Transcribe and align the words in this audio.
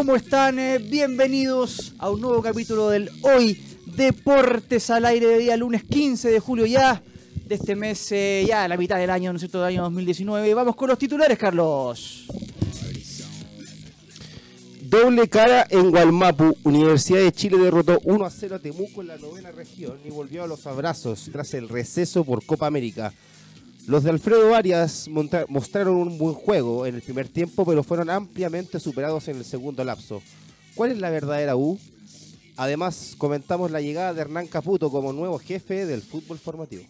¿Cómo 0.00 0.16
están? 0.16 0.58
Eh, 0.58 0.78
bienvenidos 0.78 1.92
a 1.98 2.08
un 2.08 2.22
nuevo 2.22 2.40
capítulo 2.40 2.88
del 2.88 3.10
Hoy 3.20 3.62
Deportes 3.84 4.88
al 4.88 5.04
aire 5.04 5.26
de 5.26 5.38
día 5.40 5.58
lunes 5.58 5.84
15 5.84 6.30
de 6.30 6.40
julio 6.40 6.64
ya 6.64 7.02
de 7.44 7.54
este 7.54 7.76
mes, 7.76 8.10
eh, 8.12 8.46
ya 8.48 8.66
la 8.66 8.78
mitad 8.78 8.96
del 8.96 9.10
año, 9.10 9.30
¿no 9.30 9.36
es 9.36 9.42
cierto?, 9.42 9.58
del 9.58 9.74
año 9.74 9.82
2019. 9.82 10.54
Vamos 10.54 10.74
con 10.74 10.88
los 10.88 10.98
titulares, 10.98 11.36
Carlos. 11.36 12.26
Doble 14.80 15.28
cara 15.28 15.66
en 15.68 15.90
Gualmapu. 15.90 16.56
Universidad 16.62 17.20
de 17.20 17.32
Chile 17.32 17.58
derrotó 17.58 18.00
1 18.02 18.24
a 18.24 18.30
0 18.30 18.56
a 18.56 18.58
Temuco 18.58 19.02
en 19.02 19.08
la 19.08 19.18
novena 19.18 19.52
región 19.52 19.98
y 20.02 20.08
volvió 20.08 20.44
a 20.44 20.46
los 20.46 20.66
abrazos 20.66 21.28
tras 21.30 21.52
el 21.52 21.68
receso 21.68 22.24
por 22.24 22.46
Copa 22.46 22.66
América. 22.66 23.12
Los 23.86 24.04
de 24.04 24.10
Alfredo 24.10 24.54
Arias 24.54 25.08
mostraron 25.48 25.96
un 25.96 26.18
buen 26.18 26.34
juego 26.34 26.86
en 26.86 26.94
el 26.94 27.02
primer 27.02 27.28
tiempo, 27.28 27.64
pero 27.64 27.82
fueron 27.82 28.10
ampliamente 28.10 28.78
superados 28.78 29.26
en 29.28 29.38
el 29.38 29.44
segundo 29.44 29.82
lapso. 29.84 30.22
¿Cuál 30.74 30.92
es 30.92 30.98
la 30.98 31.10
verdadera 31.10 31.56
U? 31.56 31.78
Además, 32.56 33.14
comentamos 33.16 33.70
la 33.70 33.80
llegada 33.80 34.12
de 34.12 34.20
Hernán 34.20 34.46
Caputo 34.46 34.90
como 34.90 35.12
nuevo 35.12 35.38
jefe 35.38 35.86
del 35.86 36.02
fútbol 36.02 36.38
formativo. 36.38 36.84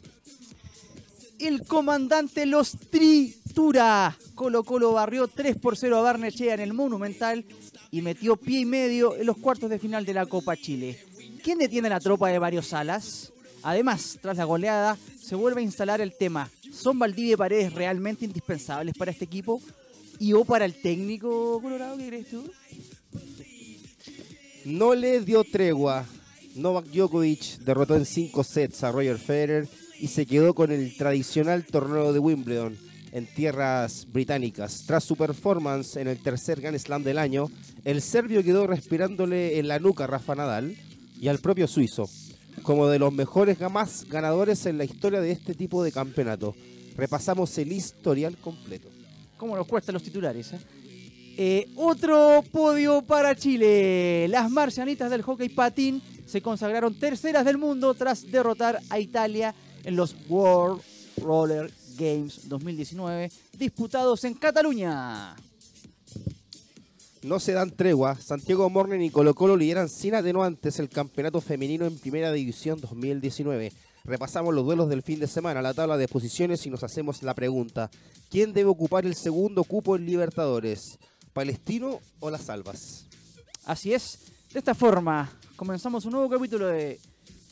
El 1.39 1.65
comandante 1.67 2.45
los 2.45 2.73
tritura. 2.73 4.17
Colo 4.35 4.63
Colo 4.63 4.93
barrió 4.93 5.27
3 5.29 5.57
por 5.57 5.77
0 5.77 5.97
a 5.97 6.03
Barnechea 6.03 6.55
en 6.55 6.61
el 6.61 6.75
Monumental 6.75 7.47
y 7.91 8.03
metió 8.03 8.37
pie 8.37 8.61
y 8.61 8.65
medio 8.67 9.17
en 9.17 9.27
los 9.27 9.39
cuartos 9.39 9.71
de 9.71 9.79
final 9.79 10.05
de 10.05 10.15
la 10.15 10.27
Copa 10.27 10.57
Chile. 10.57 10.99
¿Quién 11.43 11.59
detiene 11.59 11.89
la 11.89 12.01
tropa 12.01 12.29
de 12.29 12.39
varios 12.39 12.67
salas? 12.67 13.33
Además, 13.63 14.19
tras 14.21 14.37
la 14.37 14.45
goleada, 14.45 14.97
se 15.23 15.35
vuelve 15.35 15.61
a 15.61 15.65
instalar 15.65 16.01
el 16.01 16.17
tema 16.17 16.51
¿Son 16.73 16.99
Valdivia 16.99 17.35
y 17.35 17.37
Paredes 17.37 17.75
realmente 17.75 18.25
indispensables 18.25 18.95
para 18.97 19.11
este 19.11 19.25
equipo? 19.25 19.61
¿Y 20.19 20.33
o 20.33 20.45
para 20.45 20.65
el 20.65 20.75
técnico 20.75 21.61
Colorado? 21.61 21.97
¿Qué 21.99 22.07
crees 22.07 22.31
tú? 22.31 22.51
No 24.65 24.95
le 24.95 25.21
dio 25.21 25.45
tregua. 25.45 26.05
Novak 26.55 26.87
Djokovic 26.87 27.59
derrotó 27.61 27.97
en 27.97 28.05
5 28.05 28.45
sets 28.45 28.85
a 28.85 28.93
Roger 28.93 29.19
Federer 29.19 29.69
y 29.99 30.09
se 30.09 30.27
quedó 30.27 30.55
con 30.55 30.73
el 30.73 30.97
tradicional 30.97 31.65
torneo 31.65 32.13
de 32.13 32.19
Wimbledon 32.19 32.77
en 33.13 33.27
tierras 33.27 34.07
británicas. 34.11 34.85
Tras 34.87 35.05
su 35.05 35.17
performance 35.17 35.97
en 35.97 36.09
el 36.09 36.19
tercer 36.23 36.61
Grand 36.61 36.79
Slam 36.79 37.03
del 37.03 37.19
año, 37.19 37.51
el 37.85 38.03
serbio 38.03 38.43
quedó 38.43 38.67
respirándole 38.67 39.59
en 39.59 39.69
la 39.69 39.79
nuca 39.79 40.05
a 40.05 40.07
Rafa 40.07 40.35
Nadal 40.35 40.77
y 41.21 41.29
al 41.29 41.39
propio 41.39 41.67
suizo, 41.67 42.09
como 42.63 42.89
de 42.89 42.99
los 42.99 43.13
mejores 43.13 43.59
más 43.71 44.07
ganadores 44.09 44.67
en 44.67 44.79
la 44.79 44.85
historia 44.85 45.21
de 45.21 45.33
este 45.33 45.55
tipo 45.55 45.83
de 45.83 45.93
campeonato. 45.93 46.55
Repasamos 46.97 47.57
el 47.59 47.73
historial 47.73 48.37
completo. 48.37 48.89
¿Cómo 49.37 49.57
nos 49.57 49.67
cuestan 49.67 49.95
los 49.95 50.03
titulares? 50.03 50.53
Eh? 50.53 50.61
Eh, 51.37 51.69
otro 51.77 52.45
podio 52.53 53.03
para 53.03 53.35
Chile. 53.35 54.29
Las 54.29 54.51
marcianitas 54.51 55.11
del 55.11 55.23
hockey 55.23 55.49
patín 55.49 56.03
se 56.27 56.43
consagraron 56.43 56.95
terceras 56.95 57.45
del 57.45 57.59
mundo 57.59 57.95
tras 57.95 58.31
derrotar 58.31 58.81
a 58.91 58.99
Italia 58.99 59.55
en 59.85 59.97
los 59.97 60.15
World 60.29 60.83
Roller 61.17 61.73
Games 61.97 62.49
2019 62.49 63.31
disputados 63.59 64.25
en 64.25 64.35
Cataluña. 64.35 65.35
No 67.23 67.39
se 67.39 67.53
dan 67.53 67.71
tregua. 67.71 68.17
Santiago 68.17 68.71
Morning 68.71 69.01
y 69.01 69.11
Colo 69.11 69.35
Colo 69.35 69.55
lideran 69.55 69.91
sin 69.91 70.15
atenuantes 70.15 70.79
el 70.79 70.89
campeonato 70.89 71.43
femenino 71.43 71.85
en 71.85 71.99
Primera 71.99 72.33
División 72.33 72.81
2019. 72.81 73.73
Repasamos 74.05 74.55
los 74.55 74.65
duelos 74.65 74.89
del 74.89 75.03
fin 75.03 75.21
de 75.21 75.27
semana, 75.27 75.61
la 75.61 75.75
tabla 75.75 75.99
de 75.99 76.09
posiciones 76.09 76.65
y 76.65 76.71
nos 76.71 76.83
hacemos 76.83 77.23
la 77.23 77.35
pregunta. 77.35 77.91
¿Quién 78.31 78.55
debe 78.55 78.71
ocupar 78.71 79.05
el 79.05 79.15
segundo 79.15 79.65
cupo 79.65 79.97
en 79.97 80.07
Libertadores? 80.07 80.99
¿Palestino 81.35 82.01
o 82.21 82.31
las 82.31 82.49
Albas? 82.49 83.05
Así 83.67 83.93
es. 83.93 84.21
De 84.53 84.59
esta 84.59 84.75
forma 84.75 85.31
comenzamos 85.57 86.07
un 86.07 86.13
nuevo 86.13 86.31
capítulo 86.31 86.69
de 86.69 86.99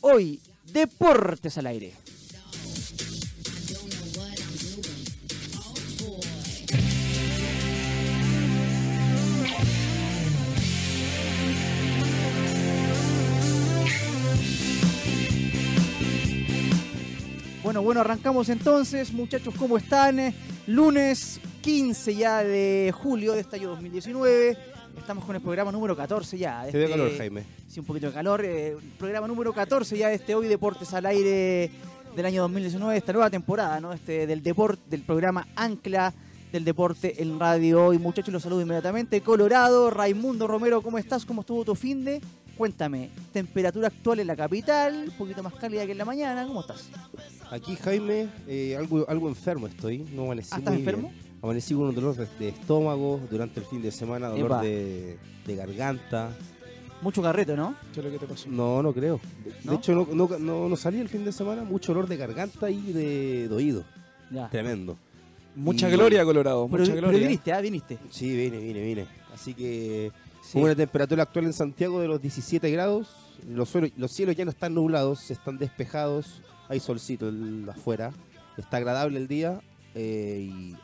Hoy 0.01 0.41
Deportes 0.73 1.59
al 1.59 1.67
Aire. 1.67 1.93
Bueno, 17.69 17.83
bueno, 17.83 18.01
arrancamos 18.01 18.49
entonces, 18.49 19.13
muchachos, 19.13 19.53
¿cómo 19.55 19.77
están? 19.77 20.33
Lunes 20.65 21.39
15 21.61 22.15
ya 22.15 22.43
de 22.43 22.91
julio 22.97 23.33
de 23.33 23.41
este 23.41 23.57
año 23.57 23.69
2019. 23.69 24.57
Estamos 24.97 25.23
con 25.23 25.35
el 25.35 25.41
programa 25.43 25.71
número 25.71 25.95
14 25.95 26.35
ya. 26.35 26.65
Este, 26.65 26.89
calor, 26.89 27.15
Jaime. 27.15 27.43
Sí, 27.67 27.79
un 27.79 27.85
poquito 27.85 28.07
de 28.07 28.13
calor. 28.13 28.43
Eh, 28.43 28.75
programa 28.97 29.27
número 29.27 29.53
14 29.53 29.95
ya 29.95 30.07
de 30.07 30.15
este 30.15 30.33
Hoy 30.33 30.47
Deportes 30.47 30.91
al 30.95 31.05
Aire 31.05 31.69
del 32.15 32.25
año 32.25 32.41
2019, 32.41 32.97
esta 32.97 33.13
nueva 33.13 33.29
temporada, 33.29 33.79
¿no? 33.79 33.93
Este, 33.93 34.25
del 34.25 34.41
deporte, 34.41 34.81
del 34.89 35.03
programa 35.03 35.47
Ancla 35.55 36.11
del 36.51 36.65
deporte 36.65 37.21
en 37.21 37.39
radio. 37.39 37.85
Hoy, 37.85 37.99
muchachos, 37.99 38.33
los 38.33 38.41
saludo 38.41 38.61
inmediatamente. 38.61 39.21
Colorado, 39.21 39.91
Raimundo 39.91 40.47
Romero, 40.47 40.81
¿cómo 40.81 40.97
estás? 40.97 41.23
¿Cómo 41.23 41.41
estuvo 41.41 41.63
tu 41.63 41.75
fin 41.75 42.03
de? 42.03 42.19
Cuéntame, 42.59 43.09
temperatura 43.31 43.87
actual 43.87 44.19
en 44.19 44.27
la 44.27 44.35
capital, 44.35 45.05
un 45.07 45.17
poquito 45.17 45.41
más 45.41 45.53
cálida 45.53 45.85
que 45.85 45.93
en 45.93 45.97
la 45.97 46.03
mañana, 46.03 46.45
¿cómo 46.45 46.59
estás? 46.59 46.89
Aquí, 47.51 47.77
Jaime, 47.77 48.27
eh, 48.49 48.75
algo, 48.77 49.05
algo 49.07 49.29
enfermo 49.29 49.67
estoy, 49.67 49.99
no 50.13 50.23
amanecí 50.23 50.49
¿Ah, 50.51 50.57
¿Estás 50.57 50.75
enfermo? 50.75 51.13
Amanecí 51.41 51.73
con 51.73 51.83
un 51.83 51.95
dolor 51.95 52.17
de, 52.17 52.49
estómago 52.49 53.21
durante 53.31 53.61
el 53.61 53.65
fin 53.65 53.81
de 53.81 53.91
semana, 53.91 54.27
dolor 54.27 54.59
de, 54.59 55.17
garganta. 55.47 56.31
Mucho 57.01 57.21
carreto, 57.21 57.55
¿no? 57.55 57.75
¿Qué 57.93 58.01
es 58.01 58.05
lo 58.05 58.11
que 58.11 58.19
te 58.19 58.25
pasó? 58.25 58.49
No, 58.49 58.83
no 58.83 58.91
creo. 58.91 59.21
De, 59.63 59.75
hecho, 59.75 59.95
no, 59.95 60.05
no, 60.13 60.67
no, 60.67 60.75
salí 60.75 60.99
el 60.99 61.07
fin 61.07 61.23
de 61.23 61.31
semana, 61.31 61.63
mucho 61.63 61.93
dolor 61.93 62.09
de 62.09 62.17
garganta 62.17 62.69
y 62.69 62.91
de, 62.91 63.47
oído. 63.53 63.85
Tremendo. 64.51 64.97
Mucha 65.55 65.87
gloria, 65.87 66.25
Colorado. 66.25 66.67
mucha 66.67 66.93
gloria. 66.93 67.07
Pero 67.07 67.19
viniste, 67.19 67.53
¿ah? 67.53 67.61
Viniste. 67.61 67.97
Sí, 68.09 68.35
vine, 68.35 68.57
vine, 68.57 68.83
vine. 68.83 69.05
Así 69.33 69.53
que 69.53 70.11
una 70.53 70.75
temperatura 70.75 71.23
actual 71.23 71.45
en 71.45 71.53
Santiago 71.53 72.01
de 72.01 72.07
los 72.07 72.21
17 72.21 72.69
grados. 72.71 73.07
Los, 73.47 73.73
los 73.97 74.11
cielos 74.11 74.35
ya 74.35 74.45
no 74.45 74.51
están 74.51 74.73
nublados, 74.73 75.29
están 75.31 75.57
despejados. 75.57 76.41
Hay 76.67 76.79
solcito 76.79 77.31
afuera. 77.69 78.11
Está 78.57 78.77
agradable 78.77 79.17
el 79.19 79.27
día 79.27 79.61
eh, 79.95 80.49
y 80.51 80.75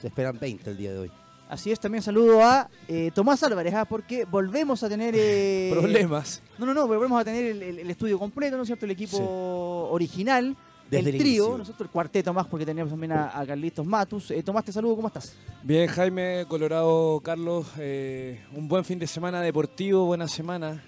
se 0.00 0.08
esperan 0.08 0.38
20 0.38 0.70
el 0.70 0.76
día 0.76 0.92
de 0.92 0.98
hoy. 0.98 1.10
Así 1.48 1.72
es, 1.72 1.80
también 1.80 2.02
saludo 2.02 2.42
a 2.44 2.68
eh, 2.88 3.10
Tomás 3.14 3.42
Álvarez, 3.42 3.72
¿ah? 3.74 3.86
porque 3.86 4.26
volvemos 4.26 4.82
a 4.82 4.88
tener... 4.88 5.14
Eh, 5.16 5.70
Problemas. 5.78 6.42
No, 6.58 6.66
no, 6.66 6.74
no, 6.74 6.86
volvemos 6.86 7.18
a 7.18 7.24
tener 7.24 7.46
el, 7.62 7.90
estudio 7.90 8.18
completo, 8.18 8.56
¿no 8.56 8.62
es 8.62 8.66
cierto? 8.66 8.84
El 8.84 8.90
equipo 8.90 9.88
original 9.90 10.56
del 10.90 11.08
el 11.08 11.18
trío, 11.18 11.58
nosotros 11.58 11.88
el 11.88 11.92
cuarteto 11.92 12.32
más, 12.32 12.46
porque 12.46 12.64
teníamos 12.64 12.90
también 12.90 13.12
a, 13.12 13.44
Carlitos 13.46 13.84
Matus. 13.84 14.30
Eh, 14.30 14.42
Tomás, 14.42 14.64
te 14.64 14.72
saludo, 14.72 14.96
¿cómo 14.96 15.08
estás? 15.08 15.34
Bien, 15.62 15.86
Jaime, 15.88 16.44
Colorado, 16.48 17.20
Carlos, 17.20 17.66
eh, 17.78 18.40
un 18.54 18.68
buen 18.68 18.84
fin 18.84 18.98
de 18.98 19.06
semana 19.06 19.40
deportivo, 19.40 20.06
buena 20.06 20.28
semana. 20.28 20.82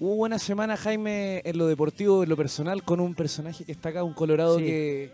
Hubo 0.00 0.16
buena 0.16 0.38
semana, 0.38 0.76
Jaime, 0.76 1.42
en 1.44 1.58
lo 1.58 1.66
deportivo, 1.66 2.22
en 2.22 2.28
lo 2.28 2.36
personal, 2.36 2.82
con 2.82 3.00
un 3.00 3.14
personaje 3.14 3.64
que 3.64 3.72
está 3.72 3.90
acá, 3.90 4.02
un 4.02 4.14
Colorado 4.14 4.56
que... 4.58 5.12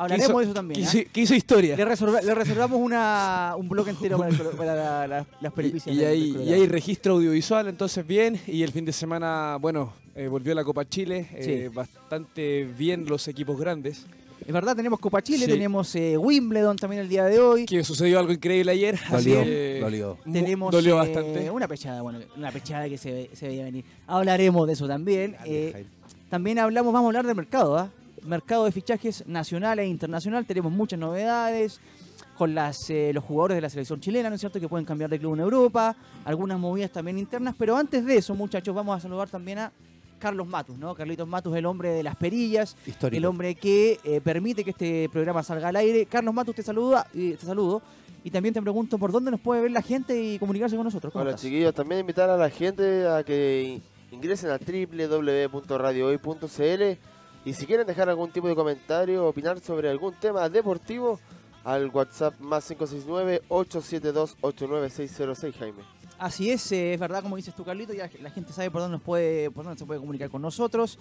Hablaremos 0.00 0.38
de 0.38 0.44
eso 0.44 0.54
también. 0.54 0.80
¿eh? 0.80 1.08
Que 1.12 1.20
hizo, 1.20 1.34
historia. 1.34 1.76
Le, 1.76 1.84
reservamos 1.84 2.80
una, 2.80 3.54
un 3.58 3.68
blog 3.68 3.86
entero 3.88 4.18
para, 4.56 5.06
las 5.06 5.52
peripicias. 5.54 5.94
Y, 5.94 6.02
hay, 6.02 6.66
registro 6.66 7.14
audiovisual, 7.14 7.68
entonces 7.68 8.06
bien. 8.06 8.40
Y 8.46 8.62
el 8.62 8.72
fin 8.72 8.86
de 8.86 8.92
semana, 8.92 9.58
bueno, 9.60 9.92
eh, 10.14 10.26
volvió 10.26 10.54
la 10.54 10.64
Copa 10.64 10.88
Chile. 10.88 11.28
Eh, 11.34 11.70
bastante 11.72 12.64
bien 12.78 13.04
los 13.04 13.28
equipos 13.28 13.60
grandes. 13.60 14.06
Es 14.40 14.54
verdad, 14.54 14.74
tenemos 14.74 14.98
Copa 15.00 15.20
Chile, 15.20 15.46
tenemos 15.46 15.94
eh, 15.94 16.16
Wimbledon 16.16 16.78
también 16.78 17.02
el 17.02 17.08
día 17.10 17.26
de 17.26 17.38
hoy. 17.38 17.66
Que 17.66 17.84
sucedió 17.84 18.20
algo 18.20 18.32
increíble 18.32 18.72
ayer. 18.72 18.98
Dolió, 19.10 19.44
dolió. 19.80 20.18
Tenemos 20.24 20.72
dolió 20.72 20.96
bastante. 20.96 21.50
una 21.50 21.68
pechada, 21.68 22.00
bueno, 22.00 22.20
una 22.38 22.50
pechada 22.50 22.88
que 22.88 22.96
se, 22.96 23.28
se 23.34 23.48
veía 23.48 23.64
venir. 23.64 23.84
Hablaremos 24.06 24.66
de 24.66 24.72
eso 24.72 24.88
también. 24.88 25.36
también 26.30 26.58
hablamos, 26.58 26.90
vamos 26.90 27.06
a 27.06 27.08
hablar 27.08 27.26
del 27.26 27.36
mercado, 27.36 27.76
¿ah? 27.76 27.90
Mercado 28.24 28.64
de 28.64 28.72
fichajes 28.72 29.24
nacional 29.26 29.78
e 29.78 29.86
internacional. 29.86 30.46
Tenemos 30.46 30.72
muchas 30.72 30.98
novedades 30.98 31.80
con 32.36 32.54
las, 32.54 32.88
eh, 32.88 33.10
los 33.12 33.22
jugadores 33.22 33.56
de 33.56 33.60
la 33.60 33.68
selección 33.68 34.00
chilena, 34.00 34.30
¿no 34.30 34.34
es 34.34 34.40
cierto?, 34.40 34.58
que 34.58 34.68
pueden 34.68 34.86
cambiar 34.86 35.10
de 35.10 35.18
club 35.18 35.34
en 35.34 35.40
Europa, 35.40 35.94
algunas 36.24 36.58
movidas 36.58 36.90
también 36.90 37.18
internas, 37.18 37.54
pero 37.58 37.76
antes 37.76 38.06
de 38.06 38.16
eso, 38.16 38.34
muchachos, 38.34 38.74
vamos 38.74 38.96
a 38.96 39.00
saludar 39.00 39.28
también 39.28 39.58
a 39.58 39.72
Carlos 40.18 40.46
Matus, 40.46 40.78
¿no? 40.78 40.94
Carlitos 40.94 41.26
Matus, 41.26 41.56
el 41.56 41.66
hombre 41.66 41.90
de 41.90 42.02
las 42.02 42.14
perillas, 42.14 42.76
el 43.10 43.24
hombre 43.24 43.56
que 43.56 43.98
eh, 44.04 44.20
permite 44.20 44.62
que 44.62 44.70
este 44.70 45.08
programa 45.12 45.42
salga 45.42 45.68
al 45.68 45.76
aire. 45.76 46.06
Carlos 46.06 46.32
Matus, 46.32 46.54
te 46.54 46.62
saluda, 46.62 47.06
y 47.12 47.32
te 47.32 47.44
saludo. 47.44 47.82
Y 48.22 48.30
también 48.30 48.54
te 48.54 48.62
pregunto 48.62 48.98
por 48.98 49.12
dónde 49.12 49.30
nos 49.30 49.40
puede 49.40 49.62
ver 49.62 49.70
la 49.70 49.82
gente 49.82 50.22
y 50.22 50.38
comunicarse 50.38 50.76
con 50.76 50.84
nosotros. 50.84 51.10
Hola 51.16 51.34
chiquillos, 51.34 51.74
también 51.74 52.00
invitar 52.00 52.28
a 52.28 52.36
la 52.36 52.50
gente 52.50 53.08
a 53.08 53.24
que 53.24 53.80
ingresen 54.12 54.50
a 54.50 54.58
www.radiohoy.cl 54.58 56.98
y 57.44 57.52
si 57.54 57.66
quieren 57.66 57.86
dejar 57.86 58.08
algún 58.08 58.30
tipo 58.30 58.46
de 58.48 58.54
comentario, 58.54 59.26
opinar 59.26 59.58
sobre 59.60 59.88
algún 59.88 60.14
tema 60.14 60.48
deportivo, 60.48 61.18
al 61.64 61.88
WhatsApp 61.88 62.38
más 62.40 62.70
569-872-89606, 62.70 65.54
Jaime. 65.58 65.82
Así 66.18 66.50
es, 66.50 66.70
eh, 66.72 66.94
es 66.94 67.00
verdad, 67.00 67.22
como 67.22 67.36
dices 67.36 67.54
tú, 67.54 67.64
Carlito, 67.64 67.94
ya 67.94 68.10
la 68.20 68.30
gente 68.30 68.52
sabe 68.52 68.70
por 68.70 68.82
dónde, 68.82 68.96
nos 68.96 69.02
puede, 69.02 69.50
por 69.50 69.64
dónde 69.64 69.78
se 69.78 69.86
puede 69.86 70.00
comunicar 70.00 70.28
con 70.30 70.42
nosotros. 70.42 70.98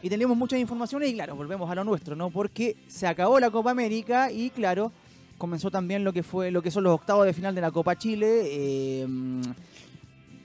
Y 0.00 0.08
tenemos 0.08 0.36
muchas 0.36 0.60
informaciones 0.60 1.10
y 1.10 1.14
claro, 1.14 1.34
volvemos 1.36 1.70
a 1.70 1.74
lo 1.74 1.84
nuestro, 1.84 2.16
¿no? 2.16 2.30
Porque 2.30 2.76
se 2.88 3.06
acabó 3.06 3.38
la 3.40 3.50
Copa 3.50 3.70
América 3.70 4.32
y 4.32 4.50
claro, 4.50 4.92
comenzó 5.38 5.70
también 5.70 6.04
lo 6.04 6.12
que 6.12 6.22
fue 6.22 6.50
lo 6.50 6.62
que 6.62 6.70
son 6.70 6.84
los 6.84 6.94
octavos 6.94 7.26
de 7.26 7.32
final 7.32 7.54
de 7.54 7.60
la 7.60 7.70
Copa 7.70 7.96
Chile. 7.96 8.42
eh, 8.44 9.06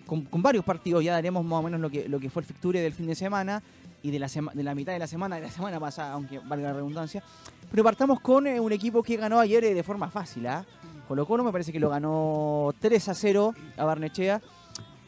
con, 0.08 0.24
con 0.24 0.42
varios 0.42 0.64
partidos, 0.64 1.04
ya 1.04 1.12
daremos 1.12 1.46
más 1.46 1.60
o 1.60 1.64
menos 1.64 1.82
lo 1.82 1.90
que, 1.90 2.08
lo 2.08 2.20
que 2.20 2.30
fue 2.30 2.42
el 2.42 2.48
fixture 2.48 2.80
del 2.80 2.94
fin 2.94 3.08
de 3.08 3.16
semana 3.16 3.62
y 4.04 4.12
de 4.12 4.20
la, 4.20 4.28
de 4.28 4.64
la 4.64 4.76
mitad 4.76 4.94
de 4.94 5.00
la 5.00 5.08
semana, 5.08 5.36
de 5.38 5.42
la 5.42 5.52
semana 5.52 5.80
pasada, 5.80 6.14
aunque 6.14 6.40
valga 6.40 6.68
la 6.70 6.74
redundancia. 6.74 7.24
Pero 7.72 7.84
partamos 7.84 8.20
con 8.20 8.48
eh, 8.48 8.60
un 8.60 8.72
equipo 8.72 9.04
que 9.04 9.18
ganó 9.18 9.40
ayer 9.40 9.64
eh, 9.66 9.74
de 9.74 9.84
forma 9.84 10.10
fácil, 10.10 10.48
¿ah? 10.48 10.66
Colo 11.08 11.26
Colo 11.26 11.44
me 11.44 11.52
parece 11.52 11.72
que 11.72 11.80
lo 11.80 11.90
ganó 11.90 12.74
3 12.80 13.10
a 13.10 13.14
0 13.14 13.54
a 13.78 13.86
Barnechea. 13.86 14.42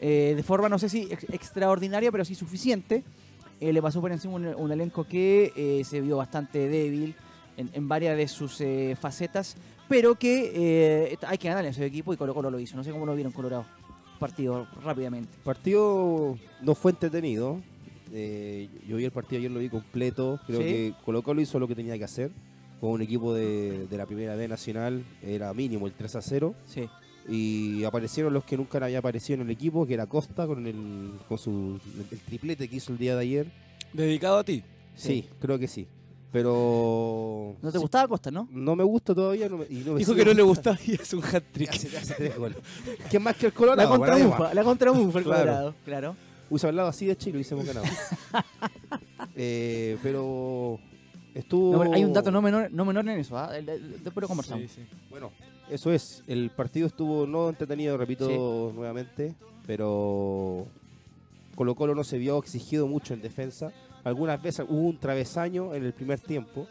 eh, 0.00 0.32
de 0.34 0.42
forma, 0.42 0.68
no 0.68 0.78
sé 0.78 0.88
si 0.88 1.02
ex- 1.10 1.24
extraordinaria, 1.30 2.10
pero 2.10 2.24
sí 2.24 2.34
suficiente. 2.34 3.04
Le 3.60 3.82
pasó 3.82 4.00
por 4.00 4.10
encima 4.10 4.34
un, 4.36 4.72
elenco 4.72 5.04
que 5.04 5.82
se 5.86 6.00
vio 6.00 6.16
bastante 6.16 6.66
débil 6.70 7.14
en, 7.58 7.68
en 7.74 7.88
varias 7.88 8.16
de 8.16 8.26
sus 8.26 8.62
facetas, 8.98 9.54
pero 9.86 10.14
que 10.14 11.14
hay 11.26 11.36
que 11.36 11.48
ganarle 11.48 11.68
a 11.68 11.70
ese 11.72 11.84
equipo 11.84 12.14
y 12.14 12.16
Colo 12.16 12.32
Colo 12.32 12.50
lo 12.50 12.58
hizo. 12.58 12.74
No 12.78 12.82
sé 12.84 12.90
cómo 12.90 13.04
lo 13.04 13.14
vieron 13.14 13.32
Colorado. 13.34 13.66
Partido 14.18 14.66
rápidamente. 14.82 15.30
Partido 15.44 16.38
no 16.62 16.74
fue 16.74 16.92
entretenido. 16.92 17.60
Eh, 18.12 18.68
yo 18.88 18.96
vi 18.96 19.04
el 19.04 19.10
partido 19.12 19.38
ayer, 19.38 19.50
lo 19.50 19.60
vi 19.60 19.68
completo. 19.68 20.40
Creo 20.46 20.60
Sí. 20.60 20.64
que 20.64 20.94
Colo 21.04 21.22
Colo 21.22 21.40
hizo 21.40 21.58
lo 21.58 21.68
que 21.68 21.74
tenía 21.74 21.96
que 21.98 22.04
hacer. 22.04 22.30
Con 22.80 22.90
un 22.92 23.02
equipo 23.02 23.34
de, 23.34 23.86
de 23.88 23.96
la 23.98 24.06
primera 24.06 24.34
B 24.36 24.48
nacional 24.48 25.04
era 25.22 25.52
mínimo 25.52 25.86
el 25.86 25.92
3 25.92 26.16
a 26.16 26.22
0. 26.22 26.54
Sí. 26.66 26.88
Y 27.28 27.84
aparecieron 27.84 28.32
los 28.32 28.44
que 28.44 28.56
nunca 28.56 28.82
había 28.82 28.98
aparecido 28.98 29.36
en 29.40 29.46
el 29.46 29.50
equipo, 29.50 29.86
que 29.86 29.94
era 29.94 30.06
Costa 30.06 30.46
con 30.46 30.66
el, 30.66 31.12
con 31.28 31.36
su, 31.38 31.78
el 32.10 32.18
triplete 32.20 32.68
que 32.68 32.76
hizo 32.76 32.90
el 32.92 32.98
día 32.98 33.14
de 33.14 33.20
ayer. 33.20 33.46
Dedicado 33.92 34.38
a 34.38 34.44
ti. 34.44 34.62
Sí, 34.96 35.26
creo 35.40 35.58
que 35.58 35.68
sí. 35.68 35.86
Pero 36.32 37.56
¿No 37.60 37.72
te 37.72 37.78
gustaba 37.78 38.08
Costa, 38.08 38.30
no? 38.30 38.48
no 38.50 38.76
me 38.76 38.84
gusta 38.84 39.14
todavía. 39.14 39.48
no 39.48 39.58
me- 39.58 39.66
y 39.68 39.82
no 39.84 39.92
me 39.92 39.98
Dijo 39.98 40.14
que 40.14 40.24
no 40.24 40.32
le 40.32 40.42
gustaba 40.42 40.78
y 40.86 40.94
es 40.94 41.12
un 41.12 41.22
hat-trick. 41.22 41.68
Hace, 41.70 41.96
hace 41.96 42.14
tres 42.14 42.36
goles. 42.38 42.56
¿Qué 43.10 43.18
más 43.18 43.36
que 43.36 43.46
el 43.46 43.52
La 43.52 43.58
Colorado? 43.58 43.88
más? 43.90 43.98
contramufa, 43.98 44.54
la 44.54 44.60
el 45.18 45.24
Claro. 45.24 45.40
Colorado, 45.42 45.74
claro. 45.84 46.16
Hubiese 46.50 46.66
hablado 46.66 46.88
así 46.88 47.06
de 47.06 47.16
Chile, 47.16 47.36
hubiésemos 47.38 47.64
ganado. 47.64 47.86
Eh, 49.36 49.96
pero 50.02 50.78
estuvo. 51.34 51.72
No, 51.72 51.78
pero 51.80 51.92
hay 51.94 52.04
un 52.04 52.12
dato 52.12 52.30
no 52.30 52.42
menor, 52.42 52.70
no 52.72 52.84
menor 52.84 53.08
en 53.08 53.20
eso, 53.20 53.38
¿ah? 53.38 53.56
El- 53.56 53.68
el- 53.68 54.02
Después 54.04 54.22
lo 54.22 54.28
conversamos. 54.28 54.62
Sí, 54.64 54.68
sí. 54.82 54.86
Bueno, 55.08 55.30
eso 55.70 55.92
es. 55.92 56.22
El 56.26 56.50
partido 56.50 56.86
estuvo 56.86 57.26
no 57.26 57.48
entretenido, 57.48 57.96
repito 57.96 58.72
nuevamente, 58.74 59.34
pero 59.66 60.66
Colo 61.54 61.74
Colo 61.74 61.94
no 61.94 62.04
se 62.04 62.18
vio 62.18 62.38
exigido 62.38 62.86
mucho 62.86 63.14
en 63.14 63.22
defensa. 63.22 63.72
Algunas 64.04 64.42
veces 64.42 64.66
hubo 64.68 64.88
un 64.88 64.98
travesaño 64.98 65.74
en 65.74 65.84
el 65.84 65.92
primer 65.92 66.18
tiempo, 66.20 66.66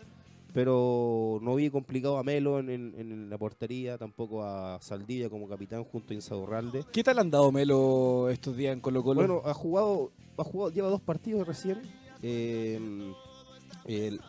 pero 0.54 1.40
no 1.42 1.56
vi 1.56 1.69
complicado 1.69 2.18
a 2.18 2.24
Melo 2.24 2.60
en, 2.60 2.69
en- 2.69 2.96
en 2.98 3.30
la 3.30 3.38
portería, 3.38 3.98
tampoco 3.98 4.44
a 4.44 4.80
Saldivia 4.81 5.30
como 5.30 5.48
capitán 5.48 5.84
junto 5.84 6.12
a 6.13 6.16
Insaurralde. 6.16 6.84
¿Qué 6.92 7.04
tal 7.04 7.19
han 7.19 7.30
dado 7.31 7.51
Melo 7.51 8.30
estos 8.30 8.56
días 8.57 8.74
en 8.74 8.80
Colo 8.81 9.04
Colo? 9.04 9.19
Bueno, 9.22 9.42
ha 9.46 9.54
jugado, 9.54 10.12
ha 10.38 10.44
jugado, 10.44 10.72
lleva 10.72 10.90
dos 10.90 11.01
partidos 11.01 11.48
recién. 11.48 11.81
Eh, 12.24 12.80
el- 13.86 14.19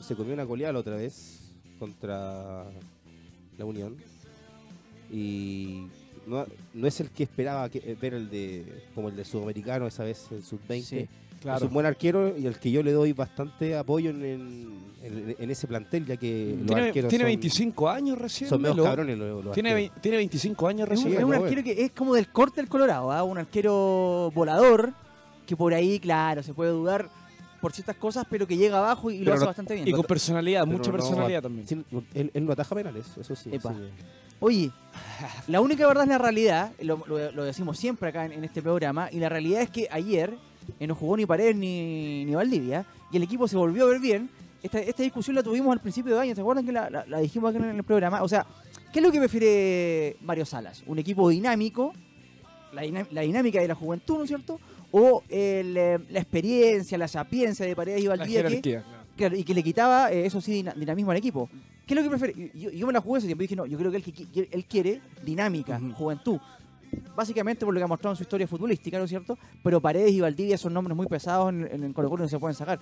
se 0.00 0.14
comió 0.16 0.34
una 0.34 0.44
goleada 0.44 0.72
la 0.74 0.78
otra 0.80 0.96
vez 0.96 1.52
contra 1.78 2.64
la 3.58 3.64
Unión. 3.64 3.96
Y 5.10 5.86
no, 6.26 6.46
no 6.74 6.86
es 6.86 7.00
el 7.00 7.10
que 7.10 7.24
esperaba 7.24 7.68
que- 7.68 7.94
ver 8.00 8.14
el 8.14 8.30
de 8.30 8.84
como 8.94 9.08
el 9.08 9.16
de 9.16 9.24
sudamericano 9.24 9.86
esa 9.86 10.04
vez, 10.04 10.28
el 10.30 10.42
sub-20. 10.42 10.82
Sí. 10.82 11.08
Es 11.40 11.44
claro. 11.44 11.66
un 11.68 11.72
buen 11.72 11.86
arquero 11.86 12.36
y 12.36 12.46
al 12.46 12.58
que 12.58 12.70
yo 12.70 12.82
le 12.82 12.92
doy 12.92 13.14
bastante 13.14 13.74
apoyo 13.74 14.10
en, 14.10 14.22
en- 14.22 14.80
en- 15.02 15.36
en 15.38 15.50
ese 15.50 15.66
plantel, 15.66 16.04
ya 16.04 16.18
que 16.18 16.54
los 16.58 16.66
Tiene, 16.66 16.82
arqueros 16.88 17.08
tiene 17.08 17.22
son, 17.24 17.28
25 17.28 17.88
años 17.88 18.18
recién. 18.18 18.50
son 18.50 18.60
Melo. 18.60 18.84
cabrones 18.84 19.16
los, 19.18 19.42
los 19.44 19.54
Tiene, 19.54 19.70
arqueros. 19.70 20.00
tiene 20.02 20.16
25 20.18 20.68
años 20.68 20.88
Es 20.90 20.98
un, 20.98 21.04
recién. 21.04 21.18
es 21.18 21.24
un 21.24 21.34
arquero 21.34 21.64
que 21.64 21.82
es 21.84 21.90
como 21.92 22.14
del 22.14 22.28
corte 22.28 22.60
del 22.60 22.68
Colorado, 22.68 23.10
¿ah? 23.10 23.22
un 23.22 23.38
arquero 23.38 24.30
volador, 24.34 24.92
que 25.46 25.56
por 25.56 25.72
ahí, 25.72 25.98
claro, 25.98 26.42
se 26.42 26.52
puede 26.52 26.72
dudar 26.72 27.08
por 27.62 27.72
ciertas 27.72 27.96
cosas, 27.96 28.26
pero 28.28 28.46
que 28.46 28.58
llega 28.58 28.76
abajo 28.78 29.10
y 29.10 29.20
lo 29.24 29.32
hace 29.32 29.40
no- 29.40 29.46
bastante 29.46 29.74
bien. 29.76 29.88
Y 29.88 29.92
con 29.92 30.04
personalidad, 30.04 30.64
Pero 30.64 30.76
mucha 30.76 30.90
no- 30.90 30.96
personalidad 30.98 31.42
también. 31.42 31.66
Sí, 31.66 31.82
él, 32.14 32.30
él 32.34 32.44
no 32.46 32.52
ataja 32.52 32.74
penales, 32.74 33.06
eso 33.18 33.34
sí. 33.34 33.48
Epa. 33.50 33.70
sí. 33.72 33.78
Oye, 34.40 34.70
la 35.48 35.60
única 35.62 35.86
verdad 35.86 36.04
es 36.04 36.10
la 36.10 36.18
realidad, 36.18 36.72
lo, 36.82 37.02
lo- 37.06 37.32
lo 37.32 37.44
decimos 37.44 37.78
siempre 37.78 38.10
acá 38.10 38.26
en, 38.26 38.32
en 38.32 38.44
este 38.44 38.60
programa, 38.62 39.08
y 39.10 39.18
la 39.20 39.30
realidad 39.30 39.62
es 39.62 39.70
que 39.70 39.88
ayer 39.90 40.34
eh, 40.78 40.86
no 40.86 40.94
jugó 40.94 41.16
ni 41.16 41.26
Paredes 41.26 41.56
ni, 41.56 42.24
ni 42.24 42.34
Valdivia, 42.34 42.84
y 43.10 43.16
el 43.16 43.22
equipo 43.22 43.48
se 43.48 43.56
volvió 43.56 43.84
a 43.86 43.88
ver 43.88 44.00
bien. 44.00 44.30
Esta, 44.62 44.78
esta 44.78 45.02
discusión 45.02 45.34
la 45.36 45.42
tuvimos 45.42 45.72
al 45.72 45.80
principio 45.80 46.14
de 46.14 46.20
año, 46.20 46.34
¿se 46.34 46.40
acuerdan 46.42 46.66
que 46.66 46.72
la, 46.72 46.90
la- 46.90 47.06
la 47.06 47.18
dijimos 47.18 47.54
acá 47.54 47.64
en 47.70 47.76
el 47.76 47.82
programa? 47.84 48.22
O 48.22 48.28
sea, 48.28 48.46
¿qué 48.92 48.98
es 48.98 49.02
lo 49.04 49.10
que 49.10 49.18
prefiere 49.18 50.16
Mario 50.20 50.44
Salas? 50.44 50.82
¿Un 50.86 50.98
equipo 50.98 51.28
dinámico? 51.30 51.92
La, 52.72 52.82
la 53.10 53.22
dinámica 53.22 53.60
de 53.60 53.66
la 53.68 53.74
juventud, 53.74 54.18
¿no 54.18 54.24
es 54.24 54.28
cierto? 54.28 54.60
¿O 54.92 55.22
el, 55.28 55.76
eh, 55.76 55.98
la 56.10 56.20
experiencia, 56.20 56.98
la 56.98 57.08
sapiencia 57.08 57.64
de 57.66 57.74
Paredes 57.74 58.00
y 58.02 58.04
La 58.04 58.10
Valdivia? 58.16 58.42
que- 58.42 58.48
jerarquía. 58.48 58.82
claro. 58.82 59.00
Claro, 59.16 59.36
y 59.36 59.44
que 59.44 59.54
le 59.54 59.62
quitaba, 59.62 60.12
eh, 60.12 60.24
eso 60.26 60.40
sí, 60.40 60.52
dina- 60.52 60.72
dinamismo 60.74 61.10
al 61.10 61.16
equipo. 61.16 61.48
¿Qué 61.86 61.94
es 61.94 61.96
lo 61.96 62.02
que 62.02 62.16
prefiere? 62.16 62.52
Yo, 62.54 62.70
yo 62.70 62.86
me 62.86 62.92
la 62.92 63.00
jugué 63.00 63.18
ese 63.18 63.26
tiempo 63.26 63.42
y 63.42 63.46
dije, 63.46 63.56
no, 63.56 63.66
yo 63.66 63.76
creo 63.76 63.90
que 63.90 63.96
él, 63.98 64.48
él 64.52 64.64
quiere 64.66 65.00
dinámica, 65.24 65.76
Ujú. 65.78 65.92
juventud. 65.94 66.38
Básicamente 67.16 67.64
por 67.64 67.74
lo 67.74 67.80
que 67.80 67.84
ha 67.84 67.88
mostrado 67.88 68.12
en 68.12 68.16
su 68.16 68.22
historia 68.22 68.46
futbolística, 68.46 68.98
¿no 68.98 69.04
es 69.04 69.10
cierto? 69.10 69.38
Pero 69.62 69.80
Paredes 69.80 70.12
y 70.12 70.20
Valdivia 70.20 70.56
son 70.56 70.72
nombres 70.74 70.96
muy 70.96 71.06
pesados 71.06 71.50
en, 71.50 71.68
en 71.70 71.84
el 71.84 71.94
Colo 71.94 72.16
no 72.16 72.28
se 72.28 72.38
pueden 72.38 72.54
sacar. 72.54 72.80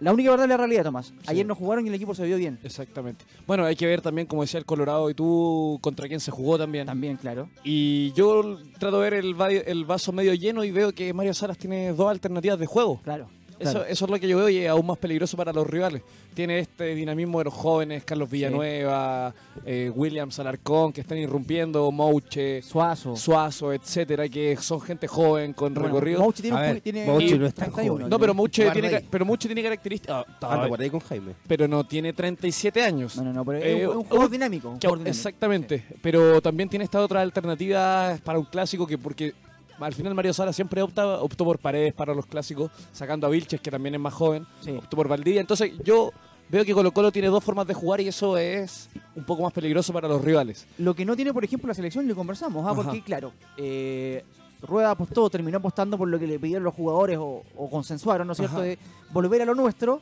La 0.00 0.12
única 0.12 0.30
verdad 0.30 0.44
es 0.44 0.50
la 0.50 0.56
realidad, 0.56 0.84
Tomás. 0.84 1.12
Ayer 1.26 1.44
no 1.44 1.56
jugaron 1.56 1.84
y 1.84 1.88
el 1.88 1.94
equipo 1.94 2.14
se 2.14 2.24
vio 2.24 2.36
bien. 2.36 2.58
Exactamente. 2.62 3.24
Bueno, 3.48 3.64
hay 3.64 3.74
que 3.74 3.84
ver 3.86 4.00
también, 4.00 4.28
como 4.28 4.42
decía 4.42 4.58
el 4.58 4.66
Colorado 4.66 5.10
y 5.10 5.14
tú, 5.14 5.78
contra 5.80 6.06
quién 6.06 6.20
se 6.20 6.30
jugó 6.30 6.56
también. 6.56 6.86
También, 6.86 7.16
claro. 7.16 7.48
Y 7.64 8.12
yo 8.12 8.58
trato 8.78 9.00
de 9.00 9.10
ver 9.10 9.14
el, 9.14 9.34
el 9.66 9.84
vaso 9.84 10.12
medio 10.12 10.34
lleno 10.34 10.62
y 10.62 10.70
veo 10.70 10.92
que 10.92 11.12
Mario 11.12 11.34
Salas 11.34 11.58
tiene 11.58 11.92
dos 11.92 12.08
alternativas 12.08 12.60
de 12.60 12.66
juego. 12.66 13.00
Claro. 13.02 13.28
Eso, 13.58 13.72
claro. 13.72 13.86
eso 13.88 14.04
es 14.04 14.10
lo 14.10 14.18
que 14.20 14.28
yo 14.28 14.36
veo 14.38 14.48
y 14.48 14.58
es 14.58 14.68
aún 14.68 14.86
más 14.86 14.98
peligroso 14.98 15.36
para 15.36 15.52
los 15.52 15.66
rivales. 15.66 16.02
Tiene 16.34 16.60
este 16.60 16.94
dinamismo 16.94 17.38
de 17.38 17.44
los 17.46 17.54
jóvenes, 17.54 18.04
Carlos 18.04 18.30
Villanueva, 18.30 19.34
eh, 19.66 19.90
Williams 19.94 20.38
Alarcón, 20.38 20.92
que 20.92 21.00
están 21.00 21.18
irrumpiendo, 21.18 21.90
Mouche, 21.90 22.62
Suazo. 22.62 23.16
Suazo, 23.16 23.72
etcétera, 23.72 24.28
que 24.28 24.56
son 24.56 24.80
gente 24.80 25.08
joven 25.08 25.52
con 25.52 25.74
Bueno, 25.74 25.88
recorrido. 25.88 26.20
Mouchi 26.20 26.42
tiene, 26.42 26.56
un 26.56 26.62
ver, 26.62 26.80
tiene 26.80 27.04
Mouchi 27.06 27.34
y- 27.34 27.38
no 27.38 27.46
es 27.46 27.54
tan 27.54 27.64
31, 27.72 27.94
joven. 27.96 28.10
no, 28.10 28.18
pero 28.18 28.34
Mouche 28.34 28.70
tiene, 28.70 29.00
pero 29.10 29.24
Mouche 29.24 29.48
tiene 29.48 29.62
características. 29.62 30.24
ah, 30.42 30.66
por 30.68 30.80
ahí 30.80 30.90
con 30.90 31.00
Jaime. 31.00 31.34
pero 31.46 31.66
no 31.66 31.84
tiene 31.84 32.12
37 32.12 32.82
años. 32.82 33.16
No, 33.16 33.24
no, 33.24 33.32
no, 33.32 33.44
pero 33.44 33.58
Eh, 33.58 33.82
es 33.82 33.88
un, 33.88 34.06
es 34.06 34.12
un 34.12 34.30
dinámico. 34.30 34.68
juego 34.78 34.96
dinámico. 34.96 35.08
exactamente, 35.08 35.84
pero 36.00 36.40
también 36.40 36.68
tiene 36.68 36.84
esta 36.84 37.00
otra 37.00 37.20
alternativa 37.20 38.16
para 38.22 38.38
un 38.38 38.44
clásico 38.44 38.86
que 38.86 38.98
porque 38.98 39.34
al 39.80 39.94
final 39.94 40.14
Mario 40.14 40.32
Sala 40.32 40.52
siempre 40.52 40.82
opta, 40.82 41.20
optó 41.20 41.44
por 41.44 41.58
Paredes 41.58 41.92
para 41.94 42.14
los 42.14 42.26
clásicos, 42.26 42.70
sacando 42.92 43.26
a 43.26 43.30
Vilches 43.30 43.60
que 43.60 43.70
también 43.70 43.94
es 43.94 44.00
más 44.00 44.14
joven, 44.14 44.46
Sí. 44.60 44.70
optó 44.72 44.96
por 44.96 45.08
Valdivia, 45.08 45.40
entonces 45.40 45.72
yo 45.84 46.12
veo 46.50 46.64
que 46.64 46.72
Colo 46.74 46.92
Colo 46.92 47.12
tiene 47.12 47.28
dos 47.28 47.44
formas 47.44 47.66
de 47.66 47.74
jugar 47.74 48.00
y 48.00 48.08
eso 48.08 48.36
es 48.38 48.88
un 49.14 49.24
poco 49.24 49.42
más 49.42 49.52
peligroso 49.52 49.92
para 49.92 50.08
los 50.08 50.22
rivales. 50.24 50.66
Lo 50.78 50.94
que 50.94 51.04
no 51.04 51.14
tiene, 51.16 51.32
por 51.32 51.44
ejemplo, 51.44 51.68
la 51.68 51.74
selección, 51.74 52.08
lo 52.08 52.14
conversamos, 52.14 52.64
¿ah? 52.66 52.70
Ajá. 52.72 52.82
porque 52.82 53.02
claro, 53.02 53.32
eh, 53.56 54.24
Rueda 54.62 54.90
apostó, 54.92 55.28
terminó 55.30 55.58
apostando 55.58 55.96
por 55.96 56.08
lo 56.08 56.18
que 56.18 56.26
le 56.26 56.38
pidieron 56.38 56.64
los 56.64 56.74
jugadores 56.74 57.18
o, 57.18 57.44
o 57.56 57.70
consensuaron, 57.70 58.26
¿no 58.26 58.32
es 58.32 58.38
cierto?, 58.38 58.60
de 58.60 58.78
volver 59.12 59.42
a 59.42 59.44
lo 59.44 59.54
nuestro, 59.54 60.00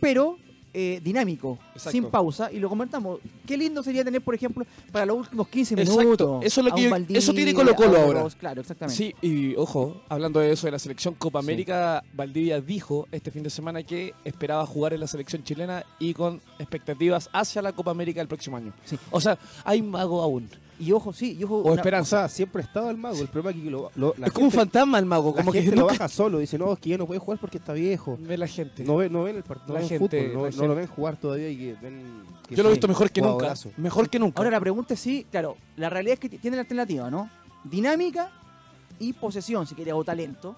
pero 0.00 0.36
eh, 0.72 1.00
dinámico, 1.02 1.58
Exacto. 1.72 1.90
sin 1.90 2.04
pausa, 2.06 2.50
y 2.52 2.58
lo 2.58 2.68
comentamos. 2.68 3.18
Qué 3.46 3.56
lindo 3.56 3.82
sería 3.82 4.04
tener, 4.04 4.22
por 4.22 4.34
ejemplo, 4.34 4.64
para 4.92 5.06
los 5.06 5.18
últimos 5.18 5.48
15 5.48 5.74
Exacto. 5.74 6.00
minutos. 6.00 6.44
Eso 6.44 6.60
es 6.60 6.66
lo 6.66 6.74
que 6.74 6.82
yo- 6.84 6.90
Valdivia, 6.90 7.18
eso 7.18 7.32
tiene 7.34 7.52
Colo-Colo 7.54 7.96
a 7.96 8.06
un 8.06 8.16
ahora. 8.16 8.34
Claro, 8.38 8.60
exactamente. 8.60 8.96
Sí, 8.96 9.14
y 9.20 9.54
ojo, 9.56 10.02
hablando 10.08 10.40
de 10.40 10.52
eso 10.52 10.66
de 10.66 10.72
la 10.72 10.78
selección 10.78 11.14
Copa 11.14 11.40
Sí. 11.40 11.46
América, 11.46 12.02
Valdivia 12.12 12.60
dijo 12.60 13.06
este 13.12 13.30
fin 13.30 13.42
de 13.42 13.50
semana 13.50 13.82
que 13.82 14.14
esperaba 14.24 14.64
jugar 14.66 14.92
en 14.94 15.00
la 15.00 15.06
selección 15.06 15.42
chilena 15.42 15.84
y 15.98 16.14
con 16.14 16.40
expectativas 16.58 17.28
hacia 17.32 17.62
la 17.62 17.72
Copa 17.72 17.90
América 17.90 18.20
el 18.20 18.28
próximo 18.28 18.56
año. 18.56 18.72
Sí. 18.84 18.96
O 19.10 19.20
sea, 19.20 19.38
hay 19.64 19.82
mago 19.82 20.22
aún. 20.22 20.48
Y 20.80 20.92
ojo, 20.92 21.12
sí, 21.12 21.36
y 21.38 21.44
ojo, 21.44 21.56
O 21.58 21.60
una- 21.60 21.70
O 21.72 21.74
esperanza. 21.76 22.20
sea, 22.20 22.28
siempre 22.28 22.62
ha 22.62 22.64
estado 22.64 22.90
el 22.90 22.96
mago. 22.96 23.18
El 23.20 23.28
problema 23.28 23.56
es 23.56 23.62
que 23.64 23.70
lo, 23.70 23.90
lo- 23.96 24.14
la 24.16 24.26
es 24.28 24.32
como 24.32 24.46
un 24.46 24.52
fantasma 24.52 24.98
el 24.98 25.04
mago, 25.04 25.30
la 25.36 25.42
como 25.42 25.52
que 25.52 25.60
gente 25.62 25.76
lo 25.76 25.82
nunca 25.82 25.92
baja 25.94 26.08
solo. 26.08 26.38
Dice, 26.38 26.56
no, 26.58 26.72
es 26.72 26.78
que 26.78 26.88
ya 26.90 26.98
no 26.98 27.06
puede 27.06 27.20
jugar 27.20 27.38
porque 27.38 27.58
está 27.58 27.72
viejo. 27.74 28.16
ve 28.20 28.38
la 28.38 28.46
gente. 28.48 28.82
No 28.84 28.96
ven, 28.96 29.12
no 29.12 29.22
ven 29.24 29.36
el 29.36 29.42
partido, 29.42 29.74
La 29.74 29.80
no 29.80 29.88
ven 29.88 29.98
gente, 30.00 30.22
fútbol, 30.22 30.32
no, 30.32 30.40
la 30.40 30.46
no 30.46 30.50
gente. 30.52 30.66
lo 30.68 30.74
ven 30.74 30.86
jugar 30.86 31.16
todavía 31.18 31.48
y 31.50 31.56
que 31.56 31.74
ven 31.82 32.22
que 32.48 32.54
Yo 32.56 32.62
lo 32.62 32.70
he 32.70 32.72
visto 32.72 32.88
mejor 32.88 33.10
que 33.10 33.20
nunca. 33.20 33.54
Mejor 33.76 34.08
que 34.08 34.18
nunca. 34.18 34.38
Ahora 34.38 34.50
la 34.50 34.60
pregunta 34.60 34.94
es 34.94 35.00
sí, 35.00 35.26
claro, 35.30 35.56
la 35.76 35.90
realidad 35.90 36.14
es 36.14 36.20
que 36.20 36.28
tiene 36.38 36.56
la 36.56 36.62
alternativa, 36.62 37.10
¿no? 37.10 37.28
Dinámica 37.64 38.30
y 38.98 39.12
posesión, 39.12 39.66
si 39.66 39.74
quiere, 39.74 39.92
o 39.92 40.02
talento. 40.02 40.56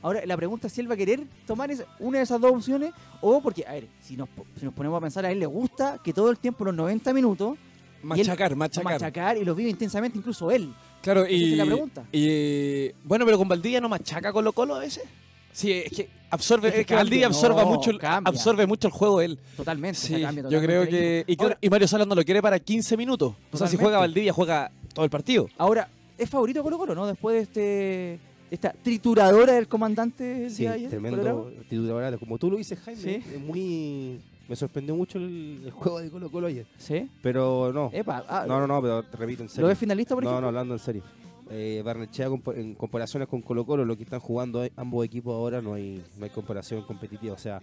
Ahora 0.00 0.24
la 0.24 0.36
pregunta 0.36 0.68
es 0.68 0.72
si 0.72 0.80
él 0.80 0.88
va 0.88 0.94
a 0.94 0.96
querer 0.96 1.26
tomar 1.46 1.70
esa- 1.70 1.84
una 1.98 2.18
de 2.18 2.24
esas 2.24 2.40
dos 2.40 2.52
opciones 2.52 2.92
o 3.20 3.40
porque, 3.40 3.66
a 3.66 3.72
ver, 3.72 3.88
si 4.00 4.16
nos, 4.16 4.28
si 4.58 4.64
nos 4.64 4.72
ponemos 4.72 4.96
a 4.96 5.00
pensar, 5.00 5.26
a 5.26 5.30
él 5.30 5.40
le 5.40 5.46
gusta 5.46 5.98
que 6.02 6.12
todo 6.12 6.30
el 6.30 6.38
tiempo, 6.38 6.64
los 6.64 6.74
90 6.74 7.12
minutos, 7.12 7.58
machacar, 8.02 8.50
y 8.50 8.52
él- 8.52 8.58
machacar. 8.58 8.92
machacar 8.92 9.36
y 9.38 9.44
lo 9.44 9.54
vive 9.54 9.70
intensamente 9.70 10.18
incluso 10.18 10.50
él. 10.50 10.72
Claro, 11.02 11.26
y, 11.28 11.52
es 11.52 11.58
la 11.58 11.64
pregunta. 11.66 12.04
y 12.12 12.90
bueno, 13.04 13.24
pero 13.24 13.38
con 13.38 13.48
Valdivia 13.48 13.80
no 13.80 13.88
machaca 13.88 14.32
Colo 14.32 14.52
Colo 14.52 14.74
a 14.74 14.80
veces. 14.80 15.04
Sí, 15.52 15.72
es 15.72 15.90
que 15.92 16.08
absorbe, 16.30 16.68
Es 16.68 16.74
que 16.74 16.80
es 16.82 16.86
que 16.86 16.94
Valdivia 16.94 17.26
absorba 17.26 17.62
no, 17.62 17.70
mucho, 17.70 17.90
el- 17.90 17.98
absorbe 18.02 18.66
mucho 18.66 18.86
el 18.88 18.92
juego 18.92 19.20
él. 19.20 19.38
Totalmente. 19.56 19.98
Sí, 19.98 20.14
se 20.14 20.20
cambia 20.20 20.42
yo 20.44 20.48
totalmente 20.60 20.66
creo 20.66 20.82
el 20.82 20.88
que 20.88 21.24
y, 21.32 21.36
que- 21.36 21.42
Ahora, 21.42 21.58
y 21.60 21.70
Mario 21.70 21.88
Salas 21.88 22.06
no 22.06 22.14
lo 22.14 22.22
quiere 22.24 22.42
para 22.42 22.58
15 22.58 22.96
minutos. 22.96 23.34
O 23.50 23.56
sea, 23.56 23.66
si 23.66 23.76
juega 23.76 23.98
Valdivia 23.98 24.32
juega 24.32 24.70
todo 24.92 25.04
el 25.04 25.10
partido. 25.10 25.48
ahora, 25.56 25.88
es 26.16 26.28
favorito 26.28 26.62
Colo 26.62 26.78
Colo, 26.78 26.94
¿no? 26.94 27.06
Después 27.06 27.34
de 27.36 27.42
este 27.42 28.20
esta 28.50 28.72
trituradora 28.72 29.52
del 29.52 29.68
comandante 29.68 30.46
el 30.46 30.50
Sí, 30.50 30.62
día 30.62 30.70
de 30.70 30.76
ayer, 30.76 30.90
tremendo 30.90 31.18
Colorado. 31.18 32.18
Como 32.18 32.38
tú 32.38 32.50
lo 32.50 32.56
dices, 32.56 32.78
Jaime, 32.80 33.00
Sí. 33.02 33.22
es 33.34 33.40
muy... 33.40 34.20
Me 34.48 34.56
sorprendió 34.56 34.96
mucho 34.96 35.18
el, 35.18 35.60
el 35.66 35.70
juego 35.70 36.00
de 36.00 36.10
Colo 36.10 36.30
Colo 36.30 36.46
ayer. 36.46 36.66
Sí. 36.78 37.08
Pero 37.22 37.70
no. 37.72 37.90
Epa, 37.92 38.24
ah, 38.28 38.44
No, 38.48 38.58
no, 38.60 38.66
no, 38.66 38.80
pero 38.80 39.02
te 39.02 39.16
repito 39.16 39.42
en 39.42 39.48
serio. 39.48 39.62
¿Lo 39.62 39.68
ves 39.68 39.78
finalista, 39.78 40.14
por 40.14 40.24
No, 40.24 40.30
ejemplo? 40.30 40.40
no, 40.42 40.48
hablando 40.48 40.74
en 40.74 40.80
serio. 40.80 41.02
Eh, 41.50 41.82
Barnechea 41.84 42.28
en 42.56 42.74
comparaciones 42.74 43.28
con 43.28 43.40
Colo 43.42 43.64
Colo, 43.66 43.84
lo 43.84 43.96
que 43.96 44.02
están 44.04 44.20
jugando 44.20 44.64
eh, 44.64 44.72
ambos 44.76 45.04
equipos 45.04 45.34
ahora 45.34 45.60
no 45.62 45.74
hay, 45.74 46.02
no 46.18 46.24
hay 46.24 46.30
comparación 46.30 46.82
competitiva. 46.82 47.34
O 47.34 47.38
sea, 47.38 47.60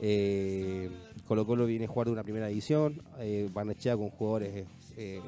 eh, 0.00 0.90
Colo 1.28 1.46
Colo 1.46 1.66
viene 1.66 1.84
a 1.84 1.88
jugar 1.88 2.06
de 2.06 2.12
una 2.12 2.22
primera 2.22 2.46
división, 2.48 3.00
eh, 3.18 3.48
Barnechea 3.52 3.96
con 3.96 4.10
jugadores, 4.10 4.66
eh, 4.96 5.20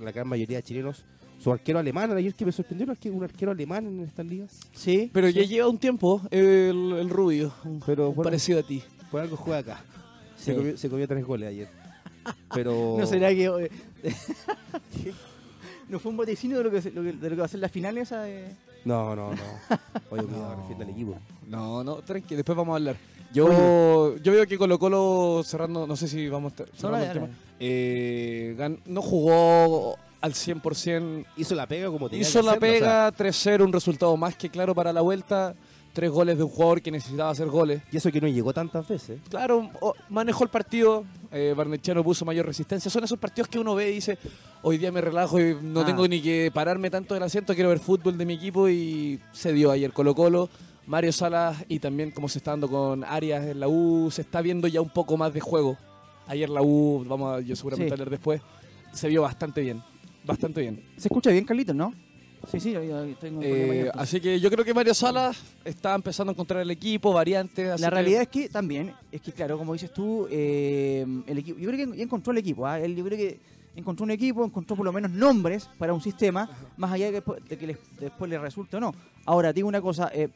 la 0.00 0.12
gran 0.12 0.28
mayoría 0.28 0.62
chilenos. 0.62 1.04
Su 1.38 1.50
arquero 1.52 1.80
alemán, 1.80 2.12
ayer 2.12 2.32
que 2.34 2.44
me 2.46 2.52
sorprendió, 2.52 2.84
un 2.84 2.90
arquero, 2.92 3.14
un 3.16 3.24
arquero 3.24 3.50
alemán 3.50 3.84
en 3.86 4.00
estas 4.00 4.24
ligas. 4.24 4.60
Sí. 4.72 5.10
Pero 5.12 5.26
sí. 5.28 5.32
ya 5.34 5.42
lleva 5.42 5.68
un 5.68 5.76
tiempo 5.78 6.22
el, 6.30 6.94
el 7.00 7.10
rubio, 7.10 7.52
un- 7.64 7.80
Pero 7.84 8.08
bueno, 8.12 8.22
parecido 8.22 8.60
a 8.60 8.62
ti. 8.62 8.80
por 9.10 9.20
algo 9.22 9.36
juega 9.36 9.58
acá. 9.58 9.84
Se, 10.44 10.54
comió, 10.54 10.76
se 10.76 10.88
comió 10.88 11.08
tres 11.08 11.24
goles 11.24 11.48
ayer. 11.48 11.68
Pero... 12.54 12.96
¿No 12.98 13.06
será 13.06 13.28
que... 13.30 13.44
eh, 13.46 13.70
¿No 15.88 15.98
fue 15.98 16.10
un 16.10 16.16
vaticinio 16.16 16.58
de 16.58 16.64
lo, 16.64 16.70
que, 16.70 16.80
de 16.80 16.90
lo 17.30 17.30
que 17.30 17.36
va 17.36 17.44
a 17.44 17.48
ser 17.48 17.60
la 17.60 17.68
final 17.68 17.98
esa 17.98 18.22
de... 18.22 18.54
No, 18.84 19.14
no, 19.14 19.30
no. 19.32 19.42
Oye, 20.10 20.24
cuidado, 20.24 20.56
No. 20.68 20.76
al 20.82 20.90
equipo. 20.90 21.18
No, 21.48 21.84
no, 21.84 21.96
tranqui, 21.96 22.34
después 22.34 22.56
vamos 22.56 22.72
a 22.72 22.76
hablar. 22.76 22.96
Yo, 23.32 24.16
yo 24.18 24.32
veo 24.32 24.46
que 24.46 24.58
Colo 24.58 24.78
Colo 24.78 25.42
cerrando, 25.44 25.86
no 25.86 25.96
sé 25.96 26.08
si 26.08 26.28
vamos 26.28 26.52
a 26.52 26.64
estar 26.64 26.68
No, 26.68 26.80
cerrando 26.80 27.06
el 27.06 27.12
tema. 27.12 27.28
Eh, 27.60 28.54
gan- 28.58 28.80
no 28.86 29.00
jugó 29.02 29.96
al 30.20 30.32
100%, 30.34 31.24
Hizo 31.36 31.54
la 31.54 31.66
pega 31.66 31.88
como 31.90 32.08
tenía 32.08 32.22
hizo 32.22 32.40
que 32.40 32.46
la 32.46 32.52
hacerlo, 32.52 32.68
o 32.76 32.78
sea, 32.80 33.10
pega, 33.12 33.30
3-0, 33.30 33.64
un 33.64 33.72
resultado 33.72 34.16
más 34.16 34.36
que 34.36 34.48
claro 34.50 34.74
para 34.74 34.92
la 34.92 35.00
vuelta, 35.00 35.54
tres 35.92 36.10
goles 36.10 36.38
de 36.38 36.44
un 36.44 36.50
jugador 36.50 36.80
que 36.82 36.90
necesitaba 36.90 37.30
hacer 37.30 37.48
goles. 37.48 37.82
y 37.92 37.96
eso 37.96 38.10
que 38.10 38.20
no 38.20 38.28
llegó 38.28 38.52
tantas 38.52 38.86
veces. 38.88 39.20
Claro, 39.28 39.70
manejó 40.08 40.44
el 40.44 40.50
partido, 40.50 41.04
eh, 41.30 41.54
Barnechano 41.56 42.02
puso 42.02 42.24
mayor 42.24 42.46
resistencia. 42.46 42.90
Son 42.90 43.04
esos 43.04 43.18
partidos 43.18 43.48
que 43.48 43.58
uno 43.58 43.74
ve 43.74 43.90
y 43.90 43.94
dice, 43.96 44.18
hoy 44.62 44.78
día 44.78 44.90
me 44.90 45.00
relajo 45.00 45.38
y 45.40 45.56
no 45.60 45.80
Ah. 45.80 45.86
tengo 45.86 46.06
ni 46.08 46.20
que 46.22 46.50
pararme 46.52 46.90
tanto 46.90 47.14
del 47.14 47.22
asiento, 47.22 47.54
quiero 47.54 47.68
ver 47.68 47.78
fútbol 47.78 48.16
de 48.16 48.24
mi 48.26 48.34
equipo 48.34 48.68
y 48.68 49.20
se 49.32 49.52
dio 49.52 49.70
ayer 49.70 49.92
Colo 49.92 50.14
Colo. 50.14 50.48
Mario 50.86 51.12
Salas 51.12 51.64
y 51.68 51.78
también 51.78 52.10
como 52.10 52.28
se 52.28 52.38
está 52.38 52.50
dando 52.50 52.68
con 52.68 53.04
Arias 53.04 53.46
en 53.46 53.60
la 53.60 53.68
U, 53.68 54.10
se 54.10 54.22
está 54.22 54.40
viendo 54.40 54.66
ya 54.66 54.80
un 54.80 54.90
poco 54.90 55.16
más 55.16 55.32
de 55.32 55.40
juego. 55.40 55.76
Ayer 56.26 56.48
la 56.50 56.60
U, 56.62 57.04
vamos 57.06 57.36
a 57.36 57.40
yo 57.40 57.54
seguramente 57.54 57.88
Sí. 57.88 57.92
a 57.92 57.94
hablar 57.94 58.10
después, 58.10 58.40
se 58.92 59.08
vio 59.08 59.22
bastante 59.22 59.60
bien, 59.60 59.80
bastante 60.24 60.60
bien. 60.60 60.82
Se 60.96 61.06
escucha 61.08 61.30
bien, 61.30 61.44
Carlitos, 61.44 61.76
¿no? 61.76 61.94
Sí, 62.50 62.60
sí, 62.60 62.72
yo 62.72 62.80
tengo 63.20 63.40
Eh, 63.42 63.82
ahí. 63.84 63.90
así 63.94 64.20
que 64.20 64.38
yo 64.40 64.50
creo 64.50 64.64
que 64.64 64.74
Mario 64.74 64.94
Salas 64.94 65.38
está 65.64 65.94
empezando 65.94 66.30
a 66.30 66.34
encontrar 66.34 66.60
el 66.60 66.70
equipo, 66.70 67.12
variantes. 67.12 67.80
La 67.80 67.88
que- 67.88 67.94
realidad 67.94 68.22
es 68.22 68.28
que 68.28 68.48
también, 68.48 68.92
es 69.10 69.20
que 69.20 69.32
claro, 69.32 69.56
como 69.56 69.72
dices 69.72 69.92
tú, 69.92 70.26
eh, 70.30 71.06
el 71.26 71.38
equipo, 71.38 71.58
yo 71.58 71.70
creo 71.70 71.90
que 71.90 71.96
ya 71.96 72.02
encontró 72.02 72.32
el 72.32 72.38
equipo, 72.38 72.66
¿ah? 72.66 72.80
Él, 72.80 72.96
yo 72.96 73.04
creo 73.04 73.16
que 73.16 73.38
encontró 73.76 74.04
un 74.04 74.10
equipo, 74.10 74.44
encontró 74.44 74.76
por 74.76 74.84
lo 74.84 74.92
menos 74.92 75.10
nombres 75.12 75.68
para 75.78 75.94
un 75.94 76.00
sistema, 76.02 76.50
más 76.76 76.92
allá 76.92 77.06
de 77.06 77.10
que, 77.12 77.16
después- 77.18 77.44
de 77.48 77.58
que 77.58 77.66
les- 77.68 77.78
después 78.00 78.28
le 78.30 78.38
resulte 78.38 78.76
o 78.76 78.80
no. 78.80 78.94
Ahora, 79.24 79.52
digo 79.52 79.68
una 79.68 79.80
cosa, 79.80 80.10
eh, 80.12 80.28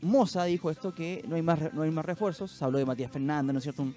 Moza 0.00 0.44
dijo 0.44 0.70
esto, 0.70 0.94
que 0.94 1.24
no 1.26 1.34
hay 1.34 1.42
más 1.42 1.72
no 1.74 1.82
hay 1.82 1.90
más 1.90 2.04
refuerzos, 2.04 2.52
se 2.52 2.64
habló 2.64 2.78
de 2.78 2.84
Matías 2.86 3.10
Fernández, 3.10 3.52
¿no 3.52 3.58
es 3.58 3.64
cierto? 3.64 3.82
Un, 3.82 3.94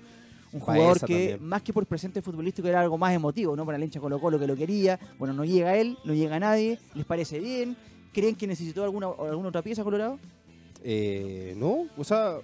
un 0.53 0.59
Baeza 0.59 0.73
jugador 0.73 0.99
que 1.07 1.29
también. 1.29 1.45
más 1.45 1.61
que 1.61 1.71
por 1.73 1.85
presente 1.85 2.21
futbolístico 2.21 2.67
era 2.67 2.81
algo 2.81 2.97
más 2.97 3.13
emotivo, 3.13 3.55
¿no? 3.55 3.65
Para 3.65 3.77
el 3.77 3.83
hincha 3.83 3.99
Colo 3.99 4.19
Colo 4.19 4.37
que 4.39 4.47
lo 4.47 4.55
quería, 4.55 4.99
bueno, 5.17 5.33
no 5.33 5.45
llega 5.45 5.77
él, 5.77 5.97
no 6.03 6.13
llega 6.13 6.39
nadie, 6.39 6.77
les 6.93 7.05
parece 7.05 7.39
bien, 7.39 7.77
¿creen 8.13 8.35
que 8.35 8.47
necesitó 8.47 8.83
alguna, 8.83 9.07
alguna 9.07 9.49
otra 9.49 9.61
pieza 9.61 9.83
Colorado? 9.83 10.19
Eh, 10.83 11.53
no, 11.57 11.85
o 11.97 12.03
sea, 12.03 12.37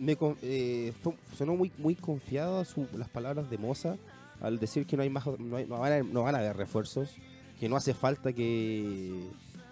me 0.00 0.16
eh, 0.42 0.92
sonó 1.36 1.54
muy, 1.54 1.70
muy 1.78 1.94
confiado 1.94 2.64
su- 2.64 2.88
las 2.96 3.08
palabras 3.08 3.48
de 3.50 3.58
Moza 3.58 3.96
al 4.40 4.58
decir 4.58 4.86
que 4.86 4.96
no 4.96 5.02
hay 5.02 5.10
más, 5.10 5.24
no, 5.38 5.56
hay- 5.56 5.66
no 5.66 5.78
van 5.78 5.92
a, 5.92 6.02
no 6.02 6.22
van 6.24 6.34
a 6.34 6.38
haber 6.38 6.56
refuerzos, 6.56 7.10
que 7.60 7.68
no 7.68 7.76
hace 7.76 7.94
falta 7.94 8.32
que 8.32 9.28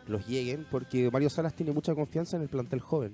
los 0.06 0.26
lleguen, 0.28 0.66
porque 0.70 1.10
Mario 1.10 1.30
Salas 1.30 1.54
tiene 1.54 1.72
mucha 1.72 1.94
confianza 1.94 2.36
en 2.36 2.42
el 2.42 2.48
plantel 2.48 2.80
joven. 2.80 3.12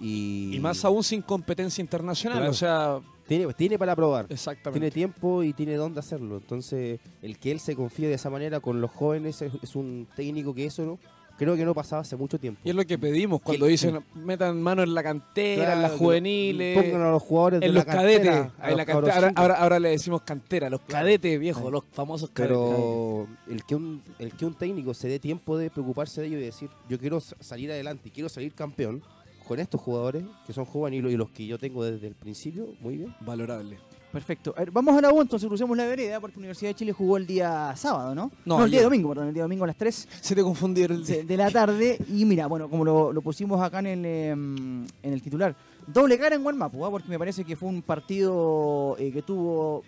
Y, 0.00 0.56
Y 0.56 0.60
más 0.60 0.84
aún 0.84 1.04
sin 1.04 1.20
competencia 1.22 1.82
internacional, 1.82 2.38
Claro. 2.38 2.50
o 2.50 2.54
sea, 2.54 3.00
tiene, 3.38 3.54
tiene 3.54 3.78
para 3.78 3.94
probar. 3.96 4.26
exactamente. 4.28 4.78
Tiene 4.80 4.90
tiempo 4.90 5.42
y 5.42 5.52
tiene 5.52 5.74
dónde 5.76 6.00
hacerlo. 6.00 6.36
Entonces, 6.38 6.98
el 7.22 7.38
que 7.38 7.50
él 7.52 7.60
se 7.60 7.74
confíe 7.76 8.08
de 8.08 8.14
esa 8.14 8.28
manera 8.28 8.60
con 8.60 8.80
los 8.80 8.90
jóvenes 8.90 9.40
es, 9.40 9.52
es 9.62 9.76
un 9.76 10.06
técnico 10.16 10.52
que 10.54 10.66
eso 10.66 10.84
no 10.84 10.98
creo 11.38 11.56
que 11.56 11.64
no 11.64 11.72
pasaba 11.72 12.02
hace 12.02 12.16
mucho 12.16 12.38
tiempo. 12.38 12.60
Y 12.64 12.68
es 12.68 12.74
lo 12.76 12.84
que 12.84 12.98
pedimos 12.98 13.40
cuando 13.40 13.64
Que- 13.64 13.70
dicen 13.72 14.00
metan 14.14 14.60
mano 14.60 14.82
en 14.82 14.92
la 14.92 15.02
cantera, 15.02 15.72
en 15.72 15.80
las 15.80 15.92
juveniles, 15.92 16.76
Pongan 16.76 17.00
a 17.00 17.10
los 17.12 17.22
jugadores 17.22 17.60
de 17.60 17.66
en 17.66 17.72
la 17.74 17.80
los 17.80 17.84
cadetes. 17.86 18.26
cantera, 18.30 18.76
la 18.76 18.84
cantera. 18.84 19.14
Ahora, 19.14 19.32
ahora, 19.36 19.54
ahora 19.54 19.78
le 19.80 19.88
decimos 19.88 20.20
cantera, 20.20 20.68
los 20.68 20.80
cadetes, 20.82 21.40
viejo, 21.40 21.64
Sí. 21.64 21.70
los 21.72 21.84
famosos 21.92 22.28
cadetes. 22.30 22.58
Pero 22.58 23.26
el 23.48 23.64
que, 23.64 23.74
un, 23.74 24.02
el 24.18 24.32
que 24.34 24.44
un 24.44 24.52
técnico 24.54 24.92
se 24.92 25.08
dé 25.08 25.18
tiempo 25.18 25.56
de 25.56 25.70
preocuparse 25.70 26.20
de 26.20 26.26
ello 26.26 26.38
y 26.38 26.42
decir, 26.42 26.68
yo 26.90 26.98
quiero 26.98 27.20
salir 27.20 27.70
adelante 27.72 28.08
y 28.08 28.10
quiero 28.10 28.28
salir 28.28 28.52
campeón 28.52 29.02
con 29.50 29.58
estos 29.58 29.80
jugadores 29.80 30.22
que 30.46 30.52
son 30.52 30.64
juveniles 30.64 31.12
y 31.12 31.16
los 31.16 31.28
que 31.30 31.44
yo 31.44 31.58
tengo 31.58 31.84
desde 31.84 32.06
el 32.06 32.14
principio, 32.14 32.68
muy 32.78 32.98
bien. 32.98 33.16
Valorable. 33.18 33.80
Perfecto. 34.12 34.54
A 34.56 34.60
ver, 34.60 34.70
vamos 34.70 34.96
a 34.96 35.00
la 35.00 35.12
U, 35.12 35.20
entonces 35.20 35.48
crucemos 35.48 35.76
la 35.76 35.86
vereda, 35.86 36.20
porque 36.20 36.38
Universidad 36.38 36.70
de 36.70 36.76
Chile 36.76 36.92
jugó 36.92 37.16
el 37.16 37.26
día 37.26 37.74
sábado, 37.74 38.14
¿no? 38.14 38.30
No, 38.44 38.64
el 38.64 38.70
día 38.70 38.84
domingo, 38.84 39.08
perdón, 39.08 39.26
el 39.26 39.34
día 39.34 39.42
domingo 39.42 39.64
a 39.64 39.66
las 39.66 39.76
3 39.76 40.08
Se 40.20 40.36
te 40.36 40.42
confundieron 40.44 40.98
el 40.98 41.04
de, 41.04 41.24
de 41.24 41.36
la 41.36 41.50
tarde. 41.50 41.98
Y 42.08 42.24
mira, 42.26 42.46
bueno, 42.46 42.70
como 42.70 42.84
lo, 42.84 43.12
lo 43.12 43.22
pusimos 43.22 43.60
acá 43.60 43.80
en 43.80 43.86
el, 43.86 44.04
em, 44.04 44.84
en 45.02 45.12
el 45.12 45.20
titular, 45.20 45.56
doble 45.84 46.16
cara 46.16 46.36
en 46.36 46.44
Guanmapu, 46.44 46.86
¿ah? 46.86 46.90
porque 46.92 47.08
me 47.08 47.18
parece 47.18 47.44
que 47.44 47.56
fue 47.56 47.70
un 47.70 47.82
partido 47.82 48.94
eh, 49.00 49.10
que 49.10 49.22
tuvo 49.22 49.82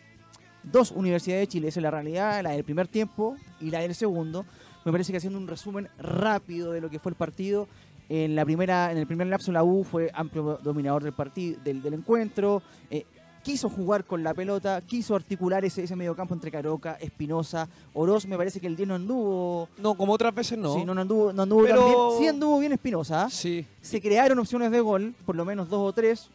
dos 0.64 0.90
Universidades 0.90 1.42
de 1.42 1.46
Chile, 1.46 1.68
esa 1.68 1.78
es 1.78 1.84
la 1.84 1.92
realidad, 1.92 2.42
la 2.42 2.50
del 2.50 2.64
primer 2.64 2.88
tiempo 2.88 3.36
y 3.60 3.70
la 3.70 3.78
del 3.78 3.94
segundo. 3.94 4.44
Me 4.84 4.90
parece 4.90 5.12
que 5.12 5.18
haciendo 5.18 5.38
un 5.38 5.46
resumen 5.46 5.88
rápido 5.98 6.72
de 6.72 6.80
lo 6.80 6.90
que 6.90 6.98
fue 6.98 7.10
el 7.10 7.16
partido, 7.16 7.68
en 8.08 8.34
la 8.34 8.44
primera, 8.44 8.90
en 8.92 8.98
el 8.98 9.06
primer 9.06 9.26
lapso 9.26 9.52
la 9.52 9.62
U 9.64 9.84
fue 9.84 10.10
amplio 10.14 10.58
dominador 10.62 11.02
del 11.02 11.12
partido, 11.12 11.58
del, 11.64 11.82
del 11.82 11.94
encuentro. 11.94 12.62
eh, 12.90 13.04
quiso 13.42 13.68
jugar 13.68 14.04
con 14.04 14.22
la 14.22 14.34
pelota, 14.34 14.80
quiso 14.82 15.16
articular 15.16 15.64
ese, 15.64 15.82
ese 15.82 15.96
mediocampo 15.96 16.32
entre 16.32 16.48
Caroca, 16.52 16.96
Espinosa, 17.00 17.68
Oroz. 17.92 18.24
Me 18.26 18.36
parece 18.36 18.60
que 18.60 18.68
el 18.68 18.76
día 18.76 18.86
no 18.86 18.94
anduvo. 18.94 19.68
No, 19.78 19.94
como 19.94 20.12
otras 20.12 20.32
veces 20.32 20.56
no. 20.56 20.74
Sí, 20.74 20.84
no, 20.84 20.94
no 20.94 21.00
anduvo, 21.00 21.32
no 21.32 21.42
anduvo 21.42 21.62
Pero- 21.64 21.76
tan 21.80 21.86
bien. 21.88 22.18
Sí 22.20 22.26
anduvo 22.28 22.58
bien 22.60 22.72
Espinosa. 22.72 23.24
¿ah? 23.24 23.30
Sí. 23.30 23.66
Se 23.80 24.00
crearon 24.00 24.38
opciones 24.38 24.70
de 24.70 24.80
gol, 24.80 25.12
por 25.26 25.34
lo 25.34 25.44
menos 25.44 25.68
dos 25.68 25.80
o 25.80 25.92
tres. 25.92 26.28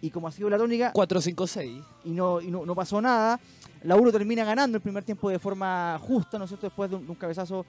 Y 0.00 0.08
como 0.10 0.28
ha 0.28 0.32
sido 0.32 0.48
la 0.48 0.56
tónica, 0.56 0.92
4, 0.94 1.20
5, 1.20 1.46
6. 1.46 1.82
y 2.04 2.10
no, 2.10 2.40
y 2.40 2.50
no, 2.50 2.64
no 2.64 2.74
pasó 2.74 3.02
nada. 3.02 3.38
La 3.82 3.96
Uro 3.96 4.10
termina 4.10 4.42
ganando 4.44 4.76
el 4.76 4.82
primer 4.82 5.04
tiempo 5.04 5.28
de 5.28 5.38
forma 5.38 5.98
justa, 6.00 6.38
¿no 6.38 6.44
es 6.44 6.50
cierto? 6.50 6.66
Después 6.68 6.88
de 6.88 6.96
un, 6.96 7.04
de 7.04 7.10
un 7.10 7.16
cabezazo 7.16 7.64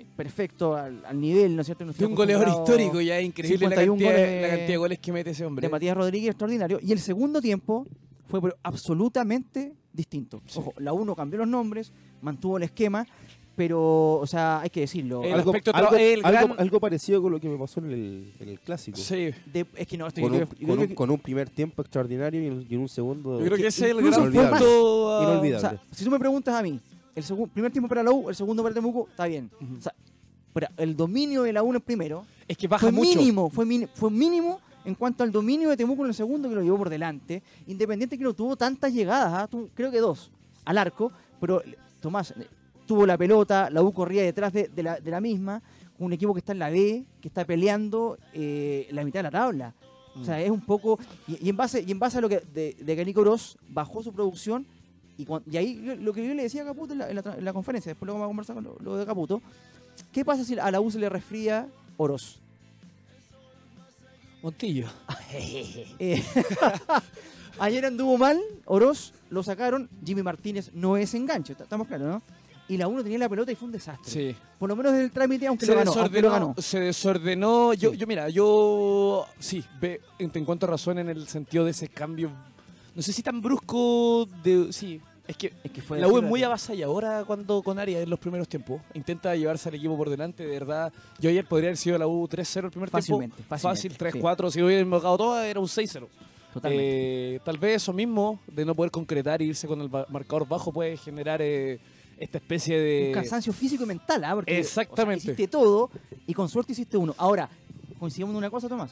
eh, 0.00 0.06
perfecto 0.16 0.74
al, 0.76 1.04
al 1.04 1.20
nivel, 1.20 1.54
¿no 1.54 1.62
es 1.62 1.66
cierto? 1.66 1.84
No 1.84 1.92
un 2.06 2.14
goleador 2.14 2.48
histórico, 2.48 3.00
ya 3.00 3.20
increíble 3.20 3.68
la 3.68 3.76
51 3.76 3.92
cantidad, 3.92 4.10
goles 4.12 4.42
la 4.42 4.48
cantidad 4.48 4.68
de 4.68 4.76
goles 4.76 4.98
que 4.98 5.12
mete 5.12 5.30
ese 5.30 5.44
hombre. 5.44 5.66
de 5.66 5.70
Matías 5.70 5.96
Rodríguez 5.96 6.30
extraordinario. 6.30 6.78
Y 6.82 6.92
el 6.92 6.98
segundo 6.98 7.40
tiempo 7.40 7.86
fue 8.28 8.40
pero 8.40 8.56
absolutamente 8.62 9.72
distinto. 9.92 10.40
Sí. 10.46 10.58
Ojo, 10.58 10.72
la 10.78 10.92
1 10.92 11.14
cambió 11.14 11.38
los 11.40 11.48
nombres, 11.48 11.92
mantuvo 12.22 12.56
el 12.56 12.62
esquema, 12.62 13.06
pero, 13.54 14.14
o 14.14 14.26
sea, 14.26 14.60
hay 14.60 14.70
que 14.70 14.80
decirlo. 14.80 15.22
El 15.22 15.34
algo, 15.34 15.50
aspecto 15.50 15.72
tra- 15.72 15.76
algo- 15.80 15.96
el 15.96 16.24
algo- 16.24 16.30
gran- 16.48 16.60
algo 16.60 16.80
parecido 16.80 17.20
con 17.20 17.32
lo 17.32 17.38
que 17.40 17.48
me 17.50 17.58
pasó 17.58 17.80
en 17.80 17.90
el, 17.90 18.32
en 18.40 18.48
el 18.48 18.60
clásico. 18.60 18.96
Sí. 18.96 19.30
De- 19.52 19.66
es 19.76 19.86
que 19.86 19.98
no, 19.98 20.06
estoy, 20.06 20.22
Con 20.22 20.32
un, 20.34 20.46
con 20.46 20.78
un- 20.78 20.86
que- 20.88 20.94
con 20.94 21.10
un 21.10 21.18
primer 21.18 21.50
tiempo 21.50 21.82
extraordinario 21.82 22.42
y 22.42 22.46
en, 22.46 22.66
y 22.68 22.74
en 22.74 22.80
un 22.80 22.88
segundo 22.88 23.38
Yo 23.38 23.44
creo 23.44 23.58
que 23.58 23.66
ese 23.66 23.90
es 23.90 23.96
el 23.96 24.02
gran 24.02 24.32
punto. 24.32 25.18
a- 25.18 25.22
inolvidable. 25.24 25.66
O 25.66 25.70
sea, 25.70 25.82
si 25.92 26.04
tú 26.04 26.10
me 26.10 26.18
preguntas 26.18 26.54
a 26.54 26.62
mí, 26.62 26.80
el 27.14 27.24
primer 27.52 27.70
tiempo 27.72 27.88
para 27.88 28.02
la 28.02 28.10
U, 28.10 28.28
el 28.28 28.34
segundo 28.34 28.62
para 28.62 28.74
Temuco, 28.74 29.06
está 29.10 29.26
bien. 29.26 29.50
O 29.78 29.80
sea, 29.80 29.94
pero 30.52 30.68
el 30.76 30.96
dominio 30.96 31.42
de 31.42 31.52
la 31.52 31.62
U 31.62 31.70
en 31.70 31.76
el 31.76 31.80
primero 31.80 32.24
Es 32.46 32.56
que 32.56 32.68
baja 32.68 32.80
fue 32.86 32.92
mucho. 32.92 33.18
mínimo, 33.18 33.50
fue, 33.50 33.66
fue 33.94 34.10
mínimo 34.10 34.60
en 34.84 34.94
cuanto 34.94 35.22
al 35.22 35.30
dominio 35.32 35.70
de 35.70 35.76
Temuco 35.76 36.02
en 36.02 36.08
el 36.08 36.14
segundo 36.14 36.48
que 36.48 36.54
lo 36.54 36.62
llevó 36.62 36.78
por 36.78 36.90
delante. 36.90 37.42
Independiente 37.66 38.18
que 38.18 38.24
no 38.24 38.34
tuvo 38.34 38.56
tantas 38.56 38.92
llegadas, 38.92 39.32
¿ah? 39.32 39.46
Tuvo- 39.48 39.68
creo 39.74 39.90
que 39.90 39.98
dos 39.98 40.30
al 40.64 40.78
arco, 40.78 41.10
pero 41.40 41.62
Tomás 42.00 42.32
eh, 42.32 42.46
tuvo 42.86 43.06
la 43.06 43.16
pelota, 43.16 43.70
la 43.70 43.82
U 43.82 43.92
corría 43.92 44.22
detrás 44.22 44.52
de, 44.52 44.68
de 44.68 44.82
la, 44.82 45.00
de 45.00 45.10
la 45.10 45.20
misma, 45.20 45.62
un 45.98 46.12
equipo 46.12 46.34
que 46.34 46.40
está 46.40 46.52
en 46.52 46.58
la 46.58 46.68
B, 46.70 47.04
que 47.20 47.28
está 47.28 47.44
peleando 47.44 48.18
eh, 48.32 48.88
la 48.90 49.04
mitad 49.04 49.20
de 49.20 49.24
la 49.24 49.30
tabla. 49.30 49.74
O 50.20 50.24
sea, 50.24 50.42
es 50.42 50.50
un 50.50 50.60
poco. 50.60 50.98
Y, 51.26 51.46
y 51.46 51.48
en 51.48 51.56
base 51.56 51.82
y 51.86 51.90
en 51.90 51.98
base 51.98 52.18
a 52.18 52.20
lo 52.20 52.28
que 52.28 52.40
de, 52.40 52.76
de 52.78 52.96
que 52.96 53.04
Nico 53.04 53.24
bajó 53.70 54.02
su 54.02 54.12
producción 54.12 54.66
Y, 55.18 55.24
cuan- 55.26 55.42
y 55.50 55.56
ahí 55.56 55.74
lo- 55.76 55.96
lo 55.96 56.12
que 56.12 56.26
yo 56.26 56.34
le 56.34 56.42
decía 56.44 56.62
a 56.62 56.66
Caputo 56.66 56.92
en 56.94 57.00
la, 57.00 57.08
en 57.10 57.16
la 57.16 57.22
tra- 57.22 57.36
en 57.38 57.44
la 57.44 57.52
conferencia, 57.52 57.90
después 57.90 58.06
lo 58.06 58.14
vamos 58.14 58.24
a 58.24 58.28
conversar 58.28 58.54
con 58.54 58.64
lo, 58.64 58.76
lo 58.80 58.96
de 58.96 59.04
Caputo, 59.06 59.42
¿qué 60.12 60.24
pasa 60.24 60.44
si 60.44 60.58
a 60.58 60.70
la 60.70 60.80
U 60.80 60.90
se 60.90 60.98
le 60.98 61.08
resfría 61.08 61.68
Oroz? 61.96 62.38
Montillo. 64.42 64.88
Eh, 65.98 66.22
ayer 67.58 67.86
anduvo 67.86 68.18
mal, 68.18 68.38
Oroz 68.66 69.12
lo 69.30 69.42
sacaron, 69.42 69.88
Jimmy 70.04 70.22
Martínez 70.22 70.70
no 70.74 70.96
es 70.98 71.14
enganche, 71.14 71.54
estamos 71.58 71.86
claros, 71.86 72.06
¿no? 72.08 72.22
Y 72.68 72.76
la 72.76 72.86
U 72.88 72.94
no 72.94 73.02
tenía 73.02 73.18
la 73.18 73.28
pelota 73.28 73.50
y 73.52 73.54
fue 73.54 73.66
un 73.66 73.72
desastre. 73.72 74.10
Sí. 74.10 74.36
Por 74.58 74.68
lo 74.68 74.76
menos 74.76 74.92
el 74.94 75.10
trámite, 75.10 75.46
aunque 75.46 75.66
se 75.66 75.72
lo 75.72 75.78
ganó. 75.78 75.90
aunque 75.92 76.20
lo 76.22 76.28
desordenó, 76.28 76.30
ganó. 76.48 76.62
se 76.62 76.80
desordenó. 76.80 77.74
Yo, 77.74 77.90
Sí. 77.92 77.96
yo 77.98 78.06
mira, 78.06 78.28
yo 78.28 79.26
sí, 79.38 79.64
ve, 79.80 80.00
te 80.32 80.38
encuentro 80.38 80.68
razón 80.70 80.98
en 80.98 81.08
el 81.08 81.26
sentido 81.28 81.64
de 81.64 81.70
ese 81.72 81.88
cambio. 81.88 82.30
No 82.94 83.02
sé 83.02 83.12
si 83.12 83.22
tan 83.22 83.40
brusco 83.40 84.26
de. 84.42 84.72
Sí, 84.72 85.00
es 85.26 85.36
que 85.36 85.52
Es 85.64 85.70
que 85.70 85.80
fue 85.80 85.98
la 86.00 86.08
U 86.08 86.18
es 86.18 86.24
muy 86.24 86.42
avasalladora 86.42 87.24
cuando 87.24 87.62
con 87.62 87.78
Arias 87.78 88.02
en 88.02 88.10
los 88.10 88.18
primeros 88.18 88.48
tiempos. 88.48 88.80
Intenta 88.94 89.34
llevarse 89.36 89.68
al 89.68 89.76
equipo 89.76 89.96
por 89.96 90.10
delante, 90.10 90.44
de 90.44 90.50
verdad. 90.50 90.92
Yo 91.18 91.30
ayer 91.30 91.46
podría 91.46 91.68
haber 91.70 91.76
sido 91.78 91.96
la 91.98 92.06
U 92.06 92.28
3-0 92.28 92.64
el 92.64 92.70
primer 92.70 92.90
Fácilmente, 92.90 93.36
tiempo. 93.36 93.48
fácilmente, 93.48 93.96
Fácil, 93.98 94.20
3-4. 94.22 94.50
Si 94.50 94.62
hubieran 94.62 94.88
marcado 94.88 95.16
todo, 95.16 95.42
era 95.42 95.58
un 95.60 95.66
6-0. 95.66 96.06
Totalmente. 96.52 97.34
Eh, 97.36 97.40
tal 97.44 97.56
vez 97.56 97.76
eso 97.76 97.94
mismo, 97.94 98.38
de 98.46 98.64
no 98.66 98.74
poder 98.74 98.90
concretar 98.90 99.40
e 99.40 99.46
irse 99.46 99.66
con 99.66 99.80
el 99.80 99.88
marcador 99.88 100.46
bajo, 100.46 100.70
puede 100.70 100.98
generar 100.98 101.40
eh, 101.40 101.80
esta 102.18 102.36
especie 102.36 102.78
de. 102.78 103.06
un 103.08 103.14
cansancio 103.14 103.54
físico 103.54 103.84
y 103.84 103.86
mental, 103.86 104.22
¿ah? 104.24 104.34
Porque, 104.34 104.58
Exactamente. 104.58 105.22
o 105.22 105.22
sea, 105.22 105.32
hiciste 105.32 105.48
todo 105.48 105.88
y 106.26 106.34
con 106.34 106.50
suerte 106.50 106.72
hiciste 106.72 106.98
uno. 106.98 107.14
Ahora, 107.16 107.48
coincidimos 107.98 108.32
en 108.32 108.36
una 108.36 108.50
cosa, 108.50 108.68
Tomás. 108.68 108.90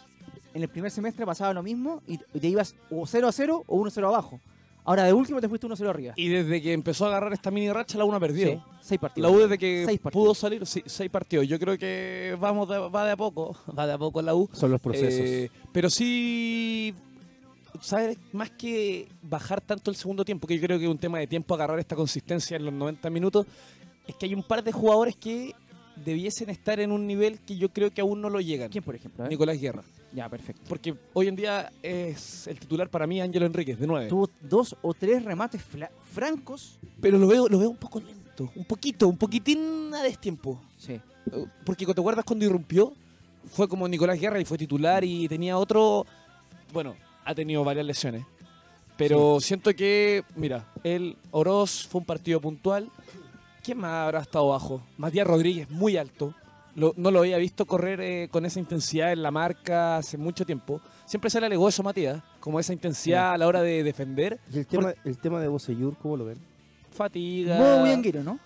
En 0.54 0.62
el 0.62 0.68
primer 0.68 0.90
semestre 0.90 1.24
pasaba 1.24 1.52
lo 1.54 1.62
mismo 1.62 2.02
y 2.06 2.18
te 2.18 2.48
ibas 2.48 2.74
o 2.90 3.06
0 3.06 3.28
a 3.28 3.32
0 3.32 3.64
o 3.66 3.76
1 3.76 3.88
a 3.88 3.90
0 3.90 4.08
abajo. 4.08 4.40
Ahora, 4.84 5.04
de 5.04 5.12
último 5.12 5.40
te 5.40 5.48
fuiste 5.48 5.66
1 5.66 5.74
a 5.74 5.76
0 5.76 5.90
arriba. 5.90 6.14
Y 6.16 6.28
desde 6.28 6.60
que 6.60 6.72
empezó 6.72 7.04
a 7.04 7.08
agarrar 7.08 7.32
esta 7.32 7.50
mini 7.50 7.70
racha, 7.70 7.96
la 7.98 8.04
U 8.04 8.12
ha 8.12 8.18
perdido. 8.18 8.50
Sí, 8.50 8.58
seis 8.80 8.98
La 9.02 9.08
partidos. 9.08 9.32
U 9.32 9.38
desde 9.38 9.58
que 9.58 10.00
pudo 10.10 10.34
salir, 10.34 10.66
sí, 10.66 10.82
seis 10.86 11.10
partidos. 11.10 11.46
Yo 11.46 11.58
creo 11.60 11.78
que 11.78 12.36
vamos 12.40 12.68
de- 12.68 12.78
va 12.78 13.04
de 13.04 13.12
a 13.12 13.16
poco, 13.16 13.56
va 13.78 13.86
de 13.86 13.92
a 13.92 13.98
poco 13.98 14.22
la 14.22 14.34
U. 14.34 14.48
Son 14.52 14.70
los 14.70 14.80
procesos. 14.80 15.20
Eh, 15.20 15.50
pero 15.70 15.88
sí, 15.90 16.94
¿sabes? 17.80 18.18
Más 18.32 18.50
que 18.50 19.06
bajar 19.22 19.60
tanto 19.60 19.90
el 19.90 19.96
segundo 19.96 20.24
tiempo, 20.24 20.48
que 20.48 20.56
yo 20.58 20.62
creo 20.66 20.78
que 20.78 20.86
es 20.86 20.90
un 20.90 20.98
tema 20.98 21.18
de 21.18 21.26
tiempo 21.26 21.54
agarrar 21.54 21.78
esta 21.78 21.94
consistencia 21.94 22.56
en 22.56 22.64
los 22.64 22.74
90 22.74 23.08
minutos, 23.10 23.46
es 24.08 24.16
que 24.16 24.26
hay 24.26 24.34
un 24.34 24.42
par 24.42 24.64
de 24.64 24.72
jugadores 24.72 25.14
que 25.14 25.54
debiesen 26.04 26.48
estar 26.50 26.80
en 26.80 26.90
un 26.90 27.06
nivel 27.06 27.38
que 27.40 27.56
yo 27.56 27.68
creo 27.68 27.90
que 27.92 28.00
aún 28.00 28.20
no 28.20 28.30
lo 28.30 28.40
llegan. 28.40 28.70
¿Quién, 28.70 28.82
por 28.82 28.94
ejemplo? 28.96 29.26
eh? 29.26 29.28
Nicolás 29.28 29.60
Guerra. 29.60 29.82
Ya, 30.12 30.28
perfecto. 30.28 30.62
Porque 30.68 30.94
hoy 31.12 31.28
en 31.28 31.36
día 31.36 31.72
es 31.82 32.46
el 32.48 32.58
titular 32.58 32.88
para 32.90 33.06
mí 33.06 33.20
Ángelo 33.20 33.46
Enríquez, 33.46 33.78
de 33.78 33.86
9. 33.86 34.08
Tuvo 34.08 34.28
dos 34.40 34.74
o 34.82 34.92
tres 34.92 35.24
remates 35.24 35.62
fla- 35.62 35.90
francos. 36.12 36.78
Pero 37.00 37.16
lo 37.18 37.26
veo, 37.28 37.48
lo 37.48 37.58
veo 37.58 37.70
un 37.70 37.76
poco 37.76 38.00
lento, 38.00 38.50
un 38.56 38.64
poquito, 38.64 39.06
un 39.08 39.16
poquitín 39.16 39.92
a 39.94 40.02
destiempo. 40.02 40.60
Sí. 40.76 41.00
Porque 41.64 41.86
¿te 41.86 41.92
acuerdas 41.92 42.24
cuando 42.24 42.44
irrumpió? 42.44 42.92
Fue 43.46 43.68
como 43.68 43.86
Nicolás 43.86 44.18
Guerra 44.20 44.40
y 44.40 44.44
fue 44.44 44.58
titular 44.58 45.04
y 45.04 45.28
tenía 45.28 45.56
otro. 45.56 46.04
Bueno, 46.72 46.94
ha 47.24 47.34
tenido 47.34 47.62
varias 47.64 47.86
lesiones. 47.86 48.24
Pero 48.96 49.40
siento 49.40 49.72
que, 49.74 50.24
mira, 50.36 50.66
el 50.82 51.16
Oroz 51.30 51.86
fue 51.86 52.00
un 52.00 52.04
partido 52.04 52.40
puntual. 52.40 52.90
¿Quién 53.62 53.78
más 53.78 53.92
habrá 53.92 54.20
estado 54.20 54.48
bajo? 54.48 54.82
Matías 54.98 55.26
Rodríguez, 55.26 55.70
muy 55.70 55.96
alto. 55.96 56.34
Lo- 56.76 56.94
no 56.96 57.10
lo 57.10 57.20
había 57.20 57.36
visto 57.38 57.66
correr 57.66 58.00
eh, 58.00 58.28
con 58.30 58.46
esa 58.46 58.60
intensidad 58.60 59.12
en 59.12 59.22
la 59.22 59.30
marca 59.30 59.96
hace 59.96 60.16
mucho 60.16 60.44
tiempo. 60.46 60.80
Siempre 61.04 61.28
se 61.30 61.40
le 61.40 61.46
alegó 61.46 61.68
eso 61.68 61.82
a 61.82 61.86
Matías, 61.86 62.22
como 62.38 62.60
esa 62.60 62.72
intensidad 62.72 63.32
a 63.32 63.38
la 63.38 63.46
hora 63.48 63.60
de 63.62 63.82
defender. 63.82 64.38
¿Y 64.52 64.58
el 64.58 64.66
tema, 64.66 64.94
el 65.04 65.18
tema 65.18 65.40
de 65.40 65.48
Bocellur, 65.48 65.96
cómo 65.98 66.16
lo 66.16 66.24
ven? 66.26 66.38
Fatiga. 66.92 67.56
Modo 67.58 67.80
bullanguero, 67.80 68.22
¿no? 68.22 68.38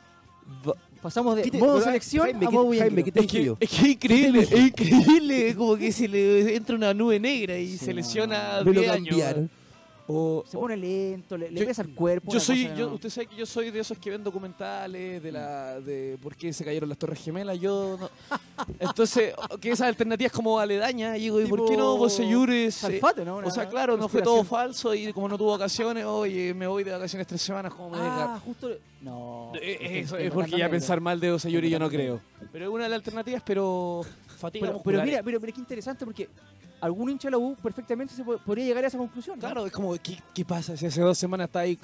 Va- 0.67 0.75
Pasamos 1.03 1.37
de 1.37 1.43
¿Qué 1.43 1.51
te- 1.51 1.59
modo 1.59 1.83
selección 1.83 2.25
Jaime, 2.25 2.47
a 2.47 2.49
¿qué- 2.49 2.55
modo 2.55 2.69
Jaime, 2.71 2.89
bullanguero. 3.03 3.05
¿qué 3.05 3.13
te 3.13 3.21
Es 3.21 3.27
que, 3.27 3.41
es 3.61 3.71
que 3.71 3.77
es 3.77 3.89
increíble, 3.89 4.41
es 4.41 4.53
increíble, 4.53 5.55
como 5.55 5.77
que 5.77 5.93
se 5.93 6.09
le 6.09 6.57
entra 6.57 6.77
una 6.77 6.95
nube 6.95 7.21
negra 7.21 7.59
y 7.59 7.73
Sí, 7.73 7.79
se 7.79 7.91
no, 7.91 7.97
lesiona 7.97 8.61
lo 8.63 8.73
10 8.73 8.91
años. 8.91 9.17
O- 10.07 10.45
Se 10.47 10.59
pone 10.59 10.77
lento, 10.77 11.37
le, 11.39 11.51
le 11.51 11.65
pesa 11.65 11.81
el 11.83 11.95
cuerpo. 11.95 12.31
yo 12.31 12.39
soy, 12.39 12.65
yo, 12.77 12.89
¿no? 12.89 12.95
usted 12.95 13.09
sabe 13.09 13.27
que 13.27 13.37
yo 13.37 13.47
soy 13.47 13.71
de 13.71 13.81
esos 13.81 13.97
que 13.99 14.11
ven 14.11 14.23
documentales 14.23 15.23
de 15.23 15.33
la, 15.33 15.81
de 15.81 16.19
por 16.21 16.37
qué 16.37 16.53
se 16.53 16.63
cayeron 16.63 16.91
las 16.91 16.99
Torres 16.99 17.21
Gemelas. 17.23 17.59
Yo 17.59 17.97
no. 17.99 18.11
Entonces, 18.79 19.33
que 19.61 19.71
esas 19.71 19.89
alternativas 19.89 20.31
como 20.33 20.59
aledañas, 20.59 21.17
y 21.17 21.23
digo, 21.23 21.41
¿y 21.41 21.47
por 21.47 21.61
qué 21.67 21.77
no 21.77 21.93
Tipo 21.95 21.97
Bocellur 21.99 22.51
es, 22.51 22.77
eh, 22.85 23.01
Salfate, 23.01 23.25
¿no? 23.25 23.39
Una 23.39 23.47
O 23.47 23.51
sea, 23.51 23.67
claro, 23.69 23.97
no 23.97 24.09
fue 24.09 24.21
todo 24.21 24.45
falso 24.45 24.95
y 24.95 25.11
como 25.13 25.27
no 25.29 25.39
tuvo 25.39 25.53
vacaciones, 25.53 26.05
oye, 26.05 26.53
me 26.53 26.67
voy 26.67 26.85
de 26.85 26.91
vacaciones 26.93 27.27
tres 27.27 27.41
semanas, 27.41 27.73
¿cómo 27.73 27.91
me 27.91 27.97
deja? 27.97 28.35
Ah, 28.35 28.41
justo. 28.45 28.69
No. 29.01 29.53
Eh, 29.55 29.73
estoy- 29.73 29.87
Eso 29.87 30.17
estoy 30.17 30.27
es 30.27 30.33
porque 30.33 30.59
ya 30.59 30.69
pensar 30.69 31.01
mal 31.01 31.19
de 31.19 31.35
y 31.45 31.71
yo 31.71 31.79
no 31.79 31.89
creo. 31.89 32.21
Pero 32.53 32.67
es 32.67 32.71
una 32.71 32.85
de 32.85 32.91
las 32.91 32.97
alternativas, 32.99 33.43
pero 33.45 34.03
fatiga 34.37 34.67
Pero, 34.67 34.83
pero 34.83 35.03
mira, 35.03 35.23
pero, 35.23 35.41
pero 35.41 35.53
qué 35.53 35.61
interesante 35.61 36.05
porque 36.05 36.29
algún 36.85 37.11
hincha 37.11 37.29
de 37.29 37.33
la 37.33 37.39
U 37.39 37.57
perfectamente 37.63 38.15
se 38.15 38.23
po- 38.25 38.39
podría 38.39 38.65
llegar 38.67 38.85
a 38.85 38.89
esa 38.89 38.99
conclusión. 38.99 39.37
¿no? 39.37 39.41
Claro, 39.41 39.67
es 39.67 39.73
como, 39.73 39.93
¿qué, 39.95 40.19
qué 40.35 40.45
pasa 40.45 40.77
si 40.77 40.87
hace 40.87 41.01
dos 41.01 41.17
semanas 41.19 41.47
está 41.47 41.61
ahí 41.61 41.79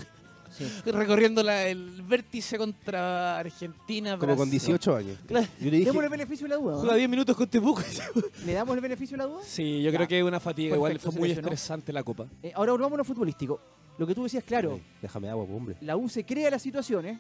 Sí. 0.57 0.67
recorriendo 0.87 1.43
la- 1.45 1.67
el 1.69 2.03
vértice 2.03 2.59
contra 2.59 3.39
Argentina? 3.39 4.19
Como 4.19 4.37
con 4.37 4.51
Brasil? 4.51 4.51
18 4.77 4.97
años. 4.97 5.19
Claro, 5.27 5.47
Yo 5.61 5.65
le 5.71 5.77
dije, 5.79 5.85
Démosle 5.87 6.07
el 6.07 6.11
beneficio 6.11 6.45
de 6.47 6.49
la 6.51 6.57
duda. 6.57 6.73
¿no? 6.73 6.79
juega 6.81 6.95
10 6.97 7.09
minutos 7.09 7.37
con 7.37 7.49
Temuco. 7.49 7.83
¿Le 8.47 8.53
damos 8.53 8.75
el 8.75 8.81
beneficio 8.81 9.17
de 9.17 9.23
la 9.25 9.29
duda? 9.31 9.41
Sí, 9.45 9.83
yo 9.83 9.91
Ya. 9.91 9.97
creo 9.97 10.09
que 10.09 10.19
es 10.19 10.25
una 10.25 10.41
fatiga. 10.41 10.75
Igual 10.75 10.93
Perfecto, 10.93 11.13
fue 11.13 11.21
muy 11.21 11.31
estresante 11.31 11.93
la 11.93 12.03
copa. 12.03 12.27
Eh, 12.43 12.53
ahora 12.55 12.73
volvamos 12.73 12.95
a 12.95 12.99
lo 12.99 13.05
futbolístico. 13.05 13.61
Lo 13.97 14.07
que 14.07 14.15
tú 14.15 14.23
decías, 14.25 14.43
claro, 14.45 14.75
"Ey, 14.75 14.83
déjame 15.03 15.29
agua, 15.29 15.45
hombre. 15.45 15.77
la 15.83 15.97
U 15.97 16.09
se 16.09 16.25
crea 16.25 16.51
las 16.51 16.63
situaciones, 16.63 17.19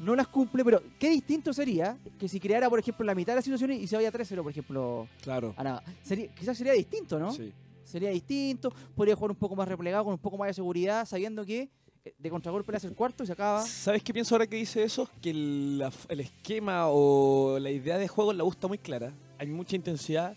no 0.00 0.14
las 0.16 0.28
cumple, 0.28 0.64
pero 0.64 0.82
qué 0.98 1.10
distinto 1.10 1.52
sería 1.52 1.98
que 2.18 2.28
si 2.28 2.40
creara, 2.40 2.68
por 2.70 2.78
ejemplo, 2.78 3.04
la 3.04 3.14
mitad 3.14 3.32
de 3.32 3.36
las 3.36 3.44
situaciones 3.44 3.80
y 3.80 3.86
se 3.86 3.96
vaya 3.96 4.10
3-0, 4.12 4.42
por 4.42 4.50
ejemplo, 4.50 5.08
Claro. 5.22 5.54
a 5.56 5.64
nada. 5.64 5.82
Sería, 6.02 6.28
quizás 6.34 6.56
sería 6.56 6.72
distinto, 6.72 7.18
¿no? 7.18 7.32
Sí. 7.32 7.52
Sería 7.84 8.10
distinto, 8.10 8.72
podría 8.94 9.14
jugar 9.14 9.30
un 9.32 9.36
poco 9.36 9.54
más 9.56 9.68
replegado, 9.68 10.04
con 10.04 10.12
un 10.14 10.18
poco 10.18 10.38
más 10.38 10.48
de 10.48 10.54
seguridad, 10.54 11.04
sabiendo 11.06 11.44
que 11.44 11.68
eh, 12.04 12.14
de 12.18 12.30
contragolpe 12.30 12.72
le 12.72 12.76
hace 12.78 12.86
el 12.86 12.94
cuarto 12.94 13.24
y 13.24 13.26
se 13.26 13.32
acaba. 13.32 13.62
¿Sabes 13.62 14.02
qué 14.02 14.12
pienso 14.12 14.34
ahora 14.34 14.46
que 14.46 14.56
dice 14.56 14.82
eso? 14.82 15.08
Que 15.22 15.30
el, 15.30 15.78
la- 15.78 15.92
el 16.08 16.20
esquema 16.20 16.88
o 16.88 17.58
la 17.58 17.70
idea 17.70 17.96
de 17.98 18.08
juego 18.08 18.32
la 18.32 18.44
está 18.48 18.68
muy 18.68 18.78
clara. 18.78 19.12
Hay 19.38 19.46
mucha 19.48 19.76
intensidad, 19.76 20.34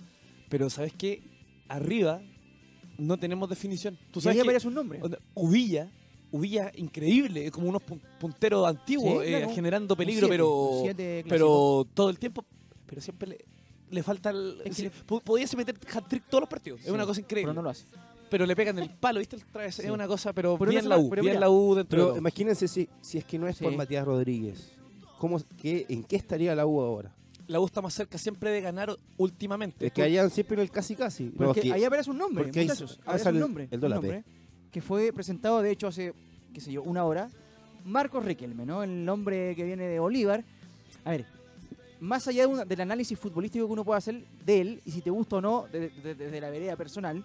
pero 0.49 0.69
¿sabes 0.69 0.93
qué? 0.97 1.21
Arriba 1.67 2.21
no 2.97 3.17
tenemos 3.17 3.49
definición. 3.49 3.97
Tú 4.11 4.19
Y 4.19 4.23
sabes 4.23 4.35
ahí 4.37 4.41
que 4.43 4.49
aparece 4.49 4.67
un 4.67 4.73
nombre. 4.73 4.99
Ubilla, 5.33 5.91
Ubilla 6.31 6.71
increíble, 6.75 7.49
como 7.51 7.69
unos 7.69 7.81
pun- 7.83 8.01
punteros 8.19 8.67
antiguos, 8.67 9.23
Sí, 9.25 9.33
eh, 9.33 9.47
generando 9.53 9.95
peligro, 9.95 10.27
siete, 10.27 10.33
pero 10.33 10.79
siete 10.83 11.25
pero 11.29 11.87
todo 11.93 12.09
el 12.09 12.19
tiempo, 12.19 12.43
pero 12.85 13.01
siempre 13.01 13.29
le, 13.29 13.45
le 13.91 14.03
falta 14.03 14.29
el... 14.31 14.57
Es 14.65 14.69
que 14.69 14.73
sí, 14.73 14.83
le- 14.83 14.89
po- 14.89 15.21
Pudiese 15.21 15.55
meter 15.55 15.75
hat-trick 15.93 16.25
todos 16.29 16.41
los 16.41 16.49
partidos, 16.49 16.81
es 16.83 16.89
una 16.91 17.05
cosa 17.05 17.21
increíble. 17.21 17.51
Pero 17.51 17.53
no 17.53 17.61
lo 17.61 17.69
hace. 17.69 17.85
Pero 18.29 18.45
le 18.45 18.55
pegan 18.57 18.77
el 18.79 18.89
palo, 18.89 19.19
¿viste? 19.19 19.37
El 19.37 19.45
traves, 19.45 19.75
Sí. 19.75 19.83
Es 19.83 19.89
una 19.89 20.05
cosa, 20.05 20.33
pero, 20.33 20.57
Pero 20.57 20.69
bien 20.69 20.83
no 20.83 20.89
la 20.89 20.97
U, 20.97 21.09
pero 21.09 21.21
bien 21.21 21.35
mira, 21.35 21.39
la 21.39 21.49
U 21.49 21.75
dentro 21.75 21.81
de 21.97 22.03
Pero 22.03 22.07
todo. 22.09 22.17
imagínense 22.17 22.67
si, 22.67 22.89
si 22.99 23.17
es 23.19 23.23
que 23.23 23.39
no 23.39 23.47
es 23.47 23.57
por. 23.59 23.73
Matías 23.73 24.05
Rodríguez. 24.05 24.73
¿Cómo, 25.19 25.41
qué, 25.61 25.85
¿En 25.87 26.03
qué 26.03 26.17
estaría 26.17 26.53
la 26.53 26.65
U 26.65 26.81
ahora? 26.81 27.15
La 27.47 27.61
U 27.61 27.65
está 27.65 27.81
más 27.81 27.93
cerca 27.93 28.17
siempre 28.17 28.51
de 28.51 28.59
ganar 28.59 28.93
últimamente. 29.15 29.85
Es 29.87 29.93
que 29.93 30.03
hayan 30.03 30.29
siempre 30.29 30.55
en 30.55 30.61
el 30.63 30.69
casi 30.71 30.93
casi. 30.97 31.23
No, 31.27 31.45
Porque 31.45 31.61
es 31.61 31.65
que- 31.67 31.73
ahí 31.73 31.85
aparece 31.85 32.11
un 32.11 32.17
nombre, 32.17 32.43
porque 32.43 32.59
ahí 32.59 32.65
muchachos. 32.67 32.99
Aparece 33.03 33.29
un 33.29 33.35
el- 33.35 33.39
nombre, 33.41 33.63
el 33.71 33.75
un 33.75 33.79
Dólate. 33.81 34.01
nombre 34.07 34.23
que 34.71 34.81
fue 34.81 35.11
presentado, 35.13 35.61
de 35.61 35.71
hecho, 35.71 35.87
hace, 35.87 36.13
qué 36.53 36.61
sé 36.61 36.71
yo, 36.71 36.83
una 36.83 37.03
hora. 37.05 37.29
Marcos 37.85 38.25
Riquelme, 38.25 38.65
¿no? 38.65 38.83
El 38.83 39.05
nombre 39.05 39.55
que 39.55 39.63
viene 39.63 39.85
de 39.87 39.99
Bolívar. 39.99 40.43
A 41.05 41.11
ver, 41.11 41.25
más 41.99 42.27
allá 42.27 42.41
de 42.41 42.47
una- 42.47 42.65
del 42.65 42.81
análisis 42.81 43.17
futbolístico 43.17 43.65
que 43.65 43.73
uno 43.73 43.83
puede 43.85 43.97
hacer 43.97 44.23
de 44.45 44.61
él, 44.61 44.81
y 44.85 44.91
si 44.91 45.01
te 45.01 45.09
gusta 45.09 45.37
o 45.37 45.41
no, 45.41 45.67
de- 45.71 45.89
de- 45.89 46.15
desde 46.15 46.41
la 46.41 46.49
vereda 46.49 46.75
personal, 46.75 47.23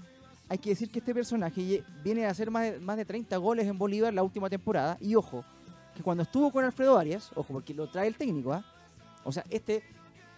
hay 0.49 0.59
que 0.59 0.71
decir 0.71 0.91
que 0.91 0.99
este 1.01 1.15
personaje 1.15 1.83
viene 2.05 2.27
a 2.27 2.31
hacer 2.31 2.51
más 2.51 2.65
de, 2.73 2.79
más 2.81 2.97
de 2.97 3.05
30 3.05 3.37
goles 3.39 3.67
en 3.67 3.77
Bolívar 3.79 4.13
la 4.15 4.23
última 4.23 4.49
temporada. 4.49 4.97
Y 5.01 5.15
ojo, 5.15 5.45
que 5.97 6.03
cuando 6.03 6.23
estuvo 6.23 6.51
con 6.53 6.65
Alfredo 6.65 6.97
Arias, 6.99 7.31
ojo, 7.35 7.53
porque 7.55 7.75
lo 7.75 7.89
trae 7.89 8.07
el 8.09 8.17
técnico, 8.17 8.53
¿ah? 8.53 8.65
O 9.25 9.33
sea, 9.33 9.45
este, 9.51 9.83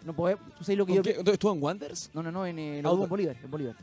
no 0.05 0.12
puede, 0.14 0.37
tú 0.57 0.64
sabes 0.64 0.79
lo 0.79 0.87
que 0.87 0.95
¿Con 0.95 1.03
yo... 1.03 1.23
qué? 1.25 1.31
¿Estuvo 1.33 1.53
en 1.53 1.62
Wanderers? 1.62 2.11
No, 2.14 2.23
no, 2.23 2.31
no, 2.33 2.47
en, 2.47 2.85
Ah, 2.85 2.90
Bolívar, 2.90 3.37
en 3.43 3.51
Bolívar. 3.51 3.77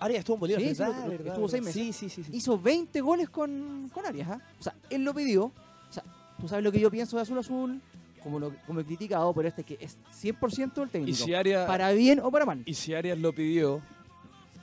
Arias 0.00 0.20
estuvo 0.20 0.36
en 0.36 0.40
Bolívar, 0.40 0.62
Sí, 0.62 0.68
sí, 0.74 0.78
¿verdad? 0.82 1.04
lo- 1.04 1.10
¿verdad? 1.10 1.26
estuvo 1.28 1.48
seis 1.48 1.62
meses. 1.64 1.82
Sí, 1.82 1.92
sí, 1.92 2.08
sí. 2.10 2.24
sí. 2.24 2.30
hizo 2.36 2.58
20 2.58 3.00
goles 3.00 3.28
con, 3.30 3.90
con 3.92 4.06
Arias. 4.06 4.28
¿ah? 4.30 4.40
O 4.58 4.62
sea, 4.62 4.74
él 4.90 5.02
lo 5.04 5.12
pidió. 5.14 5.44
O 5.46 5.52
sea, 5.92 6.04
tú 6.40 6.48
sabes 6.48 6.64
lo 6.64 6.70
que 6.72 6.80
yo 6.80 6.90
pienso 6.90 7.16
de 7.16 7.22
Azul 7.22 7.38
Azul, 7.38 7.80
como 8.22 8.38
lo 8.38 8.52
como 8.66 8.80
he 8.80 8.84
criticado, 8.84 9.32
pero 9.32 9.48
este 9.48 9.64
que 9.64 9.76
es 9.80 9.96
100% 10.22 10.82
el 10.82 10.88
Y 10.88 10.90
técnico. 10.90 11.16
si, 11.24 11.34
Arias, 11.34 11.66
para 11.66 11.90
bien 11.92 12.20
o 12.20 12.30
para 12.30 12.44
mal. 12.46 12.62
y 12.64 12.74
si 12.74 12.94
Arias 12.94 13.18
lo 13.18 13.32
pidió 13.32 13.80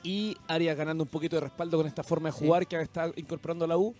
y 0.02 0.36
Arias 0.46 0.76
ganando 0.76 1.04
un 1.04 1.10
poquito 1.10 1.36
de 1.36 1.40
respaldo 1.40 1.76
con 1.78 1.86
esta 1.86 2.02
forma 2.02 2.30
de 2.30 2.38
Sí. 2.38 2.44
jugar 2.46 2.66
que 2.66 2.80
está 2.80 3.10
incorporando 3.16 3.66
la 3.66 3.76
U, 3.76 3.94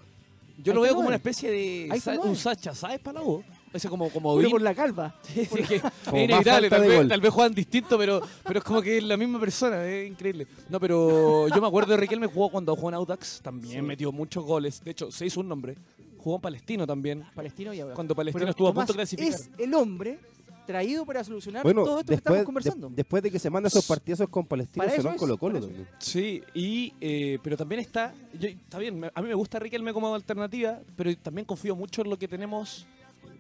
yo 0.63 0.73
Ahí 0.73 0.77
lo 0.77 0.83
veo 0.83 0.95
como 0.95 1.09
una 1.09 1.17
especie 1.17 1.51
de 1.51 2.01
sa- 2.01 2.19
un 2.21 2.37
Sacha, 2.37 2.75
¿sabes? 2.75 3.01
Para 3.01 3.21
la 3.21 3.27
U. 3.27 3.43
Ese 3.77 3.89
como, 3.89 4.11
como 4.11 4.37
Pero 4.37 4.51
por 4.51 4.63
la 4.63 4.75
calva. 4.75 5.15
Sí, 5.23 5.45
sí, 5.45 5.63
que 5.63 5.77
es 6.07 6.13
inevitable, 6.13 6.69
tal 6.71 6.81
vez, 6.83 7.09
tal 7.09 7.21
vez 7.21 7.31
juegan 7.33 7.55
distinto, 7.55 7.99
pero, 7.99 8.21
pero 8.45 8.59
es 8.59 8.65
como 8.65 8.81
que 8.83 8.99
es 8.99 9.05
la 9.05 9.17
misma 9.17 9.39
persona, 9.39 9.87
es 9.87 10.09
increíble. 10.11 10.47
No, 10.69 10.81
pero 10.81 11.49
yo 11.49 11.61
me 11.61 11.67
acuerdo 11.67 11.93
de 11.93 11.99
Riquelme 11.99 12.27
jugó 12.27 12.49
cuando 12.51 12.75
jugó 12.75 12.89
en 12.89 12.95
Audax, 12.97 13.41
también 13.43 13.81
Sí. 13.81 13.83
metió 13.83 14.11
muchos 14.13 14.45
goles, 14.45 14.83
de 14.83 14.91
hecho 14.91 15.11
se 15.11 15.27
hizo 15.27 15.41
un 15.41 15.49
nombre 15.49 15.77
jugó 16.19 16.37
en 16.37 16.43
Palestino 16.43 16.87
también. 16.89 17.25
Palestino 17.37 17.73
y 17.73 17.79
Audax. 17.81 17.95
Cuando 17.95 18.15
Palestino 18.17 18.41
Pero 18.41 18.51
estuvo 18.51 18.67
a 18.67 18.71
Tomás 18.73 18.87
punto 18.87 18.93
de 18.95 18.97
clasificar. 18.97 19.33
Es 19.41 19.49
el 19.59 19.73
hombre 19.75 20.19
traído 20.67 21.07
para 21.07 21.23
solucionar 21.23 21.63
Bueno, 21.63 21.85
todo 21.85 22.01
esto 22.01 22.09
que 22.11 22.15
después, 22.17 22.39
estamos 22.41 22.45
conversando. 22.47 22.89
de- 22.89 22.97
después 22.97 23.23
de 23.23 23.31
que 23.31 23.39
se 23.39 23.49
mandan 23.49 23.69
esos 23.69 23.87
partidazos 23.87 24.29
con 24.29 24.45
Palestino, 24.45 24.85
se 24.91 25.01
van 25.03 25.15
es, 25.15 25.21
Colo 25.21 25.39
Colo 25.39 25.61
también. 25.61 25.87
Sí, 26.01 26.43
y, 26.55 26.93
eh, 27.01 27.39
pero 27.45 27.57
también 27.57 27.81
está, 27.81 28.13
yo- 28.37 28.49
está 28.49 28.77
bien, 28.81 29.09
a 29.15 29.23
mí 29.23 29.29
me 29.29 29.35
gusta 29.35 29.61
Riquelme 29.61 29.93
como 29.93 30.13
alternativa, 30.13 30.81
pero 30.97 31.17
también 31.19 31.45
confío 31.45 31.77
mucho 31.77 32.03
en 32.03 32.11
lo 32.11 32.19
que 32.19 32.27
tenemos 32.27 32.85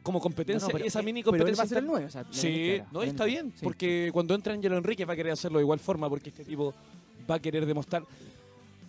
como 0.06 0.20
competencia 0.20 0.66
No, 0.66 0.68
no, 0.68 0.72
pero- 0.72 0.84
y 0.84 0.88
esa 0.88 1.00
eh, 1.00 1.02
mini 1.02 1.22
pero 1.22 1.34
él 1.34 1.40
competencia. 1.40 1.62
va 1.62 1.64
a 1.64 1.68
ser 1.68 1.78
el 1.78 1.84
interna. 1.84 2.06
9. 2.06 2.06
O 2.06 2.10
sea, 2.10 2.24
Sí, 2.30 2.74
clara, 2.76 2.88
no, 2.92 3.02
está 3.02 3.24
bien, 3.24 3.52
sí. 3.56 3.60
porque 3.64 4.10
cuando 4.12 4.34
entra 4.34 4.54
Angelo 4.54 4.76
Enrique 4.78 5.04
va 5.04 5.12
a 5.12 5.16
querer 5.16 5.32
hacerlo 5.32 5.58
de 5.58 5.64
igual 5.64 5.78
forma, 5.80 6.08
porque 6.08 6.30
este 6.30 6.44
tipo 6.44 6.72
va 7.28 7.34
a 7.34 7.38
querer 7.40 7.66
demostrar. 7.66 8.04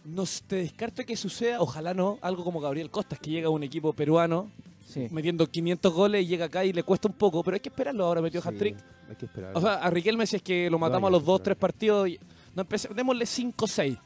No 0.06 0.23
te 0.47 0.58
descarto 0.58 1.03
que 1.06 1.17
suceda, 1.17 1.60
ojalá 1.60 1.93
no, 1.93 2.17
algo 2.21 2.43
como 2.43 2.62
Gabriel 2.62 2.89
Costas, 2.89 3.19
que 3.19 3.30
llega 3.32 3.47
a 3.47 3.49
un 3.49 3.63
equipo 3.63 3.91
peruano 3.93 4.49
Sí. 4.88 5.08
metiendo 5.12 5.47
500 5.47 5.91
goles 5.93 6.23
y 6.23 6.27
llega 6.27 6.45
acá 6.45 6.63
y 6.63 6.71
le 6.71 6.84
cuesta 6.84 7.10
un 7.10 7.13
poco, 7.15 7.43
pero 7.43 7.56
hay 7.56 7.60
que 7.60 7.67
esperarlo 7.69 8.06
ahora, 8.06 8.21
metió 8.21 8.41
Sí, 8.41 8.47
hat-trick. 8.47 8.77
hay 9.10 9.15
que 9.17 9.25
esperar. 9.25 9.51
O 9.58 9.60
sea, 9.60 9.73
a 9.75 9.89
Riquelme 9.89 10.25
si 10.25 10.38
es 10.38 10.41
que 10.41 10.69
lo 10.69 10.80
matamos 10.80 11.10
a 11.10 11.12
los 11.12 11.21
que 11.21 11.25
dos, 11.25 11.36
esperar. 11.39 11.43
tres 11.43 11.58
partidos, 11.60 12.08
y- 12.08 12.19
no 12.56 12.62
empecé, 12.62 12.88
démosle 12.93 13.25
5-6. 13.25 13.97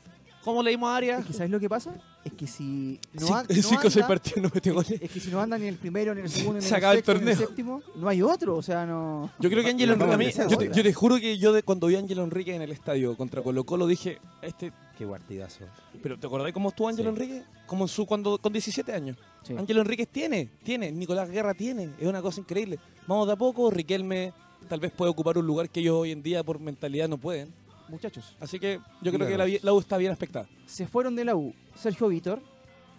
¿Cómo 0.44 0.64
le 0.64 0.72
dimos 0.72 0.90
a 0.90 0.96
Arias? 0.98 1.20
Es 1.22 1.26
que 1.28 1.34
¿Sabes 1.34 1.52
lo 1.52 1.60
que 1.60 1.70
pasa? 1.70 1.94
Es 2.24 2.34
que 2.34 2.46
si 2.46 3.00
no, 3.14 3.22
Cinco- 3.22 3.34
an- 3.36 3.46
en 3.50 3.58
no 3.58 3.64
5 3.64 3.80
o 3.80 3.90
6 3.90 3.96
anda- 3.98 4.08
partidos 4.08 4.42
no 4.44 4.52
metió 4.54 4.74
goles. 4.76 4.92
Es 5.02 5.10
que 5.12 5.20
si 5.20 5.32
no 5.32 5.42
anda 5.42 5.58
ni 5.58 5.66
el 5.68 5.76
primero, 5.78 6.14
ni 6.14 6.20
en 6.20 6.26
el 6.28 6.32
segundo, 6.32 6.60
ni 6.60 6.66
Se 6.66 6.76
el 6.76 6.82
sexto, 6.82 7.14
ni 7.16 7.32
el 7.32 7.38
séptimo, 7.38 7.82
no 7.96 8.08
hay 8.08 8.22
otro. 8.22 8.56
O 8.58 8.62
sea, 8.62 8.86
no. 8.86 9.32
Yo 9.40 9.50
creo 9.50 9.64
que 9.64 9.72
Ángelo 9.72 9.98
Vamos 9.98 10.14
Enrique, 10.14 10.40
a 10.42 10.46
mí- 10.46 10.52
yo, 10.52 10.58
te, 10.58 10.66
ahora. 10.66 10.76
yo 10.78 10.84
te 10.84 10.94
juro 10.94 11.16
que 11.20 11.38
yo 11.40 11.52
de, 11.52 11.64
cuando 11.64 11.88
vi 11.88 11.96
a 11.96 12.00
Ángelo 12.00 12.24
Enrique 12.24 12.54
en 12.56 12.62
el 12.62 12.72
estadio 12.72 13.18
contra 13.18 13.42
Colo 13.42 13.64
Colo 13.64 13.88
dije, 13.88 14.20
este, 14.44 14.72
Qué 15.00 15.08
partidazo. 15.08 15.66
pero 16.04 16.20
¿te 16.20 16.28
acordás 16.28 16.52
cómo 16.54 16.70
estuvo 16.70 16.88
Ángelo 16.90 17.10
Sí. 17.10 17.16
Enrique? 17.24 17.44
Como 17.66 17.86
en 17.86 17.88
su 17.88 18.06
cuando 18.06 18.38
con 18.38 18.54
17 18.54 18.94
años. 18.94 19.18
Sí. 19.42 19.56
Ángelo 19.58 19.82
Enríquez 19.82 20.08
tiene, 20.10 20.48
tiene, 20.64 20.92
Nicolás 20.92 21.28
Guerra 21.30 21.56
tiene, 21.56 21.90
es 22.00 22.08
una 22.08 22.22
cosa 22.22 22.40
increíble. 22.42 22.78
Vamos 23.08 23.26
de 23.26 23.34
a 23.34 23.36
poco, 23.36 23.72
Riquelme 23.72 24.32
tal 24.70 24.80
vez 24.80 24.92
puede 24.92 25.10
ocupar 25.10 25.40
un 25.40 25.48
lugar 25.48 25.70
que 25.72 25.80
ellos 25.80 25.96
hoy 25.96 26.12
en 26.12 26.22
día 26.22 26.44
por 26.44 26.60
mentalidad 26.60 27.10
no 27.10 27.18
pueden. 27.18 27.52
Muchachos, 27.92 28.36
Así 28.40 28.58
que 28.60 28.80
yo 29.02 29.12
creo 29.12 29.28
que 29.28 29.60
la, 29.62 29.74
U 29.74 29.80
está 29.80 29.98
bien 29.98 30.12
aspectada. 30.12 30.48
se 30.66 30.88
fueron 30.88 31.16
de 31.16 31.26
la 31.26 31.36
U 31.36 31.54
Sergio 31.76 32.08
Vítor, 32.08 32.42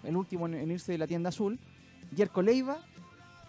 el 0.05 0.17
último 0.17 0.47
en, 0.47 0.55
en 0.55 0.71
irse 0.71 0.93
de 0.93 0.99
la 0.99 1.07
tienda 1.07 1.31
azul, 1.31 1.59
Yerko 2.15 2.43
Leiva, 2.43 2.79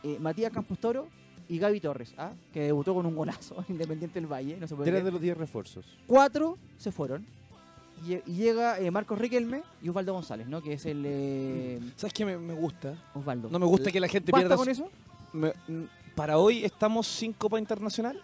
eh, 0.03 0.17
Matías 0.19 0.51
Campos 0.51 0.79
Toro 0.79 1.07
y 1.49 1.59
Gaby 1.59 1.79
Torres, 1.81 2.13
¿ah? 2.17 2.31
que 2.53 2.61
debutó 2.61 2.93
con 2.93 3.05
un 3.05 3.15
golazo 3.15 3.57
en 3.59 3.65
Independiente 3.75 4.19
del 4.19 4.31
Valle. 4.31 4.57
No 4.59 4.67
se 4.67 4.75
puede 4.75 4.85
Tres 4.89 4.93
creer. 5.01 5.05
de 5.05 5.11
los 5.11 5.21
10 5.21 5.37
refuerzos. 5.37 5.85
Cuatro 6.07 6.57
se 6.77 6.91
fueron. 6.91 7.25
Y, 8.07 8.13
y 8.29 8.35
llega 8.35 8.79
eh, 8.79 8.89
Marcos 8.91 9.17
Riquelme 9.19 9.63
y 9.81 9.89
Osvaldo 9.89 10.13
González, 10.13 10.47
¿no? 10.47 10.61
Que 10.61 10.73
es 10.73 10.85
el 10.85 11.03
eh, 11.05 11.79
¿Sabes 11.95 12.13
qué 12.13 12.25
me, 12.25 12.37
me 12.37 12.53
gusta? 12.53 12.95
Osvaldo. 13.13 13.49
No 13.49 13.59
me 13.59 13.65
gusta 13.65 13.91
que 13.91 13.99
la 13.99 14.07
gente 14.07 14.31
¿Basta 14.31 14.41
pierda... 14.47 14.55
con 14.57 14.65
su- 14.65 14.71
eso? 14.71 14.89
me- 15.33 15.53
para 16.15 16.37
hoy 16.37 16.63
estamos 16.63 17.07
sin 17.07 17.33
Copa 17.33 17.59
Internacional. 17.59 18.21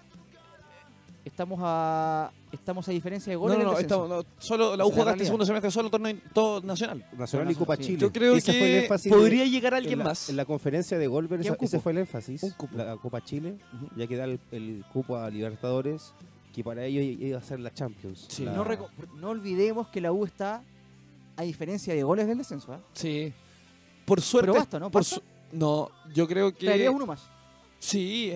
Estamos 1.26 1.60
a 1.62 2.32
estamos 2.52 2.88
a 2.88 2.92
diferencia 2.92 3.30
de 3.30 3.36
No, 3.36 3.42
goles. 3.42 3.58
no, 3.60 3.64
no, 3.74 3.78
estamos, 3.78 4.10
no, 4.10 4.24
solo 4.40 4.76
la 4.76 4.86
U 4.86 4.92
realidad. 4.92 5.18
segundo 5.26 5.46
semestre, 5.46 5.70
solo 5.70 5.90
torneo 5.90 6.16
todo 6.34 6.62
nacional. 6.62 7.06
Nacional 7.18 7.52
y 7.52 7.56
Copa 7.56 7.76
sí. 7.76 7.84
Chile. 7.84 7.98
Yo 8.00 8.12
creo 8.12 8.36
Ese 8.36 8.52
fue 8.54 8.62
el 8.62 8.68
que 8.68 8.80
énfasis 8.86 9.12
podría 9.14 9.44
de- 9.44 9.50
llegar 9.50 9.74
en 9.74 9.78
alguien 9.80 10.00
la, 10.00 10.06
más. 10.06 10.30
En 10.30 10.38
la 10.38 10.46
conferencia 10.46 10.98
de 10.98 11.08
Goldberg, 11.08 11.42
¿Qué, 11.44 11.50
un 11.50 11.56
esa- 11.56 11.66
ese 11.66 11.80
fue 11.80 11.92
el 11.92 11.98
énfasis. 12.00 12.42
Un 12.44 12.52
cupo. 12.52 12.78
La 12.78 12.96
Copa 12.98 13.22
Chile, 13.24 13.58
ya 13.98 14.08
que 14.08 14.16
da 14.16 14.24
el, 14.26 14.40
el 14.52 14.84
cupo 14.94 15.18
a 15.18 15.30
Libertadores, 15.30 16.14
que 16.54 16.64
para 16.64 16.86
ellos 16.86 17.04
iba 17.22 17.38
a 17.38 17.42
ser 17.44 17.60
la 17.60 17.74
Champions. 17.74 18.26
Sí. 18.30 18.46
La- 18.46 18.54
No, 18.54 19.30
olvidemos 19.30 19.88
que 19.90 20.00
la 20.02 20.12
U 20.14 20.26
está 20.26 20.64
a 21.36 21.44
diferencia 21.44 21.94
de 21.94 22.02
goles 22.02 22.28
del 22.28 22.38
descenso. 22.38 22.74
¿ah? 22.74 22.80
Sí. 22.94 23.32
Por 24.06 24.22
suerte. 24.22 24.48
Pero 24.48 24.60
basta, 24.60 24.80
¿no? 24.80 24.90
por 24.90 25.02
¿Basta? 25.02 25.16
su- 25.18 25.22
no, 25.52 25.90
yo 26.14 26.28
creo 26.28 26.54
que. 26.54 26.66
Traerías 26.66 26.94
uno 26.94 27.06
más. 27.06 27.22
Sí. 27.78 28.34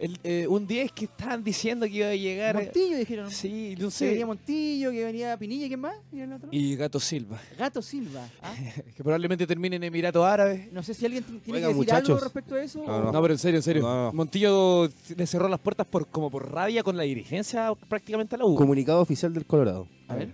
El, 0.00 0.18
eh, 0.24 0.46
un 0.48 0.66
10 0.66 0.90
que 0.92 1.04
estaban 1.04 1.44
diciendo 1.44 1.86
que 1.86 1.92
iba 1.92 2.08
a 2.08 2.14
llegar. 2.16 2.56
eh, 2.56 2.64
Montillo 2.64 2.96
dijeron. 2.96 3.30
Sí, 3.30 3.74
no 3.78 3.86
Que 3.86 3.90
sé. 3.92 4.06
venía 4.08 4.26
Montillo, 4.26 4.90
que 4.90 5.04
venía 5.04 5.36
Pinilla, 5.36 5.68
¿quién 5.68 5.80
más? 5.80 5.94
¿Y 6.12 6.20
el 6.20 6.32
otro? 6.32 6.48
Y 6.50 6.74
Gato 6.76 6.98
Silva. 6.98 7.40
Gato 7.58 7.80
Silva. 7.82 8.26
¿ah? 8.42 8.54
Que 8.96 9.02
probablemente 9.04 9.46
termine 9.46 9.76
en 9.76 9.84
Emiratos 9.84 10.24
Árabes. 10.24 10.72
No 10.72 10.82
sé 10.82 10.94
si 10.94 11.04
alguien 11.06 11.22
tiene 11.22 11.60
que 11.60 11.66
decir 11.68 11.92
algo 11.92 12.18
respecto 12.18 12.54
a 12.56 12.62
eso. 12.62 12.82
No, 12.84 12.96
o- 12.96 13.12
No, 13.12 13.22
pero 13.22 13.34
en 13.34 13.38
serio, 13.38 13.58
en 13.58 13.62
serio. 13.62 13.82
No, 13.82 14.06
no. 14.06 14.12
Montillo 14.12 14.88
le 15.16 15.26
cerró 15.26 15.48
las 15.48 15.60
puertas 15.60 15.86
por 15.86 16.06
como 16.08 16.30
por 16.30 16.50
rabia 16.50 16.82
con 16.82 16.96
la 16.96 17.02
dirigencia 17.04 17.72
prácticamente 17.88 18.34
a 18.34 18.38
la 18.38 18.46
U. 18.46 18.54
Comunicado 18.56 19.00
oficial 19.00 19.32
del 19.34 19.44
Colorado. 19.46 19.86
A 20.08 20.14
ver. 20.16 20.32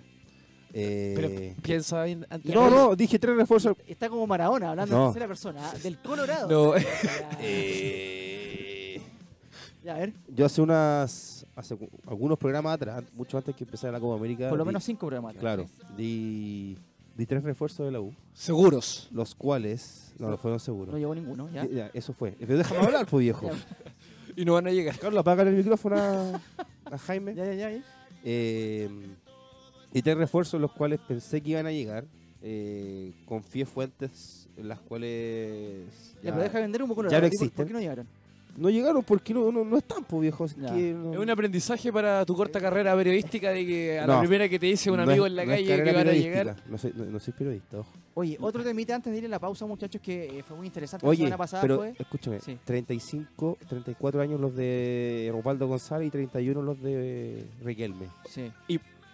Eh, 0.78 1.12
Pero 1.16 1.54
piensa 1.62 2.06
en- 2.06 2.26
antes- 2.28 2.54
no, 2.54 2.68
no, 2.68 2.94
dije 2.94 3.18
tres 3.18 3.34
refuerzos. 3.34 3.76
Está 3.86 4.10
como 4.10 4.26
Maradona 4.26 4.70
hablando 4.70 4.94
No. 4.94 5.02
en 5.06 5.12
tercera 5.12 5.26
persona. 5.26 5.70
¿ah? 5.70 5.74
Del 5.82 5.98
Colorado. 5.98 6.48
No. 6.48 6.74
Eh, 7.40 8.75
ya, 9.86 9.94
a 9.94 9.98
ver, 9.98 10.12
Yo 10.28 10.44
hace 10.44 10.60
unas. 10.60 11.46
Hace 11.54 11.78
algunos 12.06 12.36
programas 12.38 12.74
atrás, 12.74 13.04
mucho 13.14 13.38
antes 13.38 13.54
que 13.56 13.64
empezara 13.64 13.92
la 13.92 14.00
Copa 14.00 14.16
América. 14.18 14.48
por 14.50 14.58
lo 14.58 14.64
di- 14.64 14.68
menos 14.68 14.84
cinco 14.84 15.06
programas. 15.06 15.34
Claro, 15.36 15.66
di, 15.96 16.76
di 17.16 17.26
tres 17.26 17.42
refuerzos 17.42 17.86
de 17.86 17.92
la 17.92 18.00
U, 18.00 18.12
Seguros. 18.34 19.08
los 19.12 19.34
cuales. 19.34 20.12
No, 20.18 20.28
no 20.30 20.36
fueron 20.38 20.56
No 20.56 20.58
seguros. 20.60 20.94
llegó 20.96 21.14
ninguno, 21.14 21.48
¿ya? 21.50 21.64
Ya, 21.66 21.90
eso 21.94 22.12
fue. 22.12 22.32
Pero 22.38 22.58
déjame 22.58 22.80
hablar, 22.80 23.06
pues 23.06 23.20
viejo. 23.22 23.48
Ya. 24.36 24.42
Y 24.42 24.44
no 24.44 24.52
van 24.52 24.66
a 24.66 24.70
llegar. 24.70 24.98
Carlos, 24.98 25.20
apaga 25.20 25.44
el 25.44 25.54
micrófono 25.56 25.96
a, 25.96 26.40
a 26.84 26.98
Jaime. 26.98 27.34
Ya, 27.34 27.46
ya, 27.46 27.54
ya, 27.54 27.70
ya. 27.70 27.82
Eh, 28.22 28.88
y 29.94 30.02
tres 30.02 30.14
refuerzos 30.18 30.60
los 30.60 30.72
cuales 30.72 31.00
pensé 31.08 31.40
que 31.40 31.50
iban 31.52 31.64
a 31.64 31.70
llegar. 31.72 32.04
Eh, 32.42 33.14
confié 33.24 33.64
fuentes 33.64 34.46
en 34.58 34.68
las 34.68 34.78
cuales 34.80 35.86
Ya, 36.22 36.32
pero 36.32 36.42
deja 36.42 36.60
vender 36.60 36.82
un 36.82 36.88
poco 36.90 37.02
ya 37.04 37.08
no 37.08 37.16
¿Por- 37.16 37.24
existen. 37.24 37.50
¿Por 37.56 37.66
qué 37.66 37.72
no 37.72 37.80
llegaron? 37.80 38.06
No 38.56 38.70
llegaron 38.70 39.02
porque 39.04 39.32
no, 39.34 39.50
no, 39.52 39.64
no 39.64 39.76
están, 39.78 40.04
pues 40.04 40.22
viejo. 40.22 40.46
Que 40.46 40.92
no- 40.92 41.12
Es 41.12 41.18
un 41.18 41.30
aprendizaje 41.30 41.92
para 41.92 42.24
tu 42.24 42.34
corta 42.34 42.60
carrera 42.60 42.94
periodística 42.96 43.50
de 43.50 43.66
que 43.66 43.98
a 43.98 44.06
la 44.06 44.14
No. 44.14 44.20
primera 44.20 44.48
que 44.48 44.58
te 44.58 44.66
dice 44.66 44.90
un 44.90 44.96
no 44.98 45.02
amigo 45.04 45.26
es- 45.26 45.30
en 45.30 45.36
la 45.36 45.44
no 45.44 45.52
es 45.52 45.58
calle 45.58 45.68
carrera 45.68 45.84
que 45.90 45.96
van 45.96 46.00
a 46.00 46.10
periodística. 46.10 46.38
llegar. 46.44 46.56
No 46.68 46.78
soy, 46.78 46.92
no, 46.96 47.04
no 47.04 47.20
soy 47.20 47.32
periodista, 47.34 47.78
ojo. 47.78 47.90
Oye, 48.14 48.36
otro 48.40 48.64
temita 48.64 48.94
antes 48.94 49.12
de 49.12 49.18
ir 49.18 49.26
a 49.26 49.28
la 49.28 49.38
pausa, 49.38 49.66
muchachos, 49.66 50.00
que 50.00 50.38
eh, 50.38 50.42
fue 50.42 50.56
muy 50.56 50.66
interesante. 50.66 51.04
la 51.04 51.10
Oye, 51.10 51.18
semana 51.18 51.36
pasada 51.36 51.60
pero 51.62 51.76
fue. 51.76 51.94
escúchame, 51.98 52.40
Sí. 52.40 52.56
35, 52.64 53.58
34 53.68 54.20
años 54.22 54.40
los 54.40 54.54
de 54.56 55.30
Osvaldo 55.36 55.66
González 55.68 56.08
y 56.08 56.10
31 56.10 56.62
los 56.62 56.80
de 56.82 57.44
Riquelme. 57.62 58.06
Sí. 58.28 58.50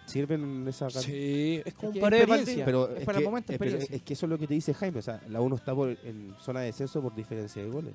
¿Sirven 0.05 0.43
en 0.43 0.67
esa 0.67 0.87
cantidad? 0.87 1.01
Sí, 1.01 1.61
es 1.63 1.73
como 1.75 1.91
un 1.93 1.99
pared 2.01 2.17
de 2.17 2.23
experiencia. 2.23 2.65
Pero 2.65 2.89
Es 2.91 2.99
es, 2.99 3.05
para 3.05 3.17
que, 3.19 3.23
el 3.23 3.29
momento 3.29 3.47
pero 3.47 3.63
experiencia. 3.63 3.95
es 3.95 4.01
que 4.01 4.13
eso 4.13 4.25
es 4.25 4.29
lo 4.29 4.37
que 4.37 4.47
te 4.47 4.53
dice 4.53 4.73
Jaime. 4.73 4.99
O 4.99 5.01
sea, 5.01 5.21
la 5.29 5.39
1 5.39 5.55
está 5.55 5.73
por- 5.73 5.89
en 6.03 6.33
zona 6.41 6.59
de 6.59 6.65
descenso 6.67 7.01
por 7.01 7.15
diferencia 7.15 7.63
de 7.63 7.69
goles. 7.69 7.93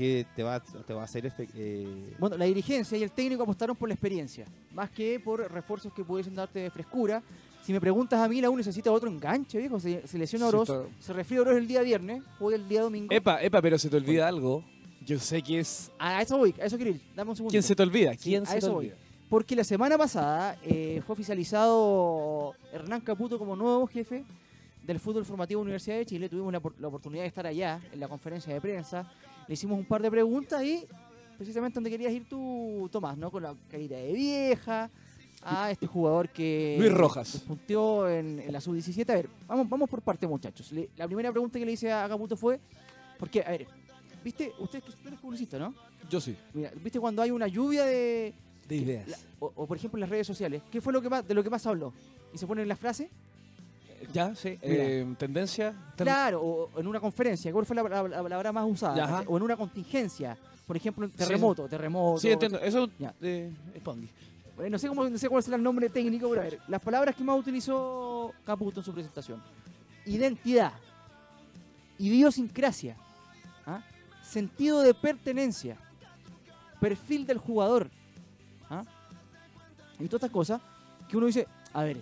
Que 0.00 0.24
te 0.34 0.42
va, 0.42 0.58
te 0.60 0.94
va 0.94 1.02
a 1.02 1.04
hacer 1.04 1.26
efect- 1.26 1.50
eh, 1.54 2.14
Bueno, 2.18 2.38
la 2.38 2.46
dirigencia 2.46 2.96
y 2.96 3.02
el 3.02 3.10
técnico 3.10 3.42
apostaron 3.42 3.76
por 3.76 3.86
la 3.86 3.92
experiencia, 3.94 4.46
más 4.72 4.88
que 4.88 5.20
por 5.20 5.40
refuerzos 5.52 5.92
que 5.92 6.02
pudiesen 6.02 6.34
darte 6.34 6.58
de 6.58 6.70
frescura. 6.70 7.22
Si 7.62 7.70
me 7.70 7.80
preguntas 7.82 8.18
a 8.18 8.26
mí, 8.26 8.40
la 8.40 8.48
U 8.48 8.56
necesita 8.56 8.90
otro 8.90 9.10
enganche, 9.10 9.58
viejo. 9.58 9.78
Se, 9.78 10.06
se 10.08 10.16
lesiona 10.16 10.46
Sí, 10.48 10.56
Oroz, 10.56 10.70
está- 10.70 10.88
se 11.00 11.12
refiere 11.12 11.40
a 11.40 11.42
Oroz 11.42 11.58
el 11.58 11.68
día 11.68 11.82
viernes, 11.82 12.22
hoy 12.38 12.54
el 12.54 12.66
día 12.66 12.80
domingo. 12.80 13.12
Epa, 13.12 13.42
epa, 13.42 13.60
pero 13.60 13.78
se 13.78 13.90
te 13.90 13.96
olvida 13.98 14.26
algo. 14.26 14.64
Yo 15.04 15.18
sé 15.18 15.42
que 15.42 15.60
es. 15.60 15.90
A 15.98 16.22
eso 16.22 16.38
voy, 16.38 16.54
a 16.58 16.64
eso 16.64 16.76
quiero 16.78 16.92
ir. 16.92 17.00
Dame 17.14 17.28
un 17.32 17.36
segundo. 17.36 17.50
¿Quién 17.50 17.62
se 17.62 17.76
te 17.76 17.82
olvida? 17.82 18.12
Sí, 18.14 18.30
¿Quién 18.30 18.44
a 18.44 18.46
se 18.46 18.52
te 18.52 18.58
eso 18.60 18.72
voy. 18.72 18.86
olvida? 18.86 18.96
Porque 19.28 19.54
la 19.54 19.64
semana 19.64 19.98
pasada 19.98 20.56
eh, 20.62 21.02
fue 21.06 21.12
oficializado 21.12 22.54
Hernán 22.72 23.02
Caputo 23.02 23.38
como 23.38 23.54
nuevo 23.54 23.86
jefe 23.86 24.24
del 24.82 24.98
fútbol 24.98 25.26
formativo 25.26 25.60
Universidad 25.60 25.96
de 25.96 26.06
Chile. 26.06 26.28
Tuvimos 26.30 26.52
la, 26.54 26.60
por- 26.60 26.74
la 26.80 26.88
oportunidad 26.88 27.22
de 27.24 27.28
estar 27.28 27.46
allá 27.46 27.80
en 27.92 28.00
la 28.00 28.08
conferencia 28.08 28.54
de 28.54 28.60
prensa. 28.62 29.12
Le 29.50 29.54
hicimos 29.54 29.76
un 29.76 29.84
par 29.84 30.00
de 30.00 30.08
preguntas 30.12 30.62
y 30.62 30.86
precisamente 31.36 31.74
donde 31.74 31.90
querías 31.90 32.12
ir 32.12 32.28
tú, 32.28 32.88
Tomás, 32.92 33.18
¿no? 33.18 33.32
Con 33.32 33.42
la 33.42 33.52
carita 33.68 33.96
de 33.96 34.12
vieja. 34.12 34.88
a 35.42 35.72
este 35.72 35.88
jugador 35.88 36.28
que 36.28 36.76
Luis 36.78 36.92
Rojas. 36.92 37.32
despunteó 37.32 38.08
en, 38.08 38.38
en 38.38 38.52
la 38.52 38.60
sub-17. 38.60 39.10
A 39.10 39.14
ver, 39.14 39.28
vamos, 39.48 39.68
vamos 39.68 39.90
por 39.90 40.02
parte, 40.02 40.24
muchachos. 40.28 40.70
Le- 40.70 40.88
la 40.96 41.06
primera 41.06 41.32
pregunta 41.32 41.58
que 41.58 41.66
le 41.66 41.72
hice 41.72 41.90
a 41.90 42.06
Caputo 42.08 42.36
fue, 42.36 42.60
porque, 43.18 43.42
a 43.42 43.50
ver, 43.50 43.66
¿viste? 44.22 44.52
Usted 44.60 44.80
tú 44.84 44.92
eres 45.08 45.18
publicista, 45.18 45.58
¿no? 45.58 45.74
Yo 46.08 46.20
sí. 46.20 46.36
Mira, 46.54 46.70
¿viste 46.80 47.00
cuando 47.00 47.20
hay 47.20 47.32
una 47.32 47.48
lluvia 47.48 47.84
de, 47.86 48.32
De 48.68 48.76
ideas. 48.76 49.08
la- 49.08 49.16
o, 49.40 49.50
o, 49.56 49.66
por 49.66 49.76
ejemplo 49.76 49.96
en 49.96 50.02
las 50.02 50.10
redes 50.10 50.28
sociales, 50.28 50.62
¿qué 50.70 50.80
fue 50.80 50.92
lo 50.92 51.02
que 51.02 51.08
más, 51.10 51.26
de 51.26 51.34
lo 51.34 51.42
que 51.42 51.50
más 51.50 51.66
habló? 51.66 51.92
Y 52.32 52.38
se 52.38 52.46
ponen 52.46 52.68
las 52.68 52.78
frases, 52.78 53.08
¿Ya? 54.12 54.34
Sí. 54.34 54.58
Eh, 54.62 55.14
tendencia. 55.18 55.74
ten- 55.96 56.06
claro, 56.06 56.40
o, 56.42 56.80
en 56.80 56.86
una 56.86 57.00
conferencia, 57.00 57.52
¿cuál 57.52 57.66
fue 57.66 57.76
la, 57.76 57.82
la- 57.82 58.08
la 58.08 58.22
palabra 58.22 58.52
más 58.52 58.64
usada? 58.68 59.24
O 59.26 59.36
en 59.36 59.42
una 59.42 59.56
contingencia, 59.56 60.36
por 60.66 60.76
ejemplo, 60.76 61.08
terremoto, 61.10 61.68
terremoto. 61.68 62.20
Sí, 62.20 62.30
entiendo. 62.30 62.58
Eso 62.60 62.88
eh, 63.20 63.52
es 63.74 63.82
No 64.70 64.78
sé, 64.78 64.88
cómo, 64.88 65.08
no 65.08 65.18
sé 65.18 65.28
cuál 65.28 65.42
será 65.42 65.56
el 65.56 65.62
nombre 65.62 65.88
técnico, 65.88 66.28
pero 66.30 66.40
a 66.42 66.44
ver, 66.44 66.58
las 66.68 66.80
palabras 66.82 67.14
que 67.16 67.24
más 67.24 67.38
utilizó 67.38 68.32
Caputo 68.44 68.80
en 68.80 68.84
su 68.84 68.92
presentación. 68.92 69.42
Identidad, 70.06 70.72
idiosincrasia, 71.98 72.96
¿ah? 73.66 73.82
sentido 74.22 74.80
de 74.82 74.94
pertenencia, 74.94 75.76
perfil 76.80 77.26
del 77.26 77.38
jugador. 77.38 77.90
¿ah? 78.70 78.82
Y 79.98 80.04
todas 80.06 80.14
estas 80.24 80.30
cosas 80.30 80.60
que 81.08 81.16
uno 81.16 81.26
dice, 81.26 81.46
a 81.72 81.82
ver, 81.84 82.00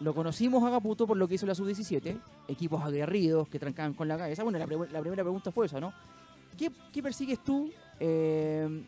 Lo 0.00 0.14
conocimos 0.14 0.62
a 0.64 0.70
Caputo 0.70 1.06
por 1.06 1.16
lo 1.16 1.26
que 1.26 1.34
hizo 1.34 1.46
la 1.46 1.54
sub-17, 1.54 2.20
equipos 2.48 2.82
aguerridos 2.82 3.48
que 3.48 3.58
trancaban 3.58 3.94
con 3.94 4.06
la 4.06 4.16
cabeza. 4.16 4.42
Bueno, 4.44 4.58
la, 4.58 4.66
pre- 4.66 4.76
la 4.92 5.00
primera 5.00 5.24
pregunta 5.24 5.50
fue 5.50 5.66
esa, 5.66 5.80
¿no? 5.80 5.92
¿Qué, 6.56 6.70
qué 6.92 7.02
persigues 7.02 7.42
tú 7.42 7.70
eh, 7.98 8.82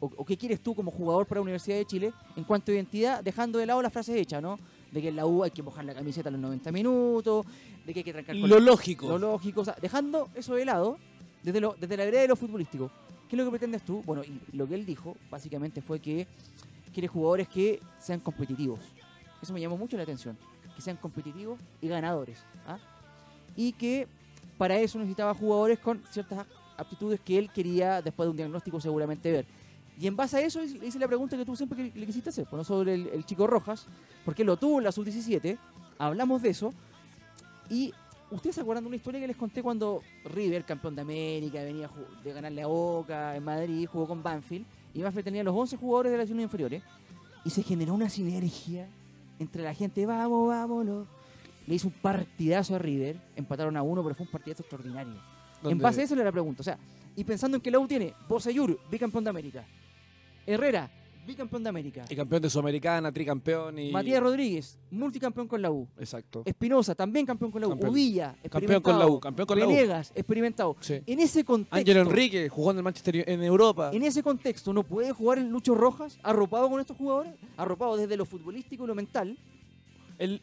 o, 0.00 0.10
o 0.16 0.24
qué 0.24 0.36
quieres 0.36 0.60
tú 0.60 0.74
como 0.74 0.90
jugador 0.90 1.26
para 1.26 1.38
la 1.38 1.42
Universidad 1.42 1.76
de 1.76 1.84
Chile 1.84 2.12
en 2.36 2.44
cuanto 2.44 2.70
a 2.70 2.74
identidad, 2.74 3.22
dejando 3.22 3.58
de 3.58 3.66
lado 3.66 3.82
las 3.82 3.92
frases 3.92 4.16
hechas, 4.16 4.40
¿no? 4.42 4.58
De 4.92 5.02
que 5.02 5.08
en 5.08 5.16
la 5.16 5.26
U 5.26 5.42
hay 5.44 5.50
que 5.50 5.62
mojar 5.62 5.84
la 5.84 5.94
camiseta 5.94 6.30
a 6.30 6.32
los 6.32 6.40
90 6.40 6.72
minutos, 6.72 7.44
de 7.84 7.92
que 7.92 8.00
hay 8.00 8.04
que 8.04 8.12
trancar 8.12 8.40
con 8.40 8.48
Lo 8.48 8.58
lógico. 8.58 9.06
lo 9.08 9.18
lógico, 9.18 9.60
o 9.60 9.64
sea, 9.64 9.76
dejando 9.82 10.28
eso 10.34 10.54
de 10.54 10.64
lado, 10.64 10.96
desde, 11.42 11.60
lo, 11.60 11.76
desde 11.78 11.96
la 11.96 12.04
vereda 12.06 12.22
de 12.22 12.28
lo 12.28 12.36
futbolístico, 12.36 12.90
¿qué 13.28 13.36
es 13.36 13.38
lo 13.38 13.44
que 13.44 13.50
pretendes 13.50 13.82
tú? 13.82 14.02
Bueno, 14.06 14.22
y 14.24 14.56
lo 14.56 14.66
que 14.66 14.76
él 14.76 14.86
dijo, 14.86 15.14
básicamente, 15.30 15.82
fue 15.82 16.00
que 16.00 16.26
quiere 16.92 17.06
jugadores 17.08 17.48
que 17.48 17.80
sean 17.98 18.20
competitivos. 18.20 18.80
Eso 19.42 19.52
me 19.52 19.60
llamó 19.60 19.76
mucho 19.76 19.96
la 19.96 20.02
atención, 20.02 20.36
que 20.74 20.82
sean 20.82 20.96
competitivos 20.96 21.58
y 21.80 21.88
ganadores. 21.88 22.38
¿ah? 22.66 22.78
Y 23.56 23.72
que 23.72 24.08
para 24.56 24.78
eso 24.78 24.98
necesitaba 24.98 25.34
jugadores 25.34 25.78
con 25.78 26.02
ciertas 26.10 26.46
aptitudes 26.76 27.20
que 27.20 27.38
él 27.38 27.50
quería, 27.50 28.02
después 28.02 28.26
de 28.26 28.30
un 28.30 28.36
diagnóstico, 28.36 28.80
seguramente 28.80 29.30
ver. 29.30 29.46
Y 30.00 30.06
en 30.06 30.16
base 30.16 30.36
a 30.36 30.40
eso 30.40 30.62
hice 30.62 30.98
la 30.98 31.08
pregunta 31.08 31.36
que 31.36 31.44
tú 31.44 31.56
siempre 31.56 31.90
le 31.92 32.06
quisiste 32.06 32.30
hacer, 32.30 32.46
pues, 32.48 32.58
¿no? 32.58 32.64
sobre 32.64 32.94
el, 32.94 33.08
el 33.08 33.26
chico 33.26 33.46
Rojas, 33.46 33.86
porque 34.24 34.44
lo 34.44 34.56
tuvo 34.56 34.78
en 34.78 34.84
la 34.84 34.92
sub-17, 34.92 35.58
hablamos 35.98 36.40
de 36.42 36.50
eso, 36.50 36.72
y 37.68 37.92
ustedes 38.30 38.54
se 38.54 38.60
acuerdan 38.60 38.84
de 38.84 38.88
una 38.88 38.96
historia 38.96 39.20
que 39.20 39.26
les 39.26 39.36
conté 39.36 39.60
cuando 39.60 40.02
River, 40.24 40.64
campeón 40.64 40.94
de 40.94 41.02
América, 41.02 41.62
venía 41.64 41.90
de 42.22 42.32
ganarle 42.32 42.62
a 42.62 42.66
Boca 42.68 43.34
en 43.34 43.44
Madrid, 43.44 43.88
jugó 43.90 44.06
con 44.06 44.22
Banfield, 44.22 44.66
y 44.94 45.02
Banfield 45.02 45.24
tenía 45.24 45.42
los 45.42 45.54
11 45.54 45.76
jugadores 45.76 46.12
de 46.12 46.18
las 46.18 46.28
divisiones 46.28 46.44
inferiores, 46.44 46.82
y 47.44 47.50
se 47.50 47.62
generó 47.64 47.94
una 47.94 48.08
sinergia 48.08 48.88
entre 49.38 49.62
la 49.62 49.74
gente, 49.74 50.04
vamos, 50.06 50.48
vámonos. 50.48 51.06
Le 51.66 51.74
hizo 51.74 51.88
un 51.88 51.94
partidazo 51.94 52.74
a 52.74 52.78
River, 52.78 53.20
empataron 53.36 53.76
a 53.76 53.82
uno, 53.82 54.02
pero 54.02 54.14
fue 54.14 54.26
un 54.26 54.32
partidazo 54.32 54.62
extraordinario. 54.62 55.14
En 55.64 55.78
base 55.78 56.00
a 56.00 56.04
eso 56.04 56.16
le 56.16 56.24
la 56.24 56.32
pregunta. 56.32 56.60
O 56.60 56.64
sea, 56.64 56.78
y 57.14 57.24
pensando 57.24 57.56
en 57.56 57.62
que 57.62 57.70
la 57.70 57.78
U 57.78 57.86
tiene 57.86 58.14
Boseyur, 58.28 58.78
bicampeón 58.90 59.24
de 59.24 59.30
América. 59.30 59.64
Herrera, 60.46 60.90
bicampeón 61.28 61.62
de 61.62 61.68
América. 61.68 62.04
Y 62.08 62.16
campeón 62.16 62.42
de 62.42 62.50
Sudamericana, 62.50 63.12
tricampeón 63.12 63.78
y... 63.78 63.92
Matías 63.92 64.20
Rodríguez, 64.20 64.78
multicampeón 64.90 65.46
con 65.46 65.62
la 65.62 65.70
U. 65.70 65.86
Exacto. 65.98 66.42
Espinosa, 66.44 66.94
también 66.94 67.24
campeón 67.24 67.52
con 67.52 67.60
la 67.60 67.68
U. 67.68 67.70
Campeón. 67.70 67.90
Uvilla, 67.92 68.34
Campeón 68.50 68.82
con 68.82 68.98
la 68.98 69.06
U, 69.06 69.20
campeón 69.20 69.46
con 69.46 69.58
la 69.58 69.66
U. 69.66 69.68
Venegas, 69.68 70.12
experimentado. 70.14 70.76
Sí. 70.80 71.00
En 71.06 71.20
ese 71.20 71.44
contexto, 71.44 71.76
Ángel 71.76 71.96
Enrique 71.98 72.48
jugó 72.48 72.72
en 72.72 72.78
el 72.78 72.82
Manchester 72.82 73.28
en 73.28 73.42
Europa. 73.42 73.90
en 73.92 74.02
ese 74.02 74.22
contexto, 74.22 74.72
¿no 74.72 74.82
puede 74.82 75.12
jugar 75.12 75.38
el 75.38 75.48
Lucho 75.48 75.74
Rojas 75.74 76.18
arropado 76.22 76.68
con 76.68 76.80
estos 76.80 76.96
jugadores? 76.96 77.34
Arropado 77.56 77.96
desde 77.96 78.16
lo 78.16 78.24
futbolístico 78.24 78.84
y 78.84 78.86
lo 78.86 78.94
mental. 78.94 79.38
El, 80.18 80.40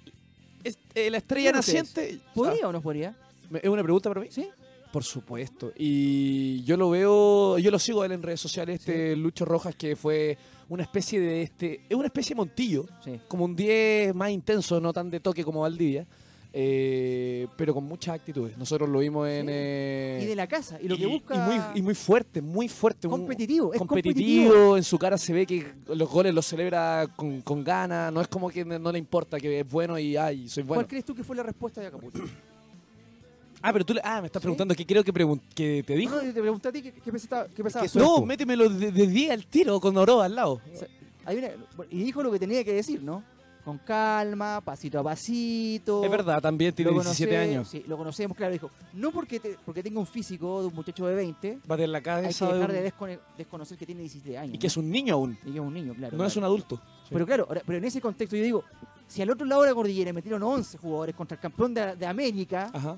eh, 0.64 1.10
la 1.10 1.18
estrella 1.18 1.52
naciente... 1.52 2.20
¿Podría 2.34 2.68
o 2.68 2.72
no 2.72 2.82
podría? 2.82 3.16
Ah, 3.54 3.60
¿Es 3.62 3.70
una 3.70 3.84
pregunta 3.84 4.10
para 4.10 4.22
mí? 4.22 4.28
¿Sí? 4.32 4.48
Por 4.96 5.04
supuesto. 5.04 5.74
Y 5.78 6.64
yo 6.64 6.78
lo 6.78 6.90
veo, 6.90 7.58
yo 7.58 7.70
lo 7.70 7.80
sigo 7.80 8.02
a 8.02 8.06
él 8.06 8.14
en 8.14 8.24
redes 8.24 8.40
sociales, 8.40 8.80
este 8.80 9.14
Lucho 9.18 9.44
Rojas, 9.44 9.76
que 9.76 9.98
fue 9.98 10.38
una 10.70 10.84
especie 10.84 11.20
de 11.20 11.42
este, 11.42 11.82
es 11.90 11.98
una 11.98 12.06
especie 12.06 12.30
de 12.34 12.38
montillo, 12.38 12.86
Sí. 13.04 13.20
como 13.28 13.44
un 13.44 13.58
10 13.58 14.16
más 14.16 14.30
intenso, 14.32 14.80
no 14.80 14.94
tan 14.94 15.10
de 15.10 15.20
toque 15.20 15.44
como 15.44 15.60
Valdivia, 15.60 16.08
eh, 16.54 17.46
pero 17.58 17.74
con 17.74 17.84
muchas 17.84 18.16
actitudes. 18.16 18.58
Nosotros 18.58 18.88
lo 18.88 19.00
vimos 19.00 19.28
en... 19.28 19.48
Sí. 19.48 19.52
eh, 19.54 20.20
Y 20.24 20.26
de 20.28 20.36
la 20.38 20.48
casa. 20.48 20.80
Y 20.82 20.88
lo 20.88 20.96
que 20.96 21.04
y- 21.04 21.08
busca... 21.08 21.36
y 21.36 21.40
muy, 21.40 21.80
y 21.80 21.82
muy 21.82 21.94
fuerte, 21.94 22.42
muy 22.42 22.70
fuerte. 22.70 23.08
un- 23.08 23.12
competitivo. 23.20 23.74
Es 23.74 23.80
competitivo, 23.80 24.50
competitivo. 24.54 24.78
en 24.78 24.84
su 24.84 24.98
cara 24.98 25.18
se 25.18 25.34
ve 25.34 25.46
que 25.46 25.74
los 25.88 26.10
goles 26.10 26.34
los 26.34 26.46
celebra 26.46 27.06
con, 27.18 27.42
con 27.42 27.66
ganas, 27.66 28.14
no 28.14 28.22
es 28.22 28.30
como 28.30 28.50
que 28.50 28.64
no 28.64 28.92
le 28.94 28.98
importa 28.98 29.42
que 29.42 29.60
es 29.60 29.70
bueno 29.70 30.00
y 30.00 30.16
ay, 30.16 30.48
soy 30.48 30.64
bueno. 30.64 30.76
¿Cuál 30.84 30.88
crees 30.88 31.04
tú 31.04 31.14
que 31.14 31.26
fue 31.26 31.36
la 31.36 31.44
respuesta 31.44 31.82
de 31.82 31.88
Acapulco? 31.88 32.20
Ah, 33.68 33.74
pero 33.74 33.84
tú 33.86 33.94
le, 33.96 34.02
ah, 34.04 34.22
me 34.22 34.28
estás 34.28 34.42
¿Sí? 34.42 34.46
preguntando 34.46 34.76
qué 34.76 34.86
creo 34.86 35.04
que, 35.04 35.12
pregun- 35.14 35.42
que 35.56 35.84
te 35.86 35.96
dijo. 35.96 36.16
No, 36.16 36.24
yo 36.24 36.34
te 36.34 36.42
pregunté 36.42 36.68
a 36.68 36.72
ti 36.72 36.82
qué, 36.84 36.92
qué 36.94 37.12
pensaba. 37.12 37.48
Qué 37.48 37.64
pensabas 37.64 37.92
que 37.92 37.98
tú. 37.98 38.06
No, 38.06 38.26
métemelo 38.26 38.70
de, 38.70 38.92
de 38.92 39.08
día 39.08 39.34
al 39.34 39.46
tiro 39.48 39.80
con 39.80 39.98
Oro 39.98 40.22
al 40.22 40.36
lado. 40.36 40.62
Hay 41.26 41.38
una- 41.38 41.50
y 41.90 42.04
dijo 42.04 42.22
lo 42.22 42.32
que 42.32 42.38
tenía 42.40 42.64
que 42.64 42.74
decir, 42.74 43.02
¿no? 43.02 43.24
Con 43.64 43.80
calma, 43.80 44.62
pasito 44.64 45.00
a 45.00 45.04
pasito. 45.04 46.04
Es 46.06 46.12
verdad, 46.12 46.40
también 46.40 46.72
tiene 46.76 46.92
Lo 46.92 46.98
17 47.02 47.32
conoce- 47.36 47.42
años. 47.50 47.68
Sí, 47.68 47.84
lo 47.88 47.98
conocemos, 47.98 48.38
claro. 48.38 48.54
Dijo, 48.54 48.70
no 48.94 49.10
porque, 49.12 49.40
te- 49.40 49.58
porque 49.66 49.82
tenga 49.82 50.00
un 50.00 50.06
físico 50.06 50.62
de 50.62 50.68
un 50.68 50.76
muchacho 50.76 51.08
de 51.08 51.16
20, 51.16 51.58
Va 51.70 51.76
de 51.76 51.88
la 51.88 51.98
hay 51.98 52.04
que 52.04 52.06
cabeza 52.06 52.46
de 52.48 52.54
dejar 52.54 52.70
un- 52.70 52.76
de 52.76 52.84
descone- 52.84 53.20
desconocer 53.36 53.76
que 53.80 53.88
tiene 53.88 54.02
17 54.02 54.38
años. 54.38 54.54
y 54.54 54.60
que 54.60 54.68
es 54.68 54.78
un 54.78 54.92
niño 54.92 55.16
aún. 55.16 55.36
Y 55.44 55.50
que 55.52 55.58
es 55.58 55.60
un 55.60 55.74
niño, 55.74 55.96
claro. 55.96 56.16
no 56.16 56.26
es 56.28 56.36
un 56.38 56.44
adulto. 56.44 56.80
Pero 57.10 57.26
claro, 57.26 57.46
ahora- 57.50 57.64
pero 57.66 57.80
en 57.80 57.86
ese 57.86 58.00
contexto 58.00 58.36
yo 58.36 58.44
digo, 58.44 58.64
si 59.08 59.24
al 59.24 59.32
otro 59.32 59.48
lado 59.48 59.64
de 59.64 59.70
la 59.70 59.74
cordillera 59.74 60.14
metieron 60.14 60.44
11 60.44 60.78
jugadores 60.78 61.16
contra 61.16 61.34
el 61.34 61.42
campeón 61.42 61.74
de, 61.74 61.96
de 61.96 62.06
América 62.06 62.70
Ajá. 62.72 62.98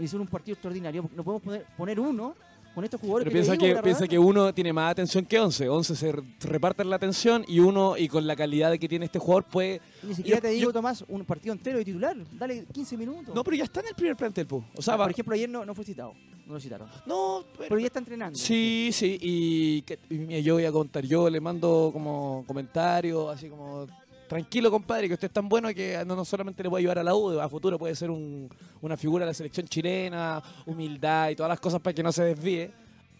Y 0.00 0.04
hicieron 0.04 0.22
un 0.22 0.28
partido 0.28 0.54
extraordinario, 0.54 1.08
no 1.14 1.22
podemos 1.22 1.42
poner, 1.42 1.66
poner 1.76 2.00
uno 2.00 2.34
con 2.74 2.84
estos 2.84 3.00
jugadores 3.00 3.24
Pero 3.24 3.30
que 3.32 3.34
piensa 3.44 3.52
digo, 3.64 3.76
que, 3.76 3.82
piensa 3.82 4.06
que 4.06 4.18
uno 4.18 4.54
tiene 4.54 4.72
más 4.72 4.92
atención 4.92 5.24
que 5.26 5.38
11. 5.40 5.68
11 5.68 5.96
se 5.96 6.12
re- 6.12 6.22
reparten 6.42 6.88
la 6.88 6.96
atención 6.96 7.44
y 7.48 7.58
uno, 7.58 7.96
y 7.96 8.06
con 8.08 8.26
la 8.26 8.36
calidad 8.36 8.78
que 8.78 8.88
tiene 8.88 9.06
este 9.06 9.18
jugador, 9.18 9.44
puede. 9.44 9.80
Ni 10.04 10.14
siquiera 10.14 10.38
yo- 10.38 10.42
te 10.42 10.48
digo, 10.50 10.68
yo- 10.68 10.72
Tomás, 10.72 11.04
un 11.08 11.24
partido 11.24 11.52
entero 11.52 11.78
de 11.78 11.84
titular. 11.84 12.16
Dale 12.38 12.64
15 12.72 12.96
minutos. 12.96 13.34
No, 13.34 13.42
pero 13.42 13.56
ya 13.56 13.64
está 13.64 13.80
en 13.80 13.88
el 13.88 13.94
primer 13.94 14.16
plantel, 14.16 14.46
po. 14.46 14.64
O 14.76 14.82
sea, 14.82 14.94
va- 14.96 15.04
Por 15.06 15.10
ejemplo, 15.12 15.34
ayer 15.34 15.48
no, 15.48 15.64
no 15.64 15.74
fue 15.74 15.84
citado. 15.84 16.14
No 16.46 16.54
lo 16.54 16.60
citaron. 16.60 16.88
No, 17.06 17.44
pero- 17.56 17.68
Pero 17.68 17.80
ya 17.80 17.86
está 17.86 17.98
entrenando. 17.98 18.38
Sí, 18.38 18.90
sí, 18.92 19.18
y, 19.20 19.84
y 20.08 20.42
yo 20.42 20.54
voy 20.54 20.64
a 20.64 20.72
contar, 20.72 21.04
yo 21.04 21.28
le 21.28 21.40
mando 21.40 21.90
como 21.92 22.44
comentarios, 22.46 23.34
así 23.34 23.48
como, 23.48 23.86
tranquilo 24.30 24.70
compadre, 24.70 25.08
que 25.08 25.14
usted 25.14 25.26
es 25.26 25.34
tan 25.34 25.48
bueno 25.48 25.74
que 25.74 26.04
no, 26.06 26.14
no 26.14 26.24
solamente 26.24 26.62
le 26.62 26.70
puede 26.70 26.82
ayudar 26.82 27.00
a 27.00 27.02
la 27.02 27.16
U, 27.16 27.40
a 27.40 27.48
futuro 27.48 27.76
puede 27.80 27.96
ser 27.96 28.10
un- 28.12 28.48
una 28.80 28.96
figura 28.96 29.24
de 29.24 29.30
la 29.32 29.34
selección 29.34 29.66
chilena, 29.66 30.40
humildad 30.66 31.30
y 31.30 31.34
todas 31.34 31.50
las 31.50 31.58
cosas 31.58 31.80
para 31.80 31.92
que 31.92 32.02
no 32.04 32.12
se 32.12 32.22
desvíe. 32.22 32.70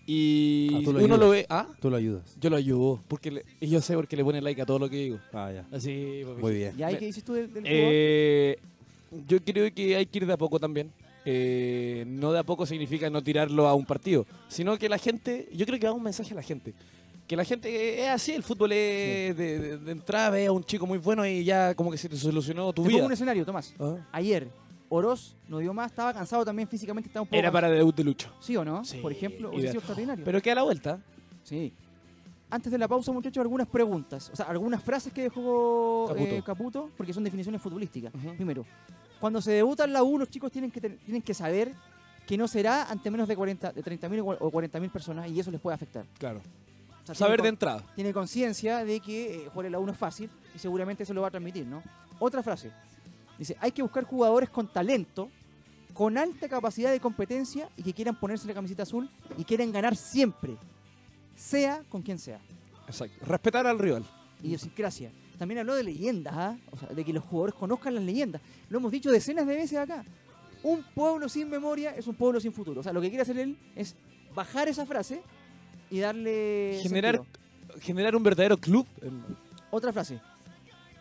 Y 0.07 0.69
Ah, 0.73 0.81
lo 0.85 0.91
uno 0.91 0.99
ayudas. 1.01 1.19
lo 1.19 1.29
ve, 1.31 1.47
¿ah? 1.51 1.67
Tú 1.81 1.91
lo 1.91 1.97
ayudas. 1.97 2.37
Yo 2.41 2.49
lo 2.49 2.57
ayudo, 2.57 3.01
porque 3.09 3.31
le- 3.33 3.45
y 3.61 3.67
yo 3.69 3.81
sé 3.81 3.95
porque 3.97 4.17
le 4.17 4.23
pone 4.25 4.41
like 4.41 4.63
a 4.63 4.67
todo 4.67 4.79
lo 4.79 4.89
que 4.89 4.97
digo. 4.97 5.19
Ah, 5.33 5.51
ya. 5.53 5.67
Así. 5.77 6.23
Muy 6.41 6.55
bien. 6.55 6.77
¿Ya 6.77 6.87
hay 6.87 6.95
Me- 6.95 6.99
qué 7.01 7.07
dices 7.07 7.25
tú 7.25 7.33
del, 7.33 7.53
del 7.53 7.65
Eh, 7.67 8.59
yo 9.27 9.43
creo 9.45 9.73
que 9.75 9.97
hay 9.97 10.07
que 10.07 10.19
ir 10.19 10.27
de 10.27 10.33
a 10.33 10.37
poco 10.39 10.61
también. 10.61 10.93
Eh, 11.25 12.05
no 12.07 12.33
de 12.33 12.39
a 12.39 12.45
poco 12.45 12.65
significa 12.67 13.11
no 13.11 13.21
tirarlo 13.23 13.67
a 13.69 13.75
un 13.75 13.85
partido, 13.85 14.27
sino 14.49 14.79
que 14.79 14.89
la 14.89 14.97
gente, 14.97 15.49
yo 15.53 15.67
creo 15.67 15.79
que 15.81 15.87
da 15.87 15.93
un 15.93 16.03
mensaje 16.03 16.33
a 16.33 16.37
la 16.37 16.43
gente. 16.43 16.73
Que 17.31 17.37
la 17.37 17.45
gente 17.45 18.03
es 18.03 18.09
así, 18.09 18.33
el 18.33 18.43
fútbol 18.43 18.73
es 18.73 19.37
de, 19.37 19.59
de- 19.61 19.79
de 19.79 19.93
entrada, 19.93 20.31
ve 20.31 20.47
a 20.47 20.51
un 20.51 20.65
chico 20.65 20.85
muy 20.85 20.99
bueno 20.99 21.25
y 21.25 21.45
ya 21.45 21.77
como 21.77 21.89
que 21.93 21.97
se 21.97 22.09
te 22.09 22.17
solucionó 22.17 22.73
tu? 22.73 22.83
Te 22.83 22.89
pongo 22.89 22.97
vida. 22.97 23.07
un 23.07 23.13
escenario, 23.13 23.47
Tomás. 23.47 23.73
Ah. 23.79 23.99
Ayer, 24.11 24.51
Oroz 24.89 25.37
no 25.47 25.59
dio 25.59 25.73
más, 25.73 25.93
estaba 25.93 26.13
cansado 26.13 26.45
también 26.45 26.67
físicamente, 26.67 27.07
estaba 27.09 27.23
un 27.23 27.29
poco 27.29 27.39
Era 27.39 27.53
para 27.53 27.71
debut 27.71 27.95
de 27.95 28.03
Lucho. 28.03 28.33
¿Sí 28.41 28.57
o 28.57 28.65
no? 28.65 28.85
Sí, 28.85 28.99
Por 28.99 29.13
ejemplo, 29.13 29.53
de- 29.53 29.61
sido 29.61 29.75
extraordinario. 29.75 30.25
Pero 30.25 30.43
queda 30.43 30.57
la 30.57 30.63
vuelta. 30.65 30.99
Sí. 31.45 31.73
Antes 32.51 32.73
de 32.73 32.79
la 32.79 32.89
pausa, 32.89 33.13
muchachos, 33.13 33.41
algunas 33.43 33.69
preguntas. 33.69 34.29
O 34.33 34.35
sea, 34.35 34.47
algunas 34.47 34.83
frases 34.83 35.13
que 35.13 35.23
dejó 35.23 36.07
Caputo. 36.09 36.35
eh, 36.35 36.43
Caputo, 36.45 36.91
porque 36.97 37.13
son 37.13 37.23
definiciones 37.23 37.63
futbolísticas. 37.63 38.13
Primero, 38.35 38.67
cuando 39.21 39.41
se 39.41 39.53
debuta 39.53 39.85
en 39.85 39.93
la 39.93 40.03
U, 40.03 40.19
los 40.19 40.29
chicos 40.31 40.51
tienen 40.51 40.73
que, 40.73 40.81
tienen 40.81 41.23
que 41.23 41.33
saber 41.35 41.71
que 42.27 42.37
no 42.37 42.49
será 42.49 42.91
ante 42.91 43.09
menos 43.09 43.29
de, 43.29 43.37
40, 43.37 43.73
de 43.73 43.85
30.000 43.85 44.37
o 44.41 44.51
40.000 44.51 44.91
personas 44.91 45.31
y 45.31 45.39
eso 45.39 45.53
les 45.53 45.61
puede 45.61 45.77
afectar. 45.77 46.05
Claro. 46.19 46.41
Sea, 47.15 47.27
Saber 47.27 47.43
de 47.43 47.49
entrada. 47.49 47.85
tiene 47.95 48.13
conciencia 48.13 48.85
de 48.85 49.01
que 49.01 49.45
eh, 49.45 49.49
jugar 49.53 49.77
U 49.77 49.87
no 49.87 49.93
es 49.93 49.99
fácil 49.99 50.31
y 50.55 50.59
seguramente 50.59 51.03
eso 51.03 51.13
lo 51.13 51.23
va 51.23 51.29
a 51.29 51.31
transmitir, 51.31 51.67
¿no? 51.67 51.83
Otra 52.19 52.43
frase. 52.43 52.71
Dice, 53.39 53.57
hay 53.61 53.73
que 53.73 53.83
buscar 53.83 54.05
jugadores 54.05 54.51
con 54.51 54.71
talento, 54.73 55.31
con 55.95 56.19
alta 56.19 56.49
capacidad 56.49 56.91
de 56.91 57.01
competencia 57.01 57.69
y 57.77 57.83
que 57.83 57.93
quieran 57.95 58.19
ponerse 58.19 58.47
la 58.47 58.55
camiseta 58.55 58.83
azul 58.83 59.11
y 59.37 59.45
quieran 59.45 59.73
ganar 59.73 59.97
siempre, 59.97 60.57
sea 61.35 61.83
con 61.89 62.03
quien 62.03 62.19
sea. 62.19 62.41
Exacto. 62.87 63.25
Respetar 63.25 63.67
al 63.67 63.79
rival. 63.79 64.05
Idiosincrasia. 64.43 65.11
También 65.39 65.61
habló 65.61 65.75
de 65.75 65.85
leyendas, 65.85 66.35
¿ah? 66.37 66.59
o 66.71 66.77
sea, 66.77 66.91
de 66.91 67.03
que 67.05 67.13
los 67.13 67.25
jugadores 67.25 67.55
conozcan 67.55 67.95
las 67.95 68.05
leyendas. 68.05 68.43
Lo 68.69 68.79
hemos 68.79 68.93
dicho 68.93 69.11
decenas 69.11 69.47
de 69.47 69.55
veces 69.57 69.79
acá. 69.79 70.05
Un 70.63 70.85
pueblo 70.95 71.29
sin 71.29 71.49
memoria 71.49 71.97
es 71.97 72.07
un 72.07 72.15
pueblo 72.15 72.41
sin 72.41 72.53
futuro. 72.53 72.81
O 72.81 72.83
sea, 72.83 72.93
lo 72.93 73.01
que 73.01 73.09
quiere 73.09 73.23
hacer 73.23 73.39
él 73.39 73.57
es 73.75 73.97
bajar 74.35 74.69
esa 74.69 74.85
frase 74.85 75.23
y 75.91 75.99
darle 75.99 76.79
Generar, 76.83 77.17
sentido. 77.17 77.81
generar 77.81 78.17
un 78.17 78.23
verdadero 78.23 78.57
club. 78.57 78.87
Otra 79.71 79.93
frase. 79.93 80.21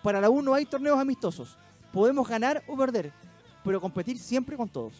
Para 0.04 0.19
la 0.19 0.30
U 0.30 0.41
no 0.41 0.54
hay 0.54 0.65
torneos 0.65 0.99
amistosos. 0.99 1.58
Podemos 1.91 2.28
ganar 2.28 2.63
o 2.67 2.78
perder, 2.78 3.12
pero 3.63 3.80
competir 3.82 4.17
siempre 4.17 4.56
con 4.56 4.69
todos. 4.69 4.93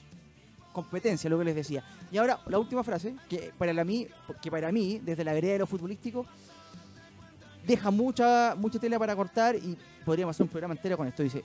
Competencia, 0.74 1.30
lo 1.30 1.40
que 1.40 1.46
les 1.46 1.56
decía. 1.56 1.84
Y 2.12 2.18
ahora, 2.18 2.40
la 2.48 2.60
última 2.60 2.84
frase, 2.84 3.16
que 3.28 3.52
para, 3.58 3.74
la 3.74 3.84
mí, 3.84 4.08
que 4.42 4.52
para 4.52 4.72
mí, 4.72 5.00
desde 5.04 5.24
la 5.24 5.34
vereda 5.34 5.54
de 5.54 5.60
lo 5.60 5.68
futbolístico, 5.68 6.26
deja 7.66 7.92
mucha, 7.92 8.56
mucha 8.56 8.80
tela 8.80 8.98
para 9.00 9.16
cortar 9.16 9.56
y 9.56 9.78
podríamos 10.06 10.36
hacer 10.36 10.44
un 10.44 10.50
programa 10.50 10.74
entero 10.74 10.98
con 10.98 11.08
esto. 11.08 11.24
Dice, 11.24 11.44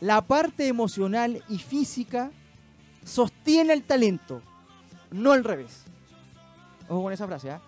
la 0.00 0.20
parte 0.20 0.66
emocional 0.66 1.42
y 1.48 1.58
física 1.58 2.30
sostiene 3.04 3.72
el 3.72 3.82
talento, 3.82 4.42
no 5.10 5.32
al 5.32 5.44
revés. 5.44 5.84
Ojo 6.88 7.02
con 7.02 7.12
esa 7.12 7.26
frase, 7.26 7.50
¿ah? 7.50 7.60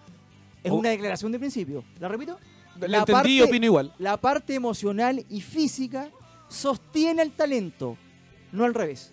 Es 0.63 0.71
Oh. 0.71 0.77
una 0.77 0.91
declaración 0.91 1.33
de 1.33 1.39
principio. 1.39 1.85
¿La 1.99 2.09
repito? 2.09 2.39
La 2.81 2.99
entendí 2.99 3.37
y 3.37 3.39
parte- 3.41 3.43
opino 3.45 3.67
igual. 3.67 3.95
la 3.99 4.17
parte 4.17 4.55
emocional 4.55 5.25
y 5.29 5.41
física 5.41 6.11
sostiene 6.49 7.23
el 7.23 7.33
talento, 7.33 7.97
no 8.53 8.65
al 8.65 8.75
revés. 8.75 9.13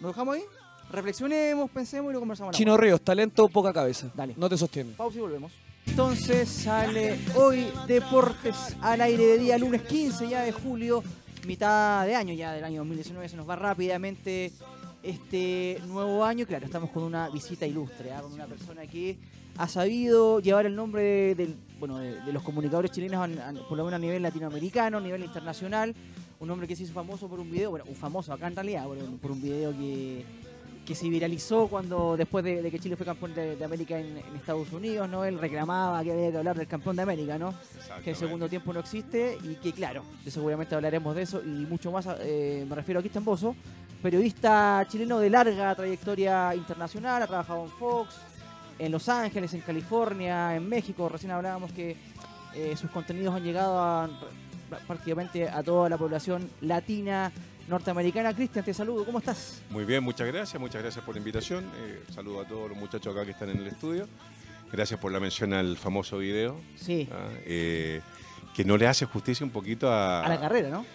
¿Lo 0.00 0.08
dejamos 0.08 0.36
ahí? 0.36 0.42
Reflexionemos, 0.90 1.70
pensemos 1.70 2.10
y 2.10 2.14
lo 2.14 2.20
conversamos. 2.20 2.56
Chino 2.56 2.76
Ríos, 2.76 3.00
talento, 3.00 3.48
poca 3.48 3.72
cabeza. 3.72 4.10
Dale. 4.14 4.34
No 4.36 4.48
te 4.48 4.56
sostiene. 4.56 4.92
Pausa 4.92 5.18
y 5.18 5.20
volvemos. 5.20 5.52
Entonces 5.86 6.48
sale 6.48 7.18
hoy 7.36 7.66
Deportes 7.86 8.76
al 8.80 9.00
aire 9.00 9.24
de 9.24 9.38
día, 9.38 9.58
lunes 9.58 9.82
15 9.82 10.28
ya 10.28 10.42
de 10.42 10.52
julio, 10.52 11.02
mitad 11.46 12.06
de 12.06 12.14
año 12.14 12.34
ya 12.34 12.52
del 12.52 12.64
año 12.64 12.80
2019, 12.80 13.28
se 13.28 13.36
nos 13.36 13.48
va 13.48 13.56
rápidamente 13.56 14.52
este 15.02 15.80
nuevo 15.86 16.24
año. 16.24 16.46
Claro, 16.46 16.66
estamos 16.66 16.90
con 16.90 17.02
una 17.02 17.28
visita 17.30 17.66
ilustre, 17.66 18.12
¿ah? 18.12 18.20
con 18.22 18.32
una 18.32 18.46
persona 18.46 18.86
que 18.86 19.16
ha 19.56 19.68
sabido 19.68 20.40
llevar 20.40 20.66
el 20.66 20.74
nombre 20.76 21.34
de, 21.34 21.54
bueno, 21.78 21.98
de, 21.98 22.20
de 22.22 22.32
los 22.32 22.42
comunicadores 22.42 22.90
chilenos, 22.90 23.18
a- 23.20 23.48
a- 23.48 23.52
por 23.68 23.76
lo 23.76 23.84
menos 23.84 23.98
a 23.98 24.00
nivel 24.00 24.22
latinoamericano, 24.22 24.98
a 24.98 25.00
nivel 25.00 25.22
internacional. 25.24 25.94
Un 26.38 26.50
hombre 26.50 26.66
que 26.66 26.74
se 26.74 26.84
hizo 26.84 26.94
famoso 26.94 27.28
por 27.28 27.38
un 27.40 27.50
video, 27.50 27.70
bueno, 27.70 27.84
un 27.88 27.94
famoso 27.94 28.32
acá 28.32 28.46
en 28.46 28.54
realidad, 28.54 28.84
por, 28.86 28.96
por 29.18 29.30
un 29.32 29.42
video 29.42 29.72
que, 29.72 30.24
que 30.86 30.94
se 30.94 31.06
viralizó 31.10 31.68
cuando 31.68 32.16
después 32.16 32.42
de, 32.42 32.62
de 32.62 32.70
que 32.70 32.78
Chile 32.78 32.96
fue 32.96 33.04
campeón 33.04 33.34
de, 33.34 33.56
de 33.56 33.64
América 33.64 34.00
en, 34.00 34.16
en 34.16 34.36
Estados 34.36 34.72
Unidos, 34.72 35.06
¿no? 35.06 35.22
Él 35.26 35.38
reclamaba 35.38 36.02
que 36.02 36.12
había 36.12 36.30
que 36.30 36.38
hablar 36.38 36.56
del 36.56 36.66
campeón 36.66 36.96
de 36.96 37.02
América, 37.02 37.38
¿no? 37.38 37.52
Que 38.02 38.10
el 38.10 38.16
segundo 38.16 38.48
tiempo 38.48 38.72
no 38.72 38.80
existe 38.80 39.36
y 39.44 39.56
que, 39.56 39.72
claro, 39.72 40.02
seguramente 40.26 40.74
hablaremos 40.74 41.14
de 41.14 41.22
eso 41.22 41.42
y 41.44 41.66
mucho 41.66 41.92
más. 41.92 42.06
eh, 42.20 42.64
me 42.66 42.74
refiero 42.74 43.00
a 43.00 43.02
Cristian 43.02 43.24
Bozo, 43.24 43.54
periodista 44.02 44.84
chileno 44.88 45.18
de 45.18 45.30
larga 45.30 45.74
trayectoria 45.74 46.54
internacional, 46.54 47.22
ha 47.22 47.26
trabajado 47.26 47.64
en 47.64 47.70
Fox, 47.70 48.16
en 48.78 48.92
Los 48.92 49.08
Ángeles, 49.08 49.52
en 49.54 49.60
California, 49.60 50.56
en 50.56 50.68
México. 50.68 51.08
Recién 51.08 51.32
hablábamos 51.32 51.72
que 51.72 51.96
eh, 52.54 52.74
sus 52.76 52.90
contenidos 52.90 53.34
han 53.34 53.44
llegado 53.44 53.78
a, 53.78 54.08
prácticamente 54.86 55.48
a 55.48 55.62
toda 55.62 55.88
la 55.88 55.98
población 55.98 56.50
latina 56.62 57.30
norteamericana. 57.68 58.34
Cristian, 58.34 58.64
te 58.64 58.74
saludo, 58.74 59.04
¿cómo 59.04 59.18
estás? 59.18 59.62
Muy 59.70 59.84
bien, 59.84 60.02
muchas 60.02 60.26
gracias, 60.26 60.60
muchas 60.60 60.82
gracias 60.82 61.04
por 61.04 61.14
la 61.14 61.18
invitación. 61.18 61.64
Eh, 61.76 62.02
saludo 62.12 62.40
a 62.40 62.44
todos 62.44 62.70
los 62.70 62.78
muchachos 62.78 63.14
acá 63.14 63.24
que 63.24 63.32
están 63.32 63.50
en 63.50 63.58
el 63.58 63.66
estudio. 63.66 64.08
Gracias 64.72 64.98
por 65.00 65.12
la 65.12 65.20
mención 65.20 65.52
al 65.52 65.76
famoso 65.76 66.18
video, 66.18 66.60
Sí, 66.76 67.08
¿ah? 67.12 67.28
Eh, 67.44 68.00
que 68.54 68.64
no 68.64 68.76
le 68.76 68.86
hace 68.86 69.04
justicia 69.04 69.44
un 69.44 69.50
poquito 69.50 69.92
a, 69.92 70.24
a 70.24 70.28
la 70.28 70.40
carrera, 70.40 70.68
¿no? 70.70 70.86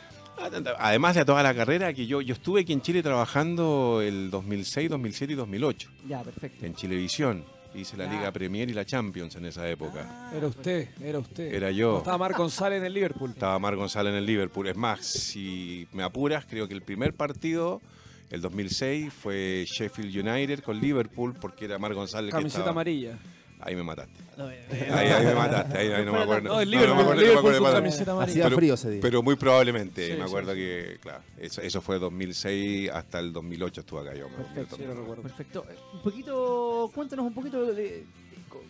Además 0.80 1.16
de 1.16 1.22
a 1.22 1.26
toda 1.26 1.44
la 1.44 1.54
carrera, 1.54 1.94
que 1.94 2.06
yo, 2.08 2.22
yo 2.22 2.34
estuve 2.34 2.62
aquí 2.62 2.74
en 2.74 2.82
Chile 2.82 3.02
trabajando 3.04 4.02
el 4.02 4.30
2006, 4.32 4.90
2007 4.90 5.34
y 5.34 5.36
2008, 5.36 5.90
Ya, 6.08 6.22
perfecto. 6.24 6.66
en 6.66 6.76
Chilevisión. 6.76 7.44
Hice 7.74 7.98
la 7.98 8.06
Ya. 8.06 8.14
Liga 8.14 8.32
Premier 8.32 8.70
y 8.70 8.74
la 8.74 8.86
Champions 8.86 9.36
en 9.36 9.44
esa 9.46 9.68
época. 9.70 10.08
Ah, 10.10 10.32
Era 10.34 10.48
usted, 10.48 10.88
era 11.02 11.20
usted. 11.20 11.54
Era 11.54 11.72
yo. 11.72 11.98
Estaba 11.98 12.18
Mar 12.18 12.34
González 12.34 12.80
en 12.80 12.86
el 12.86 12.94
Liverpool. 12.94 13.32
Estaba 13.32 13.60
Mar 13.60 13.76
González 13.76 14.12
en 14.12 14.18
el 14.20 14.26
Liverpool. 14.26 14.68
Es 14.70 14.78
más, 14.78 15.06
si 15.06 15.86
me 15.92 16.02
apuras, 16.04 16.46
creo 16.50 16.70
que 16.70 16.74
el 16.74 16.84
primer 16.84 17.14
partido, 17.14 17.82
el 18.30 18.40
2006, 18.40 19.12
fue 19.12 19.66
Sheffield 19.68 20.26
United 20.26 20.62
con 20.62 20.80
Liverpool, 20.80 21.34
porque 21.34 21.66
era 21.66 21.78
Mar 21.78 21.94
González 21.94 22.28
que 22.32 22.38
Camiseta 22.38 22.60
estaba... 22.60 22.72
amarilla. 22.72 23.18
Ahí 23.62 23.76
me 23.76 23.84
mataste. 23.84 24.14
eh, 24.38 24.90
Ahí, 24.94 25.08
ahí 25.08 25.26
me 25.26 25.34
mataste. 25.36 25.78
Ahí, 25.78 25.92
ahí 25.92 26.06
no 26.06 26.12
me 26.14 26.20
acuerdo. 26.20 26.50
No, 26.50 26.62
el 26.62 26.70
No, 26.70 26.78
no 26.78 26.82
me 26.96 27.02
acuerdo, 27.02 27.04
no 27.04 27.16
me 27.16 27.22
Liverpool 27.22 27.56
acuerdo 27.56 27.82
de. 27.82 28.24
Hacía 28.24 28.44
Pero- 28.44 28.56
frío 28.58 28.74
ese 28.76 28.90
día. 28.92 29.00
Pero 29.02 29.24
muy 29.24 29.36
probablemente, 29.36 30.12
Sí, 30.12 30.18
me 30.18 30.24
acuerdo 30.26 30.52
sí. 30.54 30.58
que, 30.60 30.98
claro, 31.02 31.24
eso, 31.38 31.62
eso 31.62 31.82
fue 31.82 31.98
2006 32.00 32.90
hasta 32.92 33.20
el 33.20 33.32
2008 33.34 33.82
estuve 33.82 34.02
acá 34.02 34.14
yo. 34.16 34.28
Perfecto. 34.30 34.78
lo 34.86 34.94
recuerdo. 34.94 35.24
Perfecto. 35.24 35.66
Eh, 35.70 35.76
Un 35.94 36.02
poquito, 36.02 36.92
cuéntanos 36.94 37.26
un 37.26 37.34
poquito 37.34 37.66
de, 37.74 38.04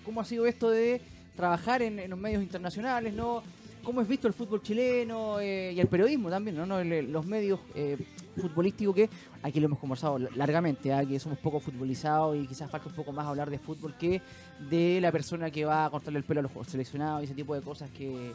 cómo 0.06 0.21
ha 0.21 0.26
sido 0.26 0.45
esto 0.45 0.69
de 0.69 1.02
trabajar 1.36 1.82
en, 1.82 2.00
en 2.00 2.10
los 2.10 2.19
medios 2.19 2.41
internacionales, 2.43 3.13
¿no? 3.13 3.43
¿Cómo 3.84 4.02
es 4.02 4.08
visto 4.08 4.28
el 4.28 4.34
fútbol 4.34 4.62
chileno 4.63 5.39
eh, 5.39 5.74
y 5.76 5.80
el 5.80 5.88
periodismo 5.88 6.30
también, 6.30 6.56
¿no? 6.58 6.65
¿no? 6.65 6.80
El- 6.80 7.12
los 7.12 7.26
medios 7.26 7.60
eh, 7.76 7.98
futbolísticos 8.36 8.95
que 8.95 9.10
aquí 9.43 9.60
lo 9.60 9.67
hemos 9.67 9.80
conversado 9.80 10.17
la- 10.19 10.30
largamente, 10.36 10.93
¿ah? 10.93 11.06
que 11.06 11.19
somos 11.19 11.38
poco 11.39 11.60
futbolizados 11.60 12.36
y 12.38 12.48
quizás 12.48 12.69
falta 12.69 12.88
un 12.89 12.95
poco 12.95 13.12
más 13.12 13.26
hablar 13.28 13.50
de 13.50 13.60
fútbol 13.60 13.95
que 13.98 14.21
de 14.69 15.00
la 15.02 15.12
persona 15.12 15.50
que 15.52 15.65
va 15.65 15.86
a 15.86 15.89
cortarle 15.89 16.19
el 16.19 16.26
pelo 16.26 16.39
a 16.41 16.43
los 16.43 16.67
seleccionados 16.67 17.21
y 17.21 17.26
ese 17.26 17.34
tipo 17.34 17.56
de 17.56 17.62
cosas 17.62 17.89
que, 17.91 18.32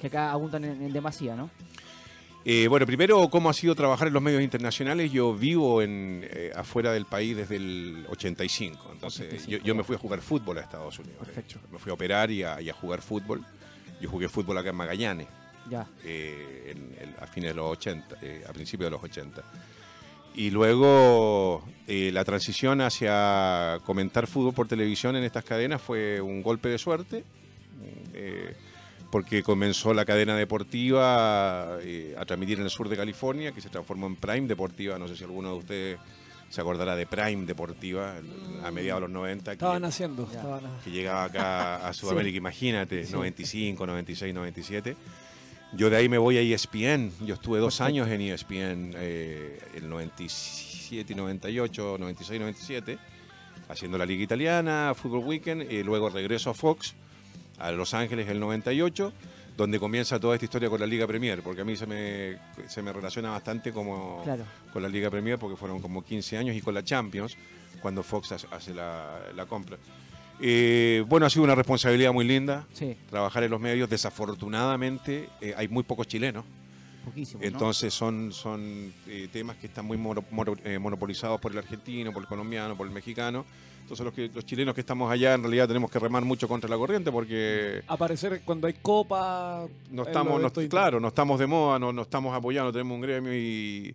que 0.00 0.06
acá 0.08 0.30
abundan 0.32 0.64
en, 0.64 0.82
en 0.82 0.92
demasía, 0.92 1.34
¿no? 1.36 1.50
Eh, 2.44 2.66
bueno, 2.68 2.86
primero, 2.86 3.28
¿cómo 3.28 3.50
ha 3.50 3.52
sido 3.52 3.74
trabajar 3.74 4.08
en 4.08 4.14
los 4.14 4.22
medios 4.22 4.40
internacionales? 4.42 5.12
Yo 5.12 5.34
vivo 5.34 5.82
en, 5.82 6.24
eh, 6.30 6.50
afuera 6.54 6.92
del 6.92 7.04
país 7.04 7.36
desde 7.36 7.56
el 7.56 8.06
85. 8.08 8.90
Entonces, 8.92 9.26
85, 9.26 9.50
yo, 9.50 9.58
yo 9.64 9.74
me 9.74 9.84
fui 9.84 9.96
a 9.96 9.98
jugar 9.98 10.20
fútbol 10.22 10.56
a 10.56 10.62
Estados 10.62 10.98
Unidos. 10.98 11.26
de 11.34 11.40
hecho. 11.40 11.58
Me 11.70 11.78
fui 11.78 11.90
a 11.90 11.94
operar 11.94 12.30
y 12.30 12.44
a, 12.44 12.58
y 12.62 12.70
a 12.70 12.72
jugar 12.72 13.02
fútbol. 13.02 13.44
Yo 14.00 14.08
jugué 14.08 14.28
fútbol 14.28 14.56
acá 14.56 14.70
en 14.70 14.76
Magallanes. 14.76 15.26
Ya. 15.70 15.86
eh, 16.04 16.72
en- 16.74 17.08
en- 17.08 17.14
a 17.20 17.26
fines 17.26 17.50
de 17.50 17.54
los 17.54 17.66
80, 17.72 18.16
eh, 18.22 18.44
a 18.48 18.52
principios 18.52 18.86
de 18.86 18.90
los 18.92 19.02
80. 19.04 19.42
Y 20.34 20.50
luego 20.50 21.64
eh, 21.88 22.10
la 22.12 22.24
transición 22.24 22.80
hacia 22.80 23.78
comentar 23.84 24.26
fútbol 24.26 24.54
por 24.54 24.68
televisión 24.68 25.16
en 25.16 25.24
estas 25.24 25.42
cadenas 25.44 25.80
fue 25.82 26.20
un 26.20 26.42
golpe 26.42 26.68
de 26.68 26.78
suerte, 26.78 27.24
eh, 28.14 28.54
porque 29.10 29.42
comenzó 29.42 29.94
la 29.94 30.04
cadena 30.04 30.36
deportiva 30.36 31.78
eh, 31.80 32.14
a 32.18 32.24
transmitir 32.24 32.58
en 32.58 32.64
el 32.64 32.70
sur 32.70 32.88
de 32.88 32.96
California, 32.96 33.52
que 33.52 33.60
se 33.60 33.68
transformó 33.70 34.06
en 34.06 34.16
Prime 34.16 34.46
Deportiva. 34.46 34.98
No 34.98 35.08
sé 35.08 35.16
si 35.16 35.24
alguno 35.24 35.52
de 35.52 35.58
ustedes 35.58 35.98
se 36.50 36.60
acordará 36.60 36.94
de 36.94 37.06
Prime 37.06 37.44
Deportiva 37.46 38.14
a 38.64 38.70
mediados 38.70 39.02
de 39.02 39.08
los 39.08 39.10
90. 39.14 39.50
que- 39.52 39.54
Estaban 39.56 39.84
haciendo. 39.84 40.28
Ya. 40.30 40.38
estaban- 40.38 40.80
que 40.84 40.90
llegaba 40.90 41.24
acá 41.24 41.88
a 41.88 41.92
Sudamérica, 41.94 42.36
imagínate, 42.36 43.06
95, 43.10 43.86
96, 43.86 44.34
97. 44.34 44.96
Yo 45.72 45.90
de 45.90 45.96
ahí 45.96 46.08
me 46.08 46.16
voy 46.18 46.38
a 46.38 46.40
ESPN, 46.40 47.12
yo 47.26 47.34
estuve 47.34 47.58
dos 47.58 47.80
años 47.82 48.08
en 48.08 48.22
ESPN, 48.22 48.92
eh, 48.96 49.58
el 49.74 49.88
97 49.88 51.12
y 51.12 51.16
98, 51.16 51.96
96, 51.98 52.40
97, 52.40 52.98
haciendo 53.68 53.98
la 53.98 54.06
Liga 54.06 54.22
Italiana, 54.24 54.94
Fútbol 54.96 55.24
Weekend, 55.26 55.70
y 55.70 55.82
luego 55.82 56.08
regreso 56.08 56.48
a 56.50 56.54
Fox, 56.54 56.94
a 57.58 57.70
Los 57.70 57.92
Ángeles 57.92 58.28
el 58.30 58.40
98, 58.40 59.12
donde 59.58 59.78
comienza 59.78 60.18
toda 60.18 60.36
esta 60.36 60.46
historia 60.46 60.70
con 60.70 60.80
la 60.80 60.86
Liga 60.86 61.06
Premier, 61.06 61.42
porque 61.42 61.60
a 61.60 61.64
mí 61.66 61.76
se 61.76 61.86
me, 61.86 62.38
se 62.66 62.80
me 62.80 62.90
relaciona 62.92 63.30
bastante 63.30 63.70
como 63.70 64.22
Claro. 64.24 64.44
con 64.72 64.82
la 64.82 64.88
Liga 64.88 65.10
Premier, 65.10 65.38
porque 65.38 65.56
fueron 65.56 65.82
como 65.82 66.02
15 66.02 66.38
años, 66.38 66.56
y 66.56 66.62
con 66.62 66.72
la 66.72 66.82
Champions, 66.82 67.36
cuando 67.82 68.02
Fox 68.02 68.32
hace- 68.32 68.46
hace 68.50 68.72
la, 68.72 69.20
la 69.36 69.44
compra. 69.44 69.76
Eh, 70.40 71.04
bueno, 71.08 71.26
ha 71.26 71.30
sido 71.30 71.44
una 71.44 71.54
responsabilidad 71.54 72.12
muy 72.12 72.24
linda 72.24 72.64
Sí, 72.72 72.96
trabajar 73.10 73.42
en 73.44 73.50
los 73.50 73.60
medios. 73.60 73.88
Desafortunadamente, 73.90 75.28
eh, 75.40 75.54
hay 75.56 75.68
muy 75.68 75.82
pocos 75.82 76.06
chilenos. 76.06 76.44
poquísimo. 77.04 77.40
¿no? 77.40 77.46
Entonces 77.48 77.92
son, 77.94 78.32
son 78.32 78.92
eh, 79.06 79.28
temas 79.32 79.56
que 79.56 79.66
están 79.66 79.84
muy 79.86 79.96
mono- 79.96 80.24
mono- 80.30 80.56
eh, 80.64 80.78
monopolizados 80.78 81.40
por 81.40 81.52
el 81.52 81.58
argentino, 81.58 82.12
por 82.12 82.22
el 82.22 82.28
colombiano, 82.28 82.76
por 82.76 82.86
el 82.86 82.92
mexicano. 82.92 83.44
Entonces 83.80 84.04
los, 84.04 84.12
que, 84.12 84.30
los 84.34 84.44
chilenos 84.44 84.74
que 84.74 84.82
estamos 84.82 85.10
allá 85.10 85.32
en 85.32 85.40
realidad 85.42 85.66
tenemos 85.66 85.90
que 85.90 85.98
remar 85.98 86.22
mucho 86.22 86.46
contra 86.46 86.68
la 86.68 86.76
corriente 86.76 87.10
porque 87.10 87.82
Aparecer 87.88 88.42
cuando 88.44 88.66
hay 88.66 88.74
copa. 88.74 89.66
no 89.90 90.02
estamos, 90.02 90.40
no- 90.42 90.50
claro, 90.68 91.00
no 91.00 91.08
estamos 91.08 91.38
de 91.40 91.46
moda, 91.46 91.78
no, 91.78 91.90
no 91.94 92.02
estamos 92.02 92.36
apoyando, 92.36 92.70
tenemos 92.70 92.94
un 92.96 93.00
gremio 93.00 93.34
y 93.34 93.94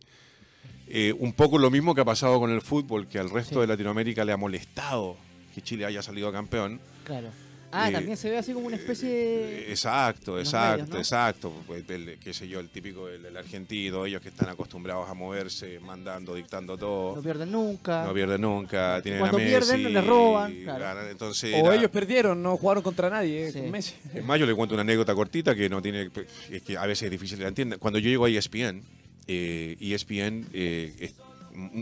un 1.20 1.34
poco 1.34 1.58
lo 1.60 1.70
mismo 1.72 1.94
que 1.96 2.02
ha 2.02 2.06
pasado 2.06 2.40
con 2.40 2.50
el 2.52 2.62
fútbol, 2.62 3.08
que 3.08 3.20
al 3.20 3.30
resto 3.30 3.56
Sí. 3.56 3.62
de 3.62 3.68
Latinoamérica 3.68 4.26
le 4.26 4.32
ha 4.32 4.38
molestado 4.38 5.16
que 5.54 5.62
Chile 5.62 5.86
haya 5.86 6.02
salido 6.02 6.32
campeón. 6.32 6.80
Claro. 7.04 7.30
Ah, 7.76 7.90
Eh, 7.90 7.94
también 7.94 8.16
se 8.18 8.30
ve 8.30 8.38
así 8.38 8.54
como 8.54 8.68
una 8.68 8.76
especie 8.76 9.10
de... 9.10 9.72
Exacto, 9.72 10.34
los 10.38 10.42
exacto, 10.48 10.74
medios, 10.84 10.90
¿no? 10.90 10.98
exacto. 11.00 11.54
Pues, 11.66 11.84
el, 11.90 12.20
qué 12.20 12.32
sé 12.32 12.48
yo, 12.48 12.60
el 12.60 12.70
típico, 12.70 13.10
el, 13.10 13.26
el 13.26 13.36
argentino, 13.36 14.06
ellos 14.06 14.22
que 14.22 14.30
están 14.30 14.48
acostumbrados 14.50 15.10
a 15.10 15.16
moverse, 15.16 15.80
mandando, 15.80 16.36
dictando 16.36 16.78
todo. 16.78 17.16
No 17.16 17.22
pierden 17.24 17.52
nunca. 17.52 18.06
No 18.06 18.14
pierden 18.14 18.42
nunca, 18.42 19.02
tienen 19.02 19.22
Cuando 19.22 19.38
a 19.38 19.42
Messi, 19.42 19.50
pierden, 19.72 19.92
les 19.94 20.06
roban, 20.06 20.52
y 20.56 20.64
claro. 20.66 20.80
ganan, 20.84 21.08
entonces 21.10 21.52
O 21.56 21.58
era- 21.58 21.76
ellos 21.76 21.90
perdieron, 21.90 22.44
no 22.44 22.58
jugaron 22.58 22.84
contra 22.84 23.10
nadie, 23.10 23.48
eh, 23.48 23.52
Sí. 23.52 23.62
con 23.62 23.72
Messi. 23.72 23.96
Es 24.14 24.24
más, 24.24 24.40
yo 24.40 24.46
le 24.46 24.54
cuento 24.54 24.76
una 24.76 24.84
anécdota 24.84 25.16
cortita 25.16 25.56
que 25.56 25.68
no 25.68 25.82
tiene, 25.82 26.12
es 26.52 26.62
que 26.62 26.78
a 26.78 26.86
veces 26.86 27.06
es 27.06 27.12
difícil 27.12 27.40
de 27.40 27.48
entender. 27.48 27.80
Cuando 27.80 27.98
yo 27.98 28.08
llego 28.08 28.26
a 28.26 28.30
ESPN, 28.30 28.84
eh, 29.28 29.78
ESPN 29.80 30.46
eh, 30.54 31.12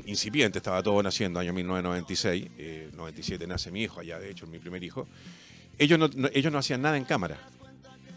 incipiente, 0.06 0.58
estaba 0.60 0.82
todo 0.84 1.02
naciendo, 1.02 1.40
año 1.40 1.54
1996, 1.54 2.48
eh, 2.58 2.90
97 2.96 3.48
nace 3.48 3.72
mi 3.72 3.84
hijo, 3.84 4.00
allá 4.00 4.20
de 4.20 4.30
hecho, 4.32 4.46
mi 4.48 4.60
primer 4.60 4.84
hijo. 4.84 5.08
Ellos 5.78 5.98
no, 5.98 6.10
no- 6.16 6.30
ellos 6.34 6.52
no 6.52 6.58
hacían 6.60 6.82
nada 6.82 6.98
en 6.98 7.06
cámara, 7.06 7.38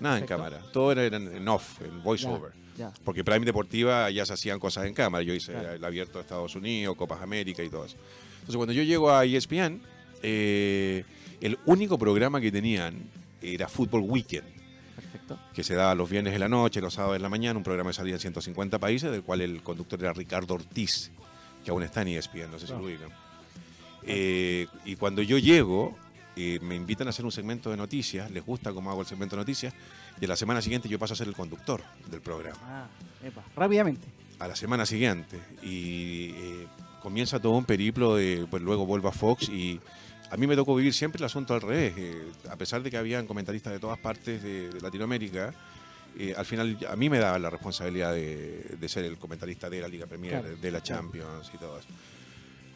nada 0.01 0.19
en 0.19 0.27
cámara, 0.27 0.61
todo 0.73 0.93
era 0.93 1.05
en, 1.05 1.15
en 1.37 1.49
off, 1.49 1.81
en 1.81 2.03
voice 2.03 2.25
Ya, 2.25 2.31
over. 2.31 2.53
ya. 2.77 2.93
Porque 3.05 3.23
Prime 3.25 3.45
Deportiva 3.47 4.11
ya 4.11 4.27
se 4.27 4.33
hacían 4.35 4.59
cosas 4.59 4.87
en 4.87 4.95
cámara. 4.95 5.23
Yo 5.23 5.33
hice 5.35 5.53
el 5.75 5.85
abierto 5.85 6.19
de 6.19 6.23
Estados 6.23 6.55
Unidos, 6.57 6.97
Copas 6.97 7.23
América 7.23 7.63
y 7.63 7.69
todo 7.69 7.85
eso. 7.87 7.97
Entonces, 8.35 8.57
cuando 8.57 8.73
yo 8.73 8.83
llego 8.83 9.11
a 9.11 9.25
ESPN, 9.25 9.81
eh, 10.23 11.05
el 11.41 11.59
único 11.67 11.99
programa 11.99 12.41
que 12.41 12.51
tenían 12.53 12.95
era 13.41 13.69
Fútbol 13.69 14.03
Weekend, 14.03 14.47
Perfecto. 14.97 15.39
que 15.55 15.63
se 15.63 15.75
daba 15.75 15.95
los 15.95 16.09
viernes 16.11 16.35
en 16.35 16.41
la 16.41 16.49
noche, 16.49 16.81
los 16.81 16.95
sábados 16.95 17.17
en 17.17 17.23
la 17.23 17.29
mañana, 17.29 17.57
un 17.57 17.63
programa 17.65 17.91
que 17.91 17.95
salía 17.95 18.15
en 18.15 18.21
150 18.21 18.79
países, 18.79 19.11
del 19.11 19.23
cual 19.23 19.41
el 19.41 19.63
conductor 19.63 20.01
era 20.01 20.13
Ricardo 20.13 20.55
Ortiz, 20.55 21.11
que 21.65 21.71
aún 21.71 21.83
está 21.83 22.03
en 22.03 22.09
ESPN, 22.09 22.51
no 22.51 22.59
sé 22.59 22.67
si 22.67 22.73
Claro. 22.73 22.81
lo 22.83 22.87
ubican. 22.89 23.09
Eh, 24.03 24.67
y 24.85 24.97
cuando 24.97 25.23
yo 25.23 25.39
llego, 25.39 25.97
eh, 26.37 26.59
me 26.63 26.75
invitan 26.75 27.07
a 27.07 27.11
hacer 27.11 27.25
un 27.25 27.33
segmento 27.33 27.71
de 27.71 27.77
noticias, 27.77 28.31
les 28.31 28.45
gusta 28.45 28.73
cómo 28.73 28.91
hago 28.91 29.01
el 29.01 29.07
segmento 29.07 29.37
de 29.37 29.41
noticias, 29.43 29.73
y 30.21 30.25
a 30.25 30.29
la 30.29 30.37
semana 30.37 30.61
siguiente 30.61 30.89
yo 30.89 30.99
paso 30.99 31.15
a 31.15 31.17
ser 31.17 31.29
el 31.29 31.35
conductor 31.35 31.83
del 32.11 32.21
programa. 32.21 32.59
Ah, 32.63 32.87
epa, 33.25 33.43
rápidamente. 33.57 34.07
A 34.39 34.49
la 34.49 34.57
semana 34.57 34.85
siguiente. 34.85 35.39
Y 35.63 36.31
eh, 36.35 36.67
comienza 37.03 37.41
todo 37.41 37.53
un 37.53 37.65
periplo 37.65 38.17
de, 38.17 38.47
pues 38.51 38.63
luego 38.63 38.85
vuelvo 38.85 39.09
a 39.09 39.13
Fox 39.13 39.49
y 39.49 39.81
a 40.31 40.37
mí 40.37 40.47
me 40.47 40.57
tocó 40.57 40.75
vivir 40.75 40.93
siempre 40.93 41.19
el 41.19 41.25
asunto 41.25 41.55
al 41.55 41.61
revés. 41.63 41.95
eh, 41.97 42.23
a 42.51 42.57
pesar 42.57 42.83
de 42.83 42.91
que 42.91 42.97
habían 42.97 43.27
comentaristas 43.27 43.73
de 43.73 43.79
todas 43.79 43.99
partes 43.99 44.43
de, 44.43 44.71
de 44.71 44.81
Latinoamérica, 44.81 45.55
eh, 46.19 46.35
al 46.37 46.45
final 46.47 46.79
a 46.89 46.97
mí 46.97 47.09
me 47.11 47.19
daba 47.19 47.39
la 47.39 47.51
responsabilidad 47.51 48.13
de, 48.15 48.77
de 48.79 48.89
ser 48.89 49.05
el 49.05 49.19
comentarista 49.19 49.69
de 49.71 49.81
la 49.81 49.89
Liga 49.89 50.07
Premier, 50.07 50.41
Claro, 50.41 50.57
de 50.57 50.71
la. 50.71 50.83
Champions 50.83 51.51
y 51.55 51.59
todo 51.59 51.79
eso. 51.79 51.89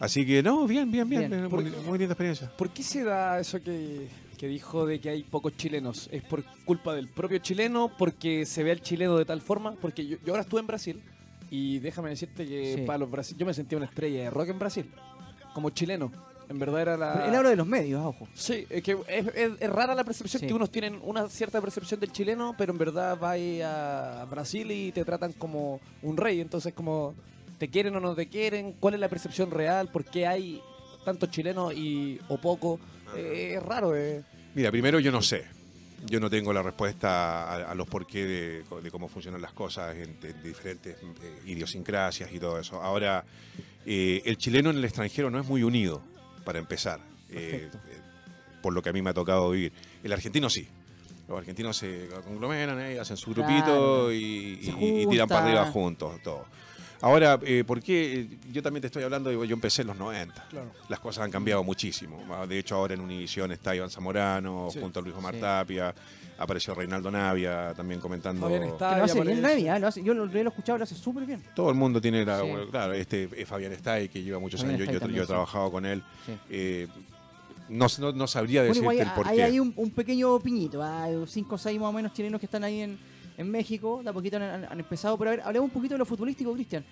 Así 0.01 0.24
que 0.24 0.43
no, 0.43 0.66
bien, 0.66 0.91
bien, 0.91 1.09
bien, 1.09 1.28
Bien. 1.28 1.45
eh, 1.45 1.49
muy, 1.49 1.64
muy 1.64 1.99
linda 1.99 2.12
experiencia. 2.12 2.51
¿Por 2.57 2.70
qué 2.70 2.82
se 2.84 3.03
da 3.03 3.41
eso 3.41 3.61
que, 3.62 4.07
que 4.36 4.47
dijo 4.47 4.86
de 4.86 5.01
que 5.01 5.11
hay 5.11 5.24
pocos 5.24 5.57
chilenos? 5.57 6.09
¿Es 6.12 6.22
por 6.22 6.45
culpa 6.64 6.95
del 6.95 7.09
propio 7.09 7.39
chileno? 7.39 7.91
¿Porque 7.99 8.47
se 8.47 8.62
ve 8.62 8.70
al 8.70 8.80
chileno 8.80 9.16
de 9.18 9.24
tal 9.24 9.41
forma? 9.41 9.72
Porque 9.80 10.07
yo, 10.07 10.16
yo 10.24 10.32
ahora 10.32 10.43
estuve 10.43 10.61
en 10.61 10.66
Brasil 10.68 11.03
y 11.51 11.80
déjame 11.80 12.11
decirte 12.11 12.47
que 12.47 12.74
Sí. 12.76 12.82
para 12.82 12.99
los 12.99 13.11
Brasil, 13.11 13.36
yo 13.36 13.45
me 13.47 13.55
sentía 13.55 13.76
una 13.78 13.86
estrella 13.86 14.22
de 14.22 14.30
rock 14.30 14.51
en 14.51 14.59
Brasil, 14.61 14.86
como 15.53 15.70
chileno. 15.70 16.12
En 16.49 16.59
verdad 16.59 16.80
era 16.82 16.96
la... 16.96 17.26
Él 17.28 17.34
habla 17.34 17.51
de 17.51 17.57
los 17.57 17.66
medios, 17.66 18.03
ojo. 18.05 18.26
Sí, 18.34 18.66
es 18.70 18.82
que 18.82 18.92
es, 19.09 19.26
es- 19.34 19.53
es 19.61 19.70
rara 19.70 19.94
la 19.94 20.05
percepción 20.05 20.40
Sí. 20.40 20.46
que 20.46 20.55
unos 20.55 20.70
tienen 20.70 20.99
una 21.03 21.28
cierta 21.28 21.61
percepción 21.61 22.01
del 22.01 22.11
chileno, 22.12 22.55
pero 22.57 22.72
en 22.72 22.78
verdad 22.78 23.18
vas 23.18 23.38
a 23.64 24.24
Brasil 24.30 24.70
y 24.70 24.90
te 24.92 25.05
tratan 25.05 25.32
como 25.34 25.80
un 26.03 26.16
rey, 26.16 26.40
entonces 26.40 26.72
como 26.72 27.14
te 27.59 27.68
quieren 27.68 27.94
o 27.96 28.01
no 28.01 28.14
te 28.14 28.28
quieren, 28.28 28.72
cuál 28.80 28.94
es 28.94 29.01
la 29.01 29.09
percepción 29.09 29.51
real, 29.51 29.90
por 29.90 30.05
qué 30.05 30.26
hay 30.26 30.62
tantos 31.05 31.30
chilenos 31.30 31.74
y 31.74 32.18
o 32.28 32.38
poco, 32.38 32.78
Eh, 33.16 33.55
es 33.57 33.62
raro. 33.62 33.96
eh. 33.96 34.22
Mira, 34.55 34.70
primero 34.70 35.01
yo 35.01 35.11
no 35.12 35.22
sé. 35.22 35.44
Yo 36.07 36.20
no 36.20 36.30
tengo 36.30 36.53
la 36.53 36.62
respuesta 36.62 37.42
a, 37.53 37.72
a 37.72 37.74
los 37.74 37.88
por 37.88 38.07
qué 38.07 38.24
de, 38.24 38.64
de 38.82 38.90
cómo 38.90 39.09
funcionan 39.09 39.42
las 39.42 39.53
cosas 39.53 39.96
en, 39.96 40.16
en 40.22 40.42
diferentes 40.44 40.94
eh, 40.96 41.40
idiosincrasias 41.46 42.30
y 42.32 42.38
todo 42.38 42.59
eso. 42.61 42.80
Ahora, 42.80 43.24
eh, 43.84 44.22
el 44.24 44.36
chileno 44.38 44.70
en 44.70 44.76
el 44.76 44.84
extranjero 44.84 45.28
no 45.30 45.40
es 45.40 45.46
muy 45.46 45.62
unido, 45.64 46.01
para 46.49 46.61
empezar, 46.61 46.99
eh, 47.28 47.68
eh, 47.70 48.01
por 48.62 48.72
lo 48.72 48.80
que 48.80 48.88
a 48.88 48.92
mí 48.94 49.03
me 49.03 49.11
ha 49.11 49.12
tocado 49.12 49.51
vivir. 49.51 49.70
El 50.03 50.14
argentino 50.14 50.49
sí. 50.49 50.66
Los 51.28 51.36
argentinos 51.36 51.76
se 51.76 52.09
conglomeran, 52.24 52.78
hacen 52.99 53.18
su 53.18 53.34
Claro. 53.34 53.53
grupito 53.53 54.12
y, 54.14 54.16
y- 54.62 55.03
y 55.03 55.07
tiran 55.09 55.28
para 55.28 55.44
arriba 55.44 55.66
juntos, 55.66 56.22
todo. 56.22 56.46
Ahora, 57.01 57.38
eh, 57.42 57.62
¿por 57.66 57.80
qué? 57.80 58.28
Yo 58.53 58.62
también 58.62 58.80
te 58.80 58.88
estoy 58.88 59.05
hablando, 59.05 59.30
yo 59.44 59.55
empecé 59.55 59.82
en 59.82 59.88
los 59.88 59.96
90 59.96 60.46
Claro. 60.51 60.70
las 60.88 60.99
cosas 61.01 61.24
han 61.24 61.30
cambiado 61.30 61.62
muchísimo. 61.62 62.20
Ah, 62.30 62.46
De 62.46 62.59
hecho, 62.59 62.74
ahora 62.74 62.94
en 62.94 63.01
Univisión 63.01 63.53
está 63.53 63.74
Iván 63.76 63.90
Zamorano, 63.90 64.68
Sí. 64.72 64.80
junto 64.80 64.99
a 64.99 65.03
Luis 65.03 65.14
Omar 65.14 65.34
Sí. 65.34 65.40
Tapia, 65.40 65.94
apareció 66.38 66.74
Reinaldo 66.74 67.11
Navia 67.11 67.72
también 67.76 68.01
comentando. 68.01 68.42
Fabián 68.42 68.64
está- 68.64 68.90
Que 68.90 68.96
lo 68.99 69.05
hace 69.05 69.14
bien 69.20 69.38
aparece. 69.38 69.42
Navi, 69.42 69.68
ah, 69.68 69.78
lo 69.78 69.86
hace- 69.86 70.03
yo 70.03 70.12
lo, 70.14 70.26
lo 70.26 70.38
he 70.38 70.42
escuchado, 70.42 70.78
lo 70.78 70.84
hace 70.84 70.94
súper 70.96 71.24
bien. 71.24 71.42
Todo 71.55 71.68
el 71.70 71.76
mundo 71.76 72.01
tiene 72.01 72.24
la. 72.24 72.40
Sí. 72.40 72.49
bueno, 72.51 72.68
claro, 72.70 72.92
este 72.94 73.28
es 73.36 73.49
Fabián 73.49 73.72
Stay, 73.74 74.09
que 74.09 74.22
lleva 74.22 74.38
muchos 74.40 74.61
Fabián 74.61 74.80
años. 74.80 75.01
Yo, 75.01 75.09
he 75.18 75.20
sí. 75.20 75.26
trabajado 75.26 75.70
con 75.70 75.86
él. 75.86 76.03
Sí. 76.26 76.32
Eh, 76.51 76.88
no, 77.68 77.86
no, 78.01 78.12
no 78.12 78.26
sabría 78.26 78.62
Bueno, 78.62 78.68
decirte 78.74 78.94
igual 78.94 79.09
el 79.09 79.14
por 79.14 79.28
hay, 79.28 79.36
qué. 79.36 79.42
hay 79.44 79.61
un, 79.61 79.72
un 79.76 79.90
pequeño 79.90 80.38
piñito, 80.40 80.82
hay 80.82 81.14
cinco 81.26 81.57
o 81.57 81.59
seis 81.59 81.78
más 81.78 81.90
o 81.90 81.92
menos 81.92 82.12
chilenos 82.14 82.40
que 82.40 82.46
están 82.46 82.64
ahí 82.64 82.80
en, 82.80 82.99
en 83.39 83.51
México, 83.51 84.01
de 84.03 84.11
a 84.11 84.12
poquito 84.12 84.36
han, 84.36 84.78
empezado, 84.78 85.16
pero 85.16 85.30
a 85.30 85.36
ver, 85.36 85.45
hablemos 85.45 85.68
un 85.68 85.72
poquito 85.72 85.95
de 85.95 85.99
lo 85.99 86.05
futbolístico, 86.05 86.53
Cristian. 86.53 86.84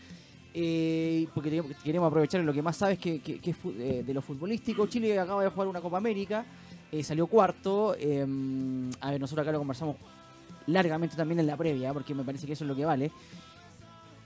Eh, 0.55 1.27
porque 1.35 1.63
queremos 1.85 2.07
aprovechar 2.07 2.41
lo 2.41 2.53
que 2.53 2.63
más 2.63 2.77
sabes 2.77 2.99
que, 2.99 3.21
es 3.27 3.57
eh, 3.79 4.05
de 4.07 4.15
lo 4.15 4.23
futbolístico. 4.23 4.87
Chile 4.87 5.19
acaba 5.19 5.43
de 5.43 5.51
jugar 5.51 5.67
una 5.67 5.81
Copa 5.81 5.99
América, 5.99 6.47
eh, 6.93 7.03
salió 7.03 7.27
cuarto. 7.27 7.97
eh, 7.99 8.25
a 9.01 9.11
ver, 9.11 9.21
nosotros 9.21 9.43
acá 9.43 9.53
lo 9.53 9.59
conversamos 9.59 9.97
largamente 10.69 11.17
también 11.17 11.41
en 11.41 11.49
la 11.49 11.57
previa, 11.57 11.93
porque 11.93 12.15
me 12.15 12.23
parece 12.23 12.47
que 12.47 12.53
eso 12.53 12.63
es 12.63 12.69
lo 12.69 12.77
que 12.77 12.85
vale. 12.85 13.11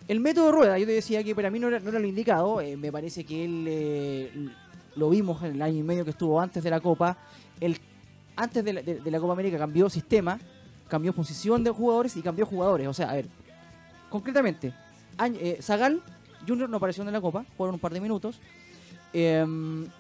El 0.07 0.21
método 0.21 0.53
Rueda, 0.53 0.79
yo 0.79 0.85
te 0.85 0.93
decía 0.93 1.25
que 1.25 1.35
para 1.35 1.51
mí 1.51 1.59
no 1.59 1.69
era, 1.69 1.81
lo 1.81 2.07
indicado. 2.07 2.61
eh, 2.61 2.77
me 2.77 2.93
parece 2.93 3.25
que 3.25 3.45
él 3.45 4.53
lo 4.95 5.09
vimos 5.09 5.43
en 5.43 5.55
el 5.55 5.63
año 5.63 5.79
y 5.79 5.83
medio 5.83 6.05
que 6.05 6.11
estuvo 6.11 6.39
antes 6.39 6.63
de 6.63 6.69
la 6.69 6.81
Copa. 6.81 7.17
Él, 7.61 7.79
antes 8.37 8.63
de 8.63 8.73
la, 8.75 8.83
de 8.83 9.11
la 9.11 9.19
Copa 9.19 9.33
América 9.33 9.57
cambió 9.57 9.89
sistema, 9.89 10.39
cambió 10.91 11.15
posición 11.15 11.65
de 11.65 11.71
jugadores 11.71 12.17
y 12.17 12.23
cambió 12.23 12.45
jugadores. 12.45 12.87
O 12.89 12.93
sea, 12.93 13.11
a 13.11 13.15
ver, 13.15 13.27
concretamente, 14.11 14.75
eh, 15.19 15.59
Zagal 15.63 16.03
Junior 16.47 16.69
no 16.69 16.77
apareció 16.77 17.03
en 17.03 17.13
la 17.13 17.21
Copa, 17.21 17.47
fueron 17.57 17.75
un 17.75 17.81
par 17.81 17.95
de 17.95 18.01
minutos. 18.01 18.41
Eh, 19.13 19.45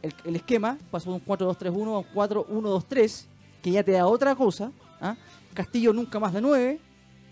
el, 0.02 0.14
el 0.24 0.36
esquema 0.36 0.76
pasó 0.90 1.10
de 1.10 1.16
un 1.16 1.24
4-2-3-1 1.24 1.94
a 1.94 1.98
un 1.98 2.04
4-1-2-3, 2.14 3.24
que 3.62 3.70
ya 3.70 3.82
te 3.82 3.92
da 3.92 4.06
otra 4.06 4.34
cosa. 4.34 4.72
¿ah? 5.00 5.16
Castillo 5.54 5.92
nunca 5.92 6.18
más 6.18 6.32
de 6.32 6.40
9, 6.40 6.80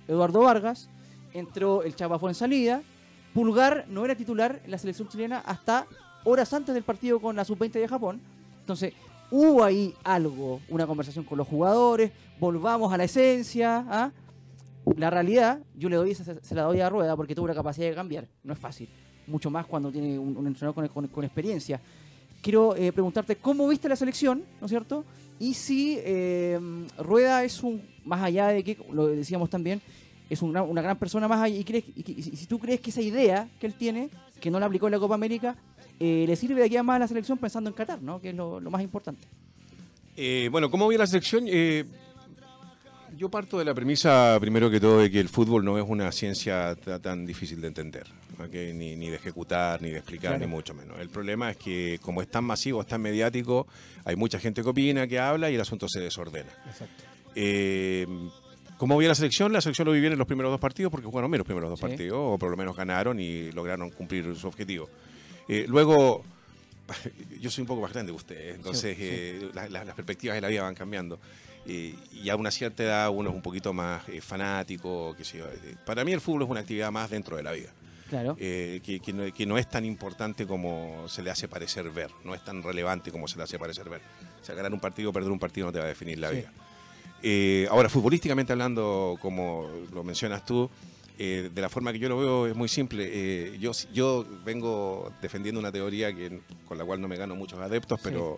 Eduardo 0.07 0.41
Vargas, 0.41 0.89
entró 1.35 1.83
el 1.83 1.95
Chapa 1.95 2.19
fue 2.19 2.31
en 2.31 2.35
salida. 2.35 2.83
Pulgar 3.35 3.87
no 3.89 4.05
era 4.05 4.15
titular 4.15 4.61
en 4.65 4.71
la 4.71 4.79
selección 4.79 5.09
chilena 5.09 5.39
hasta 5.39 5.87
horas 6.25 6.53
antes 6.53 6.75
del 6.75 6.83
partido 6.83 7.21
con 7.21 7.37
la 7.37 7.45
sub-20 7.45 7.73
de 7.73 7.89
Japón. 7.89 8.21
Entonces, 8.61 8.95
hubo 9.31 9.65
ahí 9.65 9.95
algo, 10.05 10.61
una 10.69 10.87
conversación 10.87 11.25
con 11.25 11.39
los 11.39 11.47
jugadores, 11.47 12.11
volvamos 12.39 12.93
a 12.93 12.97
la 12.97 13.05
esencia. 13.05 13.85
¿ah? 13.89 14.13
La 14.97 15.11
realidad, 15.11 15.61
yo 15.77 15.89
le 15.89 15.97
doy 15.97 16.13
esa, 16.13 16.25
se 16.41 16.55
la 16.55 16.63
doy 16.63 16.81
a 16.81 16.89
Rueda 16.89 17.17
porque 17.17 17.35
tuvo 17.35 17.49
la 17.49 17.55
capacidad 17.55 17.89
de 17.89 17.95
cambiar. 17.95 18.27
No 18.43 18.53
es 18.53 18.59
fácil. 18.59 18.89
Mucho 19.27 19.51
más 19.51 19.67
cuando 19.67 19.93
tiene 19.93 20.19
un, 20.19 20.47
entrenador 20.47 20.91
con, 20.91 21.25
experiencia. 21.25 21.81
Quiero 22.41 22.75
eh, 22.77 22.93
preguntarte 22.93 23.37
cómo 23.37 23.69
viste 23.69 23.89
la 23.89 23.97
selección, 23.97 24.45
¿no 24.61 24.67
es 24.67 24.71
cierto? 24.71 25.05
Y 25.39 25.55
si 25.55 25.99
eh, 26.01 26.59
Rueda 26.99 27.45
es 27.45 27.63
un, 27.63 27.83
más 28.05 28.23
allá 28.23 28.49
de 28.49 28.65
que, 28.65 28.79
lo 28.91 29.09
decíamos 29.09 29.51
también, 29.51 29.83
es 30.31 30.41
una, 30.43 30.63
una 30.63 30.81
gran 30.81 30.99
persona 30.99 31.29
más 31.29 31.41
allá, 31.41 31.57
y, 31.57 31.65
crees, 31.65 31.85
y, 31.95 32.13
y 32.13 32.23
si 32.23 32.47
tú 32.47 32.59
crees 32.59 32.81
que 32.81 32.91
esa 32.91 33.03
idea 33.03 33.49
que 33.59 33.67
él 33.67 33.75
tiene, 33.75 34.09
que 34.41 34.51
no 34.51 34.61
la 34.61 34.67
aplicó 34.67 34.87
en 34.87 34.93
la 34.93 34.99
Copa 34.99 35.15
América, 35.15 35.57
eh, 36.01 36.25
le 36.27 36.37
sirve 36.37 36.57
de 36.61 36.65
aquí 36.67 36.77
a 36.77 36.83
más 36.83 36.97
a 36.97 36.99
la 37.01 37.09
selección 37.09 37.39
pensando 37.39 37.71
en 37.71 37.75
Qatar, 37.75 38.01
¿no? 38.03 38.21
Que 38.21 38.31
es 38.31 38.35
lo, 38.35 38.61
lo 38.61 38.71
más 38.71 38.83
importante. 38.83 39.27
Eh, 40.17 40.49
bueno, 40.51 40.71
¿cómo 40.71 40.89
vi 40.89 40.97
la 40.97 41.07
selección? 41.07 41.45
Eh, 41.47 41.85
yo 43.17 43.29
parto 43.31 43.59
de 43.59 43.65
la 43.65 43.75
premisa, 43.75 44.37
primero 44.41 44.71
que 44.71 44.79
todo, 44.79 45.01
de 45.01 45.11
que 45.11 45.19
el 45.19 45.29
fútbol 45.29 45.65
no 45.65 45.77
es 45.79 45.85
una 45.89 46.13
ciencia 46.13 46.77
ta- 46.77 47.01
tan 47.01 47.27
difícil 47.27 47.61
de 47.61 47.67
entender, 47.69 48.07
ni, 48.53 48.95
ni 48.97 49.09
de 49.09 49.17
ejecutar, 49.17 49.83
ni 49.83 49.91
de 49.91 49.99
explicar, 49.99 50.33
Claro. 50.33 50.47
ni 50.47 50.51
mucho 50.51 50.73
menos. 50.75 50.99
El 51.01 51.09
problema 51.09 51.51
es 51.51 51.57
que 51.57 51.99
como 52.03 52.23
es 52.23 52.29
tan 52.29 52.45
masivo, 52.45 52.81
es 52.81 52.87
tan 52.87 53.01
mediático, 53.01 53.67
hay 54.05 54.15
mucha 54.15 54.39
gente 54.39 54.63
que 54.63 54.69
opina, 54.69 55.07
que 55.09 55.19
habla 55.19 55.51
y 55.51 55.55
el 55.57 55.61
asunto 55.61 55.89
se 55.89 55.99
desordena. 56.01 56.51
Exacto. 56.67 57.05
Eh, 57.35 58.07
¿Cómo 58.77 58.97
vi 58.97 59.07
la 59.07 59.15
selección? 59.17 59.53
La 59.53 59.61
selección 59.61 59.87
lo 59.87 59.93
vi 59.93 60.01
bien 60.01 60.13
en 60.13 60.19
los 60.19 60.27
primeros 60.29 60.53
dos 60.53 60.61
partidos 60.61 60.93
porque 60.93 61.07
jugaron 61.07 61.29
bien 61.31 61.39
los 61.39 61.47
primeros 61.47 61.69
dos 61.71 61.81
Sí. 61.81 61.87
partidos, 61.87 62.19
o 62.21 62.39
por 62.39 62.51
lo 62.51 62.57
menos 62.57 62.77
ganaron 62.77 63.19
y 63.19 63.51
lograron 63.51 63.91
cumplir 63.91 64.37
su 64.37 64.47
objetivo. 64.47 64.89
Eh, 65.49 65.65
luego, 65.69 66.23
yo 67.41 67.51
soy 67.51 67.63
un 67.63 67.69
poco 67.69 67.83
más 67.83 67.93
grande 67.93 68.13
que 68.13 68.17
ustedes, 68.17 68.55
entonces 68.57 68.97
Sí, 68.97 69.03
sí. 69.03 69.09
eh, 69.11 69.51
la- 69.55 69.69
la- 69.69 69.85
las 69.85 69.95
perspectivas 69.95 70.35
de 70.37 70.41
la 70.41 70.49
vida 70.49 70.63
van 70.63 70.75
cambiando. 70.75 71.19
Eh, 71.67 71.95
y 72.13 72.29
a 72.31 72.37
una 72.37 72.51
cierta 72.51 72.83
edad 72.83 73.11
uno 73.11 73.29
es 73.31 73.35
un 73.37 73.43
poquito 73.43 73.73
más 73.75 74.09
eh, 74.09 74.21
fanático. 74.23 75.15
Eh, 75.19 75.75
Para 75.85 76.05
mí 76.05 76.13
el 76.13 76.21
fútbol 76.21 76.43
es 76.45 76.49
una 76.49 76.61
actividad 76.61 76.91
más 76.91 77.11
dentro 77.11 77.37
de 77.37 77.43
la 77.43 77.53
vida, 77.53 77.71
Claro. 78.09 78.37
eh, 78.39 78.81
que, 78.83 79.01
que 79.01 79.13
no, 79.13 79.33
que 79.35 79.45
no 79.45 79.59
es 79.59 79.69
tan 79.69 79.85
importante 79.85 80.47
como 80.47 81.07
se 81.09 81.23
le 81.23 81.31
hace 81.31 81.47
parecer 81.47 81.91
ver, 81.91 82.11
no 82.25 82.35
es 82.35 82.43
tan 82.43 82.63
relevante 82.63 83.11
como 83.13 83.29
se 83.29 83.37
le 83.37 83.43
hace 83.43 83.59
parecer 83.59 83.89
ver. 83.91 84.01
O 84.41 84.45
sea, 84.45 84.55
ganar 84.55 84.73
un 84.73 84.81
partido 84.81 85.11
o 85.11 85.13
perder 85.13 85.31
un 85.31 85.39
partido 85.39 85.67
no 85.67 85.73
te 85.73 85.79
va 85.79 85.85
a 85.85 85.89
definir 85.89 86.19
la 86.19 86.31
Sí. 86.31 86.37
vida. 86.37 86.53
Eh, 87.23 87.67
ahora, 87.71 87.89
futbolísticamente 87.91 88.53
hablando, 88.53 89.19
como 89.21 89.69
lo 89.93 90.05
mencionas 90.05 90.47
tú, 90.47 90.71
eh, 91.19 91.51
de 91.53 91.61
la 91.61 91.69
forma 91.69 91.93
que 91.93 91.99
yo 91.99 92.09
lo 92.09 92.19
veo 92.19 92.47
es 92.47 92.55
muy 92.57 92.69
simple. 92.69 93.09
Eh, 93.11 93.59
yo, 93.59 93.73
yo 93.93 94.25
vengo 94.45 95.13
defendiendo 95.21 95.59
una 95.61 95.73
teoría 95.73 96.13
que, 96.15 96.41
con 96.67 96.79
la 96.79 96.85
cual 96.85 97.01
no 97.01 97.09
me 97.09 97.17
gano 97.17 97.35
muchos 97.37 97.59
adeptos, 97.61 98.01
pero 98.03 98.37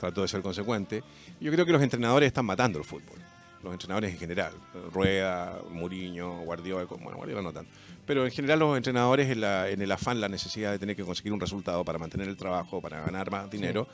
trato 0.00 0.22
de 0.22 0.28
ser 0.28 0.42
consecuente. 0.42 1.02
Yo 1.40 1.50
creo 1.52 1.64
que 1.64 1.72
los 1.72 1.82
entrenadores 1.82 2.26
están 2.28 2.44
matando 2.46 2.78
el 2.78 2.84
fútbol. 2.84 3.18
Los 3.62 3.72
entrenadores 3.72 4.12
en 4.12 4.18
general. 4.18 4.52
Rueda, 4.92 5.60
Muriño, 5.70 6.40
Guardiola, 6.42 6.84
bueno, 6.84 7.16
Guardiola 7.16 7.42
no 7.42 7.52
tanto. 7.52 7.70
Pero 8.06 8.24
en 8.24 8.30
general 8.30 8.60
los 8.60 8.76
entrenadores 8.76 9.28
en, 9.30 9.40
la- 9.40 9.68
en 9.68 9.82
el 9.82 9.90
afán, 9.92 10.20
la 10.20 10.28
necesidad 10.28 10.70
de 10.70 10.78
tener 10.78 10.94
que 10.96 11.02
conseguir 11.04 11.32
un 11.32 11.40
resultado 11.40 11.84
para 11.84 11.98
mantener 11.98 12.28
el 12.28 12.36
trabajo, 12.36 12.80
para 12.80 13.00
ganar 13.04 13.30
más 13.30 13.50
dinero, 13.50 13.86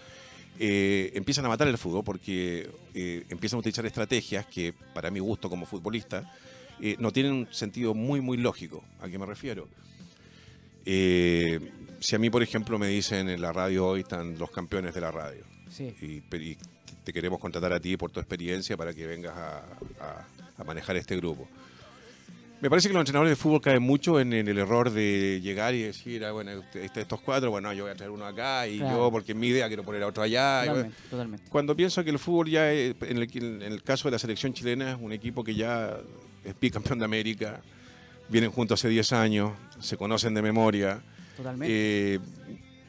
eh, 0.59 1.11
empiezan 1.15 1.45
a 1.47 1.49
matar 1.49 1.67
el 1.67 1.79
fútbol 1.79 2.05
porque 2.05 2.71
eh, 2.95 3.25
empiezan 3.29 3.57
a 3.57 3.61
utilizar 3.61 3.85
estrategias 3.87 4.47
que, 4.47 4.73
para 4.95 5.11
mi 5.11 5.19
gusto 5.19 5.51
como 5.51 5.67
futbolista, 5.67 6.31
eh, 6.81 6.97
no 6.99 7.13
tienen 7.13 7.33
un 7.33 7.49
sentido 7.53 7.95
muy, 7.95 8.21
muy 8.21 8.37
lógico. 8.37 8.85
¿A 9.01 9.09
qué 9.09 9.19
me 9.19 9.27
refiero? 9.27 9.69
Eh, 10.87 11.61
si 12.01 12.15
a 12.15 12.19
mí, 12.19 12.31
por 12.31 12.43
ejemplo, 12.43 12.79
me 12.79 12.89
dicen 12.89 13.29
en 13.29 13.41
la 13.41 13.53
radio 13.53 13.87
hoy 13.87 14.01
están 14.01 14.39
los 14.39 14.51
campeones 14.51 14.95
de 14.95 15.01
la 15.01 15.11
radio 15.11 15.45
Sí. 15.71 15.95
y, 16.03 16.57
te 17.05 17.13
queremos 17.13 17.39
contratar 17.39 17.71
a 17.73 17.81
ti 17.81 17.99
por 17.99 18.11
tu 18.11 18.19
experiencia 18.19 18.79
para 18.79 18.95
que 18.95 19.07
vengas 19.07 19.37
a, 19.37 19.59
a- 20.01 20.27
a 20.57 20.65
manejar 20.65 20.97
este 20.97 21.17
grupo. 21.17 21.47
Me 22.61 22.71
parece 22.71 22.89
que 22.89 22.95
los 22.95 23.03
entrenadores 23.03 23.33
de 23.33 23.37
fútbol 23.37 23.61
caen 23.61 23.83
mucho 23.83 24.19
en, 24.21 24.33
el 24.33 24.57
error 24.57 24.89
de 24.91 25.39
llegar 25.43 25.75
y 25.75 25.83
decir, 25.83 26.25
ah, 26.25 26.33
bueno, 26.33 26.51
este, 26.53 27.03
estos 27.03 27.21
cuatro, 27.21 27.51
bueno, 27.51 27.71
yo 27.75 27.83
voy 27.85 27.93
a 27.93 27.95
traer 27.95 28.11
uno 28.11 28.25
acá 28.25 28.67
y 28.67 28.79
yo, 28.79 29.11
porque 29.11 29.33
en 29.33 29.41
mi 29.41 29.49
idea, 29.49 29.67
quiero 29.69 29.83
poner 29.83 30.03
a 30.03 30.07
otro 30.07 30.23
allá. 30.23 30.65
Totalmente, 31.11 31.45
Cuando 31.51 31.77
pienso 31.77 32.03
que 32.03 32.09
el 32.09 32.19
fútbol 32.19 32.49
ya, 32.49 32.73
en 32.73 32.97
el, 33.03 33.83
caso 33.83 34.09
de 34.09 34.13
la 34.13 34.19
selección 34.19 34.55
chilena, 34.55 34.93
es 34.93 34.99
un 34.99 35.13
equipo 35.13 35.45
que 35.45 35.55
ya 35.55 35.99
es 36.45 36.59
bicampeón 36.61 36.99
de 36.99 37.05
América, 37.05 37.61
vienen 38.29 38.51
juntos 38.51 38.81
hace 38.81 38.89
10 38.89 39.13
años, 39.13 39.53
se 39.81 39.97
conocen 39.97 40.35
de 40.35 40.43
memoria. 40.43 41.03
Totalmente. 41.37 42.15
Eh, 42.15 42.19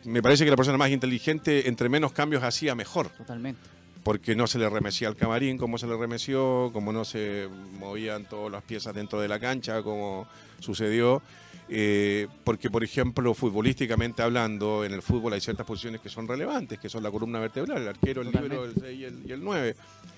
me 0.05 0.21
parece 0.21 0.43
que 0.45 0.51
la 0.51 0.57
persona 0.57 0.77
más 0.77 0.91
inteligente, 0.91 1.67
entre 1.67 1.89
menos 1.89 2.11
cambios 2.11 2.43
hacía, 2.43 2.75
mejor. 2.75 3.09
Totalmente 3.09 3.75
porque 4.05 4.35
no 4.35 4.45
se 4.45 4.59
le 4.59 4.69
remecía 4.69 5.07
al 5.07 5.15
camarín 5.15 5.57
como 5.57 5.79
se 5.79 5.87
le 5.87 5.97
remeció, 5.97 6.69
como 6.71 6.93
no 6.93 7.03
se 7.03 7.49
movían 7.79 8.25
todas 8.25 8.51
las 8.51 8.61
piezas 8.61 8.93
dentro 8.93 9.19
de 9.19 9.27
la 9.27 9.39
cancha, 9.39 9.81
como 9.81 10.27
sucedió. 10.59 11.23
Eh, 11.67 12.27
porque, 12.43 12.69
por 12.69 12.83
ejemplo, 12.83 13.33
futbolísticamente 13.33 14.21
hablando, 14.21 14.85
en 14.85 14.93
el 14.93 15.01
fútbol 15.01 15.33
hay 15.33 15.41
ciertas 15.41 15.65
posiciones 15.65 16.01
que 16.01 16.09
son 16.09 16.27
relevantes, 16.27 16.77
que 16.77 16.87
son 16.87 17.01
la 17.01 17.09
columna 17.09 17.39
vertebral, 17.39 17.81
el 17.81 17.87
arquero, 17.87 18.21
el 18.21 18.31
libro, 18.31 18.65
el 18.65 18.75
6 18.79 18.99
y 19.25 19.31
el, 19.31 19.43
9. 19.43 19.75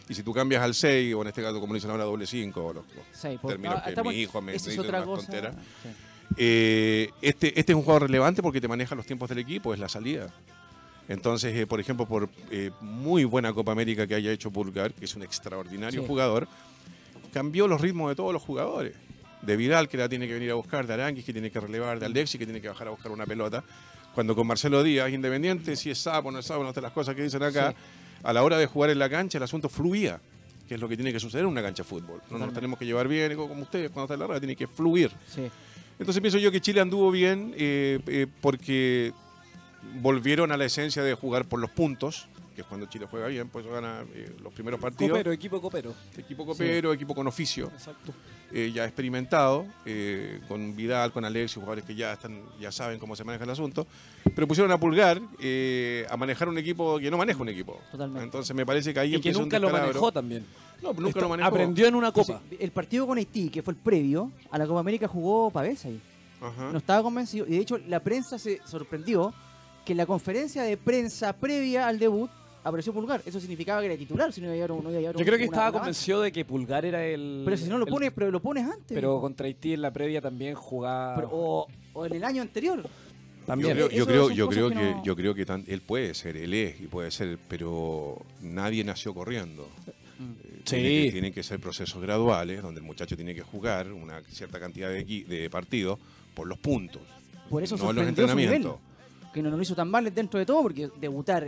Y 0.10 0.14
si 0.14 0.24
tú 0.24 0.34
cambias 0.34 0.62
al 0.62 0.74
6, 0.74 1.14
o 1.16 1.22
en 1.22 1.28
este 1.28 1.42
caso, 1.42 1.60
como 1.60 1.74
dicen 1.74 1.90
ahora, 1.92 2.06
doble 2.06 2.26
5, 2.26 2.74
los, 2.74 2.86
los 2.86 3.42
términos 3.42 3.82
que 3.84 4.04
mi 4.04 4.16
hijo 4.16 4.42
me 4.42 4.54
dice 4.54 4.80
una 4.80 5.04
tontera. 5.04 5.54
Eh, 6.38 7.10
este, 7.22 7.60
este 7.60 7.72
es 7.72 7.76
un 7.76 7.84
jugador 7.84 8.04
relevante 8.04 8.42
porque 8.42 8.62
te 8.62 8.68
maneja 8.68 8.96
los 8.96 9.06
tiempos 9.06 9.30
del 9.30 9.40
equipo, 9.40 9.74
es 9.74 9.80
la 9.80 9.90
salida. 9.90 10.34
Entonces, 11.08 11.56
eh, 11.56 11.66
por 11.66 11.80
ejemplo, 11.80 12.06
por 12.06 12.30
eh, 12.52 12.72
muy 12.82 13.24
buena 13.24 13.54
Copa 13.54 13.72
América 13.72 14.06
que 14.08 14.16
haya 14.16 14.32
hecho 14.32 14.52
Pulgar, 14.52 14.94
que 14.94 15.06
es 15.06 15.16
un 15.16 15.24
extraordinario 15.24 16.04
jugador, 16.06 16.48
cambió 17.34 17.68
los 17.68 17.80
ritmos 17.80 18.10
de 18.10 18.16
todos 18.16 18.34
los 18.34 18.42
jugadores. 18.42 18.96
De 19.42 19.56
Vidal, 19.56 19.88
que 19.88 19.98
la 19.98 20.10
tiene 20.10 20.28
que 20.28 20.34
venir 20.34 20.52
a 20.52 20.56
buscar, 20.56 20.88
de 20.88 20.94
Aranguis, 20.96 21.24
que 21.24 21.32
tiene 21.32 21.52
que 21.52 21.60
relevar, 21.60 22.00
de 22.00 22.08
Alexi, 22.08 22.38
que 22.38 22.46
tiene 22.46 22.60
que 22.60 22.68
bajar 22.68 22.88
a 22.88 22.92
buscar 22.92 23.12
una 23.12 23.26
pelota. 23.26 23.64
Cuando 24.14 24.36
con 24.36 24.48
Marcelo 24.48 24.84
Díaz, 24.84 25.12
independiente, 25.12 25.76
si 25.76 25.92
es 25.92 26.00
sapo, 26.00 26.32
no 26.32 26.40
es 26.40 26.46
sapo, 26.46 26.64
no 26.64 26.74
las 26.82 26.92
cosas 26.92 27.16
que 27.16 27.22
dicen 27.22 27.44
acá, 27.44 27.74
a 28.24 28.34
la 28.34 28.44
hora 28.44 28.58
de 28.58 28.66
jugar 28.66 28.90
en 28.90 29.00
la 29.00 29.10
cancha 29.10 29.38
el 29.38 29.44
asunto 29.44 29.70
fluía, 29.70 30.20
que 30.68 30.76
es 30.76 30.82
lo 30.82 30.88
que 30.90 30.96
tiene 30.96 31.14
que 31.14 31.20
suceder 31.20 31.46
en 31.46 31.52
una 31.52 31.62
cancha 31.62 31.84
de 31.84 31.90
fútbol. 31.90 32.22
No 32.30 32.38
nos 32.38 32.54
tenemos 32.54 32.78
que 32.78 32.86
llevar 32.86 33.08
bien, 33.08 33.36
como 33.36 33.62
ustedes, 33.62 33.90
cuando 33.92 34.06
está 34.06 34.14
en 34.16 34.20
la 34.20 34.28
red, 34.36 34.40
tiene 34.40 34.56
que 34.56 34.68
fluir. 34.68 35.12
Entonces 36.00 36.22
pienso 36.22 36.38
yo 36.38 36.52
que 36.52 36.62
Chile 36.62 36.82
anduvo 36.82 37.10
bien 37.10 37.54
eh, 37.58 38.28
porque 38.42 39.14
volvieron 40.02 40.52
a 40.52 40.58
la 40.58 40.66
esencia 40.66 41.04
de 41.04 41.14
jugar 41.14 41.46
por 41.46 41.60
los 41.60 41.72
puntos, 41.72 42.28
que 42.56 42.62
es 42.62 42.68
cuando 42.68 42.88
Chile 42.88 43.08
juega 43.10 43.28
bien, 43.28 43.50
pues 43.50 43.66
gana 43.66 44.04
eh, 44.14 44.36
los 44.42 44.54
primeros 44.54 44.80
partidos. 44.80 45.12
Copero, 45.12 45.32
equipo 45.32 45.62
copero. 45.62 45.94
Equipo 46.18 46.46
copero, 46.46 46.94
equipo 46.94 47.16
con 47.16 47.28
oficio. 47.28 47.72
Exacto. 47.74 48.14
Eh, 48.54 48.72
ya 48.74 48.86
experimentado, 48.86 49.66
eh, 49.86 50.40
con 50.48 50.76
Vidal, 50.76 51.12
con 51.12 51.26
Alexis, 51.26 51.56
jugadores 51.56 51.84
que 51.84 51.96
ya 51.96 52.14
están, 52.14 52.42
ya 52.60 52.72
saben 52.72 52.98
cómo 52.98 53.14
se 53.16 53.26
maneja 53.26 53.44
el 53.44 53.50
asunto, 53.50 53.86
pero 54.34 54.48
pusieron 54.48 54.72
a 54.72 54.80
Pulgar 54.80 55.20
a 56.10 56.18
manejar 56.18 56.48
un 56.48 56.58
equipo 56.58 56.98
que 56.98 57.12
no 57.12 57.18
maneja 57.18 57.42
un 57.42 57.50
equipo. 57.50 57.82
Totalmente. 57.92 58.24
Entonces 58.24 58.56
me 58.56 58.66
parece 58.66 58.94
que 58.94 59.00
ahí 59.02 59.16
y 59.16 59.20
que 59.22 59.34
nunca 59.34 59.60
lo 59.60 59.70
manejó 59.70 60.12
también. 60.12 60.46
No, 60.82 60.94
nunca 60.94 61.20
lo 61.20 61.30
manejó. 61.30 61.50
Aprendió 61.50 61.88
en 61.88 61.96
una 61.96 62.12
copa. 62.12 62.42
el 62.58 62.72
partido 62.72 63.08
con 63.08 63.18
Haití, 63.18 63.50
que 63.50 63.62
fue 63.62 63.74
el 63.74 63.80
previo 63.80 64.32
a 64.52 64.58
la 64.58 64.68
Copa 64.68 64.80
América, 64.80 65.08
jugó 65.08 65.50
Pavés 65.50 65.86
ahí. 65.86 66.00
No 66.40 66.78
estaba 66.78 67.02
convencido. 67.04 67.46
Y 67.48 67.52
de 67.52 67.60
hecho, 67.60 67.78
la 67.78 68.00
prensa 68.00 68.38
se 68.38 68.62
sorprendió 68.66 69.34
que 69.86 69.94
en 69.94 69.98
la 69.98 70.06
conferencia 70.06 70.64
de 70.64 70.78
prensa 70.78 71.34
previa 71.34 71.88
al 71.88 71.98
debut 71.98 72.30
apareció 72.68 72.94
Pulgar. 72.94 73.22
Eso 73.26 73.40
significaba 73.40 73.82
que 73.82 73.88
era 73.88 73.98
titular, 73.98 74.32
si 74.32 74.42
no 74.42 74.54
iba 74.54 74.66
a 74.66 74.68
no 74.68 74.92
Yo 74.92 75.26
creo 75.26 75.38
que 75.38 75.46
estaba 75.46 75.72
convencido 75.72 76.22
de 76.22 76.32
que 76.32 76.46
Pulgar 76.46 76.86
era 76.86 77.06
el. 77.06 77.44
Pero 77.46 77.58
si 77.58 77.70
no 77.70 77.78
lo 77.78 77.86
pones, 77.86 78.12
pero 78.12 78.32
lo 78.32 78.42
pones 78.42 78.66
antes. 78.66 78.96
Pero 78.96 79.20
contra 79.22 79.48
Haití 79.48 79.74
en 79.74 79.82
la 79.82 79.92
previa 79.92 80.22
también 80.22 80.56
jugaba. 80.56 81.28
o, 81.32 81.68
en 82.06 82.14
el 82.14 82.24
año 82.24 82.42
anterior. 82.42 82.84
También. 83.46 83.78
Yo 83.78 83.88
creo, 84.06 84.30
yo 84.30 84.50
creo, 84.50 84.70
que, 84.70 84.96
yo 85.04 85.16
creo 85.16 85.34
que 85.34 85.46
él 85.68 85.82
puede 85.82 86.14
ser, 86.14 86.36
él 86.36 86.54
es 86.54 86.82
y 86.82 86.88
puede 86.88 87.12
ser, 87.12 87.40
pero 87.48 88.22
nadie 88.42 88.84
nació 88.84 89.14
corriendo. 89.14 89.70
Mm. 90.20 90.32
Eh, 90.44 90.62
sí. 90.66 91.10
Tienen 91.12 91.32
que, 91.32 91.44
ser 91.44 91.60
procesos 91.60 92.02
graduales, 92.02 92.62
donde 92.62 92.82
el 92.82 92.86
muchacho 92.86 93.16
tiene 93.16 93.34
que 93.34 93.42
jugar 93.42 93.92
una 93.94 94.22
cierta 94.24 94.60
cantidad 94.60 94.90
de, 94.90 95.04
de 95.04 95.50
partidos 95.50 95.98
por 96.34 96.46
los 96.46 96.58
puntos. 96.58 97.02
Por 97.50 97.64
eso 97.64 97.78
no 97.78 97.94
los 97.94 98.06
entrenamientos 98.06 98.80
que 99.38 99.50
no 99.50 99.56
lo 99.56 99.62
hizo 99.62 99.76
tan 99.76 99.90
mal 99.90 100.14
dentro 100.14 100.40
de 100.40 100.46
todo, 100.46 100.64
porque 100.64 100.90
debutar 101.00 101.48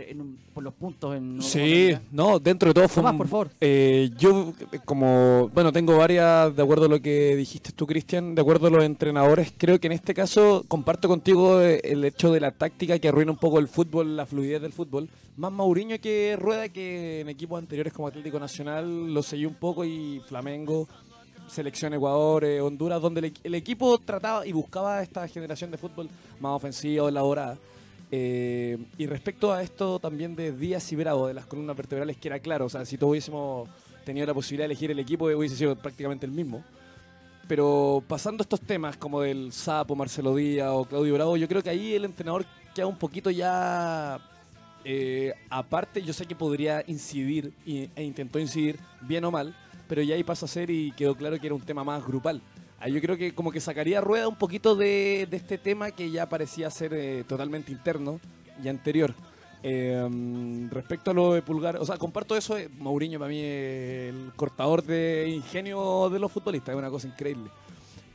por 0.54 0.62
los 0.62 0.74
puntos 0.74 1.16
en... 1.16 1.42
Sí, 1.42 1.96
no, 2.12 2.38
dentro 2.38 2.70
de 2.70 2.74
todo 2.74 2.88
fue... 2.88 3.02
Por 3.02 3.28
favor. 3.28 3.50
Eh, 3.60 4.10
yo, 4.16 4.52
como, 4.84 5.50
bueno, 5.52 5.72
tengo 5.72 5.96
varias, 5.96 6.54
de 6.54 6.62
acuerdo 6.62 6.86
a 6.86 6.88
lo 6.88 7.00
que 7.00 7.36
dijiste 7.36 7.72
tú, 7.72 7.86
Cristian, 7.86 8.34
de 8.34 8.42
acuerdo 8.42 8.68
a 8.68 8.70
los 8.70 8.84
entrenadores, 8.84 9.52
creo 9.56 9.78
que 9.80 9.88
en 9.88 9.92
este 9.92 10.14
caso 10.14 10.64
comparto 10.68 11.08
contigo 11.08 11.60
eh, 11.60 11.80
el 11.84 12.04
hecho 12.04 12.32
de 12.32 12.40
la 12.40 12.52
táctica 12.52 12.98
que 12.98 13.08
arruina 13.08 13.32
un 13.32 13.38
poco 13.38 13.58
el 13.58 13.68
fútbol, 13.68 14.16
la 14.16 14.26
fluidez 14.26 14.62
del 14.62 14.72
fútbol. 14.72 15.08
Más 15.36 15.52
Mauriño 15.52 15.96
que 16.00 16.36
Rueda, 16.38 16.68
que 16.68 17.20
en 17.20 17.28
equipos 17.28 17.58
anteriores 17.58 17.92
como 17.92 18.08
Atlético 18.08 18.38
Nacional 18.38 19.12
lo 19.12 19.22
seguí 19.22 19.46
un 19.46 19.54
poco 19.54 19.84
y 19.84 20.20
Flamengo 20.26 20.86
selección 21.50 21.92
Ecuador, 21.92 22.44
eh, 22.44 22.60
Honduras, 22.60 23.02
donde 23.02 23.32
el, 23.42 23.54
equipo 23.54 23.98
trataba 23.98 24.46
y 24.46 24.52
buscaba 24.52 25.02
esta 25.02 25.26
generación 25.28 25.70
de 25.70 25.78
fútbol 25.78 26.08
más 26.38 26.52
ofensiva, 26.52 27.08
elaborada. 27.08 27.58
Eh, 28.12 28.76
y 28.98 29.06
respecto 29.06 29.52
a 29.52 29.62
esto 29.62 29.98
también 30.00 30.34
de 30.34 30.52
Díaz 30.52 30.90
y 30.92 30.96
Bravo, 30.96 31.28
de 31.28 31.34
las 31.34 31.46
columnas 31.46 31.76
vertebrales, 31.76 32.16
que 32.16 32.28
era 32.28 32.40
claro, 32.40 32.66
o 32.66 32.68
sea, 32.68 32.84
si 32.84 32.98
todos 32.98 33.12
hubiésemos 33.12 33.68
tenido 34.04 34.26
la 34.26 34.34
posibilidad 34.34 34.64
de 34.64 34.72
elegir 34.72 34.90
el 34.90 34.98
equipo, 34.98 35.26
hubiese 35.26 35.56
sido 35.56 35.76
prácticamente 35.76 36.26
el 36.26 36.32
mismo. 36.32 36.64
Pero 37.46 38.02
pasando 38.06 38.42
estos 38.42 38.60
temas 38.60 38.96
como 38.96 39.20
del 39.20 39.52
Sapo, 39.52 39.96
Marcelo 39.96 40.34
Díaz 40.34 40.70
o 40.72 40.84
Claudio 40.84 41.14
Bravo, 41.14 41.36
yo 41.36 41.48
creo 41.48 41.62
que 41.62 41.70
ahí 41.70 41.94
el 41.94 42.04
entrenador 42.04 42.44
queda 42.74 42.86
un 42.86 42.96
poquito 42.96 43.30
ya 43.30 44.18
eh, 44.84 45.34
aparte. 45.48 46.02
Yo 46.02 46.12
sé 46.12 46.26
que 46.26 46.36
podría 46.36 46.84
incidir 46.86 47.52
e 47.66 48.02
intentó 48.02 48.38
incidir 48.38 48.78
bien 49.00 49.24
o 49.24 49.30
mal, 49.30 49.54
pero 49.88 50.02
ya 50.02 50.14
ahí 50.14 50.22
pasa 50.22 50.46
a 50.46 50.48
ser 50.48 50.70
y 50.70 50.92
quedó 50.92 51.16
claro 51.16 51.38
que 51.38 51.46
era 51.46 51.54
un 51.54 51.62
tema 51.62 51.82
más 51.82 52.04
grupal. 52.06 52.40
Ahí 52.80 52.94
yo 52.94 53.00
creo 53.02 53.18
que 53.18 53.34
como 53.34 53.52
que 53.52 53.60
sacaría 53.60 54.00
rueda 54.00 54.26
un 54.26 54.36
poquito 54.36 54.74
de, 54.74 55.28
este 55.30 55.58
tema 55.58 55.90
que 55.90 56.10
ya 56.10 56.26
parecía 56.30 56.70
ser 56.70 56.94
eh, 56.94 57.24
totalmente 57.28 57.70
interno 57.70 58.18
y 58.64 58.68
anterior. 58.68 59.14
Em, 59.62 60.70
respecto 60.70 61.10
a 61.10 61.14
lo 61.14 61.34
de 61.34 61.42
Pulgar, 61.42 61.76
o 61.76 61.84
sea, 61.84 61.98
comparto 61.98 62.34
eso, 62.34 62.56
eh, 62.56 62.70
Mourinho 62.78 63.18
para 63.18 63.28
mí 63.28 63.38
es 63.38 64.08
el 64.14 64.32
cortador 64.34 64.82
de 64.82 65.28
ingenio 65.28 66.08
de 66.08 66.18
los 66.18 66.32
futbolistas, 66.32 66.72
es 66.72 66.78
una 66.78 66.88
cosa 66.88 67.06
increíble. 67.06 67.50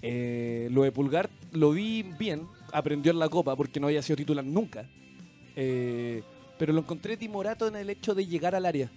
Eh, 0.01 0.68
lo 0.72 0.82
de 0.82 0.91
Pulgar 0.91 1.30
lo 1.51 1.70
vi 1.70 2.01
bien, 2.01 2.47
aprendió 2.74 3.11
en 3.11 3.20
la 3.20 3.30
Copa 3.30 3.55
porque 3.55 3.80
no 3.80 3.86
había 3.86 4.01
sido 4.01 4.18
titular 4.18 4.43
nunca, 4.43 4.89
pero 5.55 6.74
lo 6.74 6.80
encontré 6.80 7.18
timorato 7.18 7.68
en 7.68 7.76
el 7.76 7.91
hecho 7.91 8.16
de 8.16 8.26
llegar 8.26 8.55
al 8.55 8.66
área. 8.66 8.89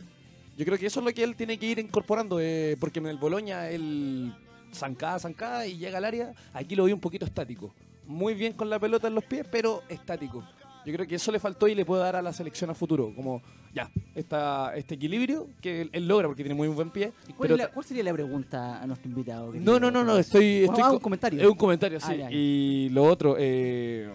Yo 0.57 0.65
creo 0.65 0.79
que 0.79 0.87
eso 0.87 1.01
es 1.01 1.07
lo 1.07 1.13
que 1.13 1.23
él 1.23 1.37
tiene 1.37 1.59
que 1.59 1.67
ir 1.67 1.79
incorporando, 1.79 2.41
porque 2.81 3.01
en 3.01 3.07
el 3.07 3.19
Boloña 3.19 3.69
él 3.69 4.33
zancada, 4.73 5.19
zancada 5.19 5.67
y 5.67 5.77
llega 5.77 5.99
al 5.99 6.05
área. 6.05 6.35
Aquí 6.53 6.77
lo 6.77 6.85
vi 6.85 6.93
un 6.93 7.01
poquito 7.01 7.25
estático. 7.25 7.75
Muy 8.07 8.35
bien 8.35 8.55
con 8.55 8.71
la 8.71 8.79
pelota 8.79 9.09
en 9.09 9.15
los 9.15 9.25
pies, 9.25 9.47
pero 9.51 9.83
estático. 9.89 10.45
Yo 10.85 10.95
creo 10.95 11.07
que 11.07 11.17
eso 11.17 11.31
le 11.31 11.39
faltó 11.39 11.69
y 11.69 11.75
le 11.75 11.85
puede 11.85 12.03
dar 12.03 12.17
a 12.17 12.23
la 12.23 12.33
selección 12.33 12.71
a 12.71 12.75
futuro. 12.75 13.13
Como, 13.15 13.43
ya, 13.75 13.91
esta, 14.15 14.75
este 14.75 14.95
equilibrio 14.95 15.49
que 15.61 15.91
él, 15.93 16.09
logra 16.09 16.29
porque 16.29 16.43
tiene 16.43 16.55
muy 16.55 16.69
buen 16.69 16.91
pie. 16.91 17.13
cuál, 17.37 17.85
sería 17.85 18.05
la 18.05 18.13
pregunta 18.15 18.81
a 18.83 18.87
nuestro 18.87 19.11
invitado? 19.11 19.53
No, 19.53 19.79
no, 19.79 19.91
no, 19.91 20.05
no, 20.05 20.17
estoy. 20.17 20.65
estoy 20.65 20.83
un 20.83 20.99
comentario. 20.99 21.41
Es 21.43 21.47
un 21.47 21.57
comentario, 21.57 22.01
sí. 22.01 22.23
Ah, 22.23 22.31
y 22.31 22.89
lo 22.91 23.05
otro, 23.05 23.37
eh, 23.39 24.09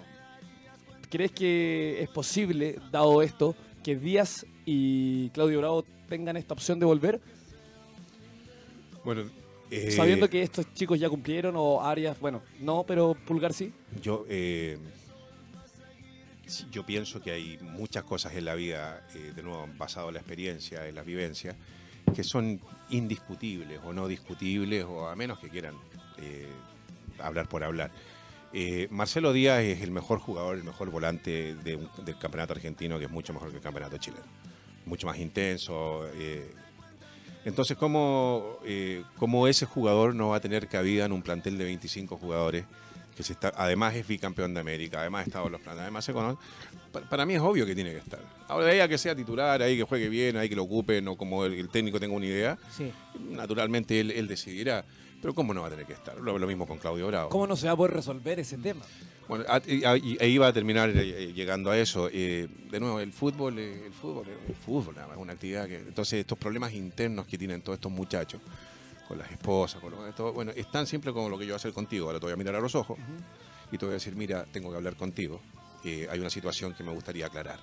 ¿crees 1.09 1.31
que 1.31 2.01
es 2.01 2.09
posible, 2.09 2.79
dado 2.91 3.21
esto, 3.21 3.55
que 3.83 3.95
Díaz 3.95 4.45
y 4.65 5.29
Claudio 5.29 5.59
Bravo 5.59 5.85
tengan 6.09 6.37
esta 6.37 6.55
opción 6.55 6.79
de 6.79 6.85
volver? 6.87 7.21
Bueno, 9.03 9.29
eh, 9.74 9.91
Sabiendo 9.91 10.30
que 10.30 10.43
estos 10.43 10.71
chicos 10.74 10.99
ya 10.99 11.09
cumplieron 11.09 11.55
o 11.57 11.82
Arias, 11.82 12.19
bueno, 12.19 12.43
no, 12.59 12.84
pero 12.84 13.15
Pulgar 13.26 13.53
sí. 13.53 13.74
Yo, 14.01 14.24
eh, 14.30 14.78
yo 16.71 16.86
pienso 16.86 17.21
que 17.21 17.32
hay 17.32 17.57
muchas 17.61 18.03
cosas 18.03 18.36
en 18.36 18.45
la 18.45 18.53
vida, 18.53 19.07
eh, 19.15 19.34
de 19.36 19.41
nuevo, 19.41 19.67
basado 19.76 20.09
en 20.09 20.13
la 20.13 20.19
experiencia, 20.19 20.88
en 20.88 20.93
las 20.93 21.05
vivencias, 21.05 21.55
que 22.13 22.24
son 22.24 22.61
indiscutibles 22.91 23.80
o 23.84 23.93
no 23.93 24.07
discutibles, 24.07 24.86
o 24.86 25.07
a 25.07 25.15
menos 25.15 25.39
que 25.39 25.49
quieran 25.49 25.76
hablar 27.19 27.49
por 27.49 27.63
hablar. 27.63 27.91
Marcelo 28.91 29.34
Díaz 29.34 29.63
es 29.63 29.82
el 29.82 29.89
mejor 29.89 30.19
jugador, 30.19 30.55
el 30.55 30.63
mejor 30.63 30.91
volante 30.91 31.55
del 31.55 31.89
campeonato 32.19 32.53
argentino, 32.53 32.99
que 32.99 33.05
es 33.05 33.11
mucho 33.11 33.34
mejor 33.34 33.49
que 33.49 33.57
el 33.57 33.63
campeonato 33.63 33.97
chileno. 33.97 34.24
Mucho 34.86 35.07
más 35.07 35.17
intenso, 35.17 36.07
entonces, 37.45 37.77
¿cómo, 37.77 38.59
eh, 38.65 39.03
¿cómo, 39.17 39.47
ese 39.47 39.65
jugador 39.65 40.15
no 40.15 40.29
va 40.29 40.37
a 40.37 40.39
tener 40.39 40.67
cabida 40.67 41.05
en 41.05 41.11
un 41.11 41.21
plantel 41.21 41.57
de 41.57 41.65
25 41.65 42.17
jugadores? 42.17 42.65
que 43.15 43.23
se 43.23 43.33
está, 43.33 43.53
además 43.55 43.95
es 43.95 44.07
bicampeón 44.07 44.53
de 44.53 44.59
América, 44.59 45.01
además 45.01 45.21
ha 45.21 45.27
estado 45.27 45.45
en 45.45 45.51
los 45.53 45.61
planes, 45.61 45.81
además 45.81 46.05
se 46.05 46.13
conoce. 46.13 46.37
Para, 47.09 47.25
mí 47.25 47.35
es 47.35 47.41
obvio 47.41 47.65
que 47.65 47.75
tiene 47.75 47.91
que 47.91 47.97
estar. 47.97 48.19
Ahora, 48.47 48.65
de 48.65 48.71
ahí 48.71 48.79
a 48.79 48.87
que 48.87 48.97
sea 48.97 49.15
titular, 49.15 49.61
ahí 49.61 49.77
que 49.77 49.83
juegue 49.83 50.09
bien, 50.09 50.37
ahí 50.37 50.49
que 50.49 50.55
lo 50.55 50.63
ocupe, 50.63 51.01
no 51.01 51.15
como 51.15 51.45
el, 51.45 51.69
técnico 51.69 51.99
tenga 51.99 52.15
una 52.15 52.25
idea, 52.25 52.57
naturalmente 53.19 53.99
él, 53.99 54.27
decidirá. 54.27 54.85
Pero 55.24 55.34
¿cómo 55.34 55.53
no 55.53 55.61
va 55.61 55.67
a 55.67 55.69
tener 55.69 55.86
que 55.86 55.93
estar? 55.93 56.17
Lo, 56.19 56.38
lo 56.38 56.45
mismo 56.47 56.67
con 56.67 56.78
Claudio 56.78 57.07
Bravo. 57.07 57.30
¿Cómo 57.30 57.47
no 57.47 57.55
se 57.55 57.65
va 57.67 57.71
a 57.74 57.78
poder 57.78 57.93
resolver 57.93 58.39
ese 58.41 58.57
tema? 58.57 58.84
Bueno, 59.30 59.45
e 59.65 60.28
iba 60.28 60.47
a 60.47 60.51
terminar 60.53 60.89
eh, 60.89 61.24
eh, 61.30 61.34
llegando 61.34 61.71
a 61.71 61.78
eso. 61.78 62.09
Eh, 62.11 62.47
de 62.69 62.80
nuevo, 62.82 62.99
el 62.99 63.13
fútbol, 63.13 63.57
eh, 63.57 63.86
el 63.86 63.93
fútbol, 63.93 64.26
el 64.28 64.53
fútbol, 64.53 64.95
es 64.97 65.17
una 65.17 65.32
actividad 65.32 65.65
que. 65.65 65.78
Entonces, 65.78 66.19
estos 66.19 66.38
problemas 66.38 66.74
internos 66.74 67.26
que 67.26 67.38
tienen 67.38 67.61
todos 67.61 67.78
estos 67.78 67.89
muchachos, 67.91 68.41
con 69.07 69.17
las 69.17 69.32
esposas, 69.32 69.80
con 69.82 69.91
lo- 69.91 70.13
todo, 70.13 70.34
bueno, 70.34 70.51
están 70.53 70.86
siempre 70.88 71.13
como 71.13 71.30
lo 71.30 71.38
que 71.38 71.45
yo 71.45 71.51
voy 71.51 71.53
a 71.53 71.55
hacer 71.55 71.71
contigo. 71.71 72.07
Ahora 72.07 72.19
te 72.19 72.26
voy 72.26 72.34
a 72.34 72.36
mirar 72.36 72.55
a 72.55 72.59
los 72.59 72.76
ojos 72.76 72.97
y 73.71 73.78
te 73.78 73.86
voy 73.86 73.93
a 73.93 73.95
decir, 73.95 74.17
mira, 74.17 74.45
tengo 74.51 74.71
que 74.71 74.76
hablar 74.76 74.97
contigo. 74.97 75.39
Eh, 75.86 76.05
hay 76.11 76.19
una 76.19 76.30
situación 76.30 76.74
que 76.74 76.84
me 76.84 76.91
gustaría 76.91 77.28
aclarar. 77.28 77.59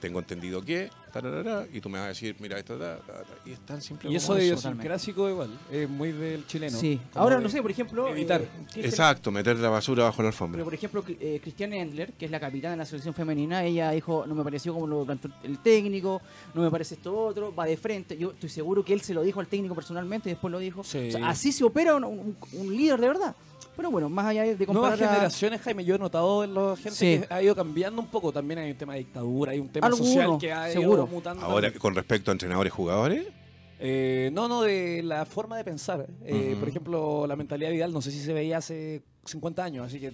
Tengo 0.00 0.18
entendido 0.18 0.62
que, 0.62 0.88
tararara, 1.12 1.66
y 1.72 1.80
tú 1.82 1.90
me 1.90 1.98
vas 1.98 2.06
a 2.06 2.08
decir, 2.08 2.34
mira, 2.40 2.58
esto, 2.58 2.78
y 3.44 3.52
están 3.52 3.82
siempre 3.82 4.08
Y 4.08 4.12
como 4.12 4.16
eso 4.16 4.34
de 4.34 4.44
idiosincrásico 4.46 5.28
igual, 5.28 5.50
es 5.70 5.88
muy 5.90 6.12
del 6.12 6.46
chileno. 6.46 6.78
Sí. 6.78 6.98
Ahora, 7.14 7.36
de 7.36 7.42
no 7.42 7.48
sé, 7.50 7.60
por 7.60 7.70
ejemplo... 7.70 8.08
Evitar. 8.08 8.40
eh, 8.40 8.48
Exacto, 8.76 9.30
meter 9.30 9.58
la 9.58 9.68
basura 9.68 10.04
bajo 10.04 10.22
la 10.22 10.28
alfombra. 10.28 10.56
Pero 10.56 10.64
por 10.64 10.72
ejemplo, 10.74 11.04
eh, 11.06 11.38
Cristian 11.42 11.74
Endler, 11.74 12.12
que 12.14 12.24
es 12.24 12.30
la 12.30 12.40
capitana 12.40 12.72
de 12.72 12.78
la 12.78 12.86
selección 12.86 13.12
femenina, 13.12 13.62
ella 13.62 13.90
dijo, 13.90 14.24
no 14.26 14.34
me 14.34 14.42
pareció 14.42 14.72
como 14.72 14.86
lo 14.86 15.04
planteó 15.04 15.30
el 15.42 15.58
técnico, 15.58 16.22
no 16.54 16.62
me 16.62 16.70
parece 16.70 16.94
esto 16.94 17.14
otro, 17.14 17.54
va 17.54 17.66
de 17.66 17.76
frente. 17.76 18.16
Yo 18.16 18.30
estoy 18.30 18.48
seguro 18.48 18.82
que 18.82 18.94
él 18.94 19.02
se 19.02 19.12
lo 19.12 19.22
dijo 19.22 19.40
al 19.40 19.48
técnico 19.48 19.74
personalmente 19.74 20.30
y 20.30 20.32
después 20.32 20.50
lo 20.50 20.58
dijo. 20.58 20.82
Sí. 20.82 21.08
O 21.08 21.12
sea, 21.12 21.28
así 21.28 21.52
se 21.52 21.62
opera 21.64 21.94
un, 21.94 22.04
un- 22.04 22.36
un 22.54 22.74
líder 22.76 23.00
de 23.00 23.08
verdad. 23.08 23.36
Pero 23.80 23.90
bueno, 23.90 24.10
más 24.10 24.26
allá 24.26 24.42
de 24.42 24.48
Nuevas 24.56 24.66
comparar 24.66 25.02
a- 25.02 25.08
generaciones, 25.14 25.60
Jaime, 25.62 25.84
yo 25.86 25.94
he 25.94 25.98
notado 25.98 26.44
en 26.44 26.52
la 26.52 26.76
gente 26.76 26.90
Sí. 26.90 27.20
que 27.26 27.26
ha 27.32 27.42
ido 27.42 27.54
cambiando 27.54 28.02
un 28.02 28.08
poco. 28.08 28.30
También 28.30 28.58
hay 28.60 28.70
un 28.72 28.76
tema 28.76 28.92
de 28.92 28.98
dictadura, 28.98 29.52
hay 29.52 29.58
un 29.58 29.70
tema 29.70 29.86
Alguno, 29.86 30.04
social 30.04 30.38
que 30.38 30.52
ha 30.52 30.68
seguro. 30.70 30.98
ido 30.98 31.06
mutando. 31.06 31.42
Ahora, 31.46 31.68
también. 31.68 31.80
con 31.80 31.94
respecto 31.94 32.30
a 32.30 32.32
entrenadores 32.32 32.72
jugadores, 32.72 33.26
Eh, 33.82 34.28
no, 34.34 34.46
no, 34.46 34.60
de 34.60 35.02
la 35.02 35.24
forma 35.24 35.56
de 35.56 35.64
pensar. 35.64 36.06
Eh. 36.26 36.54
Por 36.60 36.68
ejemplo, 36.68 37.26
la 37.26 37.34
mentalidad 37.34 37.70
de 37.70 37.76
Vidal, 37.76 37.90
no 37.94 38.02
sé 38.02 38.10
si 38.10 38.20
se 38.20 38.34
veía 38.34 38.58
hace 38.58 39.00
50 39.24 39.64
años, 39.64 39.86
así 39.86 39.98
que 39.98 40.12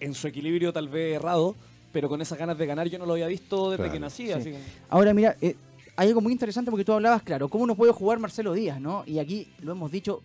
en 0.00 0.14
su 0.14 0.26
equilibrio 0.26 0.72
tal 0.72 0.88
vez 0.88 1.16
errado, 1.16 1.54
pero 1.92 2.08
con 2.08 2.22
esas 2.22 2.38
ganas 2.38 2.56
de 2.56 2.64
ganar 2.64 2.88
yo 2.88 2.98
no 2.98 3.04
lo 3.04 3.12
había 3.12 3.26
visto 3.26 3.66
desde 3.72 3.82
Claro. 3.82 3.92
que 3.92 4.00
nací. 4.00 4.26
Sí. 4.28 4.32
Así 4.32 4.50
que, 4.52 4.58
Ahora, 4.88 5.12
mira, 5.12 5.36
eh, 5.42 5.54
hay 5.96 6.08
algo 6.08 6.22
muy 6.22 6.32
interesante 6.32 6.70
porque 6.70 6.86
tú 6.86 6.94
hablabas, 6.94 7.22
claro, 7.22 7.50
cómo 7.50 7.66
no 7.66 7.74
puede 7.76 7.92
jugar 7.92 8.18
Marcelo 8.18 8.54
Díaz, 8.54 8.80
¿no? 8.80 9.04
Y 9.06 9.18
aquí 9.18 9.52
lo 9.60 9.72
hemos 9.72 9.92
dicho 9.92 10.22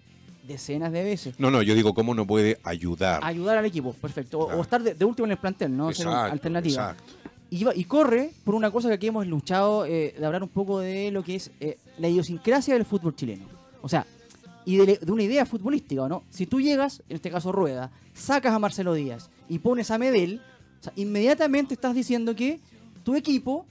decenas 0.47 0.91
de 0.91 1.03
veces. 1.03 1.35
No, 1.39 1.51
no, 1.51 1.61
yo 1.61 1.75
digo 1.75 1.93
cómo 1.93 2.15
no 2.15 2.25
puede 2.25 2.59
ayudar. 2.63 3.19
Ayudar 3.23 3.57
al 3.57 3.65
equipo, 3.65 3.93
perfecto. 3.93 4.39
O, 4.39 4.45
Claro. 4.45 4.59
o 4.59 4.63
estar 4.63 4.81
de, 4.81 4.93
de 4.95 5.05
último 5.05 5.25
en 5.25 5.31
el 5.31 5.37
plantel, 5.37 5.75
¿no? 5.75 5.91
Ser 5.93 6.07
una 6.07 6.15
Exacto, 6.15 6.33
alternativa. 6.33 6.91
exacto. 6.91 7.13
Y, 7.49 7.63
va- 7.63 7.75
y 7.75 7.83
corre 7.85 8.31
por 8.43 8.55
una 8.55 8.71
cosa 8.71 8.87
que 8.89 8.95
aquí 8.95 9.07
hemos 9.07 9.25
luchado 9.27 9.85
eh, 9.85 10.15
de 10.17 10.25
hablar 10.25 10.43
un 10.43 10.49
poco 10.49 10.79
de 10.79 11.11
lo 11.11 11.23
que 11.23 11.35
es 11.35 11.51
eh, 11.59 11.77
la 11.97 12.09
idiosincrasia 12.09 12.73
del 12.73 12.85
fútbol 12.85 13.15
chileno. 13.15 13.45
O 13.81 13.87
sea, 13.89 14.05
y 14.65 14.75
de, 14.77 14.97
de 14.97 15.11
una 15.11 15.23
idea 15.23 15.45
futbolística, 15.45 16.07
¿no? 16.09 16.23
Si 16.29 16.45
tú 16.45 16.59
llegas, 16.59 17.01
en 17.07 17.15
este 17.15 17.29
caso 17.31 17.51
Rueda, 17.53 17.89
sacas 18.13 18.53
a 18.53 18.59
Marcelo 18.59 18.93
Díaz 18.93 19.29
y 19.47 19.59
pones 19.59 19.91
a 19.91 19.97
Medel, 19.97 20.41
o 20.81 20.83
sea, 20.83 20.91
inmediatamente 20.97 21.73
estás 21.75 21.95
diciendo 21.95 22.35
que 22.35 22.59
tu 23.03 23.15
equipo 23.15 23.65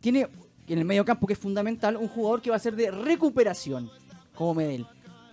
tiene 0.00 0.26
en 0.68 0.78
el 0.78 0.84
medio 0.86 1.04
campo, 1.04 1.26
que 1.26 1.34
es 1.34 1.38
fundamental, 1.38 1.96
un 1.96 2.08
jugador 2.08 2.40
que 2.40 2.48
va 2.50 2.56
a 2.56 2.60
ser 2.60 2.74
de 2.76 2.90
recuperación, 2.90 3.90
como 4.34 4.54
Medel. 4.54 4.86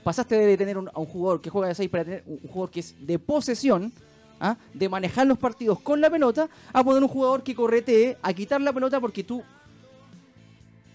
Pasaste 0.03 0.35
de 0.35 0.57
tener 0.57 0.77
un- 0.77 0.89
a 0.89 0.99
un 0.99 1.05
jugador 1.05 1.41
que 1.41 1.49
juega 1.49 1.67
de 1.69 1.75
6 1.75 1.89
para 1.89 2.03
tener 2.03 2.23
un 2.27 2.39
jugador 2.39 2.69
que 2.71 2.81
es 2.81 2.95
de 2.99 3.17
posesión, 3.19 3.91
¿ah? 4.39 4.57
de 4.73 4.89
manejar 4.89 5.25
los 5.27 5.37
partidos 5.37 5.79
con 5.79 6.01
la 6.01 6.09
pelota, 6.09 6.49
a 6.73 6.83
poner 6.83 7.01
un 7.01 7.09
jugador 7.09 7.43
que 7.43 7.55
corretee, 7.55 8.17
a 8.21 8.33
quitar 8.33 8.59
la 8.61 8.73
pelota 8.73 8.99
porque 8.99 9.23
tú 9.23 9.41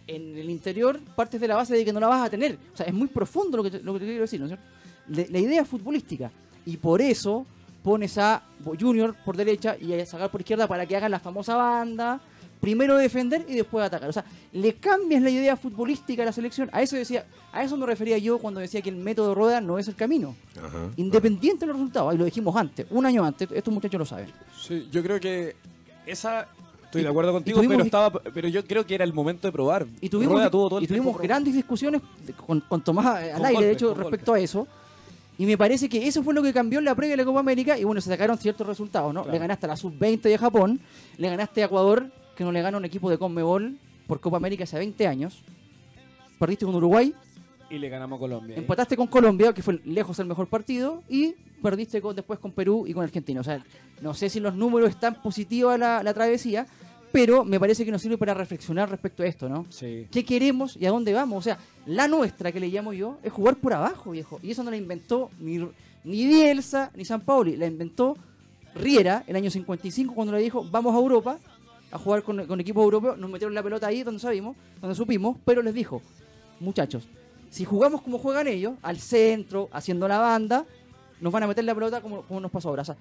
en 0.07 0.39
el 0.39 0.49
interior 0.49 0.99
partes 1.17 1.41
de 1.41 1.49
la 1.49 1.57
base 1.57 1.75
de 1.75 1.85
que 1.85 1.93
no 1.93 2.01
la 2.01 2.09
vas 2.09 2.27
a 2.27 2.31
tener. 2.31 2.59
O 2.73 2.77
sea, 2.77 2.87
es 2.87 2.95
muy 2.95 3.09
profundo 3.09 3.57
lo 3.59 3.63
que 3.63 3.71
te, 3.73 3.83
lo 3.83 3.93
que 3.95 4.01
quiero 4.01 4.23
decir, 4.23 4.41
¿no 4.41 4.47
es 4.47 4.51
cierto? 4.51 5.33
La 5.33 5.39
idea 5.39 5.63
es 5.63 5.69
futbolística. 5.69 6.31
Y 6.67 6.77
por 6.77 7.01
eso 7.03 7.47
pones 7.83 8.17
a 8.19 8.43
Junior 8.79 9.15
por 9.25 9.37
derecha 9.37 9.77
y 9.79 9.93
a 9.93 10.05
sacar 10.07 10.31
por 10.31 10.41
izquierda 10.41 10.67
para 10.67 10.87
que 10.87 10.97
hagan 10.97 11.11
la 11.11 11.21
famosa 11.21 11.57
banda. 11.57 12.21
Primero 12.61 12.97
defender 12.97 13.45
y 13.49 13.55
después 13.55 13.85
atacar. 13.85 14.09
O 14.09 14.13
sea, 14.13 14.25
le 14.53 14.75
cambias 14.75 15.23
la 15.23 15.31
idea 15.31 15.57
futbolística 15.57 16.23
a 16.23 16.27
la 16.27 16.33
selección. 16.33 16.69
A 16.73 16.83
eso 16.83 16.97
decía, 16.97 17.25
a 17.53 17.63
eso 17.63 17.77
me 17.77 17.87
refería 17.87 18.19
yo 18.19 18.39
cuando 18.39 18.59
decía 18.61 18.81
que 18.83 18.89
el 18.91 18.97
método 18.97 19.35
Rueda 19.35 19.61
no 19.61 19.79
es 19.79 19.87
el 19.89 19.95
camino. 19.95 20.35
Ajá. 20.57 20.91
Independiente 20.97 21.61
de 21.61 21.69
los 21.69 21.77
resultados. 21.77 22.15
Y 22.15 22.19
lo 22.19 22.25
dijimos 22.25 22.57
antes, 22.57 22.87
un 22.91 23.07
año 23.07 23.25
antes. 23.25 23.49
Estos 23.53 23.73
muchachos 23.73 23.99
lo 23.99 24.07
saben. 24.07 24.27
sí, 24.61 24.89
yo 24.91 25.03
creo 25.03 25.21
que 25.21 25.55
esa. 26.07 26.49
Estoy 26.85 27.03
de 27.03 27.09
acuerdo 27.09 27.33
contigo, 27.33 27.59
tuvimos- 27.59 27.77
pero, 27.77 27.85
estaba, 27.85 28.11
pero 28.33 28.49
yo 28.49 28.65
creo 28.65 28.87
que 28.87 28.95
era 28.95 29.05
el 29.05 29.13
momento 29.13 29.47
de 29.47 29.53
probar. 29.53 29.87
Y 30.01 30.09
tuvimos, 30.09 30.33
Rueda 30.37 30.51
tuvo 30.51 30.69
todo 30.71 30.79
el 30.79 30.85
y 30.85 30.89
tuvimos 30.89 31.19
grandes 31.19 31.53
discusiones 31.55 32.01
con, 32.47 32.61
con 32.63 32.83
Tomás 32.83 33.05
al 33.07 33.33
Con 33.35 33.45
aire, 33.47 33.67
de 33.67 33.73
hecho, 33.73 33.93
respecto 33.93 34.33
a 34.33 34.41
eso. 34.41 34.67
Y 35.37 35.45
me 35.47 35.57
parece 35.59 35.89
que 35.89 36.09
eso 36.09 36.23
fue 36.25 36.33
lo 36.35 36.43
que 36.43 36.53
cambió 36.53 36.79
en 36.79 36.87
la 36.87 36.95
previa 36.95 37.13
de 37.13 37.19
la 37.19 37.25
Copa 37.27 37.41
América. 37.41 37.79
Y 37.79 37.85
bueno, 37.85 38.01
se 38.01 38.09
sacaron 38.09 38.39
ciertos 38.39 38.67
resultados, 38.67 39.13
¿no? 39.15 39.21
Claro. 39.23 39.33
Le 39.35 39.39
ganaste 39.39 39.67
a 39.67 39.69
la 39.69 39.77
sub-20 39.77 40.23
de 40.23 40.39
Japón, 40.39 40.81
le 41.19 41.29
ganaste 41.29 41.63
a 41.63 41.67
Ecuador, 41.67 42.11
que 42.39 42.45
no 42.45 42.53
le 42.53 42.63
gana 42.63 42.79
un 42.79 42.85
equipo 42.85 43.11
de 43.11 43.19
Conmebol 43.19 43.77
por 44.07 44.21
Copa 44.21 44.37
América 44.37 44.63
hace 44.65 44.79
20 44.79 45.07
años. 45.09 45.43
Perdiste 46.39 46.65
con 46.65 46.75
Uruguay, 46.77 47.13
Y 47.69 47.79
le 47.79 47.89
ganamos 47.89 48.17
a 48.17 48.21
Colombia. 48.21 48.55
¿eh? 48.57 48.59
empataste 48.61 48.97
con 48.97 49.09
Colombia, 49.09 49.53
que 49.53 49.61
fue 49.63 49.81
lejos 49.85 50.19
el 50.21 50.27
mejor 50.27 50.47
partido, 50.47 51.03
y 51.09 51.35
perdiste 51.63 52.01
con- 52.01 52.15
después 52.15 52.39
con 52.39 52.53
Perú 52.53 52.85
y 52.87 52.95
con 52.95 53.03
Argentina. 53.03 53.41
O 53.41 53.45
sea, 53.45 53.63
no 54.01 54.15
sé 54.15 54.31
si 54.31 54.39
los 54.41 54.55
números 54.55 54.89
están 54.91 55.21
positivos 55.21 55.77
la, 55.79 56.03
la 56.05 56.15
travesía, 56.15 56.65
pero 57.11 57.45
me 57.45 57.59
parece 57.59 57.85
que 57.85 57.91
nos 57.91 58.01
sirve 58.03 58.17
para 58.17 58.35
reflexionar 58.35 58.89
respecto 58.89 59.23
a 59.25 59.27
esto, 59.27 59.49
¿no? 59.49 59.67
Sí. 59.71 60.07
qué 60.13 60.25
queremos 60.25 60.77
y 60.77 60.87
a 60.87 60.91
dónde 60.91 61.13
vamos. 61.13 61.39
O 61.39 61.43
sea, 61.43 61.59
la 61.87 62.07
nuestra, 62.07 62.53
que 62.53 62.61
le 62.61 62.69
llamo 62.69 62.93
yo, 62.93 63.19
es 63.25 63.33
jugar 63.33 63.57
por 63.57 63.73
abajo, 63.73 64.13
viejo. 64.13 64.39
Y 64.43 64.53
eso 64.53 64.63
no 64.63 64.71
la 64.71 64.77
inventó 64.77 65.31
ni, 65.41 65.59
ni 66.05 66.27
Bielsa 66.27 66.93
ni 66.95 67.05
San 67.05 67.23
Pauli, 67.23 67.57
la 67.57 67.67
inventó 67.67 68.17
Riera 68.75 69.25
el 69.27 69.35
año 69.35 69.51
55 69.51 70.15
cuando 70.15 70.33
le 70.35 70.41
dijo, 70.43 70.65
vamos 70.71 70.95
a 70.95 70.99
Europa 70.99 71.39
a 71.91 71.99
jugar 71.99 72.23
con, 72.23 72.47
con 72.47 72.61
equipos 72.61 72.83
europeos. 72.83 73.19
Nos 73.19 73.31
metieron 73.31 73.55
la 73.55 73.63
pelota 73.63 73.87
ahí 73.87 74.03
donde 74.03 74.21
sabimos, 74.21 74.57
donde 74.81 74.95
supimos, 74.95 75.37
pero 75.45 75.63
les 75.63 75.75
dijo, 75.75 76.03
muchachos, 76.61 77.09
si 77.51 77.65
jugamos 77.65 78.03
como 78.03 78.19
juegan 78.19 78.49
ellos, 78.49 78.75
al 78.83 78.99
centro, 78.99 79.69
haciendo 79.73 80.07
la 80.07 80.19
banda, 80.19 80.67
nos 81.21 81.33
van 81.33 81.43
a 81.43 81.47
meter 81.47 81.65
la 81.65 81.75
pelota 81.75 82.01
como, 82.01 82.23
como 82.23 82.41
nos 82.41 82.51
pasó 82.51 82.69
ahora. 82.69 82.83
O 82.83 82.85
sea, 82.85 82.97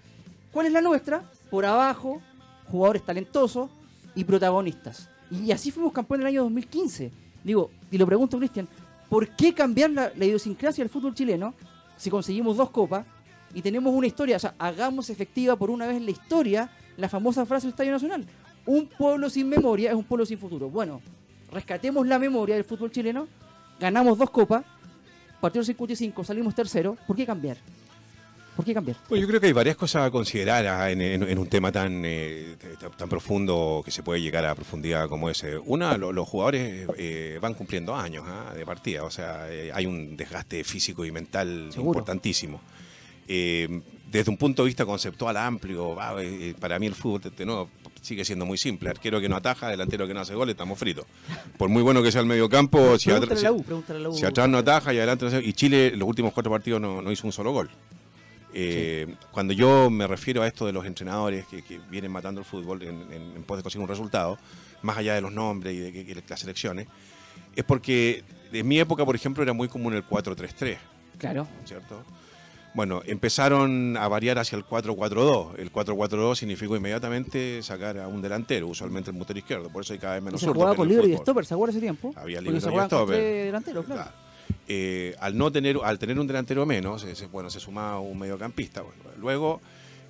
¿cuál 0.51 0.67
es 0.67 0.71
la 0.71 0.81
nuestra? 0.81 1.29
Por 1.49 1.65
abajo, 1.65 2.21
jugadores 2.69 3.03
talentosos 3.03 3.69
y 4.15 4.23
protagonistas. 4.23 5.09
Y 5.29 5.51
así 5.51 5.71
fuimos 5.71 5.91
campeones 5.91 6.23
en 6.23 6.27
el 6.27 6.33
año 6.33 6.43
2015. 6.43 7.11
Digo, 7.43 7.69
y 7.91 7.97
lo 7.97 8.05
pregunto, 8.05 8.37
Cristian, 8.37 8.67
¿por 9.09 9.27
qué 9.29 9.53
cambiar 9.53 9.91
la, 9.91 10.11
la 10.15 10.25
idiosincrasia 10.25 10.83
del 10.83 10.89
fútbol 10.89 11.13
chileno 11.13 11.53
si 11.97 12.09
conseguimos 12.09 12.57
dos 12.57 12.69
copas 12.69 13.05
y 13.53 13.61
tenemos 13.61 13.93
una 13.93 14.07
historia? 14.07 14.37
O 14.37 14.39
sea, 14.39 14.55
hagamos 14.57 15.09
efectiva 15.09 15.55
por 15.55 15.69
una 15.69 15.87
vez 15.87 15.97
en 15.97 16.05
la 16.05 16.11
historia 16.11 16.69
la 16.95 17.09
famosa 17.09 17.45
frase 17.45 17.67
del 17.67 17.73
Estadio 17.73 17.91
Nacional. 17.91 18.25
Un 18.67 18.87
pueblo 18.87 19.29
sin 19.29 19.49
memoria 19.49 19.89
es 19.89 19.95
un 19.95 20.03
pueblo 20.03 20.25
sin 20.25 20.37
futuro. 20.37 20.69
Bueno, 20.69 21.01
rescatemos 21.51 22.05
la 22.05 22.19
memoria 22.19 22.55
del 22.55 22.63
fútbol 22.65 22.91
chileno, 22.91 23.27
ganamos 23.79 24.17
dos 24.17 24.29
copas, 24.29 24.63
partido 25.41 25.63
55, 25.63 26.23
salimos 26.23 26.53
tercero. 26.53 26.97
¿Por 27.07 27.15
qué 27.15 27.25
cambiar? 27.25 27.57
¿Por 28.55 28.65
qué 28.65 28.73
cambiar? 28.73 28.97
Bueno, 29.07 29.21
yo 29.21 29.27
creo 29.27 29.39
que 29.39 29.47
hay 29.47 29.53
varias 29.53 29.75
cosas 29.77 30.07
a 30.07 30.11
considerar 30.11 30.65
ah, 30.67 30.89
en, 30.91 30.99
en- 30.99 31.23
en 31.23 31.37
un 31.37 31.47
tema 31.47 31.71
tan, 31.71 32.01
eh, 32.03 32.55
tan 32.97 33.07
profundo 33.07 33.83
que 33.85 33.91
se 33.91 34.01
puede 34.03 34.19
llegar 34.19 34.45
a 34.45 34.55
profundidad 34.55 35.07
como 35.07 35.29
ese. 35.29 35.57
Una, 35.59 35.95
lo- 35.97 36.11
los 36.11 36.27
jugadores 36.27 36.87
eh, 36.97 37.37
van 37.39 37.53
cumpliendo 37.53 37.95
años 37.95 38.23
ah, 38.27 38.53
de 38.55 38.65
partida, 38.65 39.03
o 39.03 39.11
sea, 39.11 39.45
eh, 39.51 39.71
hay 39.73 39.85
un 39.85 40.17
desgaste 40.17 40.63
físico 40.63 41.05
y 41.05 41.11
mental 41.11 41.69
Seguro. 41.71 41.99
importantísimo. 41.99 42.59
Desde 43.27 44.29
un 44.31 44.37
punto 44.37 44.63
de 44.63 44.67
vista 44.67 44.85
conceptual 44.85 45.35
amplio, 45.37 45.95
para 46.59 46.79
mí 46.79 46.87
el 46.87 46.95
fútbol 46.95 47.21
de 47.35 47.45
nuevo, 47.45 47.69
sigue 48.07 48.25
siendo 48.25 48.45
muy 48.45 48.57
simple. 48.57 48.89
Arquero 48.89 49.19
que 49.19 49.27
no 49.29 49.35
ataja, 49.35 49.67
delantero 49.69 50.07
que 50.07 50.13
no 50.13 50.21
hace 50.21 50.33
goles, 50.33 50.53
estamos 50.53 50.79
fritos. 50.79 51.05
Por 51.57 51.69
muy 51.69 51.83
bueno 51.83 52.01
que 52.01 52.11
sea 52.11 52.21
el 52.21 52.27
medio 52.27 52.49
campo, 52.49 52.97
si, 52.97 53.09
la 53.09 53.51
U, 53.51 53.63
la 53.99 54.09
U. 54.09 54.25
atrás 54.25 54.49
no 54.49 54.57
ataja 54.57 54.93
y 54.93 54.97
adelante 54.97 55.25
no 55.25 55.29
hace- 55.29 55.43
Y 55.45 55.53
Chile, 55.53 55.91
los 55.95 56.07
últimos 56.07 56.33
cuatro 56.33 56.51
partidos 56.51 56.79
no, 56.81 57.01
no 57.01 57.11
hizo 57.11 57.27
un 57.27 57.33
solo 57.33 57.51
gol. 57.51 57.69
Eh, 58.53 59.13
Cuando 59.31 59.53
yo 59.53 59.89
me 59.89 60.07
refiero 60.07 60.41
a 60.41 60.47
esto 60.47 60.65
de 60.65 60.71
los 60.73 60.85
entrenadores 60.85 61.45
que, 61.47 61.61
que 61.61 61.79
vienen 61.91 62.11
matando 62.11 62.39
el 62.41 62.45
fútbol 62.45 62.81
en, 62.81 63.01
en- 63.11 63.33
en 63.35 63.43
pos 63.43 63.57
de 63.57 63.63
conseguir 63.63 63.83
un 63.83 63.89
resultado, 63.89 64.37
más 64.81 64.97
allá 64.97 65.13
de 65.15 65.21
los 65.21 65.31
nombres 65.31 65.75
y 65.75 65.79
de, 65.79 65.91
que 66.05 66.23
las 66.27 66.39
selecciones, 66.39 66.87
es 67.55 67.63
porque 67.65 68.23
en 68.53 68.67
mi 68.67 68.79
época, 68.79 69.05
por 69.05 69.15
ejemplo, 69.15 69.43
era 69.43 69.53
muy 69.53 69.67
común 69.67 69.93
el 69.93 70.03
4-3-3, 70.05 70.77
Claro. 71.19 71.47
¿cierto? 71.65 72.03
Bueno, 72.77 73.01
empezaron 73.07 73.97
a 73.97 74.07
variar 74.07 74.37
hacia 74.37 74.55
el 74.55 74.63
4-4-2. 74.63 75.57
El 75.57 75.71
4-4-2 75.73 76.35
significó 76.35 76.75
inmediatamente 76.75 77.63
sacar 77.63 77.97
a 77.97 78.07
un 78.07 78.21
delantero, 78.21 78.67
usualmente 78.67 79.09
el 79.09 79.17
motor 79.17 79.35
izquierdo. 79.35 79.69
Por 79.71 79.81
eso 79.83 79.93
hay 79.93 79.99
cada 79.99 80.13
vez 80.13 80.21
Y 80.21 80.25
menos 80.25 80.39
se 80.39 80.45
zurdos 80.45 80.57
jugaba 80.61 80.75
con 80.75 80.87
libre 80.87 81.07
y 81.07 81.17
stopper, 81.17 81.45
¿se 81.47 81.53
acuerda 81.55 81.71
ese 81.71 81.81
tiempo? 81.81 82.13
Había 82.15 82.39
libre 82.39 82.61
se 82.61 82.67
y 82.69 82.79
stopper. 82.85 83.15
tres 83.17 83.45
delanteros, 83.45 83.83
claro. 83.85 84.01
Claro. 84.03 84.17
Eh, 84.67 85.15
al 85.19 85.35
no 85.35 85.51
tener, 85.51 85.77
al 85.83 85.97
tener 85.97 86.19
un 86.19 86.27
delantero 86.27 86.67
menos, 86.67 87.03
eh, 87.03 87.15
se- 87.15 87.25
bueno, 87.25 87.49
se 87.49 87.59
sumaba 87.59 87.99
un 87.99 88.19
mediocampista. 88.19 88.83
Bueno, 88.83 89.01
luego 89.19 89.59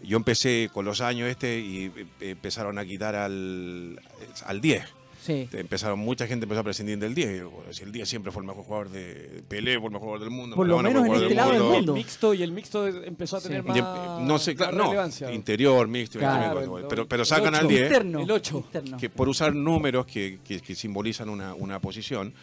yo 0.03 0.17
empecé 0.17 0.69
con 0.73 0.83
los 0.83 0.99
años 0.99 1.29
este 1.29 1.59
y 1.59 1.85
eh, 2.19 2.31
empezaron 2.31 2.77
a 2.79 2.83
quitar 2.85 3.15
al, 3.15 3.97
al 4.45 4.59
10. 4.59 4.83
Sí. 5.21 5.49
Empezaron, 5.51 5.99
mucha 5.99 6.25
gente 6.27 6.45
empezó 6.45 6.61
a 6.61 6.63
prescindir 6.63 6.97
del 6.99 7.13
10. 7.13 7.43
Si 7.71 7.83
el 7.83 7.91
10 7.91 8.07
siempre 8.07 8.31
fue 8.31 8.41
el 8.43 8.47
mejor 8.47 8.63
jugador 8.63 8.89
de 8.89 9.43
Pelé, 9.47 9.77
fue 9.77 9.87
el 9.87 9.91
mejor 9.93 9.99
jugador 9.99 10.19
del 10.21 10.29
mundo. 10.29 10.55
Por 10.55 10.67
lo 10.67 10.77
Maradona 10.77 11.01
menos 11.01 11.17
el 11.17 11.23
en 11.23 11.29
este 11.31 11.33
jugador 11.35 11.53
lado 11.55 11.69
del 11.71 11.77
mundo. 11.77 11.91
El 11.93 11.97
mixto 11.97 12.33
y 12.33 12.43
el 12.43 12.51
mixto 12.51 12.87
empezó 12.87 13.37
a 13.37 13.41
tener 13.41 13.61
Sí. 13.63 13.67
más, 13.67 14.21
no 14.21 14.39
sé, 14.39 14.55
claro, 14.55 14.71
más 14.73 14.83
no, 14.85 14.89
relevancia. 14.91 15.31
interior, 15.33 15.87
mixto, 15.87 16.19
Claro. 16.19 16.61
interior, 16.61 16.85
pero, 16.89 17.07
pero 17.07 17.23
El 17.23 17.27
sacan 17.27 17.55
al 17.55 17.67
10 17.67 17.83
Interno. 17.83 18.19
El 18.21 18.31
ocho. 18.31 18.57
Interno. 18.57 18.97
que 18.97 19.09
por 19.09 19.27
usar 19.27 19.53
números 19.53 20.05
que, 20.05 20.39
que- 20.45 20.61
que 20.61 20.75
simbolizan 20.75 21.29
una, 21.29 21.53
una 21.53 21.79
posición, 21.81 22.33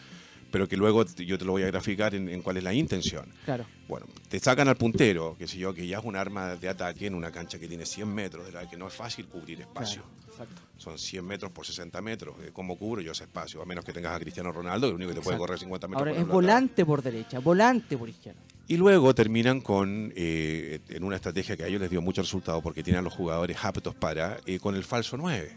pero 0.51 0.67
que 0.67 0.77
luego 0.77 1.05
yo 1.05 1.37
te 1.37 1.45
lo 1.45 1.51
voy 1.51 1.63
a 1.63 1.67
graficar 1.67 2.15
en, 2.15 2.29
en 2.29 2.41
cuál 2.41 2.57
es 2.57 2.63
la 2.63 2.73
intención. 2.73 3.25
Claro. 3.45 3.65
Bueno, 3.87 4.05
te 4.29 4.39
sacan 4.39 4.67
al 4.67 4.77
puntero, 4.77 5.35
que 5.37 5.47
sé 5.47 5.57
yo, 5.57 5.73
que 5.73 5.85
ya 5.87 5.99
es 5.99 6.05
un 6.05 6.15
arma 6.15 6.55
de 6.55 6.69
ataque 6.69 7.07
en 7.07 7.13
una 7.15 7.31
cancha 7.31 7.59
que 7.59 7.67
tiene 7.67 7.85
100 7.85 8.07
metros, 8.07 8.45
de 8.45 8.51
la 8.51 8.69
que 8.69 8.77
no 8.77 8.87
es 8.87 8.93
fácil 8.93 9.27
cubrir 9.27 9.61
espacio. 9.61 10.03
Exacto. 10.29 10.61
Son 10.77 10.97
100 10.97 11.25
metros 11.25 11.51
por 11.51 11.65
60 11.65 12.01
metros. 12.01 12.35
Eh, 12.43 12.49
¿Cómo 12.51 12.77
cubro 12.77 13.01
yo 13.01 13.11
ese 13.13 13.23
espacio? 13.23 13.61
A 13.61 13.65
menos 13.65 13.85
que 13.85 13.93
tengas 13.93 14.13
a 14.15 14.19
Cristiano 14.19 14.51
Ronaldo, 14.51 14.87
que 14.87 14.91
el 14.91 14.95
único 14.95 15.11
que 15.11 15.15
te 15.19 15.23
puede 15.23 15.37
correr 15.37 15.57
50 15.59 15.87
metros 15.87 15.99
Ahora 16.01 16.11
por 16.11 16.21
es 16.21 16.27
volante 16.27 16.85
por 16.85 17.01
derecha, 17.01 17.39
volante 17.39 17.97
por 17.97 18.09
izquierda. 18.09 18.41
Y 18.67 18.77
luego 18.77 19.13
terminan 19.13 19.61
con, 19.61 20.11
eh, 20.15 20.79
en 20.89 21.03
una 21.03 21.15
estrategia 21.17 21.55
que 21.55 21.63
a 21.63 21.67
ellos 21.67 21.79
les 21.79 21.89
dio 21.89 22.01
mucho 22.01 22.21
resultado 22.21 22.61
porque 22.61 22.83
tienen 22.83 22.99
a 22.99 23.03
los 23.03 23.13
jugadores 23.13 23.57
aptos 23.63 23.93
para, 23.95 24.37
eh, 24.45 24.59
con 24.59 24.75
el 24.75 24.83
falso 24.83 25.15
9. 25.17 25.51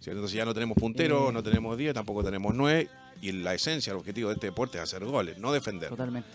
¿cierto? 0.00 0.18
Entonces 0.20 0.36
ya 0.38 0.46
no 0.46 0.54
tenemos 0.54 0.78
puntero, 0.78 1.28
Eh. 1.28 1.32
no 1.32 1.42
tenemos 1.42 1.76
10, 1.76 1.92
tampoco 1.92 2.24
tenemos 2.24 2.54
9. 2.54 2.88
Y 3.20 3.32
la 3.32 3.54
esencia, 3.54 3.90
el 3.92 3.98
objetivo 3.98 4.28
de 4.30 4.34
este 4.34 4.46
deporte 4.46 4.78
es 4.78 4.84
hacer 4.84 5.04
goles, 5.04 5.38
no 5.38 5.52
defender. 5.52 5.88
Totalmente. 5.90 6.28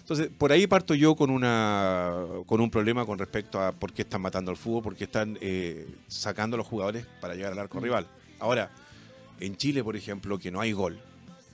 Entonces, 0.00 0.28
por 0.36 0.50
ahí 0.50 0.66
parto 0.66 0.94
yo 0.94 1.14
con, 1.14 1.30
una, 1.30 2.14
con 2.46 2.60
un 2.60 2.70
problema 2.70 3.06
con 3.06 3.18
respecto 3.18 3.60
a 3.60 3.72
por 3.72 3.92
qué 3.92 4.02
están 4.02 4.20
matando 4.20 4.50
al 4.50 4.56
fútbol, 4.56 4.82
por 4.82 4.96
qué 4.96 5.04
están 5.04 5.38
eh, 5.40 5.86
sacando 6.08 6.56
a 6.56 6.58
los 6.58 6.66
jugadores 6.66 7.06
para 7.20 7.34
llegar 7.34 7.52
al 7.52 7.58
arco 7.60 7.78
Mm. 7.78 7.82
rival. 7.84 8.06
Ahora, 8.40 8.70
en 9.38 9.56
Chile, 9.56 9.84
por 9.84 9.96
ejemplo, 9.96 10.38
que 10.38 10.50
no 10.50 10.60
hay 10.60 10.72
gol, 10.72 10.98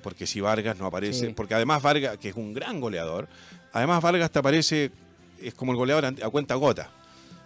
porque 0.03 0.27
si 0.27 0.41
Vargas 0.41 0.79
no 0.79 0.87
aparece, 0.87 1.27
Sí. 1.29 1.33
porque 1.37 1.55
además 1.55 1.83
Vargas, 1.83 2.17
que 2.17 2.31
es 2.31 2.35
un 2.37 2.55
gran 2.55 2.81
goleador, 2.81 3.29
además 3.73 4.03
Vargas 4.03 4.31
te 4.31 4.39
aparece, 4.39 4.91
es 5.43 5.53
como 5.55 5.73
el 5.73 5.79
goleador 5.79 6.07
a 6.07 6.31
cuenta 6.31 6.55
gota. 6.55 6.91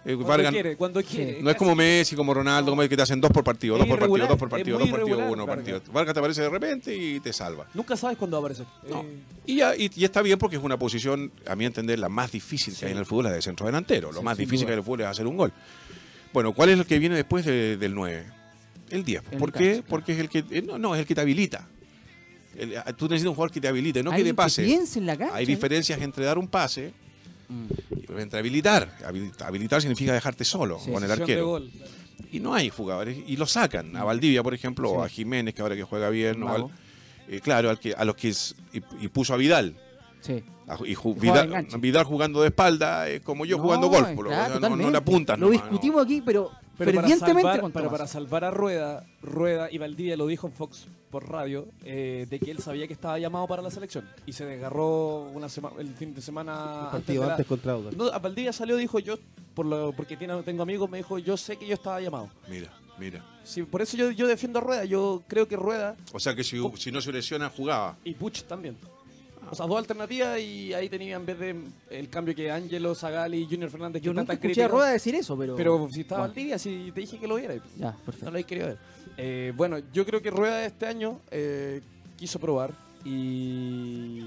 Eh, 0.03 0.15
Cuando 0.15 0.25
Vargas 0.25 0.51
quiere, 0.51 0.75
cuando 0.77 1.03
quiere. 1.03 1.43
no 1.43 1.51
es 1.51 1.55
como 1.55 1.75
Messi, 1.75 2.15
como 2.15 2.33
Ronaldo, 2.33 2.71
como 2.71 2.81
el 2.81 2.89
que 2.89 2.95
te 2.95 3.03
hacen 3.03 3.21
dos 3.21 3.29
por 3.29 3.43
partido, 3.43 3.77
dos 3.77 3.85
por 3.85 3.99
partido, 3.99 4.27
dos 4.27 4.37
por 4.37 4.49
partido, 4.49 4.79
dos 4.79 4.89
partidos, 4.89 5.09
irregular, 5.09 5.31
uno 5.31 5.45
Vargas. 5.45 5.65
partido. 5.73 5.93
Vargas 5.93 6.13
te 6.15 6.19
aparece 6.19 6.41
de 6.41 6.49
repente 6.49 6.95
y 6.97 7.19
te 7.19 7.31
salva. 7.31 7.67
Nunca 7.75 7.95
sabes 7.95 8.17
cuándo 8.17 8.35
va 8.35 8.39
a 8.39 8.51
aparecer. 8.51 8.65
No. 8.89 9.01
Eh, 9.01 9.19
Y, 9.45 9.55
ya, 9.57 9.75
y, 9.75 9.91
y 9.95 10.03
está 10.03 10.23
bien 10.23 10.39
porque 10.39 10.55
es 10.55 10.63
una 10.63 10.79
posición, 10.79 11.31
a 11.45 11.55
mi 11.55 11.65
entender, 11.65 11.99
la 11.99 12.09
más 12.09 12.31
difícil 12.31 12.75
que 12.75 12.87
hay 12.87 12.93
en 12.93 12.97
el 12.97 13.05
fútbol, 13.05 13.25
la 13.25 13.31
de 13.31 13.43
centro 13.43 13.67
delantero. 13.67 14.11
Lo 14.11 14.19
Sí, 14.19 14.25
más 14.25 14.37
difícil 14.37 14.61
duda. 14.61 14.65
que 14.67 14.71
hay 14.71 14.73
en 14.73 14.79
el 14.79 14.85
fútbol 14.85 15.01
es 15.01 15.07
hacer 15.07 15.27
un 15.27 15.37
gol. 15.37 15.53
Bueno, 16.33 16.51
¿cuál 16.53 16.69
es 16.69 16.79
el 16.79 16.85
que 16.87 16.97
viene 16.97 17.15
después 17.15 17.45
de- 17.45 17.77
del 17.77 17.93
9? 17.93 18.25
El 18.89 19.03
10. 19.03 19.21
El 19.31 19.37
¿Por 19.37 19.51
qué? 19.53 19.83
Porque 19.87 20.13
es 20.13 20.19
el 20.19 20.29
que. 20.29 20.43
eh, 20.49 20.63
No, 20.65 20.79
no, 20.79 20.95
es 20.95 21.01
el 21.01 21.05
que 21.05 21.13
te 21.13 21.21
habilita. 21.21 21.67
El- 22.55 22.73
tú 22.97 23.05
necesitas 23.05 23.29
un 23.29 23.35
jugador 23.35 23.51
que 23.51 23.61
te 23.61 23.67
habilite, 23.67 24.01
no 24.03 24.11
que 24.11 24.23
te 24.23 24.33
pase. 24.33 24.63
piense 24.63 24.97
en 24.99 25.05
la 25.05 25.15
cancha. 25.15 25.35
Hay 25.35 25.45
diferencias 25.45 26.01
entre 26.01 26.25
dar 26.25 26.37
un 26.39 26.47
pase 26.47 26.91
Mm. 27.51 27.65
y 28.17 28.21
entre 28.21 28.39
habilitar. 28.39 28.97
Habil- 29.05 29.31
Habilitar 29.43 29.81
significa 29.81 30.13
dejarte 30.13 30.43
solo 30.45 30.79
Sí, 30.79 30.91
con 30.91 31.03
el 31.03 31.11
arquero. 31.11 31.45
gol. 31.47 31.69
Y 32.31 32.39
no 32.39 32.53
hay 32.53 32.69
jugadores. 32.69 33.17
Y 33.27 33.35
lo 33.35 33.45
sacan. 33.45 33.95
A 33.97 34.03
Valdivia, 34.03 34.41
por 34.41 34.53
ejemplo, 34.53 34.89
o 34.91 35.03
a 35.03 35.09
Jiménez, 35.09 35.53
que 35.53 35.61
ahora 35.61 35.75
que 35.75 35.83
juega 35.83 36.09
bien. 36.09 36.41
o 36.43 36.49
al- 36.49 36.65
eh, 37.27 37.41
claro, 37.41 37.69
al 37.69 37.79
que, 37.79 37.93
a 37.93 38.05
los 38.05 38.15
que. 38.15 38.29
es- 38.29 38.55
y, 38.73 38.77
y 39.03 39.07
puso 39.09 39.33
a 39.33 39.37
Vidal. 39.37 39.75
Sí. 40.21 40.43
A- 40.67 40.77
Y 40.85 40.95
ju- 40.95 41.19
Vidal. 41.19 41.67
Vidal 41.79 42.05
jugando 42.05 42.41
de 42.41 42.47
espalda 42.47 43.09
es 43.09 43.21
como 43.21 43.45
yo 43.45 43.57
No, 43.57 43.63
jugando 43.63 43.87
golf. 43.89 44.07
claro, 44.27 44.59
no- 44.59 44.75
no, 44.75 44.89
le 44.91 44.97
apuntas. 44.97 45.37
Lo 45.37 45.49
discutimos 45.49 46.03
aquí, 46.05 46.21
pero, 46.21 46.51
Pero 46.77 46.93
para 46.93 47.09
salvar, 47.17 47.61
con 47.61 47.71
pero 47.71 47.89
para 47.91 48.07
salvar 48.07 48.43
a 48.45 48.51
Rueda, 48.51 49.05
Rueda 49.21 49.69
y 49.71 49.77
Valdivia 49.77 50.17
lo 50.17 50.25
dijo 50.27 50.47
en 50.47 50.53
Fox 50.53 50.87
por 51.11 51.29
radio, 51.29 51.67
eh, 51.83 52.25
de 52.29 52.39
que 52.39 52.49
él 52.51 52.59
sabía 52.59 52.87
que 52.87 52.93
estaba 52.93 53.19
llamado 53.19 53.45
para 53.47 53.61
la 53.61 53.69
selección. 53.69 54.07
Y 54.25 54.33
se 54.33 54.45
desgarró 54.45 55.23
una 55.33 55.49
semana, 55.49 55.75
el 55.79 55.93
fin 55.93 56.13
de 56.15 56.21
semana 56.21 56.79
antes, 56.85 56.91
partido 56.91 57.21
de 57.23 57.27
la- 57.27 57.33
antes 57.33 57.45
contra 57.47 57.73
Audax. 57.73 57.97
No, 57.97 58.05
a 58.05 58.17
Valdivia 58.19 58.53
salió 58.53 58.77
dijo 58.77 58.97
yo, 58.99 59.15
por 59.53 59.65
lo, 59.65 59.91
porque 59.91 60.15
tiene, 60.17 60.41
tengo 60.43 60.63
amigos, 60.63 60.89
me 60.89 60.97
dijo 60.97 61.19
yo 61.19 61.35
sé 61.37 61.57
que 61.57 61.67
yo 61.67 61.73
estaba 61.73 61.99
llamado. 61.99 62.29
Mira, 62.47 62.71
mira. 62.97 63.23
Sí, 63.43 63.63
por 63.63 63.81
eso 63.81 63.97
yo, 63.97 64.09
yo 64.11 64.25
defiendo 64.27 64.59
a 64.59 64.61
Rueda. 64.61 64.85
Yo 64.85 65.21
creo 65.27 65.47
que 65.47 65.57
Rueda 65.57 65.95
O 66.13 66.19
sea 66.19 66.33
que 66.33 66.43
si, 66.43 66.57
si 66.77 66.91
no 66.91 67.01
se 67.01 67.11
lesiona, 67.11 67.49
jugaba. 67.49 67.97
y 68.05 68.13
Puch 68.13 68.43
también. 68.43 68.77
O 69.51 69.55
sea, 69.55 69.67
dos 69.67 69.77
alternativas 69.77 70.39
y 70.39 70.73
ahí 70.73 70.87
tenía 70.87 71.17
en 71.17 71.25
vez 71.25 71.37
de 71.37 71.55
el 71.89 72.09
cambio 72.09 72.33
que 72.33 72.49
Ángelo, 72.49 72.95
Zagali 72.95 73.39
y 73.39 73.45
Junior 73.45 73.69
Fernández 73.69 74.01
que 74.01 74.05
Yo 74.05 74.11
están 74.11 74.23
nunca 74.23 74.33
tan 74.39 74.49
escuché 74.49 74.63
a. 74.63 74.67
Rueda 74.69 74.91
decir 74.91 75.13
eso, 75.13 75.37
pero... 75.37 75.55
Pero 75.57 75.89
si 75.91 76.01
estaba 76.01 76.21
Bueno, 76.21 76.33
Valdivia, 76.33 76.57
si 76.57 76.91
te 76.95 77.01
dije 77.01 77.19
que 77.19 77.27
lo 77.27 77.35
viera. 77.35 77.55
Ya, 77.77 77.91
No 77.91 77.97
perfecto. 77.99 78.25
lo 78.25 78.29
habéis 78.31 78.45
querido 78.45 78.67
ver. 78.67 78.77
Eh, 79.17 79.51
bueno, 79.57 79.77
yo 79.93 80.05
creo 80.05 80.21
que 80.21 80.31
Rueda 80.31 80.65
este 80.65 80.87
año 80.87 81.19
eh, 81.31 81.81
quiso 82.17 82.39
probar 82.39 82.71
y, 83.03 84.23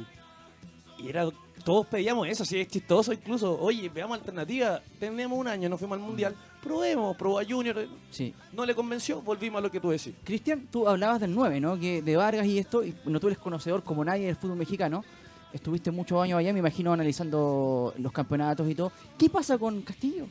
y 0.98 1.08
era 1.08 1.26
todos 1.64 1.86
pedíamos 1.86 2.28
eso, 2.28 2.44
si 2.44 2.60
es 2.60 2.68
chistoso 2.68 3.12
incluso. 3.12 3.58
Oye, 3.58 3.88
veamos 3.88 4.18
alternativa. 4.18 4.82
Tenemos 5.00 5.38
un 5.38 5.48
año, 5.48 5.68
nos 5.70 5.78
fuimos 5.80 5.96
al 5.98 6.04
mundial. 6.04 6.34
Probemos, 6.64 7.16
probó 7.16 7.38
a 7.38 7.44
Junior. 7.44 7.86
Sí. 8.10 8.34
No 8.52 8.64
le 8.64 8.74
convenció, 8.74 9.20
volvimos 9.22 9.58
a 9.58 9.62
lo 9.62 9.70
que 9.70 9.80
tú 9.80 9.90
decís. 9.90 10.14
Cristian, 10.24 10.66
tú 10.70 10.88
hablabas 10.88 11.20
del 11.20 11.34
9, 11.34 11.60
¿no? 11.60 11.78
Que 11.78 12.00
de 12.02 12.16
Vargas 12.16 12.46
y 12.46 12.58
esto, 12.58 12.82
y 12.84 12.94
no 13.04 13.20
tú 13.20 13.26
eres 13.28 13.38
conocedor 13.38 13.82
como 13.84 14.04
nadie 14.04 14.26
del 14.26 14.36
fútbol 14.36 14.56
mexicano. 14.56 15.04
Estuviste 15.52 15.90
muchos 15.90 16.20
años 16.22 16.38
allá, 16.38 16.52
me 16.52 16.58
imagino, 16.58 16.92
analizando 16.92 17.94
los 17.98 18.10
campeonatos 18.12 18.68
y 18.68 18.74
todo. 18.74 18.90
¿Qué 19.18 19.28
pasa 19.30 19.56
con 19.58 19.82
Castillo? 19.82 20.24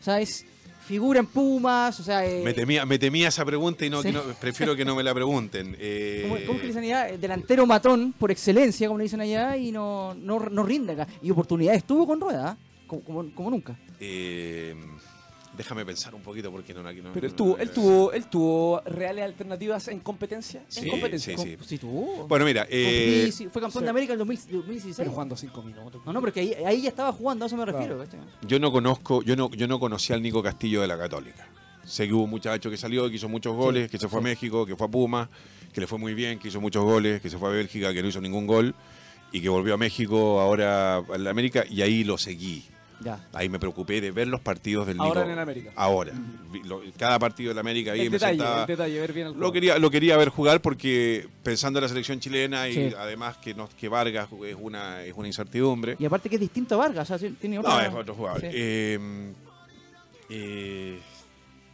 O 0.00 0.02
sea, 0.02 0.20
es 0.20 0.44
figura 0.86 1.18
en 1.20 1.26
Pumas, 1.26 1.98
o 2.00 2.02
sea... 2.02 2.24
eh, 2.24 2.42
Me, 2.44 2.54
temía, 2.54 2.86
me 2.86 2.98
temía 2.98 3.28
esa 3.28 3.44
pregunta 3.44 3.84
y 3.84 3.90
no, 3.90 4.00
Sí. 4.02 4.08
que 4.08 4.12
no- 4.12 4.22
prefiero 4.40 4.76
que 4.76 4.84
no 4.84 4.94
me 4.94 5.02
la 5.02 5.12
pregunten. 5.14 5.76
Eh, 5.80 6.20
¿Cómo, 6.28 6.36
cómo 6.46 6.52
es 6.54 6.60
que 6.60 6.66
le 6.66 6.66
dicen 6.68 6.84
allá? 6.84 7.16
Delantero 7.18 7.66
matón 7.66 8.14
por 8.18 8.30
excelencia, 8.30 8.86
como 8.86 8.98
le 8.98 9.04
dicen 9.04 9.20
allá, 9.20 9.56
y 9.56 9.72
no, 9.72 10.14
no, 10.14 10.38
no 10.38 10.62
rinde 10.62 10.92
acá. 10.92 11.06
Y 11.22 11.30
oportunidades 11.30 11.84
tuvo 11.84 12.06
con 12.06 12.20
Rueda, 12.20 12.50
¿ah? 12.50 12.56
como, 12.86 13.02
como, 13.02 13.34
como 13.34 13.50
nunca. 13.50 13.76
eh, 14.00 14.74
déjame 15.58 15.84
pensar 15.84 16.14
un 16.14 16.22
poquito 16.22 16.50
porque 16.50 16.72
no... 16.72 16.86
aquí 16.88 17.00
no 17.02 17.12
Pero 17.12 17.26
él 17.26 17.32
no- 17.32 17.36
tuvo, 17.36 17.58
él 17.58 17.70
tuvo, 17.70 18.12
él 18.12 18.26
tuvo 18.28 18.80
reales 18.86 19.24
alternativas 19.24 19.88
en 19.88 19.98
competencia. 20.00 20.62
Sí, 20.68 20.84
en 20.84 20.90
competencia. 20.90 21.36
sí, 21.36 21.42
sí. 21.42 21.56
Con- 21.56 21.66
sí 21.66 21.78
tuvo. 21.78 22.26
Bueno, 22.28 22.44
mira, 22.44 22.66
eh, 22.70 23.30
fue 23.52 23.60
campeón 23.60 23.84
de 23.84 23.90
América 23.90 24.14
en 24.14 24.20
el 24.20 24.26
2000 24.26 24.38
2016. 24.52 24.96
Pero 24.96 25.10
jugando 25.10 25.36
cinco 25.36 25.62
minutos. 25.62 26.00
No, 26.06 26.12
no, 26.12 26.20
porque 26.20 26.40
ahí, 26.40 26.54
ahí 26.64 26.82
ya 26.82 26.88
estaba 26.90 27.12
jugando, 27.12 27.44
a 27.44 27.46
eso 27.48 27.56
me 27.56 27.66
refiero. 27.66 27.96
Claro. 28.02 28.24
yo 28.46 28.58
no 28.58 28.72
conozco, 28.72 29.22
yo 29.22 29.36
no, 29.36 29.50
yo 29.50 29.66
no 29.68 29.78
conocí 29.78 30.12
al 30.12 30.22
Nico 30.22 30.42
Castillo 30.42 30.80
de 30.80 30.86
la 30.88 30.96
Católica. 30.96 31.46
Sé 31.84 32.06
que 32.06 32.12
hubo 32.12 32.24
un 32.24 32.30
muchacho 32.30 32.70
que 32.70 32.76
salió, 32.76 33.08
que 33.08 33.16
hizo 33.16 33.28
muchos 33.28 33.56
goles, 33.56 33.90
que 33.90 33.98
se 33.98 34.08
fue 34.08 34.20
a 34.20 34.22
México, 34.22 34.64
que 34.64 34.76
fue 34.76 34.86
a 34.86 34.90
Puma, 34.90 35.28
que 35.72 35.80
le 35.80 35.86
fue 35.86 35.98
muy 35.98 36.14
bien, 36.14 36.38
que 36.38 36.48
hizo 36.48 36.60
muchos 36.60 36.84
goles, 36.84 37.20
que 37.20 37.30
se 37.30 37.38
fue 37.38 37.48
a 37.48 37.52
Bélgica, 37.52 37.92
que 37.92 38.02
no 38.02 38.08
hizo 38.08 38.20
ningún 38.20 38.46
gol, 38.46 38.74
y 39.32 39.40
que 39.40 39.48
volvió 39.48 39.74
a 39.74 39.76
México 39.78 40.38
ahora 40.40 40.98
a 40.98 41.18
la 41.18 41.30
América, 41.30 41.64
y 41.68 41.82
ahí 41.82 42.04
lo 42.04 42.16
seguí. 42.18 42.64
Ya. 43.00 43.24
Ahí 43.32 43.48
me 43.48 43.58
preocupé 43.60 44.00
de 44.00 44.10
ver 44.10 44.26
los 44.28 44.40
partidos 44.40 44.86
del 44.86 44.96
Nico. 44.96 45.06
Ahora 45.06 45.22
en 45.24 45.30
el 45.30 45.38
América. 45.38 45.70
Ahora. 45.76 46.12
Lo- 46.64 46.82
cada 46.98 47.18
partido 47.18 47.50
del 47.50 47.58
América 47.58 47.92
ahí 47.92 48.00
El 48.00 48.06
me 48.10 48.16
detalle, 48.16 48.36
sentaba. 48.38 48.60
el 48.62 48.66
detalle, 48.66 49.00
ver 49.00 49.12
bien 49.12 49.26
el 49.28 49.34
Lo 49.38 49.52
quería, 49.52 49.78
lo 49.78 49.90
quería 49.90 50.16
ver 50.16 50.30
jugar 50.30 50.60
porque 50.60 51.26
pensando 51.42 51.78
en 51.78 51.82
la 51.84 51.88
selección 51.88 52.18
chilena 52.20 52.68
y 52.68 52.74
Sí. 52.74 52.94
además 52.98 53.36
que, 53.38 53.54
no, 53.54 53.68
que 53.78 53.88
Vargas 53.88 54.28
es 54.44 54.56
una, 54.60 55.04
es 55.04 55.12
una 55.14 55.28
incertidumbre. 55.28 55.96
Y 55.98 56.04
aparte 56.06 56.28
que 56.28 56.34
es 56.36 56.40
distinto 56.40 56.74
a 56.74 56.78
Vargas, 56.78 57.10
o 57.10 57.18
sea, 57.18 57.30
tiene 57.40 57.58
No, 57.60 57.80
es 57.80 57.94
otro 57.94 58.14
jugador. 58.14 58.40
Sí. 58.40 58.46
Eh, 58.52 59.32
eh, 60.30 60.98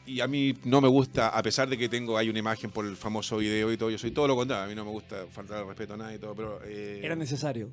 y 0.07 0.20
a 0.20 0.27
mí 0.27 0.55
no 0.64 0.81
me 0.83 0.89
gusta, 0.89 1.29
a 1.31 1.43
pesar 1.43 1.68
de 1.68 1.79
que 1.79 1.89
tengo 1.89 2.18
hay 2.18 2.29
una 2.29 2.39
imagen 2.39 2.70
por 2.70 2.85
el 2.85 2.97
famoso 2.97 3.39
video 3.39 3.72
y 3.72 3.77
todo, 3.79 3.89
yo 3.91 3.97
soy 3.99 4.11
todo 4.11 4.29
lo 4.29 4.37
contrario, 4.37 4.64
a 4.64 4.68
mí 4.68 4.75
no 4.75 4.85
me 4.85 4.91
gusta 4.91 5.25
faltar 5.33 5.62
el 5.62 5.66
respeto 5.68 5.95
a 5.95 5.97
nadie 5.97 6.16
y 6.16 6.18
todo, 6.18 6.35
pero 6.35 6.61
eh, 6.64 7.01
Era 7.03 7.16
necesario. 7.16 7.70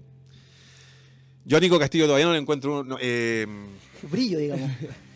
Yo 1.45 1.57
a 1.57 1.59
Nico 1.59 1.79
Castillo 1.79 2.05
todavía 2.05 2.25
no 2.25 2.33
le 2.33 2.39
encuentro... 2.39 2.83
no, 2.83 2.97
eh, 2.99 3.47
Brillo, 4.03 4.39
digamos. 4.39 4.69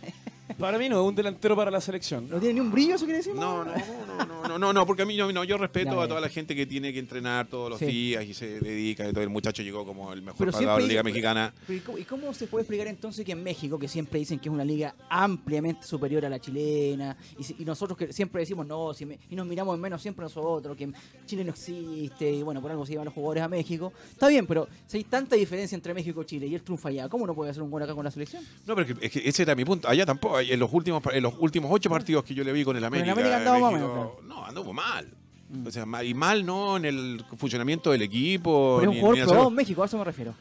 Para 0.58 0.78
mí 0.78 0.88
no 0.88 1.02
es 1.02 1.08
un 1.10 1.14
delantero 1.16 1.56
para 1.56 1.70
la 1.70 1.82
selección. 1.82 2.30
¿No 2.30 2.40
tiene 2.40 2.54
ni 2.56 2.60
un 2.62 2.72
brillo, 2.72 2.96
eso 2.96 3.04
quiere 3.06 3.18
decir? 3.18 3.36
No, 3.36 3.66
no, 3.66 3.72
no, 3.76 4.26
no, 4.26 4.48
no, 4.48 4.58
no, 4.58 4.74
no, 4.74 4.86
porque 4.86 5.02
a 5.02 5.06
mí 5.06 5.18
no, 5.18 5.30
no, 5.32 5.44
yo 5.44 5.58
respeto 5.58 5.96
Ya, 5.96 6.04
a 6.04 6.08
toda 6.08 6.22
la 6.22 6.30
gente 6.30 6.56
que 6.56 6.66
tiene 6.66 6.94
que 6.94 7.00
entrenar 7.00 7.48
todos 7.48 7.70
los 7.72 7.80
Sí. 7.80 7.86
días 7.88 8.24
y 8.24 8.34
se 8.34 8.62
dedica 8.62 9.08
y 9.08 9.12
todo. 9.12 9.22
El 9.22 9.30
muchacho 9.30 9.62
llegó 9.64 9.86
como 9.86 10.14
el 10.14 10.22
mejor 10.22 10.38
Pero 10.40 10.52
pagador 10.54 10.78
de 10.78 10.82
la 10.84 10.88
Liga 10.88 11.04
Mexicana. 11.04 11.54
Pero 11.68 11.78
¿y 11.78 11.82
cómo, 11.82 11.98
y 11.98 12.04
cómo 12.06 12.34
se 12.34 12.48
puede 12.48 12.62
explicar 12.64 12.88
entonces 12.88 13.26
que 13.26 13.34
en 13.34 13.44
México, 13.44 13.78
que 13.78 13.90
siempre 13.90 14.18
dicen 14.20 14.40
que 14.40 14.48
es 14.48 14.54
una 14.54 14.64
liga 14.64 14.96
ampliamente 15.10 15.86
superior 15.86 16.26
a 16.26 16.30
la 16.30 16.40
chilena, 16.40 17.18
y, 17.38 17.44
si- 17.44 17.56
y 17.60 17.66
nosotros 17.66 17.98
que 17.98 18.14
siempre 18.14 18.40
decimos 18.40 18.66
no, 18.66 18.94
si 18.94 19.06
me- 19.06 19.20
y 19.30 19.36
nos 19.36 19.46
miramos 19.46 19.76
en 19.76 19.82
menos 19.82 20.02
siempre 20.02 20.24
nosotros, 20.24 20.78
que 20.78 20.90
Chile 21.26 21.44
no 21.44 21.52
existe, 21.52 22.32
y 22.32 22.44
bueno, 22.44 22.62
por 22.62 22.72
algo 22.72 22.86
se 22.86 22.94
llevan 22.94 23.06
los 23.06 23.14
jugadores 23.14 23.44
a 23.44 23.50
México, 23.50 23.92
está 24.10 24.30
bien, 24.30 24.48
pero 24.48 24.70
si 24.88 24.98
hay 24.98 25.04
tanta 25.04 25.36
diferencia 25.36 25.76
entre 25.76 25.94
México 25.94 26.22
y 26.22 26.26
Chile 26.26 26.48
y 26.48 26.56
él 26.56 26.62
triunfa 26.62 26.90
allá, 26.90 27.10
¿cómo 27.10 27.28
no 27.28 27.36
puede 27.36 27.52
hacer 27.52 27.62
un 27.62 27.72
gol 27.72 27.84
acá 27.84 27.94
con 27.94 28.06
la 28.06 28.12
selección? 28.12 28.42
No, 28.66 28.74
pero 28.76 28.88
es 28.88 28.98
que, 29.00 29.06
es 29.08 29.12
que 29.12 29.28
ese 29.30 29.44
era 29.44 29.54
mi 29.54 29.66
punto. 29.66 29.90
Allá 29.90 30.06
tampoco. 30.06 30.38
En 30.52 30.60
los 30.60 30.72
últimos, 30.74 31.02
en 31.14 31.24
los 31.24 31.34
últimos 31.40 31.70
ocho 31.74 31.90
partidos 31.90 32.24
que 32.24 32.34
yo 32.34 32.44
le 32.44 32.52
vi 32.54 32.64
con 32.64 32.76
el 32.76 32.84
el 32.84 32.86
América. 32.88 33.12
América 33.14 33.38
andaba 33.38 33.60
más 33.60 33.70
o 33.70 33.72
México, 33.74 34.20
menos, 34.22 34.38
No, 34.38 34.46
anduvo 34.46 34.74
mal. 34.74 35.08
Mm. 35.50 35.68
O 35.68 35.72
sea, 35.72 35.86
mal- 35.86 36.06
y 36.06 36.14
mal 36.14 36.46
no 36.46 36.78
en 36.78 36.86
el 36.86 37.24
funcionamiento 37.38 37.92
del 37.92 38.02
equipo. 38.02 38.78
Pero 38.80 38.92
es 38.92 38.96
ni- 38.96 39.02
un 39.02 39.02
jugador 39.02 39.18
ni 39.18 39.24
probado 39.24 39.42
hacer- 39.44 39.52
en 39.52 39.56
México, 39.56 39.84
a 39.84 39.86
eso 39.86 39.98
me 39.98 40.04
refiero. 40.04 40.34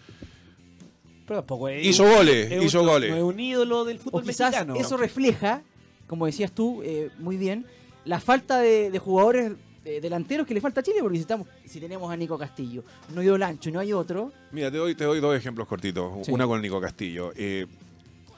Pero 1.26 1.40
tampoco 1.40 1.68
es. 1.68 1.86
Hizo 1.86 2.04
goles, 2.04 2.50
es 2.52 2.58
un- 2.58 2.64
hizo 2.66 2.84
goles. 2.84 3.10
No 3.10 3.16
es 3.16 3.22
un 3.22 3.40
ídolo 3.40 3.84
del 3.84 3.96
O 3.96 4.00
fútbol 4.00 4.22
quizás 4.24 4.50
mexicano. 4.52 4.74
eso 4.76 4.96
refleja, 4.96 5.62
como 6.06 6.26
decías 6.26 6.52
tú 6.52 6.82
eh, 6.84 7.10
muy 7.18 7.36
bien, 7.36 7.64
la 8.04 8.20
falta 8.20 8.58
de, 8.58 8.90
de 8.90 8.98
jugadores 8.98 9.52
eh, 9.86 10.00
delanteros 10.00 10.46
que 10.46 10.54
le 10.54 10.60
falta 10.62 10.80
a 10.80 10.82
Chile, 10.82 10.98
porque 11.02 11.16
si, 11.18 11.22
estamos, 11.22 11.46
si 11.66 11.78
tenemos 11.80 12.10
a 12.10 12.16
Nico 12.16 12.38
Castillo, 12.38 12.82
no 13.14 13.20
hay 13.20 13.28
Olancho 13.28 13.68
y 13.68 13.72
no 13.72 13.80
hay 13.80 13.92
otro. 13.92 14.32
Mira, 14.52 14.70
te 14.70 14.78
doy, 14.78 14.94
te 14.94 15.04
doy 15.04 15.20
dos 15.20 15.36
ejemplos 15.36 15.68
cortitos. 15.68 16.24
Sí. 16.26 16.32
Una 16.32 16.46
con 16.46 16.60
Nico 16.62 16.80
Castillo. 16.80 17.32
Eh, 17.36 17.66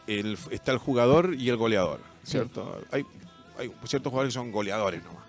el- 0.06 0.38
está 0.50 0.72
el 0.72 0.78
jugador 0.78 1.34
y 1.38 1.48
el 1.48 1.56
goleador, 1.56 2.00
Sí. 2.22 2.32
¿cierto? 2.32 2.80
Hay, 2.90 3.04
hay 3.58 3.70
ciertos 3.84 4.10
jugadores 4.10 4.32
que 4.34 4.38
son 4.40 4.50
goleadores 4.52 5.02
nomás. 5.02 5.24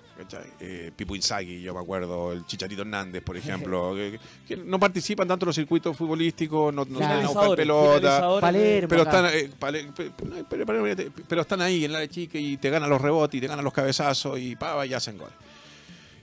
Eh, 0.60 0.92
Pipo 0.96 1.16
Inzaghi, 1.16 1.62
yo 1.62 1.76
me 1.76 1.80
acuerdo, 1.80 2.34
el 2.34 2.44
Chicharito 2.48 2.82
Hernández, 2.82 3.22
por 3.22 3.38
ejemplo, 3.38 3.94
que, 3.96 4.20
que 4.48 4.58
no 4.58 4.80
participan 4.80 5.28
tanto 5.28 5.46
en 5.46 5.48
los 5.48 5.56
circuitos 5.56 5.96
futbolísticos, 5.96 6.74
no, 6.74 6.86
no 6.86 6.98
Finalizadores, 6.98 7.64
pelota. 7.64 8.40
Palermo. 8.42 8.88
pero 8.90 9.04
están, 9.04 9.26
eh, 9.28 9.52
pale- 9.60 9.92
pero, 10.50 10.66
pero- 10.66 11.12
pero 11.28 11.42
están 11.42 11.62
ahí 11.62 11.86
en 11.86 11.94
la 11.94 12.08
chica 12.08 12.40
y 12.40 12.58
te 12.58 12.72
ganan 12.72 12.90
los 12.90 13.00
rebotes 13.00 13.38
y 13.38 13.42
te 13.42 13.48
ganan 13.48 13.64
los 13.64 13.72
cabezazos 13.74 14.40
y 14.40 14.56
pava 14.56 14.88
y 14.88 14.94
hacen 14.96 15.20
gol. 15.20 15.30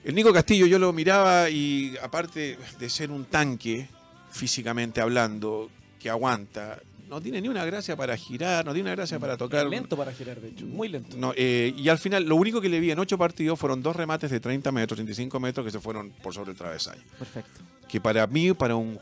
El 0.02 0.16
Nico 0.16 0.32
Castillo 0.32 0.66
yo 0.66 0.80
lo 0.80 0.92
miraba 0.92 1.48
y 1.48 1.96
aparte 2.02 2.58
de 2.78 2.90
ser 2.90 3.12
un 3.12 3.26
tanque, 3.26 3.88
físicamente 4.32 5.00
hablando, 5.00 5.70
que 6.00 6.10
aguanta, 6.10 6.80
no 7.08 7.20
tiene 7.20 7.40
ni 7.40 7.48
una 7.48 7.64
gracia 7.64 7.96
para 7.96 8.16
girar, 8.16 8.64
no 8.64 8.72
tiene 8.72 8.88
una 8.88 8.96
gracia 8.96 9.18
para 9.18 9.36
tocar. 9.36 9.66
Lento 9.66 9.96
para 9.96 10.12
girar, 10.12 10.40
de 10.40 10.48
hecho. 10.48 10.64
Muy 10.66 10.88
lento. 10.88 11.16
No, 11.16 11.32
eh, 11.36 11.72
y 11.76 11.88
al 11.88 11.98
final, 11.98 12.24
lo 12.24 12.36
único 12.36 12.60
que 12.60 12.68
le 12.68 12.80
vi 12.80 12.90
en 12.90 12.98
ocho 12.98 13.16
partidos 13.18 13.58
fueron 13.58 13.82
dos 13.82 13.94
remates 13.96 14.30
de 14.30 14.40
30 14.40 14.72
metros, 14.72 14.96
35 14.96 15.38
metros 15.40 15.64
que 15.66 15.70
se 15.72 15.80
fueron 15.80 16.10
por 16.22 16.32
sobre 16.34 16.52
el 16.52 16.56
travesaño. 16.56 17.02
Perfecto. 17.18 17.60
Que 17.88 18.00
para 18.00 18.26
mí, 18.26 18.52
para 18.54 18.76
un 18.76 18.98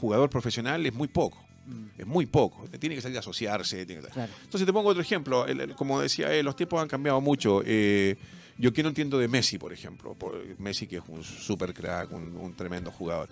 jugador 0.00 0.28
profesional, 0.30 0.84
es 0.84 0.92
muy 0.94 1.08
poco. 1.08 1.38
Mm. 1.66 2.00
Es 2.00 2.06
muy 2.06 2.26
poco. 2.26 2.64
Tiene 2.78 2.94
que 2.94 3.00
salir 3.02 3.16
a 3.16 3.20
asociarse. 3.20 3.84
tiene 3.86 4.02
que- 4.02 4.08
Claro. 4.08 4.32
entonces 4.44 4.66
te 4.66 4.72
pongo 4.72 4.88
otro 4.90 5.02
ejemplo. 5.02 5.46
El- 5.46 5.60
el- 5.60 5.74
como 5.74 6.00
decía 6.00 6.32
él, 6.32 6.44
los 6.44 6.56
tiempos 6.56 6.80
han 6.82 6.88
cambiado 6.88 7.20
mucho. 7.20 7.62
Eh, 7.64 8.16
yo 8.56 8.72
que 8.72 8.82
no 8.82 8.88
entiendo 8.88 9.18
de 9.18 9.28
Messi, 9.28 9.58
por 9.58 9.72
ejemplo. 9.72 10.14
Por- 10.14 10.42
Messi 10.58 10.86
que 10.86 10.96
es 10.96 11.02
un 11.08 11.22
super 11.22 11.72
crack, 11.74 12.12
un, 12.12 12.36
un 12.36 12.54
tremendo 12.54 12.90
jugador. 12.90 13.28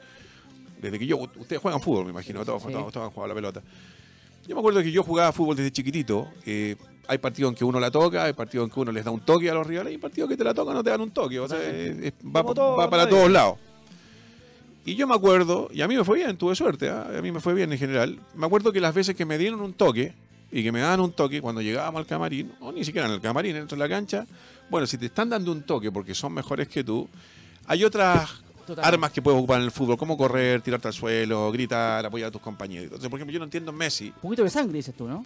Desde 0.80 0.98
que 0.98 1.06
yo, 1.06 1.16
ustedes 1.16 1.60
juegan 1.62 1.80
fútbol, 1.80 2.04
me 2.04 2.10
imagino, 2.10 2.44
todos, 2.44 2.62
Sí. 2.62 2.68
todos, 2.70 2.92
todos 2.92 3.06
han 3.06 3.10
jugado 3.12 3.28
la 3.28 3.34
pelota. 3.34 3.62
Yo 4.46 4.54
me 4.54 4.60
acuerdo 4.60 4.82
que 4.82 4.92
yo 4.92 5.02
jugaba 5.02 5.32
fútbol 5.32 5.56
desde 5.56 5.70
chiquitito. 5.72 6.28
eh, 6.44 6.76
hay 7.08 7.18
partidos 7.18 7.50
en 7.52 7.54
que 7.56 7.64
uno 7.64 7.78
la 7.78 7.88
toca, 7.90 8.24
hay 8.24 8.32
partidos 8.32 8.66
en 8.66 8.70
que 8.74 8.80
uno 8.80 8.90
les 8.90 9.04
da 9.04 9.12
un 9.12 9.20
toque 9.20 9.48
a 9.48 9.54
los 9.54 9.64
rivales, 9.64 9.92
y 9.92 9.94
hay 9.94 10.00
partidos 10.00 10.28
que 10.28 10.36
te 10.36 10.42
la 10.42 10.52
tocan 10.52 10.74
no 10.74 10.82
te 10.82 10.90
dan 10.90 11.00
un 11.00 11.12
toque. 11.12 11.38
O 11.38 11.46
sea, 11.46 11.58
es- 11.62 11.96
es- 11.98 12.12
va, 12.24 12.42
Como 12.42 12.52
todo, 12.54 12.76
va 12.76 12.90
para 12.90 13.04
nadie. 13.04 13.16
todos 13.16 13.30
lados. 13.30 13.58
Y 14.84 14.96
yo 14.96 15.06
me 15.06 15.14
acuerdo, 15.14 15.68
y 15.72 15.82
a 15.82 15.88
mí 15.88 15.96
me 15.96 16.02
fue 16.04 16.18
bien, 16.18 16.36
tuve 16.36 16.54
suerte, 16.56 16.88
¿ah? 16.90 17.08
a 17.16 17.22
mí 17.22 17.30
me 17.30 17.38
fue 17.40 17.54
bien 17.54 17.72
en 17.72 17.78
general. 17.78 18.18
Me 18.34 18.46
acuerdo 18.46 18.72
que 18.72 18.80
las 18.80 18.92
veces 18.94 19.14
que 19.14 19.24
me 19.24 19.38
dieron 19.38 19.60
un 19.60 19.72
toque, 19.72 20.14
y 20.50 20.62
que 20.64 20.70
me 20.72 20.80
daban 20.80 21.00
un 21.00 21.12
toque 21.12 21.40
cuando 21.40 21.60
llegábamos 21.60 22.00
al 22.00 22.06
camarín, 22.06 22.52
o 22.60 22.70
ni 22.72 22.84
siquiera 22.84 23.06
en 23.06 23.14
el 23.14 23.20
camarín, 23.20 23.54
dentro 23.54 23.76
de 23.76 23.84
la 23.84 23.88
cancha, 23.88 24.26
bueno, 24.68 24.86
si 24.88 24.96
te 24.98 25.06
están 25.06 25.28
dando 25.28 25.52
un 25.52 25.62
toque 25.62 25.92
porque 25.92 26.12
son 26.14 26.32
mejores 26.34 26.66
que 26.68 26.82
tú, 26.82 27.08
hay 27.66 27.84
otras 27.84 28.30
Totalmente. 28.66 28.94
armas 28.94 29.10
que 29.12 29.22
puedes 29.22 29.38
ocupar 29.38 29.58
en 29.60 29.64
el 29.64 29.70
fútbol, 29.70 29.96
como 29.96 30.16
correr, 30.16 30.60
tirarte 30.60 30.88
al 30.88 30.94
suelo, 30.94 31.50
gritar, 31.52 32.04
apoyar 32.06 32.28
a 32.28 32.30
tus 32.32 32.40
compañeros. 32.42 32.84
Entonces, 32.84 33.08
por 33.08 33.18
ejemplo, 33.18 33.32
yo 33.32 33.38
no 33.38 33.44
entiendo 33.44 33.70
en 33.70 33.76
Messi. 33.78 34.06
Un 34.16 34.20
poquito 34.22 34.44
de 34.44 34.50
sangre, 34.50 34.76
dices 34.76 34.94
tú, 34.94 35.06
¿no? 35.08 35.24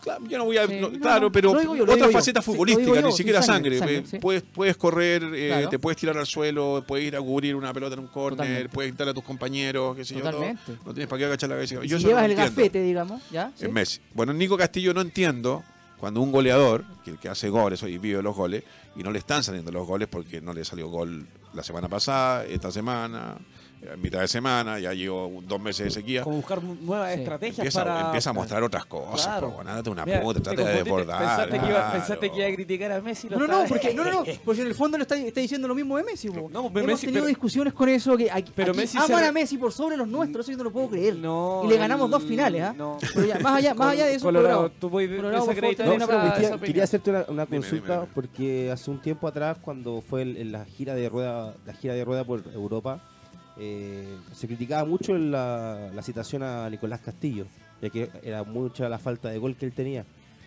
Claro, 0.00 0.24
yo 0.28 0.38
no 0.38 0.44
voy 0.44 0.56
a. 0.56 0.66
Sí, 0.66 0.78
no, 0.80 0.90
no, 0.90 1.00
claro, 1.00 1.22
no, 1.26 1.32
pero 1.32 1.60
yo, 1.60 1.82
otra 1.82 1.96
yo. 1.96 2.10
faceta 2.10 2.40
futbolística, 2.40 2.94
yo, 3.00 3.02
ni 3.08 3.12
siquiera 3.12 3.42
sangre, 3.42 3.76
sangre. 3.78 3.96
sangre, 3.96 4.08
eh, 4.08 4.10
sí. 4.12 4.18
puedes, 4.20 4.42
puedes 4.44 4.76
correr, 4.76 5.24
eh, 5.34 5.48
Claro. 5.48 5.68
te 5.70 5.78
puedes 5.80 5.96
tirar 5.98 6.16
al 6.16 6.24
suelo, 6.26 6.84
puedes 6.86 7.04
ir 7.08 7.16
a 7.16 7.20
cubrir 7.20 7.56
una 7.56 7.72
pelota 7.74 7.94
en 7.94 8.00
un 8.00 8.06
córner, 8.06 8.36
Totalmente. 8.38 8.68
puedes 8.68 8.92
gritar 8.92 9.08
a 9.08 9.14
tus 9.14 9.24
compañeros, 9.24 9.96
qué 9.96 10.04
sé 10.04 10.14
yo. 10.14 10.20
todo. 10.20 10.30
Totalmente. 10.30 10.72
No 10.86 10.92
tienes 10.94 11.08
para 11.08 11.18
qué 11.18 11.24
agachar 11.24 11.48
la 11.48 11.56
cabeza. 11.56 11.74
Yo 11.84 11.98
si 11.98 12.04
no 12.04 12.10
llevas 12.10 12.24
el 12.26 12.30
entiendo. 12.30 12.54
gafete, 12.56 12.82
digamos, 12.82 13.22
¿ya? 13.32 13.52
En 13.60 13.72
Messi. 13.72 14.00
Bueno, 14.14 14.30
en 14.32 14.38
Nico 14.38 14.56
Castillo 14.56 14.94
no 14.94 15.00
entiendo 15.00 15.64
cuando 15.98 16.20
un 16.20 16.30
goleador, 16.30 16.84
que 17.04 17.10
el 17.10 17.18
que 17.18 17.28
hace 17.28 17.48
goles 17.48 17.82
hoy 17.82 17.98
vive 17.98 18.22
los 18.22 18.36
goles, 18.36 18.62
y 18.94 19.02
no 19.02 19.10
le 19.10 19.18
están 19.18 19.42
saliendo 19.42 19.72
los 19.72 19.84
goles 19.84 20.06
porque 20.08 20.40
no 20.40 20.52
le 20.54 20.64
salió 20.64 20.88
gol 20.88 21.26
la 21.52 21.62
semana 21.62 21.88
pasada, 21.88 22.44
esta 22.44 22.70
semana, 22.70 23.36
a 23.92 23.96
mitad 23.96 24.20
de 24.20 24.28
semana, 24.28 24.78
ya 24.78 24.92
llevo 24.92 25.42
dos 25.46 25.60
meses 25.60 25.84
de 25.84 25.90
sequía. 25.90 26.22
Como 26.24 26.36
buscar 26.36 26.62
nuevas 26.62 27.12
Sí. 27.14 27.20
estrategias 27.20 27.58
Empieza, 27.58 27.84
para... 27.84 28.00
empieza 28.06 28.30
a 28.30 28.32
mostrar 28.32 28.62
otras 28.62 28.86
cosas, 28.86 29.26
Claro. 29.26 29.56
po, 29.56 29.64
date 29.64 29.90
una 29.90 30.04
Mira, 30.04 30.20
puta, 30.20 30.40
trata 30.42 30.64
de 30.64 30.74
desbordar. 30.82 31.18
Pensaste, 31.18 31.50
que 31.50 31.56
iba, 31.56 31.66
claro. 31.68 31.92
pensaste 31.92 32.30
que 32.30 32.36
iba 32.38 32.46
a 32.48 32.52
criticar 32.54 32.92
a 32.92 33.00
Messi. 33.00 33.28
lo 33.28 33.38
No, 33.38 33.46
no, 33.46 33.64
porque, 33.68 33.94
no, 33.94 34.04
no, 34.04 34.10
no, 34.12 34.24
porque 34.44 34.60
en 34.62 34.66
el 34.68 34.74
fondo 34.74 34.98
le 34.98 35.02
está, 35.02 35.16
está 35.16 35.40
diciendo 35.40 35.68
lo 35.68 35.74
mismo 35.74 35.96
de 35.96 36.04
Messi. 36.04 36.28
po. 36.30 36.48
No, 36.52 36.70
pero 36.72 36.86
Hemos 36.86 36.98
Messi- 36.98 37.00
tenido 37.06 37.22
pero- 37.22 37.26
discusiones 37.28 37.72
con 37.72 37.88
eso, 37.88 38.16
que 38.16 38.30
aquí, 38.30 38.52
Pero 38.54 38.72
aquí 38.72 38.80
Messi 38.80 38.96
aman 38.98 39.08
se- 39.20 39.26
a 39.26 39.32
Messi 39.32 39.58
por 39.58 39.72
sobre 39.72 39.96
los 39.96 40.08
nuestros, 40.08 40.44
eso 40.44 40.52
yo 40.52 40.58
no 40.58 40.64
lo 40.64 40.72
puedo 40.72 40.88
creer. 40.88 41.16
No, 41.16 41.62
y 41.64 41.68
le 41.68 41.76
ganamos 41.76 42.06
el- 42.06 42.10
dos 42.10 42.22
finales, 42.24 42.62
¿ah? 42.62 42.74
No. 42.76 42.98
Pero 43.14 43.26
ya, 43.26 43.38
más 43.38 43.54
allá, 43.56 43.74
más 43.74 43.92
allá 43.92 44.06
de 44.06 44.14
eso, 44.14 44.24
Colorado, 44.24 44.70
tú 44.78 44.90
Colorado, 44.90 45.46
No, 45.46 45.52
quería, 46.60 46.84
hacerte 46.84 47.10
una, 47.10 47.24
una 47.28 47.44
Dime, 47.44 47.56
consulta 47.58 47.86
dime, 47.94 48.00
dime. 48.00 48.12
porque 48.14 48.70
hace 48.72 48.90
un 48.90 49.00
tiempo 49.00 49.26
atrás 49.28 49.56
cuando 49.60 50.00
fue 50.02 50.22
el- 50.22 50.36
en 50.36 50.52
la 50.52 50.64
gira 50.64 50.94
de 50.94 51.08
rueda 51.08 51.54
la 51.66 51.72
gira 51.74 51.94
de 51.94 52.04
rueda 52.04 52.24
por 52.24 52.42
Europa 52.54 53.00
eh, 53.58 54.16
se 54.32 54.46
criticaba 54.46 54.84
mucho 54.84 55.16
la, 55.16 55.90
la 55.94 56.02
citación 56.02 56.42
a 56.42 56.68
Nicolás 56.70 57.00
Castillo 57.00 57.46
ya 57.80 57.90
que 57.90 58.10
era 58.22 58.44
mucha 58.44 58.88
la 58.88 58.98
falta 58.98 59.28
de 59.30 59.38
gol 59.38 59.56
que 59.56 59.66
él 59.66 59.72
tenía. 59.72 60.04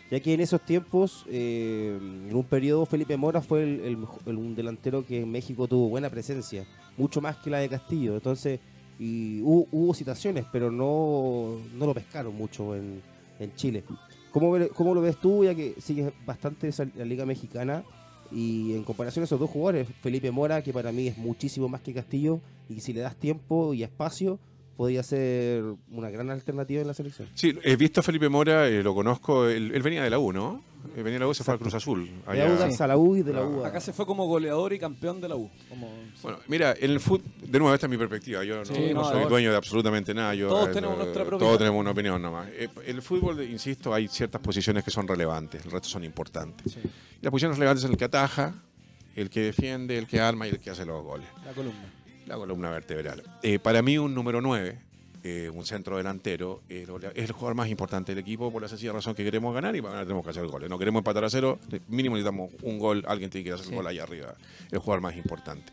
Ya 0.09 0.19
que 0.19 0.33
en 0.33 0.41
esos 0.41 0.59
tiempos 0.61 1.25
eh, 1.29 1.97
en 1.97 2.35
un 2.35 2.43
periodo 2.43 2.85
Felipe 2.85 3.15
Mora 3.15 3.41
fue 3.41 3.63
el, 3.63 3.97
un 4.25 4.55
delantero 4.55 5.05
que 5.05 5.21
en 5.21 5.31
México 5.31 5.67
tuvo 5.67 5.87
buena 5.87 6.09
presencia 6.09 6.65
mucho 6.97 7.21
más 7.21 7.37
que 7.37 7.49
la 7.49 7.59
de 7.59 7.69
Castillo. 7.69 8.15
Entonces 8.15 8.59
y 8.99 9.41
hubo, 9.41 9.67
hubo 9.71 9.93
citaciones 9.93 10.45
pero 10.51 10.69
no, 10.69 11.57
no 11.73 11.85
lo 11.85 11.93
pescaron 11.93 12.35
mucho 12.35 12.75
en, 12.75 13.01
en 13.39 13.55
Chile. 13.55 13.83
¿Cómo, 14.31 14.57
¿Cómo 14.75 14.93
lo 14.93 15.01
ves 15.01 15.17
tú, 15.17 15.43
ya 15.43 15.55
que 15.55 15.75
sigues 15.79 16.11
bastante 16.25 16.69
la 16.95 17.05
Liga 17.05 17.25
Mexicana? 17.25 17.83
Y 18.31 18.73
en 18.73 18.83
comparación 18.83 19.23
a 19.23 19.25
esos 19.25 19.39
dos 19.39 19.49
jugadores, 19.49 19.87
Felipe 20.01 20.31
Mora, 20.31 20.61
que 20.61 20.71
para 20.71 20.91
mí 20.91 21.07
es 21.07 21.17
muchísimo 21.17 21.67
más 21.67 21.81
que 21.81 21.93
Castillo, 21.93 22.39
y 22.69 22.79
si 22.79 22.93
le 22.93 23.01
das 23.01 23.15
tiempo 23.15 23.73
y 23.73 23.83
espacio, 23.83 24.39
podría 24.77 25.03
ser 25.03 25.63
una 25.91 26.09
gran 26.09 26.29
alternativa 26.29 26.81
en 26.81 26.87
la 26.87 26.93
selección. 26.93 27.27
Sí, 27.35 27.53
he 27.63 27.75
visto 27.75 27.99
a 27.99 28.03
Felipe 28.03 28.29
Mora, 28.29 28.67
eh, 28.67 28.81
lo 28.81 28.95
conozco, 28.95 29.47
él, 29.47 29.71
él 29.73 29.81
venía 29.81 30.03
de 30.03 30.09
la 30.09 30.19
U, 30.19 30.31
¿no? 30.31 30.63
Él 30.95 31.03
venía 31.03 31.13
de 31.13 31.19
la 31.19 31.27
U, 31.27 31.33
se 31.33 31.43
fue 31.43 31.53
al 31.53 31.59
Cruz 31.59 31.73
Azul. 31.73 32.05
De 32.05 32.31
allá. 32.31 32.51
Audax 32.51 32.81
a 32.81 32.87
la 32.87 32.97
U 32.97 33.15
y 33.15 33.21
de 33.23 33.33
la. 33.33 33.43
U 33.43 33.63
a- 33.63 33.67
Acá 33.67 33.79
se 33.79 33.93
fue 33.93 34.05
como 34.05 34.25
goleador 34.27 34.73
y 34.73 34.79
campeón 34.79 35.21
de 35.21 35.29
la 35.29 35.35
U. 35.35 35.49
Como- 35.69 35.89
Bueno, 36.21 36.39
mira, 36.47 36.73
en 36.79 36.91
el 36.91 36.99
fútbol, 36.99 37.23
de 37.45 37.59
nuevo, 37.59 37.73
esta 37.73 37.87
es 37.87 37.89
mi 37.91 37.97
perspectiva. 37.97 38.43
Yo 38.43 38.57
no, 38.57 38.65
Sí, 38.65 38.73
no 38.93 39.01
no, 39.01 39.03
soy 39.05 39.13
ahora- 39.17 39.29
dueño 39.29 39.51
de 39.51 39.57
absolutamente 39.57 40.13
nada. 40.13 40.33
Yo, 40.35 40.49
Todos 40.49 40.69
eh, 40.69 40.73
tenemos 40.73 40.95
eh, 40.95 40.99
nuestra 41.03 41.25
propia 41.25 41.45
Todos 41.47 41.57
tenemos 41.57 41.79
una 41.79 41.91
opinión 41.91 42.21
nomás. 42.21 42.47
Eh, 42.51 42.67
El 42.85 43.01
fútbol, 43.01 43.41
insisto, 43.43 43.93
hay 43.93 44.07
ciertas 44.07 44.41
posiciones 44.41 44.83
que 44.83 44.91
son 44.91 45.07
relevantes, 45.07 45.63
el 45.65 45.71
resto 45.71 45.87
son 45.89 46.03
importantes. 46.03 46.73
Sí, 46.73 46.79
Y 46.83 47.23
las 47.23 47.31
posiciones 47.31 47.57
relevantes 47.57 47.81
son 47.83 47.91
el 47.91 47.97
que 47.97 48.05
ataja, 48.05 48.53
el 49.15 49.29
que 49.29 49.41
defiende, 49.41 49.97
el 49.97 50.07
que 50.07 50.19
arma 50.19 50.47
y 50.47 50.51
el 50.51 50.59
que 50.59 50.69
hace 50.69 50.85
los 50.85 51.03
goles. 51.03 51.27
la 51.45 51.51
columna. 51.53 51.93
La 52.27 52.35
columna 52.37 52.69
vertebral. 52.69 53.23
Eh, 53.43 53.59
para 53.59 53.81
mí, 53.81 53.97
un 53.97 54.13
número 54.13 54.39
9, 54.41 54.79
un 55.53 55.65
centro 55.65 55.97
delantero, 55.97 56.61
eh, 56.67 56.87
es 57.15 57.25
el 57.25 57.31
jugador 57.31 57.55
más 57.55 57.69
importante 57.69 58.11
del 58.13 58.19
equipo 58.19 58.51
por 58.51 58.61
la 58.61 58.67
sencilla 58.67 58.93
razón 58.93 59.13
que 59.13 59.23
queremos 59.23 59.53
ganar 59.53 59.75
y 59.75 59.81
para 59.81 59.93
ganar 59.93 60.05
tenemos 60.05 60.23
que 60.23 60.31
hacer 60.31 60.47
goles. 60.47 60.69
No 60.69 60.79
queremos 60.79 61.01
empatar 61.01 61.23
a 61.23 61.29
cero, 61.29 61.59
mínimo 61.87 62.15
necesitamos 62.15 62.51
un 62.63 62.79
gol, 62.79 63.03
alguien 63.07 63.29
tiene 63.29 63.45
que 63.45 63.53
hacer 63.53 63.67
el 63.67 63.75
gol 63.75 63.85
allá 63.85 64.03
arriba. 64.03 64.35
El 64.71 64.79
jugador 64.79 65.01
más 65.01 65.15
importante. 65.15 65.71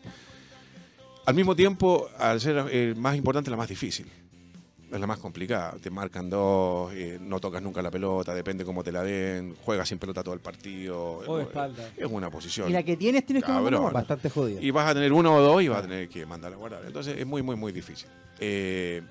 Al 1.25 1.35
mismo 1.35 1.55
tiempo, 1.55 2.09
al 2.17 2.39
ser 2.39 2.57
el 2.71 2.95
más 2.95 3.15
importante, 3.15 3.49
la 3.49 3.57
más 3.57 3.69
difícil. 3.69 4.07
Es 4.91 4.99
la 4.99 5.05
más 5.05 5.19
complicada. 5.19 5.75
Te 5.79 5.91
marcan 5.91 6.29
dos, 6.29 6.91
eh, 6.95 7.19
no 7.21 7.39
tocas 7.39 7.61
nunca 7.61 7.81
la 7.83 7.91
pelota, 7.91 8.33
depende 8.33 8.65
cómo 8.65 8.83
te 8.83 8.91
la 8.91 9.03
den, 9.03 9.55
juegas 9.63 9.87
sin 9.87 9.99
pelota 9.99 10.23
todo 10.23 10.33
el 10.33 10.39
partido. 10.39 11.19
O 11.27 11.37
de 11.37 11.43
espalda. 11.43 11.91
Es 11.95 12.07
una 12.09 12.31
posición. 12.31 12.69
Y 12.69 12.73
la 12.73 12.81
que 12.81 12.97
tienes, 12.97 13.25
tienes 13.25 13.43
que 13.43 13.51
mandar 13.51 13.93
Bastante 13.93 14.29
jodida. 14.29 14.59
Y 14.61 14.71
vas 14.71 14.89
a 14.89 14.95
tener 14.95 15.13
uno 15.13 15.35
o 15.35 15.41
dos 15.41 15.61
y 15.61 15.67
vas 15.67 15.79
a 15.79 15.81
tener 15.83 16.09
que 16.09 16.25
mandar 16.25 16.53
a 16.53 16.55
guardar. 16.55 16.81
Entonces 16.85 17.17
es 17.17 17.27
muy, 17.27 17.43
muy, 17.43 17.55
muy 17.55 17.71
difícil. 17.71 18.09
Eh, 18.39 19.03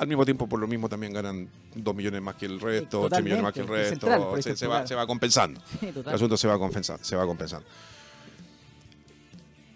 al 0.00 0.08
mismo 0.08 0.24
tiempo, 0.24 0.48
por 0.48 0.58
lo 0.58 0.66
mismo, 0.66 0.88
también 0.88 1.12
ganan 1.12 1.46
dos 1.74 1.94
millones 1.94 2.22
más 2.22 2.34
que 2.34 2.46
el 2.46 2.58
resto, 2.58 3.06
tres 3.10 3.22
millones 3.22 3.42
más 3.42 3.52
que 3.52 3.60
el 3.60 3.68
resto. 3.68 3.90
central, 3.90 4.56
se, 4.56 4.66
va, 4.66 4.86
se 4.86 4.94
va 4.94 5.06
compensando. 5.06 5.60
Sí, 5.78 5.92
El 5.94 6.08
asunto 6.08 6.38
se 6.38 6.48
va 6.48 6.58
compensando. 6.58 7.04
Se 7.04 7.16
va 7.16 7.26
compensando. 7.26 7.66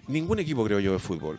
Ningún 0.08 0.38
equipo, 0.38 0.64
creo 0.64 0.80
yo, 0.80 0.92
de 0.92 0.98
fútbol, 0.98 1.38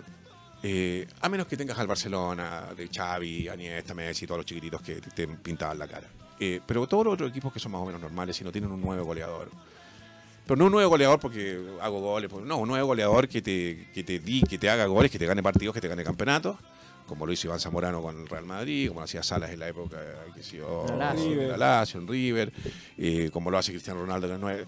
eh, 0.62 1.08
a 1.20 1.30
menos 1.30 1.48
que 1.48 1.58
tengas 1.58 1.80
al 1.80 1.88
Barcelona, 1.88 2.68
de 2.78 2.88
Xavi, 2.88 3.48
Aniesta, 3.48 3.96
Messi, 3.96 4.28
todos 4.28 4.38
los 4.40 4.46
chiquititos 4.46 4.84
que 4.84 5.02
te, 5.02 5.28
pintaban 5.28 5.80
la 5.80 5.88
cara. 5.88 6.08
Eh, 6.40 6.62
pero 6.64 6.86
todos 6.86 7.06
los 7.06 7.16
otros 7.16 7.32
equipos 7.32 7.52
que 7.52 7.60
son 7.60 7.72
más 7.72 7.82
o 7.82 7.86
menos 7.88 8.00
normales 8.00 8.40
y 8.40 8.44
no 8.44 8.52
tienen 8.52 8.72
un 8.72 8.82
nuevo 8.82 9.04
goleador. 9.04 9.50
Pero 10.46 10.58
no 10.58 10.66
un 10.66 10.72
nuevo 10.72 10.92
goleador 10.92 11.20
porque 11.20 11.60
hago 11.82 12.02
goles, 12.02 12.30
porque- 12.30 12.48
no, 12.48 12.58
un 12.58 12.68
nuevo 12.68 12.86
goleador 12.86 13.28
que 13.28 13.42
te, 13.42 13.88
que 13.96 14.04
te 14.04 14.20
di, 14.20 14.44
que 14.44 14.60
te 14.60 14.70
haga 14.70 14.86
goles, 14.86 15.10
que 15.10 15.18
te 15.18 15.26
gane 15.26 15.42
partidos, 15.42 15.74
que 15.74 15.82
te 15.82 15.88
gane 15.88 16.04
campeonatos, 16.04 16.58
como 17.08 17.26
lo 17.26 17.32
hizo 17.32 17.47
Iván 17.47 17.60
Zamorano 17.60 18.01
con 18.01 18.20
el 18.22 18.28
Real 18.28 18.45
Madrid, 18.45 18.88
como 18.88 19.01
lo 19.01 19.06
hacía 19.06 19.22
Salas 19.24 19.51
en 19.51 19.60
la 19.60 19.68
época 19.68 19.97
que 19.99 20.41
La 20.88 20.95
Lazio. 20.97 21.41
en 21.41 21.49
la 21.49 21.58
Lazio, 21.58 21.99
en 21.99 22.08
River, 22.08 22.51
eh, 22.97 23.30
como 23.32 23.51
lo 23.51 23.58
hace 23.58 23.72
Cristiano 23.72 24.01
Ronaldo 24.01 24.28
en 24.28 24.34
el 24.34 24.39
9. 24.41 24.66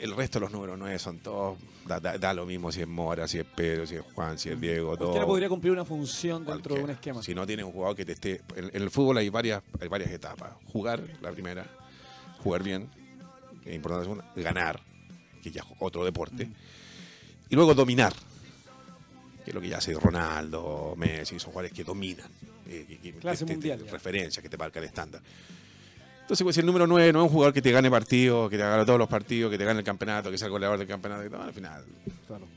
El 0.00 0.16
resto 0.16 0.40
de 0.40 0.46
los 0.46 0.52
números 0.52 0.76
9 0.76 0.98
son 0.98 1.18
todos, 1.20 1.58
da, 1.86 2.00
da- 2.00 2.18
da 2.18 2.34
lo 2.34 2.44
mismo 2.44 2.72
si 2.72 2.80
es 2.80 2.88
Mora, 2.88 3.28
si 3.28 3.38
es 3.38 3.44
Pedro, 3.44 3.86
si 3.86 3.94
es 3.94 4.02
Juan, 4.14 4.36
si 4.36 4.48
es 4.48 4.60
Diego, 4.60 4.96
todo. 4.96 5.06
Cualquiera 5.10 5.26
podría 5.26 5.48
cumplir 5.48 5.72
una 5.72 5.84
función 5.84 6.44
dentro 6.44 6.74
de 6.74 6.82
un 6.82 6.90
esquema. 6.90 7.22
Si 7.22 7.32
no 7.36 7.46
tienes 7.46 7.64
un 7.64 7.70
jugador 7.72 7.94
que 7.94 8.04
te 8.04 8.12
esté. 8.12 8.40
En, 8.56 8.64
en 8.74 8.82
el 8.82 8.90
fútbol 8.90 9.16
hay 9.18 9.28
varias, 9.28 9.62
hay 9.80 9.86
varias 9.86 10.10
etapas. 10.10 10.50
Jugar, 10.72 11.00
la 11.22 11.30
primera. 11.30 11.64
Jugar 12.42 12.64
bien, 12.64 12.90
que 13.62 13.70
es 13.70 13.76
importante 13.76 14.08
la 14.08 14.14
segunda. 14.16 14.32
Ganar, 14.34 14.80
que 15.40 15.52
ya 15.52 15.60
es 15.62 15.68
otro 15.78 16.04
deporte. 16.04 16.48
y 17.48 17.54
luego 17.54 17.72
dominar. 17.72 18.12
Que 19.46 19.50
es 19.52 19.54
lo 19.54 19.60
que 19.60 19.68
ya 19.68 19.78
hace 19.78 19.94
Ronaldo, 19.94 20.94
Messi, 20.96 21.38
son 21.38 21.52
jugadores 21.52 21.72
que 21.72 21.84
dominan. 21.84 22.28
eh, 22.68 22.98
que- 23.00 23.12
Clase 23.12 23.44
que 23.44 23.46
te- 23.46 23.52
mundial, 23.52 23.78
te- 23.78 23.84
ya. 23.86 23.92
referencia, 23.92 24.42
que 24.42 24.48
te 24.48 24.56
marca 24.56 24.80
el 24.80 24.86
estándar. 24.86 25.22
Entonces, 26.22 26.42
pues, 26.42 26.54
si 26.56 26.60
el 26.60 26.66
número 26.66 26.84
9 26.88 27.12
no 27.12 27.20
es 27.20 27.26
un 27.26 27.28
jugador 27.32 27.54
que 27.54 27.62
te 27.62 27.70
gane 27.70 27.88
partidos, 27.88 28.50
que 28.50 28.56
te 28.56 28.62
gane 28.64 28.84
todos 28.84 28.98
los 28.98 29.06
partidos, 29.08 29.52
que 29.52 29.56
te 29.58 29.64
gane 29.64 29.78
el 29.78 29.84
campeonato, 29.84 30.32
que 30.32 30.36
sea 30.36 30.46
el 30.46 30.50
goleador 30.50 30.76
del 30.76 30.88
campeonato, 30.88 31.24
y 31.24 31.30
todo, 31.30 31.42
al 31.42 31.52
final 31.52 31.84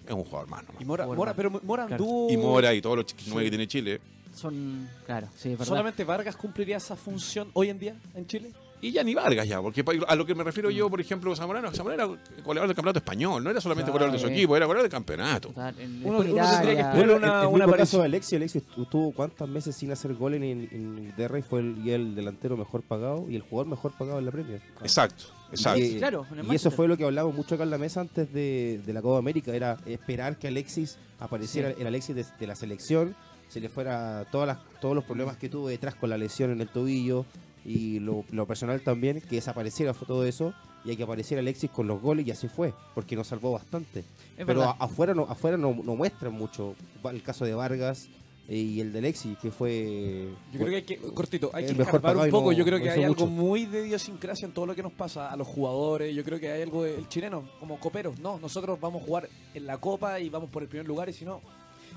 es 0.08 0.12
un 0.14 0.24
jugador 0.24 0.48
más. 0.50 0.64
nomás. 0.64 0.82
Y 0.82 0.86
Mora, 0.86 1.06
Mora. 1.06 1.16
Mora- 1.18 1.34
pero 1.36 1.52
Mora 1.52 1.86
Claro. 1.86 2.04
anduvo... 2.04 2.32
Y 2.32 2.38
Mora 2.38 2.74
y 2.74 2.82
todos 2.82 2.96
los 2.98 3.06
ch- 3.06 3.22
nueve 3.28 3.44
que 3.44 3.50
tiene 3.52 3.68
Chile. 3.68 4.02
Son, 4.34 4.90
claro, 5.06 5.28
sí. 5.38 5.56
¿Solamente 5.64 6.04
Vargas 6.04 6.36
cumpliría 6.36 6.78
esa 6.78 6.96
función 6.96 7.50
hoy 7.54 7.70
en 7.70 7.78
día 7.78 7.96
en 8.16 8.26
Chile? 8.26 8.52
Y 8.82 8.92
ya 8.92 9.04
ni 9.04 9.14
Vargas 9.14 9.46
ya, 9.48 9.62
porque 9.62 9.84
a 10.08 10.16
lo 10.16 10.26
que 10.26 10.34
me 10.34 10.44
refiero 10.44 10.70
yo, 10.70 10.90
por 10.90 11.02
ejemplo, 11.02 11.36
Zamorano, 11.36 11.70
Zamorano 11.74 12.14
era 12.14 12.44
goleador 12.46 12.68
del 12.70 12.76
campeonato 12.76 13.00
español, 13.00 13.44
no 13.44 13.50
era 13.50 13.60
solamente 13.60 13.92
goleador 13.92 14.14
de 14.14 14.20
su 14.20 14.28
equipo, 14.28 14.56
era 14.56 14.66
goleador 14.66 14.84
del 14.84 14.92
campeonato. 14.92 15.50
El- 15.78 16.02
Uno- 16.06 16.20
uno 16.20 16.24
tendría 16.24 16.62
que 16.62 16.70
esperar 16.70 16.96
Bueno, 16.96 17.16
una- 17.18 17.28
el, 17.42 17.42
el 17.42 17.48
una 17.56 17.66
mismo 17.66 17.78
caso 17.78 17.98
de 18.00 18.06
Alexis. 18.06 18.34
Alexis 18.38 18.64
estuvo 18.78 19.12
cuántos 19.12 19.50
meses 19.50 19.76
sin 19.76 19.92
hacer 19.92 20.14
gol 20.14 20.34
en, 20.36 20.44
en 20.44 20.98
Inglaterra 21.00 21.40
y 21.40 21.42
fue 21.42 21.60
el, 21.60 21.78
y 21.86 21.92
el 21.92 22.16
delantero 22.16 22.56
mejor 22.56 22.82
pagado 22.84 23.26
y 23.30 23.36
el 23.36 23.42
jugador 23.42 23.68
mejor 23.68 23.92
pagado 23.98 24.18
en 24.20 24.26
la 24.26 24.32
Premier. 24.32 24.62
Exacto, 24.82 25.26
exacto. 25.52 25.80
Y, 25.82 25.98
Claro, 25.98 26.26
el 26.34 26.50
y 26.52 26.56
eso 26.56 26.72
fue 26.72 26.88
lo 26.88 26.96
que 26.96 27.04
hablamos 27.04 27.36
mucho 27.36 27.56
acá 27.56 27.66
en 27.66 27.72
la 27.72 27.78
mesa 27.78 28.00
antes 28.00 28.32
de, 28.32 28.80
de 28.86 28.94
la 28.94 29.02
Copa 29.02 29.18
América, 29.20 29.54
era 29.54 29.78
esperar 29.86 30.38
que 30.38 30.48
Alexis 30.48 30.98
apareciera, 31.20 31.72
el 31.72 31.86
Alexis 31.86 32.16
de, 32.16 32.26
de 32.40 32.48
la 32.48 32.56
selección, 32.56 33.14
se 33.50 33.60
le 33.60 33.68
fuera 33.68 34.26
todas 34.32 34.48
las, 34.48 34.60
todos 34.80 34.96
los 34.96 35.04
problemas 35.04 35.36
que 35.36 35.50
tuvo 35.50 35.68
detrás 35.68 35.96
con 35.96 36.10
la 36.10 36.18
lesión 36.18 36.52
en 36.52 36.62
el 36.62 36.70
tobillo 36.70 37.26
y 37.66 38.00
lo, 38.00 38.24
lo 38.32 38.46
personal 38.48 38.82
también, 38.82 39.22
que 39.22 39.36
desapareciera 39.36 39.94
todo 39.94 40.26
eso 40.26 40.54
y 40.86 40.92
hay 40.92 40.98
que 40.98 41.04
apareciera 41.04 41.42
Alexis 41.42 41.70
con 41.70 41.88
los 41.88 42.02
goles 42.02 42.26
y 42.26 42.32
así 42.32 42.48
fue, 42.48 42.74
porque 42.96 43.16
nos 43.16 43.28
salvó 43.28 43.52
bastante. 43.52 44.00
Es 44.38 44.46
Pero 44.46 44.64
a- 44.64 44.72
afuera 44.80 45.14
no, 45.14 45.24
afuera 45.24 45.58
no, 45.58 45.74
no 45.84 45.96
muestran 45.96 46.32
mucho 46.34 46.76
el 47.12 47.22
caso 47.22 47.44
de 47.44 47.54
Vargas 47.54 48.08
eh, 48.48 48.56
y 48.56 48.80
el 48.80 48.94
de 48.94 49.00
Alexis, 49.00 49.38
que 49.38 49.52
fue... 49.52 50.30
Yo 50.54 50.60
creo 50.60 50.70
que 50.70 50.76
hay 50.78 50.82
que, 50.84 50.98
cortito, 50.98 51.52
hay 51.54 51.66
que 51.66 51.82
escarbar 51.82 52.16
un 52.18 52.30
poco. 52.32 52.52
no- 52.52 52.58
Yo 52.58 52.64
creo 52.66 52.80
que 52.82 52.90
hay 52.90 53.04
algo 53.04 53.28
muy 53.28 53.66
de 53.66 53.86
idiosincrasia 53.88 54.46
en 54.48 54.54
todo 54.54 54.66
lo 54.66 54.74
que 54.74 54.82
nos 54.82 54.94
pasa 54.94 55.30
a 55.32 55.36
los 55.36 55.46
jugadores. 55.48 56.16
Yo 56.16 56.24
creo 56.24 56.40
que 56.40 56.50
hay 56.52 56.62
algo 56.64 56.84
del 56.84 57.08
chileno, 57.10 57.44
como 57.60 57.80
coperos. 57.80 58.18
No, 58.20 58.40
nosotros 58.40 58.80
vamos 58.80 59.04
a 59.04 59.06
jugar 59.06 59.30
en 59.54 59.66
la 59.68 59.78
copa 59.80 60.20
y 60.20 60.30
vamos 60.30 60.50
por 60.50 60.64
el 60.64 60.70
primer 60.70 60.88
lugar 60.88 61.10
y 61.10 61.14
si 61.14 61.26
no, 61.26 61.42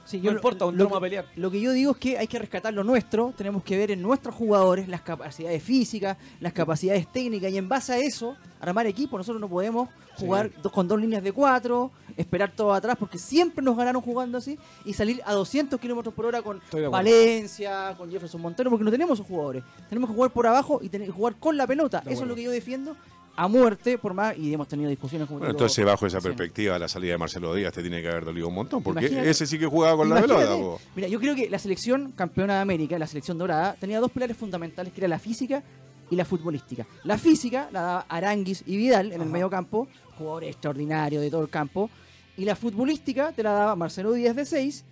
Sí, 0.04 0.18
no 0.18 0.24
yo 0.24 0.30
lo- 0.32 0.38
importa, 0.38 0.64
lo, 0.64 0.70
entramos 0.70 0.92
que- 0.92 0.96
a 0.98 1.00
pelear. 1.00 1.26
Lo 1.36 1.50
que 1.50 1.60
yo 1.60 1.72
digo 1.72 1.92
es 1.92 1.96
que 1.98 2.18
hay 2.18 2.26
que 2.26 2.38
rescatar 2.38 2.72
lo 2.74 2.82
nuestro, 2.84 3.32
tenemos 3.36 3.62
que 3.62 3.76
ver 3.76 3.90
en 3.92 4.02
nuestros 4.02 4.34
jugadores 4.34 4.88
las 4.88 5.02
capacidades 5.02 5.62
físicas, 5.62 6.16
las 6.40 6.52
capacidades 6.52 7.06
técnicas 7.12 7.50
y 7.52 7.56
en 7.58 7.68
base 7.68 7.92
a 7.92 7.98
eso 7.98 8.36
armar 8.60 8.86
equipo. 8.86 9.16
Nosotros 9.16 9.40
no 9.40 9.48
podemos 9.48 9.88
jugar 10.18 10.50
dos, 10.62 10.70
con 10.72 10.86
dos 10.86 11.00
líneas 11.00 11.22
de 11.22 11.32
cuatro, 11.32 11.90
esperar 12.16 12.52
todo 12.54 12.72
atrás 12.74 12.96
porque 12.98 13.16
siempre 13.18 13.64
nos 13.64 13.76
ganaron 13.76 14.02
jugando 14.02 14.38
así 14.38 14.58
y 14.84 14.92
salir 14.92 15.22
a 15.24 15.32
200 15.32 15.80
kilómetros 15.80 16.14
por 16.14 16.26
hora 16.26 16.42
con. 16.42 16.60
Valencia, 16.90 17.94
con 17.96 18.10
Jefferson 18.10 18.40
Montero 18.40 18.70
porque 18.70 18.84
no 18.84 18.90
tenemos 18.90 19.18
esos 19.18 19.26
jugadores. 19.26 19.62
Tenemos 19.88 20.10
que 20.10 20.14
jugar 20.14 20.30
por 20.32 20.46
abajo 20.46 20.80
y 20.82 20.88
tener 20.88 21.06
que 21.08 21.12
jugar 21.12 21.36
con 21.36 21.56
la 21.56 21.66
pelota. 21.66 22.00
De 22.00 22.12
Eso 22.12 22.22
es 22.22 22.28
lo 22.28 22.34
que 22.34 22.42
yo 22.42 22.50
defiendo 22.50 22.96
a 23.34 23.48
muerte 23.48 23.96
por 23.98 24.12
más 24.14 24.36
y 24.36 24.52
hemos 24.52 24.68
tenido 24.68 24.90
discusiones 24.90 25.26
como 25.26 25.38
Bueno, 25.40 25.52
entonces 25.52 25.84
bajo 25.84 26.06
esa 26.06 26.20
perspectiva 26.20 26.78
la 26.78 26.86
salida 26.88 27.12
de 27.12 27.18
Marcelo 27.18 27.54
Díaz 27.54 27.72
te 27.72 27.80
tiene 27.80 28.02
que 28.02 28.08
haber 28.08 28.24
dolido 28.26 28.48
un 28.48 28.54
montón, 28.54 28.82
porque 28.82 29.00
Imagínate- 29.06 29.30
ese 29.30 29.46
sí 29.46 29.58
que 29.58 29.66
jugaba 29.66 29.96
con 29.96 30.08
la 30.10 30.20
pelota. 30.20 30.54
po. 30.56 30.80
Mira, 30.94 31.08
yo 31.08 31.18
creo 31.18 31.34
que 31.34 31.48
la 31.48 31.58
selección 31.58 32.12
campeona 32.12 32.56
de 32.56 32.60
América, 32.60 32.98
la 32.98 33.06
selección 33.06 33.38
dorada, 33.38 33.74
tenía 33.80 34.00
dos 34.00 34.10
pilares 34.10 34.36
fundamentales 34.36 34.92
que 34.92 35.00
era 35.00 35.08
la 35.08 35.18
física 35.18 35.62
y 36.10 36.16
la 36.16 36.24
futbolística. 36.26 36.86
La 37.04 37.16
física 37.16 37.68
la 37.72 37.80
daba 37.80 38.06
Aranguis 38.08 38.62
y 38.66 38.76
Vidal 38.76 39.12
en 39.12 39.22
el 39.22 39.28
medio 39.30 39.48
campo, 39.48 39.88
jugadores 40.18 40.50
extraordinarios 40.50 41.22
de 41.22 41.30
todo 41.30 41.40
el 41.42 41.48
campo. 41.48 41.88
Y 42.36 42.44
la 42.44 42.54
futbolística 42.54 43.32
te 43.32 43.42
la 43.42 43.52
daba 43.52 43.76
Marcelo 43.76 44.12
Díaz 44.12 44.36
de 44.36 44.44
6 44.44 44.84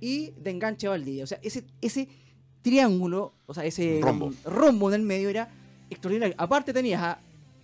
y 0.00 0.30
de 0.32 0.50
enganche 0.50 0.88
Valdivia. 0.88 1.24
O 1.24 1.26
sea, 1.26 1.38
ese, 1.42 1.64
ese 1.80 2.06
triángulo, 2.60 3.32
o 3.46 3.54
sea, 3.54 3.64
ese 3.64 3.98
Rombo. 4.02 4.32
rombo 4.44 4.88
en 4.90 4.94
el 5.00 5.02
medio 5.06 5.28
era 5.30 5.48
extraordinario. 5.90 6.34
Aparte 6.38 6.72
tenías 6.72 7.02
a 7.02 7.18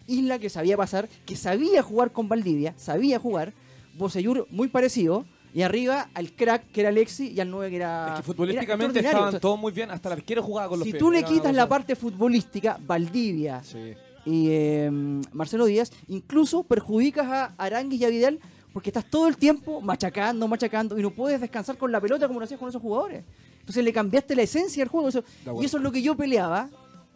Isla 0.08 0.38
que 0.40 0.50
sabía 0.50 0.76
pasar, 0.76 1.08
que 1.24 1.36
sabía 1.36 1.82
jugar 1.82 2.10
con 2.10 2.28
Valdivia, 2.28 2.74
sabía 2.76 3.18
jugar, 3.20 3.52
Boseyur 3.96 4.46
muy 4.50 4.68
parecido, 4.68 5.24
y 5.54 5.62
arriba 5.62 6.08
al 6.14 6.32
crack 6.32 6.70
que 6.72 6.80
era 6.80 6.90
Alexi 6.90 7.28
y 7.28 7.40
al 7.40 7.50
9 7.50 7.70
que 7.70 7.76
era. 7.76 8.04
es 8.04 8.06
que 8.06 8.12
era 8.14 8.22
futbolísticamente 8.22 8.84
extraordinario. 9.00 9.18
estaban 9.28 9.40
todos 9.40 9.58
muy 9.58 9.72
bien, 9.72 9.90
hasta 9.90 10.08
el 10.10 10.12
arquero 10.18 10.42
jugaba 10.42 10.68
con 10.68 10.78
los 10.80 10.86
si 10.86 10.92
pies. 10.92 10.98
tú 11.00 11.10
le 11.10 11.18
Era 11.20 11.28
quitas 11.28 11.54
la 11.54 11.68
parte 11.68 11.96
futbolística, 11.96 12.78
Valdivia 12.86 13.62
Sí. 13.62 13.94
y 14.26 14.48
eh, 14.50 14.90
Marcelo 15.32 15.64
Díaz, 15.66 15.90
incluso 16.08 16.62
perjudicas 16.64 17.26
a 17.26 17.54
Aranguis 17.56 18.00
y 18.00 18.04
a 18.04 18.08
Vidal 18.08 18.38
porque 18.72 18.90
estás 18.90 19.06
todo 19.10 19.26
el 19.26 19.36
tiempo 19.38 19.80
machacando, 19.80 20.46
machacando 20.46 20.98
y 20.98 21.02
no 21.02 21.10
puedes 21.10 21.40
descansar 21.40 21.76
con 21.78 21.90
la 21.90 22.00
pelota 22.00 22.28
como 22.28 22.38
lo 22.38 22.44
hacías 22.44 22.60
con 22.60 22.68
esos 22.68 22.82
jugadores. 22.82 23.24
Entonces 23.60 23.82
le 23.82 23.92
cambiaste 23.92 24.36
la 24.36 24.42
esencia 24.42 24.82
del 24.82 24.88
juego. 24.88 25.08
eso- 25.08 25.24
y 25.60 25.64
eso 25.64 25.78
es 25.78 25.82
lo 25.82 25.90
que 25.90 26.02
yo 26.02 26.14
peleaba. 26.16 26.68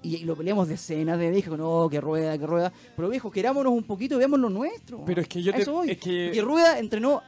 Y, 0.03 0.16
y 0.16 0.24
lo 0.24 0.34
peleamos 0.36 0.66
decenas 0.68 1.18
de 1.18 1.30
veces, 1.30 1.57
no, 1.57 1.88
que 1.90 2.00
rueda, 2.00 2.36
que 2.36 2.46
rueda. 2.46 2.72
Pero 2.96 3.09
viejo, 3.09 3.30
querámonos 3.30 3.72
un 3.72 3.84
poquito 3.84 4.16
y 4.16 4.18
veamos 4.18 4.40
lo 4.40 4.50
nuestro. 4.50 5.05
Pero 5.05 5.20
es 5.22 5.28
que 5.28 5.42
yo 5.42 5.53
te- 5.53 5.62
eso 5.62 5.72
voy. 5.72 5.90
es 5.92 5.98
que- 5.98 6.26
Porque 6.26 6.42
Rueda 6.42 6.78
entrenó 6.78 7.22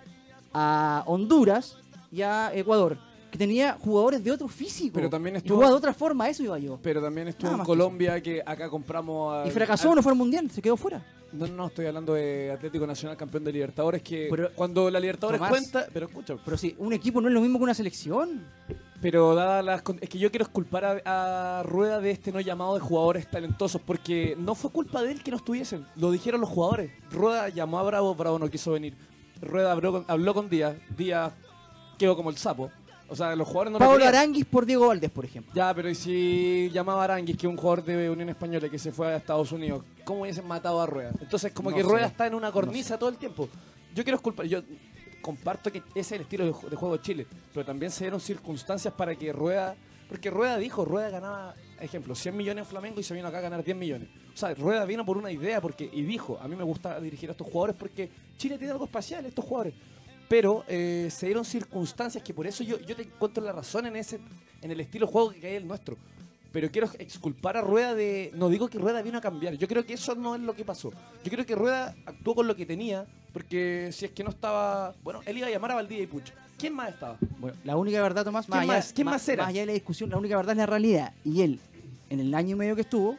a 0.53 1.03
Honduras 1.07 1.77
y 2.11 2.23
a 2.23 2.51
Ecuador, 2.55 2.97
que 3.31 3.39
tenía 3.39 3.77
jugadores 3.81 4.23
de 4.25 4.31
otro 4.33 4.49
físico. 4.49 4.93
Pero 4.95 5.09
también 5.11 5.37
y 5.37 5.39
estuvo- 5.39 5.57
jugaba 5.57 5.71
de 5.73 5.77
otra 5.77 5.95
forma, 5.95 6.29
eso 6.29 6.43
iba 6.43 6.59
yo. 6.59 6.79
Pero 6.83 7.01
también 7.03 7.29
estuvo 7.29 7.47
Nada 7.51 7.57
en 7.59 7.63
que 7.63 7.67
Colombia 7.67 8.23
que, 8.23 8.43
acá 8.45 8.69
compramos 8.69 9.35
a, 9.35 9.47
Y 9.47 9.51
fracasó, 9.51 9.91
al- 9.91 9.97
no 9.97 10.03
fue 10.03 10.13
al 10.13 10.19
mundial, 10.19 10.51
se 10.51 10.61
quedó 10.63 10.77
fuera. 10.77 11.05
No, 11.33 11.49
no, 11.49 11.67
estoy 11.67 11.87
hablando 11.87 12.15
de 12.15 12.53
Atlético 12.53 12.87
Nacional 12.87 13.17
campeón 13.17 13.43
de 13.43 13.53
Libertadores 13.53 14.03
que 14.03 14.29
Pero- 14.31 14.51
cuando 14.55 14.89
la 14.89 15.01
Libertadores 15.01 15.39
Tomás. 15.41 15.51
cuenta, 15.51 15.87
pero 15.93 16.07
escucha, 16.07 16.37
Pero 16.45 16.57
si 16.57 16.77
un 16.79 16.93
equipo 16.93 17.21
no 17.21 17.27
es 17.27 17.35
lo 17.35 17.41
mismo 17.41 17.59
que 17.59 17.65
una 17.65 17.75
selección. 17.75 18.45
Pero 19.01 19.35
dadas 19.35 19.65
las 19.65 19.83
es 20.01 20.09
que 20.09 20.19
yo 20.19 20.31
quiero 20.31 20.49
culpar 20.51 21.03
a, 21.05 21.61
a 21.61 21.63
Rueda 21.63 22.01
de 22.01 22.11
este 22.11 22.33
no 22.33 22.41
llamado 22.41 22.75
de 22.75 22.81
jugadores 22.81 23.31
talentosos 23.31 23.81
porque 23.81 24.35
no 24.39 24.55
fue 24.55 24.71
culpa 24.71 25.03
de 25.03 25.13
él 25.13 25.23
que 25.23 25.31
no 25.31 25.37
estuviesen, 25.37 25.87
lo 25.97 26.11
dijeron 26.11 26.41
los 26.41 26.51
jugadores. 26.51 26.91
Rueda 27.11 27.49
llamó 27.49 27.79
a 27.79 27.83
Bravo, 27.83 28.15
Bravo 28.15 28.39
no 28.39 28.49
quiso 28.51 28.73
venir. 28.73 28.97
Rueda 29.41 29.73
habló 29.73 29.93
con, 29.93 30.05
habló 30.09 30.35
con 30.35 30.49
Díaz, 30.49 30.77
Díaz 30.97 31.33
quedó 31.99 32.17
como 32.17 32.31
el 32.31 32.37
sapo. 32.37 32.71
O 33.07 33.15
sea, 33.17 33.37
los 33.37 33.47
jugadores 33.47 33.73
no 33.73 33.79
lo 33.79 33.85
Pablo. 33.85 34.05
Aranguis 34.07 34.47
por 34.47 34.65
Diego 34.65 34.89
Valdés, 34.89 35.11
por 35.11 35.27
ejemplo. 35.27 35.53
Ya, 35.55 35.75
pero 35.75 35.91
¿y 35.91 35.95
si 35.95 36.71
llamaba 36.73 37.03
a 37.03 37.05
Aranguis, 37.05 37.37
que 37.37 37.47
es 37.47 37.51
un 37.51 37.57
jugador 37.57 37.85
de 37.85 38.09
Unión 38.09 38.31
Española 38.31 38.69
que 38.71 38.79
se 38.79 38.93
fue 38.93 39.09
a 39.13 39.17
Estados 39.17 39.53
Unidos, 39.53 39.85
¿cómo 40.05 40.23
hubiesen 40.23 40.47
matado 40.47 40.81
a 40.81 40.87
Rueda? 40.87 41.13
Entonces, 41.21 41.53
como 41.53 41.71
No 41.71 41.77
que 41.77 41.83
sé. 41.83 41.89
Rueda 41.89 42.07
está 42.07 42.27
en 42.27 42.35
una 42.35 42.51
cornisa 42.51 42.99
todo 42.99 43.11
el 43.11 43.17
tiempo. 43.17 43.49
Yo 43.95 44.03
quiero 44.03 44.21
culpar, 44.23 44.47
yo 44.47 44.63
comparto 45.25 45.73
que 45.73 45.79
ese 45.79 46.01
es 46.01 46.13
el 46.13 46.21
estilo 46.21 46.45
de, 46.45 46.69
de 46.69 46.77
juego 46.77 46.99
de 46.99 47.03
Chile, 47.03 47.27
pero 47.55 47.65
también 47.65 47.91
se 47.91 48.05
dieron 48.05 48.21
circunstancias 48.21 48.93
para 48.93 49.17
que 49.17 49.33
Rueda, 49.33 49.75
porque 50.07 50.29
Rueda 50.29 50.59
dijo, 50.59 50.85
Rueda 50.85 51.09
ganaba, 51.09 51.55
ejemplo, 51.81 52.15
100 52.15 52.37
millones 52.37 52.65
en 52.65 52.71
Flamengo 52.71 53.01
y 53.01 53.03
se 53.03 53.15
vino 53.15 53.29
acá 53.29 53.39
a 53.39 53.41
ganar 53.41 53.65
10 53.65 53.75
millones. 53.75 54.09
O 54.35 54.37
sea, 54.37 54.53
Rueda 54.55 54.85
vino 54.85 55.03
por 55.07 55.17
una 55.17 55.33
idea 55.33 55.63
porque 55.63 55.89
y 55.91 56.03
dijo, 56.03 56.39
a 56.43 56.47
mí 56.47 56.57
me 56.57 56.65
gusta 56.65 57.01
dirigir 57.01 57.31
a 57.31 57.33
estos 57.33 57.47
jugadores 57.47 57.75
porque 57.79 58.11
Chile 58.37 58.59
tiene 58.59 58.73
algo 58.73 58.85
espacial, 58.85 59.25
estos 59.25 59.45
jugadores. 59.47 59.75
Pero 60.29 60.65
eh, 60.69 61.09
se 61.11 61.27
dieron 61.27 61.45
circunstancias 61.45 62.23
que 62.23 62.35
por 62.35 62.47
eso 62.47 62.63
yo, 62.63 62.79
yo 62.81 62.95
te 62.95 63.03
encuentro 63.03 63.43
la 63.43 63.53
razón 63.53 63.87
en 63.87 63.97
ese 63.97 64.21
en 64.61 64.71
el 64.71 64.81
estilo 64.81 65.07
de 65.07 65.13
juego 65.13 65.31
que 65.31 65.47
hay 65.47 65.55
el 65.55 65.67
nuestro. 65.67 65.97
Pero 66.53 66.71
quiero 66.71 66.89
exculpar 66.99 67.57
a 67.57 67.63
Rueda 67.63 67.95
de... 67.95 68.31
No 68.35 68.49
digo 68.49 68.69
que 68.69 68.79
Rueda 68.79 69.03
vino 69.03 69.19
a 69.19 69.21
cambiar. 69.21 69.55
Yo 69.55 69.67
creo 69.67 69.85
que 69.85 69.95
eso 69.95 70.15
no 70.15 70.35
es 70.35 70.41
lo 70.41 70.55
que 70.55 70.65
pasó. 70.65 70.93
Yo 71.25 71.31
creo 71.31 71.45
que 71.45 71.55
Rueda 71.55 71.97
actuó 72.07 72.35
con 72.35 72.47
lo 72.47 72.55
que 72.55 72.65
tenía. 72.65 73.07
Porque 73.35 73.91
si 73.93 74.07
es 74.07 74.13
que 74.13 74.25
no 74.25 74.31
estaba... 74.31 74.95
Bueno, 75.03 75.21
él 75.27 75.37
iba 75.37 75.49
a 75.49 75.51
llamar 75.51 75.73
a 75.73 75.75
Valdivia 75.75 76.05
y 76.05 76.07
Pucho. 76.07 76.33
¿Quién 76.57 76.73
más 76.75 76.89
estaba? 76.91 77.19
Bueno, 77.41 77.57
la 77.65 77.77
única 77.77 78.01
verdad, 78.01 78.25
Tomás, 78.25 78.47
¿Quién 78.47 78.59
allá- 78.61 78.73
más? 78.75 78.93
¿Quién 78.95 79.05
más 79.07 79.29
era? 79.29 79.43
Más 79.43 79.51
allá 79.51 79.61
de 79.63 79.67
la 79.67 79.73
discusión, 79.75 80.09
la 80.09 80.17
única 80.17 80.37
verdad 80.37 80.53
es 80.53 80.59
la 80.59 80.67
realidad. 80.67 81.13
Y 81.25 81.43
él, 81.43 81.59
en 82.11 82.21
el 82.21 82.33
año 82.35 82.51
y 82.53 82.55
medio 82.55 82.75
que 82.77 82.83
estuvo, 82.83 83.17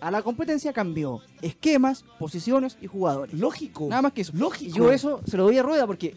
a 0.00 0.10
la 0.10 0.22
competencia 0.22 0.72
cambió 0.74 1.22
esquemas, 1.40 2.04
posiciones 2.18 2.76
y 2.82 2.86
jugadores. 2.86 3.34
Lógico. 3.34 3.88
Nada 3.88 4.02
más 4.02 4.12
que 4.12 4.20
eso. 4.20 4.32
Lógico. 4.36 4.76
Yo 4.76 4.92
eso 4.92 5.22
se 5.26 5.36
lo 5.38 5.44
doy 5.44 5.56
a 5.58 5.62
Rueda 5.62 5.86
porque 5.86 6.14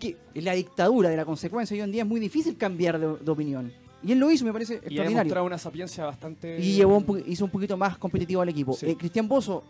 que 0.00 0.16
la 0.34 0.52
dictadura 0.54 1.08
de 1.08 1.16
la 1.16 1.24
consecuencia 1.24 1.74
hoy 1.74 1.80
en 1.80 1.92
día 1.92 2.02
es 2.02 2.08
muy 2.08 2.20
difícil 2.20 2.56
cambiar 2.56 2.98
de, 2.98 3.16
de 3.16 3.30
opinión. 3.30 3.72
Y 4.02 4.12
él 4.12 4.18
lo 4.18 4.30
hizo, 4.30 4.44
me 4.44 4.52
parece 4.52 4.74
Y 4.74 4.76
ha 4.76 4.78
extraordinario. 4.78 5.18
demostrado 5.18 5.46
una 5.46 5.58
sapiencia 5.58 6.04
bastante... 6.04 6.58
Y 6.60 6.74
llevó 6.74 6.98
un 6.98 7.24
hizo 7.26 7.44
un 7.44 7.50
poquito 7.50 7.76
más 7.76 7.96
competitivo 7.98 8.40
al 8.42 8.48
equipo. 8.48 8.72
Sí. 8.74 8.86
Eh, 8.86 8.96
Cristian 8.96 9.26
Bozo, 9.26 9.64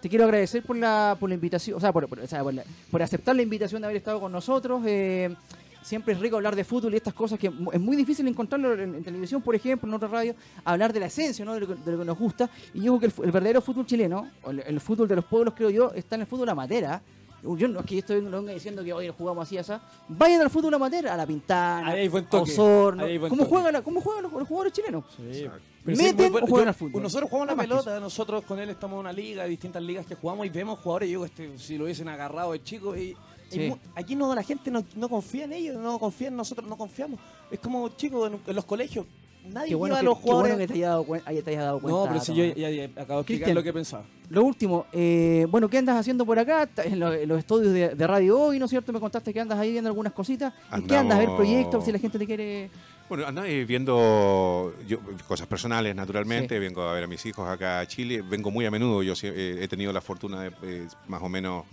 te 0.00 0.08
quiero 0.08 0.24
agradecer 0.24 0.62
por 0.62 0.76
la, 0.76 1.16
por 1.18 1.28
la 1.28 1.34
invitación, 1.34 1.76
o 1.76 1.80
sea, 1.80 1.92
por, 1.92 2.08
por- 2.08 2.18
la- 2.54 2.64
por 2.90 3.02
aceptar 3.02 3.36
la 3.36 3.42
invitación 3.42 3.80
de 3.82 3.86
haber 3.86 3.96
estado 3.98 4.20
con 4.20 4.32
nosotros. 4.32 4.82
eh, 4.86 5.34
siempre 5.82 6.12
es 6.12 6.20
rico 6.20 6.36
hablar 6.36 6.54
de 6.54 6.62
fútbol 6.62 6.92
y 6.92 6.98
estas 6.98 7.14
cosas 7.14 7.38
que 7.38 7.46
es 7.72 7.80
muy 7.80 7.96
difícil 7.96 8.28
encontrarlo 8.28 8.74
en, 8.74 9.02
televisión, 9.02 9.40
por 9.40 9.54
ejemplo, 9.54 9.88
en 9.88 9.94
otra 9.94 10.08
radio, 10.08 10.34
hablar 10.62 10.92
de 10.92 11.00
la 11.00 11.06
esencia, 11.06 11.42
¿no? 11.44 11.54
de, 11.54 11.60
lo 11.60 11.68
que, 11.68 12.04
nos 12.04 12.18
gusta. 12.18 12.50
Y 12.74 12.82
yo 12.82 12.98
creo 12.98 13.10
que 13.10 13.22
el, 13.22 13.32
verdadero 13.32 13.62
fútbol 13.62 13.86
chileno, 13.86 14.28
el, 14.46 14.60
el 14.60 14.80
fútbol 14.80 15.08
de 15.08 15.16
los 15.16 15.24
pueblos, 15.24 15.54
creo 15.56 15.70
yo, 15.70 15.92
está 15.94 16.16
en 16.16 16.20
el 16.22 16.26
fútbol 16.26 16.50
amateur. 16.50 17.00
Yo 17.42 17.68
no 17.68 17.80
es 17.80 17.86
que 17.86 17.94
yo 17.94 17.98
estoy 18.00 18.22
no 18.22 18.30
venga 18.38 18.52
diciendo 18.52 18.84
que 18.84 18.92
hoy 18.92 19.08
jugamos 19.16 19.46
así, 19.46 19.56
así. 19.58 19.72
Vayan 20.08 20.42
al 20.42 20.50
fútbol 20.50 20.74
amateur, 20.74 21.08
a 21.08 21.16
la 21.16 21.26
Pintana, 21.26 21.88
Ahí 21.88 22.00
hay 22.00 22.08
buen 22.08 22.26
a. 22.26 22.50
Osorno. 22.52 23.04
Ahí 23.04 23.12
hay 23.12 23.18
buen 23.18 23.30
¿Cómo, 23.30 23.44
toque. 23.44 23.54
juegan 23.56 23.82
¿Cómo 23.82 24.00
juegan 24.00 24.22
los, 24.24 24.32
los 24.32 24.46
jugadores 24.48 24.72
chilenos? 24.72 25.04
Sí. 25.16 25.46
¿Meten 25.84 26.06
sí, 26.08 26.14
muy 26.14 26.28
bueno. 26.30 26.46
o 26.46 26.50
juegan 26.50 26.64
Yo- 26.66 26.68
al 26.68 26.74
fútbol? 26.74 27.02
Nosotros 27.02 27.30
jugamos 27.30 27.56
la 27.56 27.62
pelota, 27.62 28.00
nosotros 28.00 28.44
con 28.44 28.58
él 28.58 28.68
estamos 28.70 28.96
en 28.96 29.00
una 29.00 29.12
liga, 29.12 29.44
distintas 29.46 29.82
ligas 29.82 30.04
que 30.06 30.14
jugamos 30.14 30.44
y 30.46 30.50
vemos 30.50 30.78
jugadores, 30.80 31.08
yo 31.08 31.24
este, 31.24 31.56
si 31.58 31.78
lo 31.78 31.84
hubiesen 31.84 32.08
agarrado 32.08 32.52
de 32.52 32.62
chico 32.62 32.96
y 32.96 33.16
Sí. 33.50 33.74
Aquí 33.96 34.14
no 34.14 34.32
la 34.32 34.44
gente 34.44 34.70
no, 34.70 34.84
no 34.94 35.08
confía 35.08 35.42
en 35.42 35.52
ellos, 35.52 35.76
no 35.76 35.98
confía 35.98 36.28
en 36.28 36.36
nosotros, 36.36 36.68
no 36.68 36.76
confiamos. 36.76 37.18
Es 37.50 37.58
como, 37.58 37.88
chicos, 37.88 38.30
en, 38.30 38.40
en 38.46 38.54
los 38.54 38.64
colegios, 38.64 39.06
nadie 39.48 39.68
Qué 39.70 39.74
bueno, 39.74 39.94
lleva 39.96 40.00
que, 40.00 40.06
a 40.06 40.10
los 40.10 40.18
qué 40.18 40.24
bueno 40.24 40.38
jugadores. 40.42 40.56
que 40.58 40.66
te 40.66 40.74
hayas 40.78 40.88
dado, 40.90 41.04
cuen- 41.06 41.22
hayas 41.26 41.44
dado 41.44 41.80
cuenta. 41.80 42.00
no, 42.00 42.06
pero 42.08 42.20
si 42.20 42.34
yo 42.34 42.44
ya, 42.44 42.70
ya 42.70 42.84
acabo 42.84 42.94
de 42.96 43.00
explicar 43.00 43.24
Cristian. 43.24 43.54
lo 43.54 43.62
que 43.62 43.72
pensaba. 43.72 44.04
Lo 44.28 44.44
último, 44.44 44.86
eh, 44.92 45.46
bueno, 45.50 45.68
¿qué 45.68 45.78
andas 45.78 45.96
haciendo 45.98 46.24
por 46.24 46.38
acá? 46.38 46.68
En, 46.84 47.00
lo- 47.00 47.12
en 47.12 47.28
los 47.28 47.38
estudios 47.38 47.72
de, 47.72 47.88
de 47.96 48.06
radio 48.06 48.38
hoy, 48.40 48.58
¿no 48.60 48.66
es 48.66 48.70
cierto? 48.70 48.92
Me 48.92 49.00
contaste 49.00 49.32
que 49.32 49.40
andas 49.40 49.58
ahí 49.58 49.72
viendo 49.72 49.88
algunas 49.90 50.12
cositas. 50.12 50.52
¿Y 50.78 50.82
qué 50.82 50.96
andas 50.96 51.16
a 51.16 51.20
ver 51.20 51.30
proyectos? 51.34 51.84
Si 51.84 51.90
la 51.92 51.98
gente 51.98 52.18
te 52.18 52.26
quiere... 52.26 52.70
Bueno, 53.08 53.26
ando 53.26 53.42
viendo 53.42 54.72
yo, 54.86 54.98
cosas 55.26 55.48
personales, 55.48 55.96
naturalmente. 55.96 56.54
Sí. 56.54 56.60
Vengo 56.60 56.82
a 56.82 56.92
ver 56.92 57.04
a 57.04 57.06
mis 57.08 57.26
hijos 57.26 57.48
acá 57.48 57.80
a 57.80 57.86
Chile. 57.88 58.22
Vengo 58.22 58.52
muy 58.52 58.66
a 58.66 58.70
menudo. 58.70 59.02
Yo 59.02 59.16
sí, 59.16 59.26
eh, 59.26 59.58
he 59.60 59.66
tenido 59.66 59.92
la 59.92 60.00
fortuna 60.00 60.42
de 60.42 60.52
eh, 60.62 60.86
más 61.08 61.20
o 61.22 61.28
menos 61.28 61.64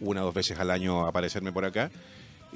una 0.00 0.22
o 0.22 0.24
dos 0.26 0.34
veces 0.34 0.58
al 0.58 0.70
año 0.70 1.06
aparecerme 1.06 1.52
por 1.52 1.66
acá. 1.66 1.90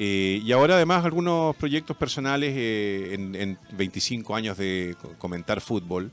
Eh, 0.02 0.40
y 0.42 0.50
ahora 0.52 0.76
además 0.76 1.04
algunos 1.04 1.54
proyectos 1.56 1.94
personales 1.94 2.54
eh, 2.56 3.10
en, 3.12 3.34
en 3.34 3.58
25 3.72 4.34
años 4.34 4.56
de 4.56 4.96
co- 5.00 5.12
comentar 5.18 5.60
fútbol. 5.60 6.10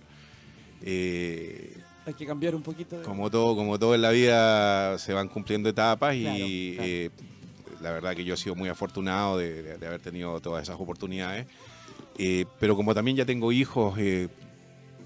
Eh, 0.81 1.77
Hay 2.05 2.13
que 2.13 2.25
cambiar 2.25 2.53
un 2.53 2.61
poquito. 2.63 2.97
De... 2.97 3.03
como 3.05 3.29
todo, 3.31 3.55
como 3.55 3.79
todo 3.79 3.95
en 3.95 4.01
la 4.01 4.11
vida 4.11 4.97
se 4.97 5.13
van 5.13 5.29
cumpliendo 5.29 5.69
etapas 5.69 6.15
y 6.15 6.75
Claro, 6.75 7.13
la 7.81 7.91
verdad 7.91 8.15
que 8.15 8.25
yo 8.25 8.33
he 8.33 8.37
sido 8.37 8.55
muy 8.55 8.67
afortunado 8.69 9.37
de, 9.37 9.63
de- 9.63 9.77
de 9.77 9.87
haber 9.87 10.01
tenido 10.01 10.39
todas 10.41 10.63
esas 10.63 10.79
oportunidades. 10.79 11.45
Pero 12.59 12.75
como 12.75 12.93
también 12.93 13.15
ya 13.15 13.25
tengo 13.25 13.51
hijos 13.53 13.97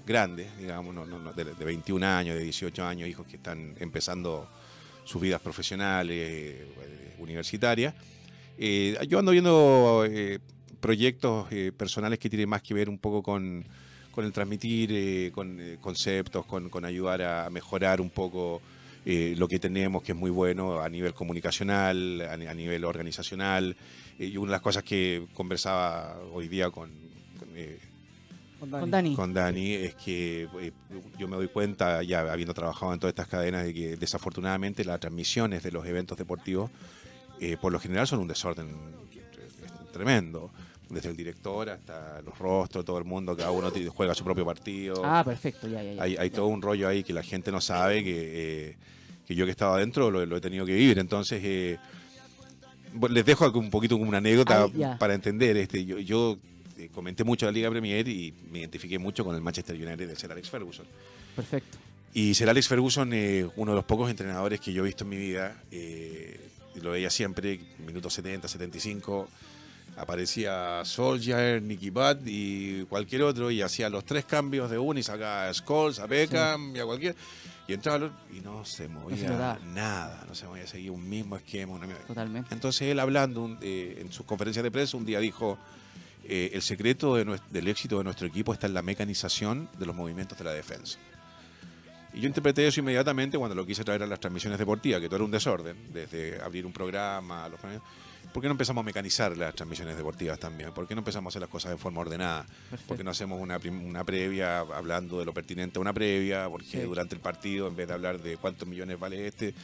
grandes, 0.04 0.58
digamos, 0.58 0.92
no- 0.92 1.06
no- 1.06 1.18
no, 1.20 1.32
de, 1.32 1.44
de 1.44 1.64
21 1.64 2.02
años, 2.04 2.34
de 2.36 2.42
18 2.42 2.84
años, 2.84 3.08
hijos 3.08 3.26
que 3.28 3.36
están 3.36 3.74
empezando 3.78 4.48
sus 5.04 5.20
vidas 5.22 5.40
profesionales, 5.40 6.56
universitarias, 7.18 7.94
eh, 8.58 8.96
yo 9.08 9.18
ando 9.18 9.32
viendo 9.32 10.04
eh, 10.08 10.38
proyectos 10.80 11.46
eh, 11.50 11.72
personales 11.76 12.18
que 12.18 12.28
tienen 12.30 12.48
más 12.48 12.62
que 12.62 12.74
ver 12.74 12.88
un 12.88 12.98
poco 12.98 13.22
con, 13.22 13.64
con 14.10 14.24
el 14.24 14.32
transmitir 14.32 14.90
eh, 14.92 15.30
con 15.34 15.60
eh, 15.60 15.78
conceptos, 15.80 16.44
con, 16.46 16.68
con 16.70 16.84
ayudar 16.84 17.22
a 17.22 17.50
mejorar 17.50 18.00
un 18.00 18.10
poco 18.10 18.60
eh, 19.04 19.34
lo 19.36 19.48
que 19.48 19.58
tenemos, 19.58 20.02
que 20.02 20.12
es 20.12 20.18
muy 20.18 20.30
bueno 20.30 20.80
a 20.80 20.88
nivel 20.88 21.12
comunicacional, 21.14 22.20
a, 22.30 22.36
ni- 22.36 22.46
a 22.46 22.54
nivel 22.54 22.84
organizacional. 22.84 23.76
Eh, 24.18 24.26
y 24.26 24.36
una 24.36 24.46
de 24.50 24.52
las 24.52 24.60
cosas 24.60 24.82
que 24.84 25.26
conversaba 25.34 26.18
hoy 26.32 26.48
día 26.48 26.70
con, 26.70 26.90
con, 27.38 27.48
eh, 27.56 27.78
Con 28.60 28.90
Dani. 28.90 29.14
con 29.16 29.32
Dani 29.34 29.72
es 29.74 29.94
que 29.96 30.46
yo 31.18 31.26
me 31.26 31.34
doy 31.36 31.48
cuenta, 31.48 32.02
ya 32.04 32.20
habiendo 32.20 32.54
trabajado 32.54 32.92
en 32.92 33.00
todas 33.00 33.10
estas 33.12 33.26
cadenas, 33.26 33.64
de 33.64 33.74
que 33.74 33.96
desafortunadamente 33.96 34.84
las 34.84 35.00
transmisiones 35.00 35.64
de 35.64 35.72
los 35.72 35.84
eventos 35.86 36.16
deportivos 36.16 36.70
eh, 37.42 37.56
por 37.60 37.72
lo 37.72 37.80
general 37.80 38.06
son 38.06 38.20
un 38.20 38.28
desorden 38.28 38.68
tremendo. 39.92 40.50
Desde 40.88 41.08
el 41.08 41.16
director 41.16 41.70
hasta 41.70 42.20
los 42.20 42.38
rostros, 42.38 42.84
todo 42.84 42.98
el 42.98 43.04
mundo, 43.04 43.34
cada 43.34 43.50
uno 43.50 43.72
juega 43.94 44.14
su 44.14 44.24
propio 44.24 44.44
partido. 44.44 45.00
Ah, 45.02 45.22
perfecto, 45.24 45.66
ya, 45.66 45.82
ya, 45.82 45.94
ya. 45.94 46.02
hay, 46.02 46.16
hay 46.16 46.28
todo 46.28 46.48
un 46.48 46.60
rollo 46.60 46.86
ahí 46.86 47.02
que 47.02 47.14
la 47.14 47.22
gente 47.22 47.50
no 47.50 47.62
sabe, 47.62 48.04
que, 48.04 48.12
eh, 48.70 48.76
que 49.26 49.34
yo 49.34 49.46
que 49.46 49.52
estaba 49.52 49.76
adentro 49.76 50.10
lo, 50.10 50.26
lo 50.26 50.36
he 50.36 50.40
tenido 50.42 50.66
que 50.66 50.74
vivir. 50.74 50.98
Entonces, 50.98 51.40
eh, 51.42 51.78
les 53.08 53.24
dejo 53.24 53.50
un 53.58 53.70
poquito 53.70 53.96
como 53.96 54.08
una 54.08 54.18
anécdota 54.18 54.68
para 54.98 55.14
entender. 55.14 55.56
Este, 55.56 55.82
yo 55.84 55.98
yo 55.98 56.36
eh, 56.76 56.90
comenté 56.92 57.24
mucho 57.24 57.46
la 57.46 57.52
Liga 57.52 57.70
Premier 57.70 58.06
y 58.06 58.34
me 58.50 58.58
identifiqué 58.58 58.98
mucho 58.98 59.24
con 59.24 59.34
el 59.34 59.40
Manchester 59.40 59.76
United 59.76 60.08
de 60.08 60.16
Sir 60.16 60.30
Alex 60.32 60.50
Ferguson. 60.50 60.86
Perfecto. 61.34 61.78
Y 62.12 62.34
Sir 62.34 62.50
Alex 62.50 62.68
Ferguson, 62.68 63.12
eh, 63.14 63.48
uno 63.56 63.72
de 63.72 63.76
los 63.76 63.84
pocos 63.84 64.10
entrenadores 64.10 64.60
que 64.60 64.72
yo 64.72 64.82
he 64.82 64.86
visto 64.86 65.04
en 65.04 65.10
mi 65.10 65.16
vida, 65.16 65.62
eh, 65.70 66.50
lo 66.80 66.90
veía 66.92 67.10
siempre, 67.10 67.60
minutos 67.84 68.14
70, 68.14 68.48
75, 68.48 69.28
aparecía 69.96 70.82
Solskjaer, 70.84 71.62
Nicky 71.62 71.90
Butt 71.90 72.20
y 72.26 72.84
cualquier 72.84 73.22
otro, 73.22 73.50
y 73.50 73.62
hacía 73.62 73.90
los 73.90 74.04
tres 74.04 74.24
cambios 74.24 74.70
de 74.70 74.78
uno 74.78 74.98
y 74.98 75.02
sacaba 75.02 75.48
a 75.48 75.54
Scholes, 75.54 75.98
a 75.98 76.06
Beckham 76.06 76.74
y 76.74 76.78
a 76.78 76.84
cualquier. 76.84 77.14
Y 77.68 77.74
entraba 77.74 78.06
otro 78.06 78.12
y 78.34 78.40
no 78.40 78.64
se 78.64 78.88
movía 78.88 79.28
nada, 79.66 80.24
no 80.28 80.34
se 80.34 80.46
movía, 80.46 80.66
seguía 80.66 80.90
un 80.92 81.08
mismo 81.08 81.36
esquema. 81.36 81.74
Una... 81.74 81.86
Totalmente. 82.06 82.52
Entonces 82.52 82.88
él 82.88 82.98
hablando 82.98 83.42
un- 83.42 83.58
eh, 83.60 83.98
en 84.00 84.10
sus 84.12 84.26
conferencias 84.26 84.62
de 84.64 84.70
prensa 84.70 84.96
un 84.96 85.04
día 85.06 85.20
dijo, 85.20 85.58
eh, 86.24 86.50
el 86.54 86.62
secreto 86.62 87.14
de 87.16 87.38
del 87.50 87.68
éxito 87.68 87.98
de 87.98 88.04
nuestro 88.04 88.26
equipo 88.26 88.52
está 88.52 88.66
en 88.66 88.74
la 88.74 88.82
mecanización 88.82 89.68
de 89.78 89.86
los 89.86 89.94
movimientos 89.94 90.36
de 90.38 90.44
la 90.44 90.52
defensa. 90.52 90.98
Y 92.14 92.20
yo 92.20 92.28
interpreté 92.28 92.66
eso 92.66 92.80
inmediatamente 92.80 93.38
cuando 93.38 93.54
lo 93.54 93.64
quise 93.64 93.84
traer 93.84 94.02
a 94.02 94.06
las 94.06 94.20
transmisiones 94.20 94.58
deportivas, 94.58 95.00
que 95.00 95.06
todo 95.06 95.16
era 95.16 95.24
un 95.24 95.30
desorden, 95.30 95.76
desde 95.92 96.40
abrir 96.42 96.66
un 96.66 96.72
programa, 96.72 97.48
los 97.48 97.58
¿Por 98.32 98.40
qué 98.40 98.48
no 98.48 98.52
empezamos 98.52 98.82
a 98.82 98.84
mecanizar 98.84 99.36
las 99.36 99.54
transmisiones 99.54 99.96
deportivas 99.96 100.38
también? 100.38 100.72
¿Por 100.72 100.86
qué 100.86 100.94
no 100.94 101.00
empezamos 101.00 101.30
a 101.30 101.32
hacer 101.32 101.40
las 101.42 101.50
cosas 101.50 101.72
de 101.72 101.76
forma 101.76 102.00
ordenada? 102.00 102.46
¿Por 102.86 102.96
qué 102.96 103.04
no 103.04 103.10
hacemos 103.10 103.38
una, 103.40 103.58
una 103.58 104.04
previa 104.04 104.60
hablando 104.60 105.18
de 105.18 105.26
lo 105.26 105.34
pertinente 105.34 105.78
a 105.78 105.82
una 105.82 105.92
previa? 105.92 106.48
Porque 106.48 106.66
Sí. 106.66 106.78
durante 106.80 107.14
el 107.14 107.20
partido, 107.20 107.66
en 107.68 107.76
vez 107.76 107.88
de 107.88 107.94
hablar 107.94 108.20
de 108.20 108.38
cuántos 108.38 108.66
millones 108.66 108.98
vale 108.98 109.26
este, 109.26 109.54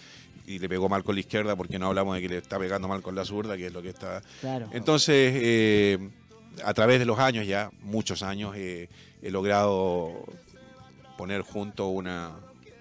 y 0.46 0.58
le 0.58 0.68
pegó 0.68 0.88
mal 0.88 1.02
con 1.02 1.14
la 1.14 1.20
izquierda, 1.20 1.56
¿por 1.56 1.68
qué 1.68 1.78
no 1.78 1.86
hablamos 1.86 2.14
de 2.16 2.20
que 2.22 2.28
le 2.28 2.38
está 2.38 2.58
pegando 2.58 2.88
mal 2.88 3.00
con 3.00 3.14
la 3.14 3.24
zurda, 3.24 3.56
que 3.56 3.66
es 3.66 3.72
lo 3.72 3.80
que 3.80 3.90
está... 3.90 4.20
Claro. 4.40 4.68
Entonces, 4.72 5.32
eh, 5.36 5.98
a 6.62 6.74
través 6.74 6.98
de 6.98 7.06
los 7.06 7.18
años 7.18 7.46
ya, 7.46 7.70
muchos 7.80 8.22
años, 8.22 8.54
eh, 8.56 8.88
he 9.22 9.30
logrado 9.30 10.24
poner 11.18 11.42
junto 11.42 11.88
una, 11.88 12.30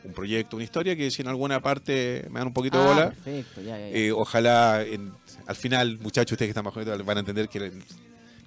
un 0.06 0.14
proyecto, 0.14 0.56
una 0.56 0.64
historia 0.64 0.96
que 0.96 1.12
si 1.12 1.22
en 1.24 1.28
alguna 1.28 1.60
parte 1.60 2.26
me 2.30 2.40
dan 2.40 2.48
un 2.48 2.54
poquito 2.54 2.78
de 2.78 2.84
Ah, 2.86 2.88
bola, 2.88 3.10
Perfecto, 3.12 3.62
ya, 3.62 3.78
ya, 3.78 3.90
ya. 3.90 3.98
eh, 3.98 4.12
ojalá 4.14 4.84
en- 4.84 5.12
al 5.48 5.56
final, 5.58 5.98
muchachos, 6.00 6.34
ustedes 6.34 6.48
que 6.48 6.52
están 6.52 6.64
más 6.64 6.74
jóvenes 6.74 7.04
van 7.06 7.18
a 7.18 7.20
entender 7.22 7.50
que, 7.50 7.72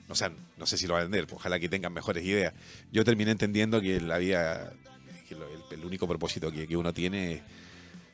o 0.08 0.14
sea, 0.14 0.30
no 0.56 0.66
sé 0.66 0.78
si 0.78 0.86
lo 0.86 0.94
van 0.94 1.02
a 1.02 1.04
entender, 1.06 1.26
ojalá 1.34 1.58
que 1.58 1.68
tengan 1.68 1.92
mejores 1.92 2.24
ideas. 2.24 2.54
Yo 2.92 3.04
terminé 3.04 3.32
entendiendo 3.32 3.80
que 3.80 4.00
la 4.00 4.16
vida, 4.18 4.72
que 5.28 5.34
lo- 5.34 5.46
el, 5.48 5.60
el 5.78 5.84
único 5.84 6.06
propósito 6.08 6.50
que, 6.52 6.66
que 6.66 6.76
uno 6.76 6.94
tiene 6.94 7.32
es 7.34 7.42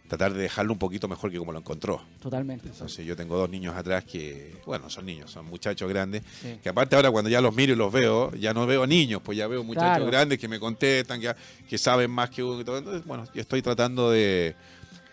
tratar 0.08 0.32
de 0.34 0.42
dejarlo 0.42 0.72
un 0.72 0.78
poquito 0.78 1.08
mejor 1.08 1.30
que 1.30 1.38
como 1.38 1.52
lo 1.52 1.58
encontró. 1.58 2.00
Totalmente. 2.20 2.68
Entonces 2.68 3.04
yo 3.04 3.16
tengo 3.16 3.36
dos 3.36 3.50
niños 3.50 3.74
atrás 3.76 4.04
que, 4.04 4.56
bueno, 4.66 4.88
son 4.90 5.06
niños, 5.06 5.30
son 5.30 5.46
muchachos 5.46 5.88
grandes, 5.88 6.22
Sí. 6.42 6.58
que 6.62 6.68
aparte 6.68 6.94
ahora 6.96 7.10
cuando 7.10 7.28
ya 7.30 7.40
los 7.40 7.54
miro 7.54 7.72
y 7.72 7.76
los 7.76 7.92
veo, 7.92 8.32
ya 8.34 8.54
no 8.54 8.66
veo 8.66 8.86
niños, 8.86 9.20
pues 9.24 9.36
ya 9.38 9.46
veo 9.46 9.64
muchachos 9.64 9.88
Claro. 9.96 10.06
grandes 10.06 10.38
que 10.38 10.48
me 10.48 10.60
contestan, 10.60 11.20
que, 11.20 11.34
que 11.68 11.78
saben 11.78 12.10
más 12.10 12.30
que 12.30 12.42
uno 12.44 12.60
y 12.60 12.64
todo. 12.64 12.78
Entonces, 12.78 13.04
bueno, 13.04 13.24
yo 13.34 13.40
estoy 13.40 13.62
tratando 13.62 14.10
de, 14.10 14.54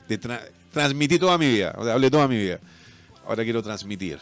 de 0.07 0.19
tra- 0.21 0.41
transmitir 0.71 1.19
toda 1.19 1.37
mi 1.37 1.47
vida, 1.49 1.73
o 1.77 1.83
sea, 1.83 1.93
hablé 1.93 2.09
toda 2.11 2.27
mi 2.27 2.37
vida. 2.37 2.59
Ahora 3.25 3.43
quiero 3.43 3.63
transmitir. 3.63 4.19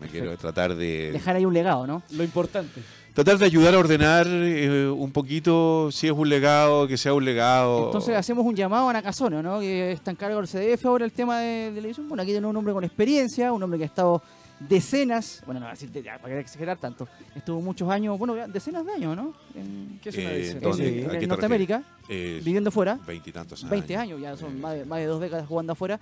Me 0.00 0.08
quiero 0.08 0.36
tratar 0.36 0.74
de 0.74 1.12
Dejar 1.12 1.36
ahí 1.36 1.44
un 1.44 1.54
legado, 1.54 1.86
¿no? 1.86 2.02
Lo 2.10 2.24
importante. 2.24 2.80
Tratar 3.14 3.38
de 3.38 3.44
ayudar 3.46 3.74
a 3.74 3.78
ordenar 3.78 4.26
eh, 4.28 4.88
un 4.88 5.10
poquito 5.12 5.90
si 5.92 6.06
es 6.06 6.12
un 6.12 6.28
legado, 6.28 6.86
que 6.88 6.96
sea 6.96 7.12
un 7.14 7.24
legado. 7.24 7.86
Entonces 7.86 8.16
hacemos 8.16 8.44
un 8.44 8.54
llamado 8.56 8.88
a 8.88 8.92
Nakazone, 8.92 9.42
¿no? 9.42 9.60
Que 9.60 9.92
está 9.92 10.10
en 10.10 10.16
cargo 10.16 10.40
del 10.40 10.48
CDF 10.48 10.84
ahora 10.86 11.04
el 11.04 11.12
tema 11.12 11.40
de, 11.40 11.72
de 11.72 11.80
la 11.80 11.86
edición. 11.88 12.08
Bueno, 12.08 12.22
aquí 12.22 12.32
tenemos 12.32 12.50
un 12.50 12.56
hombre 12.56 12.72
con 12.74 12.84
experiencia, 12.84 13.52
un 13.52 13.62
hombre 13.62 13.78
que 13.78 13.84
ha 13.84 13.88
estado 13.88 14.22
decenas, 14.68 15.42
bueno, 15.44 15.58
no, 15.58 15.66
así, 15.66 15.88
ya, 16.04 16.18
para 16.18 16.38
exagerar 16.38 16.78
tanto, 16.78 17.08
estuvo 17.34 17.60
muchos 17.60 17.90
años, 17.90 18.16
bueno, 18.16 18.36
decenas 18.46 18.86
de 18.86 18.92
años, 18.92 19.16
¿no? 19.16 19.34
En, 19.56 19.98
¿Qué 20.00 20.10
es 20.10 20.16
una 20.18 20.30
Eh, 20.30 20.50
en- 20.50 20.60
¿dónde? 20.60 21.00
en 21.02 21.06
¿A 21.08 21.12
qué 21.14 21.18
te 21.18 21.26
Norteamérica, 21.26 21.82
Eh, 22.08 22.40
viviendo 22.44 22.70
fuera. 22.70 22.96
veintitantos 23.04 23.60
años. 23.60 23.70
20 23.72 23.96
años, 23.96 24.20
ya 24.20 24.36
son 24.36 24.52
Eh, 24.56 24.60
más 24.60 24.74
de, 24.74 24.84
más 24.84 25.00
de 25.00 25.06
dos 25.06 25.20
décadas 25.20 25.48
jugando 25.48 25.72
afuera, 25.72 25.98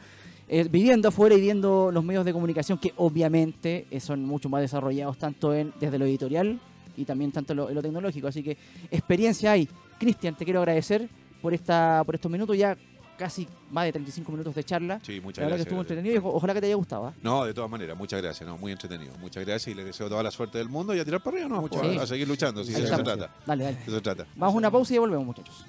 eh, 0.46 0.68
viviendo 0.70 1.08
afuera 1.08 1.34
y 1.36 1.40
viendo 1.40 1.90
los 1.90 2.04
medios 2.04 2.22
de 2.26 2.34
comunicación 2.34 2.76
que 2.76 2.92
obviamente 2.98 3.86
son 3.98 4.26
mucho 4.26 4.50
más 4.50 4.60
desarrollados 4.60 5.16
tanto 5.16 5.54
en 5.54 5.72
desde 5.80 5.98
lo 5.98 6.04
editorial 6.04 6.60
y 6.96 7.04
también 7.04 7.32
tanto 7.32 7.52
en 7.52 7.58
lo, 7.58 7.68
en 7.68 7.74
lo 7.74 7.82
tecnológico. 7.82 8.28
Así 8.28 8.42
que 8.42 8.56
experiencia 8.90 9.52
hay. 9.52 9.68
Cristian, 9.98 10.36
te 10.36 10.44
quiero 10.44 10.60
agradecer 10.60 11.08
por 11.42 11.52
esta 11.54 12.02
por 12.04 12.14
estos 12.14 12.30
minutos, 12.30 12.56
ya 12.56 12.76
casi 13.18 13.46
más 13.70 13.84
de 13.84 13.92
35 13.92 14.32
minutos 14.32 14.54
de 14.54 14.64
charla. 14.64 14.98
Sí, 15.02 15.20
muchas 15.20 15.38
La 15.42 15.44
verdad 15.44 15.56
que 15.56 15.64
gracias. 15.64 15.66
estuvo 15.66 15.80
entretenido 15.82 16.14
y 16.14 16.18
ojalá 16.24 16.54
que 16.54 16.60
te 16.60 16.66
haya 16.68 16.74
gustado. 16.76 17.06
¿ah? 17.08 17.14
No, 17.22 17.44
de 17.44 17.52
todas 17.52 17.70
maneras, 17.70 17.96
muchas 17.98 18.22
gracias, 18.22 18.48
no, 18.48 18.56
muy 18.56 18.72
entretenido. 18.72 19.12
Muchas 19.18 19.44
gracias 19.44 19.68
y 19.68 19.74
les 19.76 19.84
deseo 19.84 20.08
toda 20.08 20.22
la 20.22 20.30
suerte 20.30 20.56
del 20.56 20.70
mundo 20.70 20.94
y 20.94 21.00
a 21.00 21.04
tirar 21.04 21.22
para 21.22 21.36
arriba, 21.36 21.54
no, 21.54 21.60
Muchas 21.60 21.80
a, 21.80 21.84
gracias. 21.84 22.02
a 22.04 22.06
seguir 22.06 22.28
luchando, 22.28 22.64
si 22.64 22.72
eso 22.72 22.80
se 22.80 23.02
trata. 23.02 23.30
Dale, 23.46 23.64
dale. 23.64 23.78
se 23.84 24.00
trata. 24.00 24.26
Vamos 24.36 24.54
a 24.54 24.58
una 24.58 24.70
pausa 24.70 24.92
y 24.92 24.94
ya 24.94 25.00
volvemos, 25.00 25.26
muchachos. 25.26 25.66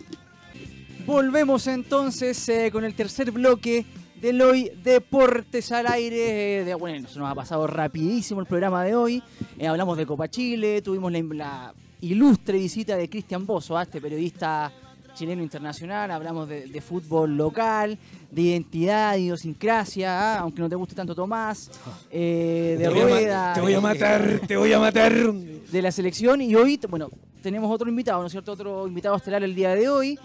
Volvemos 1.06 1.68
entonces 1.68 2.48
eh, 2.50 2.70
con 2.72 2.84
el 2.86 2.94
tercer 2.94 3.32
bloque 3.32 3.86
del 4.22 4.42
hoy 4.42 4.72
Deportes 4.84 5.72
al 5.72 5.88
aire. 5.88 6.60
eh, 6.62 6.64
de, 6.64 6.76
bueno, 6.76 7.08
se 7.08 7.18
nos 7.20 7.30
ha 7.30 7.36
pasado 7.36 7.66
rapidísimo 7.66 8.40
el 8.40 8.46
programa 8.46 8.84
de 8.84 8.96
hoy. 8.96 9.24
Eh, 9.58 9.68
hablamos 9.68 9.98
de 9.98 10.06
Copa 10.06 10.30
Chile, 10.30 10.82
tuvimos 10.82 11.12
la, 11.12 11.22
la 11.34 11.74
ilustre 12.02 12.60
visita 12.60 12.96
de 12.96 13.10
Cristian 13.10 13.46
Bozo, 13.46 13.80
este 13.80 14.00
periodista 14.00 14.72
chileno 15.16 15.42
internacional. 15.42 16.12
Hablamos 16.12 16.48
de, 16.48 16.68
de 16.68 16.82
fútbol 16.82 17.36
local, 17.36 17.98
de 18.30 18.42
identidad, 18.42 19.18
idiosincrasia, 19.18 20.36
ah, 20.36 20.40
aunque 20.40 20.62
no 20.62 20.70
te 20.70 20.76
guste 20.76 20.96
tanto 20.96 21.16
Tomás, 21.16 21.72
eh, 22.12 22.76
de 22.78 22.84
Te 22.86 22.90
rueda. 22.92 23.54
Te 23.54 23.62
voy 23.62 23.74
a 23.74 23.78
eh, 23.78 23.82
matar, 23.82 24.42
te 24.48 24.56
voy 24.56 24.72
a 24.72 24.80
matar. 24.80 25.14
de 25.14 25.82
la 25.82 25.92
selección 25.92 26.42
y 26.42 26.54
hoy, 26.56 26.80
bueno, 26.90 27.10
tenemos 27.42 27.72
otro 27.74 27.90
invitado, 27.90 28.22
¿no 28.22 28.28
es 28.28 28.32
cierto? 28.32 28.52
Otro 28.52 28.88
invitado 28.88 29.16
estelar 29.16 29.44
el 29.44 29.56
día 29.56 29.74
de 29.74 29.90
hoy. 29.90 30.20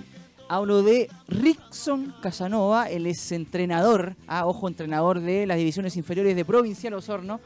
Hablo 0.49 0.85
de 0.85 1.11
Rickson 1.27 2.15
Casanova, 2.23 2.89
él 2.89 3.07
es 3.07 3.33
entrenador, 3.33 4.15
ah, 4.29 4.47
ojo, 4.47 4.69
entrenador 4.69 5.19
de 5.21 5.45
las 5.45 5.59
divisiones 5.59 5.97
inferiores 5.97 6.37
de 6.37 6.45
Provincial 6.45 6.95
Osorno. 6.95 7.41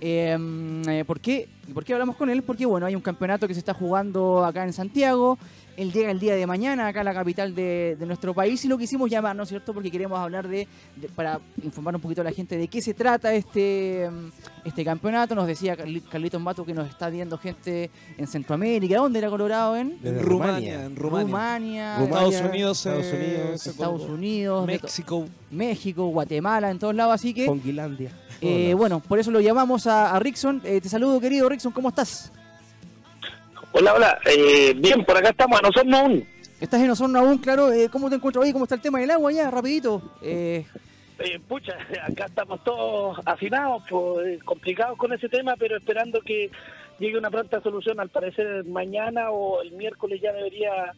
Em, 0.00 0.82
eh, 0.88 1.04
¿por, 1.04 1.20
qué? 1.20 1.46
¿Por 1.74 1.84
qué 1.84 1.92
hablamos 1.92 2.16
con 2.16 2.30
él? 2.30 2.42
Porque 2.42 2.64
bueno, 2.64 2.86
hay 2.86 2.94
un 2.94 3.02
campeonato 3.02 3.46
que 3.46 3.52
se 3.52 3.60
está 3.60 3.74
jugando 3.74 4.46
acá 4.46 4.64
en 4.64 4.72
Santiago. 4.72 5.36
Él 5.78 5.92
llega 5.92 6.10
el 6.10 6.18
día 6.18 6.34
de 6.34 6.44
mañana 6.44 6.88
acá 6.88 7.02
a 7.02 7.04
la 7.04 7.14
capital 7.14 7.54
de, 7.54 7.96
de 7.98 8.04
nuestro 8.04 8.34
país 8.34 8.64
y 8.64 8.68
lo 8.68 8.76
quisimos 8.76 9.08
llamar, 9.08 9.36
¿no 9.36 9.44
es 9.44 9.48
cierto? 9.48 9.72
Porque 9.72 9.90
queremos 9.92 10.18
hablar 10.18 10.48
de, 10.48 10.66
de- 10.96 11.08
para 11.08 11.38
informar 11.62 11.94
un 11.94 12.00
poquito 12.00 12.20
a 12.20 12.24
la 12.24 12.32
gente 12.32 12.56
de 12.58 12.66
qué 12.66 12.82
se 12.82 12.94
trata 12.94 13.32
este, 13.32 14.10
este 14.64 14.84
campeonato. 14.84 15.36
Nos 15.36 15.46
decía 15.46 15.76
Carli- 15.76 16.02
Carlitos 16.02 16.40
Mato 16.42 16.64
que 16.64 16.74
nos 16.74 16.88
está 16.88 17.08
viendo 17.10 17.38
gente 17.38 17.90
en 18.16 18.26
Centroamérica. 18.26 18.96
¿Dónde 18.98 19.20
era 19.20 19.30
Colorado? 19.30 19.76
En 19.76 19.96
En 20.02 20.20
Rumania, 20.20 20.84
en 20.84 20.96
Rumania. 20.96 21.26
Rumania, 21.26 21.98
Rumania, 21.98 22.28
Estados 22.28 22.50
Unidos, 22.50 22.86
Estados 22.86 23.06
eh, 23.06 23.16
Unidos, 23.16 23.66
Estados 23.66 24.66
México. 24.66 25.28
México, 25.50 26.06
Guatemala, 26.08 26.70
en 26.70 26.78
todos 26.80 26.94
lados. 26.94 27.14
Así 27.14 27.32
que, 27.32 27.46
Ponguilandia. 27.46 28.10
eh, 28.40 28.74
bueno, 28.74 29.00
por 29.00 29.18
eso 29.20 29.30
lo 29.30 29.40
llamamos 29.40 29.86
a, 29.86 30.14
a 30.14 30.18
Rickson. 30.18 30.60
Eh, 30.64 30.80
te 30.80 30.88
saludo, 30.88 31.20
querido 31.20 31.48
Rickson, 31.48 31.70
¿cómo 31.72 31.88
estás? 31.90 32.32
Hola, 33.72 33.94
hola. 33.94 34.18
Eh, 34.26 34.74
bien, 34.76 35.04
por 35.04 35.16
acá 35.16 35.30
estamos. 35.30 35.60
Nosotros 35.62 35.92
aún. 35.94 36.26
Estás 36.60 36.80
en 36.82 36.90
Osorno 36.90 37.18
aún, 37.20 37.38
claro. 37.38 37.70
Eh, 37.72 37.88
¿Cómo 37.90 38.08
te 38.08 38.16
encuentras 38.16 38.44
hoy? 38.44 38.52
¿Cómo 38.52 38.64
está 38.64 38.74
el 38.74 38.80
tema 38.80 38.98
del 38.98 39.10
agua 39.10 39.30
ya? 39.32 39.50
Rapidito. 39.50 40.02
Eh, 40.22 40.66
Eh, 41.20 41.40
pucha, 41.48 41.72
acá 42.06 42.26
estamos 42.26 42.62
todos 42.62 43.18
afinados, 43.24 43.82
pues, 43.90 44.40
complicados 44.44 44.96
con 44.96 45.12
ese 45.12 45.28
tema, 45.28 45.54
pero 45.58 45.76
esperando 45.76 46.20
que 46.20 46.48
llegue 47.00 47.18
una 47.18 47.28
pronta 47.30 47.60
solución. 47.60 47.98
Al 47.98 48.08
parecer 48.08 48.64
mañana 48.66 49.30
o 49.30 49.60
el 49.62 49.72
miércoles 49.72 50.20
ya 50.22 50.32
debería 50.32 50.94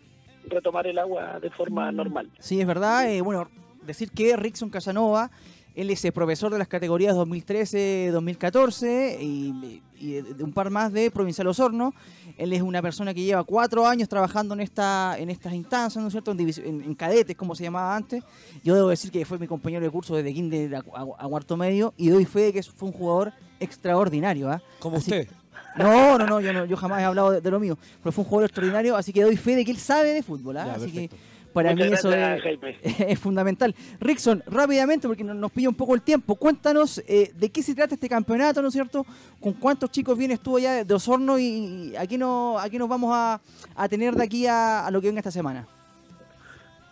retomar 0.46 0.86
el 0.86 0.98
agua 0.98 1.38
de 1.40 1.50
forma 1.50 1.90
normal. 1.92 2.28
sí, 2.38 2.60
es 2.60 2.66
verdad. 2.66 3.10
Eh, 3.10 3.20
bueno, 3.22 3.48
decir 3.82 4.10
que 4.10 4.36
Rickson 4.36 4.68
Casanova, 4.70 5.30
él 5.74 5.90
es 5.90 6.04
eh, 6.04 6.12
profesor 6.12 6.52
de 6.52 6.58
las 6.58 6.68
categorías 6.68 7.14
2013-2014 7.16 9.16
y, 9.20 9.82
y 9.98 10.12
de 10.22 10.44
un 10.44 10.52
par 10.52 10.70
más 10.70 10.92
de 10.92 11.10
Provincial 11.10 11.46
Osorno. 11.46 11.94
Él 12.36 12.52
es 12.52 12.62
una 12.62 12.80
persona 12.82 13.12
que 13.12 13.22
lleva 13.22 13.44
cuatro 13.44 13.86
años 13.86 14.08
trabajando 14.08 14.54
en 14.54 14.60
esta 14.60 15.16
en 15.18 15.30
estas 15.30 15.52
instancias, 15.52 16.00
¿no 16.00 16.08
es 16.08 16.12
cierto? 16.12 16.30
En, 16.32 16.38
divis- 16.38 16.62
en- 16.64 16.82
en 16.82 16.94
cadetes, 16.94 17.36
como 17.36 17.54
se 17.54 17.64
llamaba 17.64 17.94
antes. 17.94 18.22
Yo 18.64 18.74
debo 18.74 18.88
decir 18.88 19.10
que 19.10 19.24
fue 19.24 19.38
mi 19.38 19.46
compañero 19.46 19.84
de 19.84 19.90
curso 19.90 20.14
desde 20.16 20.32
kinder 20.32 20.76
a, 20.76 20.78
a- 20.78 21.24
a 21.24 21.28
cuarto 21.28 21.56
medio 21.56 21.92
y 21.96 22.08
doy 22.08 22.24
fe 22.24 22.40
de 22.46 22.52
que 22.54 22.62
fue 22.62 22.88
un 22.88 22.94
jugador 22.94 23.32
extraordinario. 23.58 24.50
¿ah? 24.50 24.62
Como 24.78 24.96
Así- 24.96 25.10
usted. 25.10 25.28
No, 25.76 26.18
no, 26.18 26.26
no 26.26 26.40
yo, 26.40 26.52
no, 26.52 26.64
yo 26.64 26.76
jamás 26.76 27.00
he 27.00 27.04
hablado 27.04 27.30
de, 27.30 27.40
de 27.40 27.50
lo 27.50 27.60
mío, 27.60 27.78
pero 28.02 28.10
fue 28.10 28.24
un 28.24 28.28
jugador 28.28 28.48
extraordinario, 28.50 28.96
así 28.96 29.12
que 29.12 29.22
doy 29.22 29.36
fe 29.36 29.54
de 29.54 29.64
que 29.64 29.70
él 29.70 29.76
sabe 29.76 30.12
de 30.14 30.22
fútbol. 30.22 30.56
¿ah? 30.56 30.66
Ya, 30.66 30.72
así 30.72 30.86
perfecto. 30.90 31.16
que 31.16 31.22
para 31.52 31.72
Muchas 31.72 31.88
mí 31.88 31.94
eso 31.94 32.12
es, 33.08 33.18
fundamental. 33.18 33.74
Rickson, 34.00 34.42
rápidamente, 34.46 35.06
porque 35.08 35.24
no- 35.24 35.34
nos 35.34 35.50
pilla 35.52 35.68
un 35.68 35.74
poco 35.74 35.94
el 35.94 36.02
tiempo, 36.02 36.34
cuéntanos 36.36 37.02
eh, 37.06 37.32
de 37.34 37.50
qué 37.50 37.62
se 37.62 37.74
trata 37.74 37.94
este 37.94 38.08
campeonato, 38.08 38.62
¿no 38.62 38.68
es 38.68 38.74
cierto? 38.74 39.04
¿Con 39.40 39.54
cuántos 39.54 39.90
chicos 39.90 40.16
vienes 40.16 40.40
tú 40.40 40.56
allá 40.56 40.84
de, 40.84 40.94
Osorno 40.94 41.38
y, 41.38 41.94
aquí, 41.96 42.18
no, 42.18 42.58
aquí 42.58 42.78
nos 42.78 42.88
vamos 42.88 43.10
a, 43.14 43.40
a 43.74 43.88
tener 43.88 44.14
de 44.14 44.24
aquí 44.24 44.46
a, 44.46 44.86
a 44.86 44.90
lo 44.90 45.00
que 45.00 45.08
venga 45.08 45.20
esta 45.20 45.30
semana? 45.30 45.66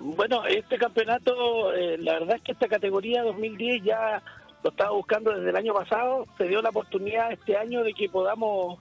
Bueno, 0.01 0.45
este 0.47 0.79
campeonato, 0.79 1.75
eh, 1.75 1.99
la 1.99 2.15
verdad 2.21 2.37
es 2.37 2.43
que 2.43 2.53
esta 2.53 2.69
categoría 2.69 3.23
2010 3.25 3.83
ya 3.83 4.23
lo 4.63 4.71
estaba 4.71 4.91
buscando 4.91 5.33
desde 5.35 5.51
el 5.51 5.57
año 5.57 5.75
pasado. 5.75 6.27
Se 6.37 6.45
dio 6.45 6.63
la 6.63 6.71
oportunidad 6.71 7.33
este 7.33 7.57
año 7.57 7.83
de 7.83 7.93
que 7.95 8.09
podamos 8.09 8.79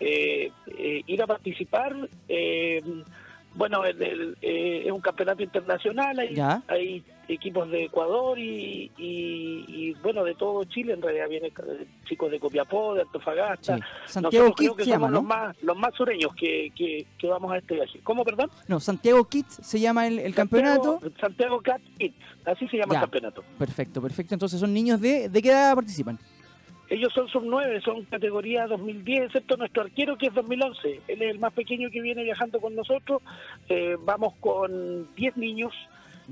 eh, 0.00 0.50
eh, 0.78 1.02
ir 1.06 1.22
a 1.22 1.26
participar. 1.26 1.94
Bueno, 3.54 3.84
el- 3.84 4.02
el, 4.02 4.36
eh, 4.42 4.82
es 4.86 4.92
un 4.92 5.00
campeonato 5.00 5.42
internacional, 5.42 6.18
hay, 6.18 6.34
Ya. 6.34 6.62
hay 6.66 7.04
equipos 7.28 7.70
de 7.70 7.84
Ecuador 7.84 8.38
y, 8.38 8.90
y- 8.98 9.64
y, 9.68 9.92
bueno, 10.02 10.24
de 10.24 10.34
todo 10.34 10.64
Chile, 10.64 10.92
en 10.94 11.00
realidad 11.02 11.28
vienen 11.28 11.52
eh, 11.56 11.86
chicos 12.06 12.30
de 12.30 12.40
Copiapó, 12.40 12.94
de 12.94 13.02
Antofagasta. 13.02 13.76
Sí. 13.78 13.82
Santiago 14.06 14.46
Nosotros 14.48 14.56
creo 14.56 14.70
Kids 14.72 14.76
que 14.78 14.84
se 14.84 14.90
llama, 14.90 15.06
somos 15.06 15.12
los 15.22 15.24
más, 15.24 15.56
los 15.62 15.76
más 15.76 15.94
sureños 15.94 16.34
que, 16.34 16.70
que, 16.76 17.06
que 17.16 17.26
vamos 17.28 17.52
a 17.52 17.58
este 17.58 17.74
viaje. 17.74 18.00
¿Cómo, 18.02 18.24
perdón? 18.24 18.50
No, 18.68 18.80
Santiago 18.80 19.24
Kids 19.28 19.60
se 19.62 19.78
llama 19.80 20.06
el, 20.06 20.18
el 20.18 20.34
campeonato. 20.34 20.98
Santiago, 21.00 21.14
Santiago 21.20 21.60
Cat 21.62 21.80
Kids, 21.98 22.14
así 22.44 22.68
se 22.68 22.76
llama 22.76 22.94
Ya. 22.94 22.98
el 22.98 23.04
campeonato. 23.04 23.44
Perfecto, 23.58 24.02
perfecto. 24.02 24.34
Entonces 24.34 24.58
son 24.60 24.74
niños 24.74 25.00
de... 25.00 25.28
¿De 25.28 25.40
qué 25.42 25.50
edad 25.50 25.74
participan? 25.76 26.18
Ellos 26.90 27.12
son 27.14 27.28
sub 27.28 27.42
9, 27.44 27.80
son 27.82 28.04
categoría 28.04 28.66
2010, 28.66 29.24
excepto 29.26 29.56
nuestro 29.56 29.82
arquero 29.82 30.16
que 30.18 30.26
es 30.26 30.34
2011. 30.34 31.00
Él 31.08 31.22
es 31.22 31.30
el 31.30 31.38
más 31.38 31.52
pequeño 31.52 31.90
que 31.90 32.00
viene 32.00 32.22
viajando 32.24 32.60
con 32.60 32.74
nosotros. 32.74 33.22
Eh, 33.68 33.96
vamos 34.00 34.34
con 34.40 35.08
10 35.14 35.36
niños. 35.36 35.72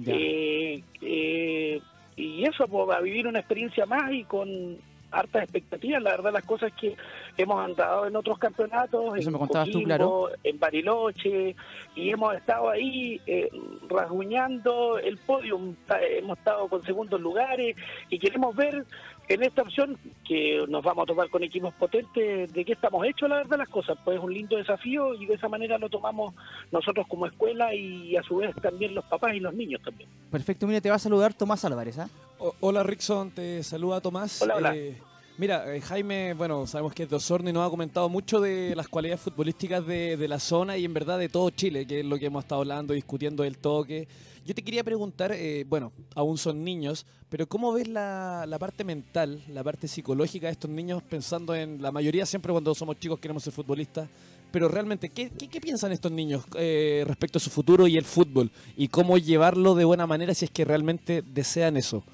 Eh, 0.07 0.83
eh, 1.01 1.81
y 2.16 2.45
eso, 2.45 2.66
pues, 2.69 2.97
a 2.97 3.01
vivir 3.01 3.27
una 3.27 3.39
experiencia 3.41 3.87
más 3.87 4.12
y 4.12 4.24
con 4.24 4.77
hartas 5.11 5.43
expectativas. 5.43 6.03
La 6.03 6.12
verdad, 6.12 6.33
las 6.33 6.45
cosas 6.45 6.73
que 6.73 6.97
hemos 7.37 7.62
andado 7.62 8.07
en 8.07 8.16
otros 8.16 8.39
campeonatos, 8.39 9.15
Eso 9.19 9.29
en 9.29 9.33
me 9.35 9.70
tú, 9.70 9.83
claro. 9.83 10.29
en 10.43 10.59
Bariloche, 10.59 11.55
y 11.95 12.09
hemos 12.11 12.35
estado 12.35 12.70
ahí 12.70 13.20
eh, 13.27 13.51
rasguñando 13.91 14.99
el 14.99 15.19
podium. 15.19 15.74
Ta- 15.87 16.01
Hemos 16.03 16.39
estado 16.39 16.66
con 16.69 16.83
segundos 16.85 17.20
lugares 17.20 17.77
y 18.09 18.19
queremos 18.19 18.55
ver 18.57 18.85
en 19.28 19.43
esta 19.43 19.62
opción 19.62 19.97
que 20.27 20.65
nos 20.69 20.82
vamos 20.85 21.05
a 21.05 21.07
tomar 21.07 21.31
con 21.31 21.43
equipos 21.43 21.73
potentes 21.74 22.53
de 22.53 22.65
qué 22.65 22.73
estamos 22.73 23.07
hechos, 23.07 23.28
la 23.28 23.36
verdad, 23.36 23.59
las 23.59 23.69
cosas. 23.69 23.97
Pues 24.05 24.19
es 24.19 24.23
un 24.23 24.32
lindo 24.35 24.57
desafío 24.57 25.15
y 25.15 25.27
de 25.27 25.35
esa 25.35 25.49
manera 25.49 25.78
lo 25.78 25.89
tomamos 25.89 26.35
nosotros 26.70 27.07
como 27.09 27.27
escuela 27.27 27.74
y 27.74 28.16
a 28.16 28.23
su 28.23 28.36
vez 28.36 28.55
también 28.61 28.94
los 28.94 29.05
papás 29.07 29.35
y 29.35 29.40
los 29.40 29.55
niños 29.55 29.81
también. 29.82 30.09
Perfecto, 30.31 30.66
mira, 30.66 30.81
te 30.81 30.90
va 30.90 30.97
a 30.97 30.99
saludar 30.99 31.32
Tomás 31.35 31.65
Álvarez, 31.65 31.99
¿ah? 31.99 32.09
O- 32.39 32.55
hola 32.61 32.82
Rickson, 32.82 33.31
te 33.31 33.62
saluda 33.62 34.01
Tomás. 34.01 34.43
Hola, 34.43 34.57
hola. 34.57 34.77
Eh, 34.77 34.97
mira, 35.39 35.75
eh, 35.75 35.81
Jaime, 35.81 36.35
bueno, 36.35 36.67
sabemos 36.67 36.93
que 36.95 37.05
es 37.05 37.11
de 37.11 37.17
Osorno 37.17 37.51
y 37.51 37.53
nos 37.53 37.67
ha 37.67 37.71
comentado 37.71 38.09
mucho 38.09 38.41
de 38.41 38.75
las 38.77 38.89
cualidades 38.89 39.21
futbolísticas 39.21 39.87
de, 39.87 40.27
la 40.29 40.39
zona 40.39 40.77
y 40.77 40.85
en 40.85 40.95
verdad 40.95 41.19
de 41.19 41.29
todo 41.29 41.51
Chile, 41.51 41.87
que 41.87 42.01
es 42.01 42.07
lo 42.07 42.19
que 42.19 42.27
hemos 42.27 42.45
estado 42.45 42.61
hablando, 42.61 42.95
discutiendo 42.95 43.43
del 43.43 43.59
toque. 43.59 44.09
Yo 44.45 44.55
te 44.55 44.63
quería 44.63 44.83
preguntar, 44.83 45.33
eh, 45.33 45.65
bueno, 45.69 45.93
aún 46.15 46.37
son 46.37 46.65
niños, 46.65 47.07
pero 47.29 47.47
¿cómo 47.47 47.73
ves 47.73 47.89
la, 47.89 48.45
la 48.47 48.59
parte 48.59 48.85
mental, 48.85 49.43
la 49.49 49.63
parte 49.63 49.89
psicológica 49.89 50.47
de 50.49 50.53
estos 50.53 50.71
niños 50.71 51.03
pensando 51.03 51.55
en 51.55 51.81
la 51.81 51.93
mayoría 51.93 52.27
siempre 52.27 52.53
cuando 52.53 52.75
somos 52.75 52.99
chicos 52.99 53.21
queremos 53.21 53.43
ser 53.43 53.53
futbolistas? 53.53 54.09
Pero 54.51 54.69
realmente, 54.69 55.09
¿qué, 55.09 55.31
qué, 55.31 55.49
qué 55.49 55.61
piensan 55.61 55.93
estos 55.93 56.13
niños 56.13 56.45
eh, 56.57 57.05
respecto 57.07 57.39
a 57.39 57.41
su 57.41 57.49
futuro 57.49 57.87
y 57.87 57.97
el 57.97 58.05
fútbol? 58.05 58.51
¿Y 58.77 58.89
cómo 58.89 59.17
llevarlo 59.17 59.75
de 59.75 59.85
buena 59.85 60.07
manera 60.07 60.35
si 60.35 60.45
es 60.45 60.51
que 60.51 60.65
realmente 60.65 61.23
desean 61.23 61.77
eso? 61.77 62.05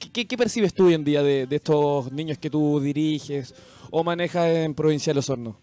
¿Qué, 0.00 0.10
qué- 0.12 0.26
qué 0.26 0.36
percibes 0.36 0.74
tú 0.74 0.86
hoy 0.86 0.94
en 0.94 1.04
día 1.04 1.22
de, 1.22 1.46
de 1.46 1.56
estos 1.56 2.10
niños 2.12 2.38
que 2.38 2.50
tú 2.50 2.80
diriges 2.80 3.54
o 3.90 4.02
manejas 4.02 4.48
en 4.48 4.74
Provincial 4.74 5.16
Osorno? 5.18 5.56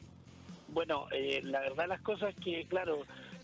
Bueno, 0.69 1.07
eh, 1.11 1.41
la 1.43 1.59
verdad 1.61 1.87
las 1.87 2.01
cosas 2.01 2.33
que, 2.43 2.65
claro, 2.65 2.99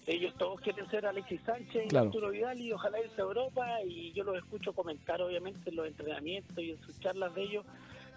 ellos 0.08 0.34
todos 0.38 0.60
quieren 0.62 0.90
ser 0.90 1.06
Alexis 1.06 1.42
Sánchez 1.46 1.86
y 1.86 1.88
Claro. 1.90 2.08
Arturo 2.08 2.30
Vidal 2.30 2.60
y 2.62 2.72
ojalá 2.72 3.00
irse 3.02 3.20
a 3.22 3.24
Europa 3.26 3.66
y 3.86 4.12
yo 4.14 4.24
los 4.24 4.38
escucho 4.38 4.74
comentar 4.74 5.22
obviamente 5.22 5.70
en 5.70 5.76
los 5.76 5.88
entrenamientos 5.88 6.58
y 6.58 6.72
en 6.72 6.82
sus 6.82 6.98
charlas 7.00 7.34
de 7.36 7.44
ellos. 7.44 7.66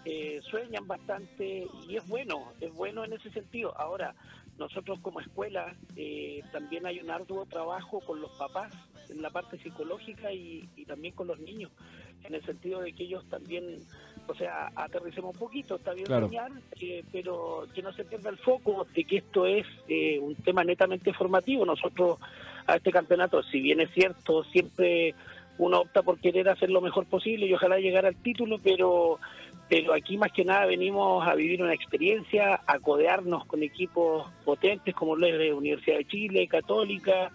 eh, 0.07 0.39
sueñan 0.51 0.85
bastante 0.85 1.67
y 1.89 1.95
es 1.97 2.07
bueno, 2.07 2.53
es 2.61 2.71
bueno 2.71 3.03
en 3.03 3.13
ese 3.13 3.31
sentido. 3.31 3.73
Ahora, 3.75 4.13
nosotros 4.59 4.99
como 5.01 5.19
escuela 5.19 5.75
eh, 5.95 6.43
también 6.51 6.85
hay 6.85 6.99
un 6.99 7.09
arduo 7.09 7.47
trabajo 7.47 8.01
con 8.01 8.21
los 8.21 8.29
papás 8.33 8.71
en 9.09 9.23
la 9.23 9.31
parte 9.31 9.57
psicológica 9.57 10.31
y, 10.31 10.69
y 10.75 10.85
también 10.85 11.15
con 11.15 11.25
los 11.25 11.39
niños, 11.39 11.71
en 12.27 12.35
el 12.35 12.43
sentido 12.45 12.81
de 12.81 12.93
que 12.93 13.03
ellos 13.03 13.23
también, 13.29 13.63
o 14.27 14.33
sea, 14.35 14.71
aterricemos 14.75 15.33
un 15.33 15.39
poquito, 15.39 15.75
está 15.75 15.93
bien 15.93 16.05
Claro. 16.05 16.27
soñar, 16.27 16.51
eh, 16.81 17.03
pero 17.11 17.67
que 17.73 17.81
no 17.81 17.91
se 17.93 18.05
pierda 18.05 18.29
el 18.29 18.37
foco 18.37 18.85
de 18.93 19.03
que 19.03 19.17
esto 19.17 19.45
es 19.45 19.65
eh, 19.87 20.19
un 20.19 20.35
tema 20.35 20.63
netamente 20.63 21.13
formativo. 21.13 21.65
Nosotros 21.65 22.19
a 22.67 22.75
este 22.75 22.91
campeonato, 22.91 23.43
si 23.43 23.59
bien 23.61 23.79
es 23.81 23.91
cierto, 23.91 24.43
siempre 24.45 25.13
uno 25.57 25.81
opta 25.81 26.01
por 26.01 26.19
querer 26.19 26.49
hacer 26.49 26.69
lo 26.69 26.81
mejor 26.81 27.05
posible 27.05 27.45
y 27.45 27.53
ojalá 27.53 27.79
llegar 27.79 28.05
al 28.05 28.15
título, 28.15 28.59
pero 28.63 29.19
pero 29.67 29.93
aquí 29.95 30.15
más 30.17 30.31
que 30.31 30.45
nada 30.45 30.67
venimos 30.67 31.27
a 31.27 31.33
vivir 31.33 31.63
una 31.63 31.73
experiencia, 31.73 32.61
a 32.67 32.77
codearnos 32.79 33.45
con 33.45 33.63
equipos 33.63 34.29
potentes 34.43 34.93
como 34.93 35.15
lo 35.15 35.25
es 35.25 35.39
de 35.39 35.53
Universidad 35.53 35.97
de 35.97 36.05
Chile, 36.05 36.47
Católica, 36.47 37.31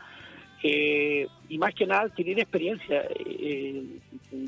eh, 0.62 1.26
y 1.48 1.58
más 1.58 1.74
que 1.74 1.86
nada 1.86 2.02
adquirir 2.02 2.38
experiencia. 2.38 3.04
Eh, 3.18 3.82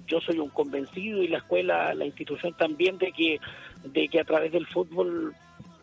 yo 0.06 0.20
soy 0.20 0.38
un 0.38 0.50
convencido 0.50 1.22
y 1.22 1.28
la 1.28 1.38
escuela, 1.38 1.94
la 1.94 2.04
institución 2.06 2.54
también 2.54 2.98
de 2.98 3.12
que 3.12 3.40
de 3.84 4.08
que 4.08 4.20
a 4.20 4.24
través 4.24 4.52
del 4.52 4.66
fútbol 4.66 5.34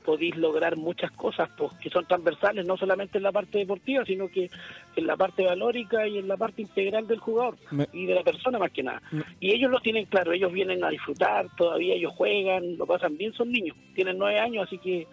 podéis 0.06 0.36
lograr 0.38 0.76
muchas 0.78 1.12
cosas 1.12 1.50
pues, 1.58 1.72
que 1.82 1.90
son 1.90 2.06
transversales, 2.06 2.66
no 2.66 2.78
solamente 2.78 3.18
en 3.18 3.24
la 3.26 3.32
parte 3.34 3.60
deportiva, 3.60 4.04
sino 4.06 4.28
que 4.30 4.50
en 4.96 5.06
la 5.06 5.16
parte 5.18 5.44
valórica 5.44 6.08
y 6.08 6.18
en 6.18 6.28
la 6.28 6.38
parte 6.38 6.62
integral 6.64 7.06
del 7.06 7.20
jugador 7.20 7.58
Me- 7.72 7.88
y 7.92 8.06
de 8.06 8.16
la 8.16 8.24
persona 8.24 8.58
más 8.58 8.72
que 8.72 8.82
nada. 8.82 9.02
Me- 9.12 9.24
Y 9.40 9.52
ellos 9.54 9.70
lo 9.70 9.80
tienen 9.82 10.06
claro, 10.06 10.32
ellos 10.32 10.52
vienen 10.54 10.84
a 10.84 10.90
disfrutar, 10.90 11.48
todavía 11.58 11.94
ellos 11.96 12.14
juegan, 12.16 12.78
lo 12.78 12.88
pasan 12.88 13.18
bien, 13.18 13.34
son 13.34 13.52
niños, 13.52 13.76
tienen 13.94 14.18
nueve 14.18 14.40
años, 14.40 14.66
así 14.66 14.78
que 14.80 15.06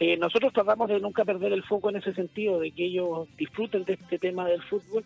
eh, 0.00 0.16
nosotros 0.16 0.52
tratamos 0.52 0.88
de 0.88 1.00
nunca 1.00 1.24
perder 1.24 1.52
el 1.52 1.62
foco 1.62 1.90
en 1.90 1.96
ese 1.96 2.14
sentido, 2.14 2.60
de 2.60 2.70
que 2.72 2.86
ellos 2.86 3.28
disfruten 3.36 3.84
de 3.84 3.94
este 3.94 4.18
tema 4.18 4.46
del 4.46 4.62
fútbol 4.62 5.04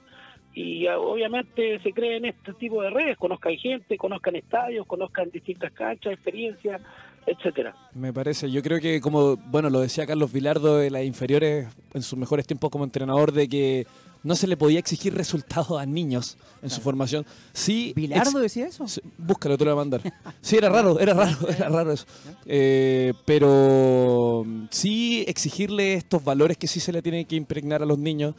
y 0.55 0.87
ah, 0.87 0.99
obviamente 0.99 1.79
se 1.81 1.93
creen 1.93 2.25
este 2.25 2.53
tipo 2.55 2.83
de 2.83 2.91
redes, 2.91 3.17
conozcan 3.17 3.57
gente, 3.57 3.97
conozcan 3.97 4.37
estadios, 4.37 4.87
conozcan 4.87 5.31
distintas 5.31 5.73
canchas, 5.73 6.15
experiencias, 6.15 6.81
etcétera. 7.27 7.75
Me 7.95 8.13
parece, 8.13 8.51
yo 8.51 8.63
creo 8.63 8.81
que 8.81 9.01
como, 9.01 9.37
bueno, 9.37 9.71
lo 9.71 9.81
decía 9.81 10.07
Carlos 10.07 10.33
Vilardo 10.33 10.79
de 10.79 10.91
las 10.91 11.05
inferiores 11.05 11.69
en 11.95 12.03
sus 12.03 12.19
mejores 12.19 12.47
tiempos 12.47 12.71
como 12.71 12.85
entrenador, 12.85 13.33
de 13.33 13.49
que 13.49 13.87
no 14.25 14.35
se 14.37 14.47
le 14.47 14.57
podía 14.57 14.79
exigir 14.79 15.15
resultados 15.15 15.81
a 15.81 15.87
niños 15.87 16.37
en 16.63 16.71
su 16.71 16.81
formación. 16.81 17.25
Sí, 17.53 17.93
¿Bilardo 17.95 18.41
decía 18.41 18.67
eso? 18.67 18.87
Sí, 18.89 19.01
Búscalo, 19.17 19.57
te 19.57 19.65
lo 19.65 19.75
voy 19.75 19.81
a 19.81 19.85
mandar. 19.85 20.13
Sí, 20.41 20.57
era 20.57 20.69
raro, 20.69 20.99
era 20.99 21.15
raro, 21.15 21.49
era 21.49 21.69
raro 21.69 21.93
eso. 21.93 22.05
Eh, 22.47 23.13
pero 23.25 24.45
sí 24.71 25.25
exigirle 25.29 25.95
estos 25.95 26.25
valores 26.25 26.57
que 26.57 26.67
sí 26.67 26.81
se 26.81 26.93
le 26.93 27.03
tienen 27.03 27.27
que 27.27 27.37
impregnar 27.37 27.83
a 27.83 27.87
los 27.87 27.99
niños, 27.99 28.35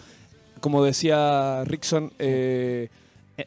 como 0.60 0.84
decía 0.84 1.64
Rickson, 1.66 2.12
eh, 2.20 2.90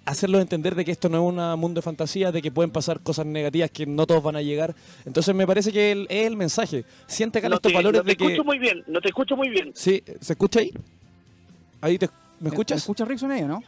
hacerlos 0.06 0.40
entender 0.40 0.74
de 0.74 0.84
que 0.86 0.90
esto 0.92 1.10
no 1.10 1.18
es 1.18 1.34
un 1.34 1.60
mundo 1.60 1.80
de 1.80 1.82
fantasía, 1.82 2.32
de 2.32 2.40
que 2.40 2.50
pueden 2.50 2.70
pasar 2.70 3.00
cosas 3.00 3.26
negativas 3.26 3.70
que 3.70 3.84
no 3.84 4.06
todos 4.06 4.22
van 4.22 4.36
a 4.36 4.42
llegar. 4.42 4.74
Entonces 5.04 5.34
me 5.34 5.46
parece 5.46 5.70
que 5.70 5.92
el- 5.92 6.06
es 6.08 6.26
el 6.26 6.36
mensaje. 6.36 6.84
Siente 7.06 7.40
acá 7.40 7.50
No 7.50 7.56
estos 7.56 7.70
te, 7.72 7.76
valores 7.76 7.98
no 8.00 8.04
te 8.04 8.10
de 8.10 8.16
que... 8.16 8.24
escucho 8.24 8.44
muy 8.44 8.58
bien, 8.58 8.82
no 8.86 9.00
te 9.02 9.08
escucho 9.08 9.36
muy 9.36 9.50
bien. 9.50 9.72
Sí, 9.74 10.02
¿se 10.20 10.32
escucha 10.32 10.60
ahí? 10.60 10.72
Ahí 11.82 11.98
te, 11.98 12.08
¿Me 12.42 12.48
escuchas? 12.50 12.78
¿Escuchas 12.78 13.08
Rickson 13.08 13.30
ahí 13.30 13.42
no? 13.42 13.62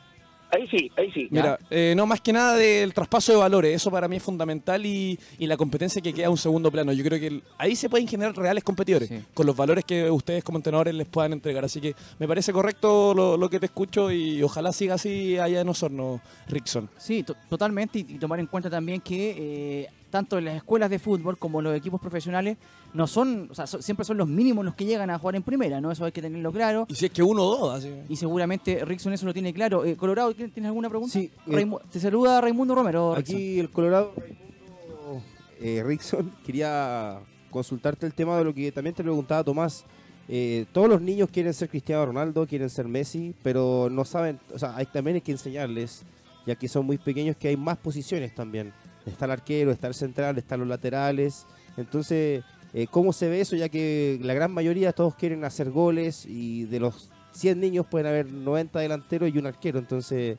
Ahí 0.50 0.68
sí, 0.68 0.88
ahí 0.96 1.10
sí. 1.10 1.26
Mira, 1.32 1.58
eh, 1.68 1.94
no 1.96 2.06
más 2.06 2.20
que 2.20 2.32
nada 2.32 2.54
del 2.54 2.94
traspaso 2.94 3.32
de 3.32 3.38
valores, 3.38 3.74
eso 3.74 3.90
para 3.90 4.06
mí 4.06 4.16
es 4.16 4.22
fundamental 4.22 4.86
y, 4.86 5.18
y 5.36 5.46
la 5.48 5.56
competencia 5.56 6.00
que 6.00 6.12
queda 6.12 6.28
a 6.28 6.30
un 6.30 6.36
segundo 6.36 6.70
plano. 6.70 6.92
Yo 6.92 7.02
creo 7.02 7.18
que 7.18 7.26
el- 7.26 7.42
ahí 7.58 7.74
se 7.74 7.88
pueden 7.88 8.06
generar 8.06 8.36
reales 8.36 8.62
competidores 8.62 9.08
Sí. 9.08 9.18
con 9.34 9.46
los 9.46 9.56
valores 9.56 9.84
que 9.84 10.08
ustedes 10.08 10.44
como 10.44 10.58
entrenadores 10.58 10.94
les 10.94 11.08
puedan 11.08 11.32
entregar. 11.32 11.64
Así 11.64 11.80
que 11.80 11.96
me 12.20 12.28
parece 12.28 12.52
correcto 12.52 13.14
lo, 13.14 13.36
lo 13.36 13.50
que 13.50 13.58
te 13.58 13.66
escucho 13.66 14.12
y 14.12 14.44
ojalá 14.44 14.72
siga 14.72 14.94
así 14.94 15.38
allá 15.38 15.60
en 15.62 15.68
Osorno, 15.68 16.20
Rickson. 16.46 16.88
Sí, 16.98 17.24
to- 17.24 17.34
totalmente. 17.48 17.98
Y, 18.00 18.06
y 18.10 18.18
tomar 18.18 18.38
en 18.38 18.46
cuenta 18.46 18.70
también 18.70 19.00
que 19.00 19.34
eh, 19.36 19.88
tanto 20.14 20.38
en 20.38 20.44
las 20.44 20.54
escuelas 20.54 20.88
de 20.90 21.00
fútbol 21.00 21.36
como 21.36 21.60
los 21.60 21.74
equipos 21.76 22.00
profesionales 22.00 22.56
no 22.92 23.08
son, 23.08 23.48
o 23.50 23.54
sea, 23.56 23.66
so- 23.66 23.82
siempre 23.82 24.04
son 24.04 24.16
los 24.16 24.28
mínimos 24.28 24.64
los 24.64 24.76
que 24.76 24.84
llegan 24.84 25.10
a 25.10 25.18
jugar 25.18 25.34
en 25.34 25.42
primera, 25.42 25.80
¿no? 25.80 25.90
Eso 25.90 26.04
hay 26.04 26.12
que 26.12 26.22
tenerlo 26.22 26.52
claro. 26.52 26.86
Y 26.88 26.94
si 26.94 27.06
es 27.06 27.10
que 27.10 27.20
uno 27.24 27.42
o 27.42 27.56
dos, 27.58 27.74
así. 27.78 27.92
Y 28.08 28.14
seguramente 28.14 28.84
Rickson 28.84 29.12
eso 29.12 29.26
lo 29.26 29.32
tiene 29.34 29.52
claro. 29.52 29.84
Eh, 29.84 29.96
Colorado, 29.96 30.30
¿tien- 30.32 30.52
¿tienes 30.52 30.68
alguna 30.68 30.88
pregunta? 30.88 31.12
Sí, 31.12 31.32
eh, 31.48 31.50
Raimu- 31.50 31.80
te 31.90 31.98
saluda 31.98 32.40
Raimundo 32.40 32.76
Romero. 32.76 33.16
Rickson. 33.16 33.34
Aquí 33.36 33.58
el 33.58 33.70
Colorado 33.70 34.12
Raimundo, 34.16 35.20
eh, 35.60 35.82
Rickson 35.84 36.32
quería 36.46 37.18
consultarte 37.50 38.06
el 38.06 38.14
tema 38.14 38.38
de 38.38 38.44
lo 38.44 38.54
que 38.54 38.70
también 38.70 38.94
te 38.94 39.02
preguntaba 39.02 39.42
Tomás. 39.42 39.84
Eh, 40.28 40.66
todos 40.72 40.88
los 40.88 41.00
niños 41.02 41.28
quieren 41.32 41.52
ser 41.52 41.68
Cristiano 41.68 42.06
Ronaldo, 42.06 42.46
quieren 42.46 42.70
ser 42.70 42.86
Messi, 42.86 43.34
pero 43.42 43.88
no 43.90 44.04
saben, 44.04 44.38
o 44.54 44.58
sea, 44.60 44.76
hay, 44.76 44.86
también 44.86 45.16
hay 45.16 45.20
que 45.22 45.32
enseñarles, 45.32 46.04
ya 46.46 46.54
que 46.54 46.68
son 46.68 46.86
muy 46.86 46.98
pequeños, 46.98 47.36
que 47.36 47.48
hay 47.48 47.56
más 47.56 47.76
posiciones 47.78 48.32
también. 48.32 48.72
Está 49.06 49.26
el 49.26 49.32
arquero, 49.32 49.70
está 49.70 49.86
el 49.86 49.94
central, 49.94 50.38
están 50.38 50.60
los 50.60 50.68
laterales. 50.68 51.46
Entonces, 51.76 52.44
eh, 52.72 52.86
¿cómo 52.90 53.12
se 53.12 53.28
ve 53.28 53.40
eso? 53.40 53.56
Ya 53.56 53.68
que 53.68 54.18
la 54.22 54.34
gran 54.34 54.52
mayoría 54.52 54.92
todos 54.92 55.14
quieren 55.14 55.44
hacer 55.44 55.70
goles 55.70 56.26
y 56.26 56.64
de 56.64 56.80
los 56.80 57.10
100 57.32 57.60
niños 57.60 57.86
pueden 57.86 58.06
haber 58.06 58.32
90 58.32 58.78
delanteros 58.78 59.30
y 59.34 59.38
un 59.38 59.46
arquero. 59.46 59.78
Entonces, 59.78 60.38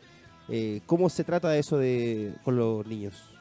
eh, 0.50 0.82
¿cómo 0.86 1.10
se 1.10 1.24
trata 1.24 1.50
de 1.50 1.60
eso 1.60 1.78
de, 1.78 2.34
con 2.44 2.56
los 2.58 2.86
niños? 2.86 3.36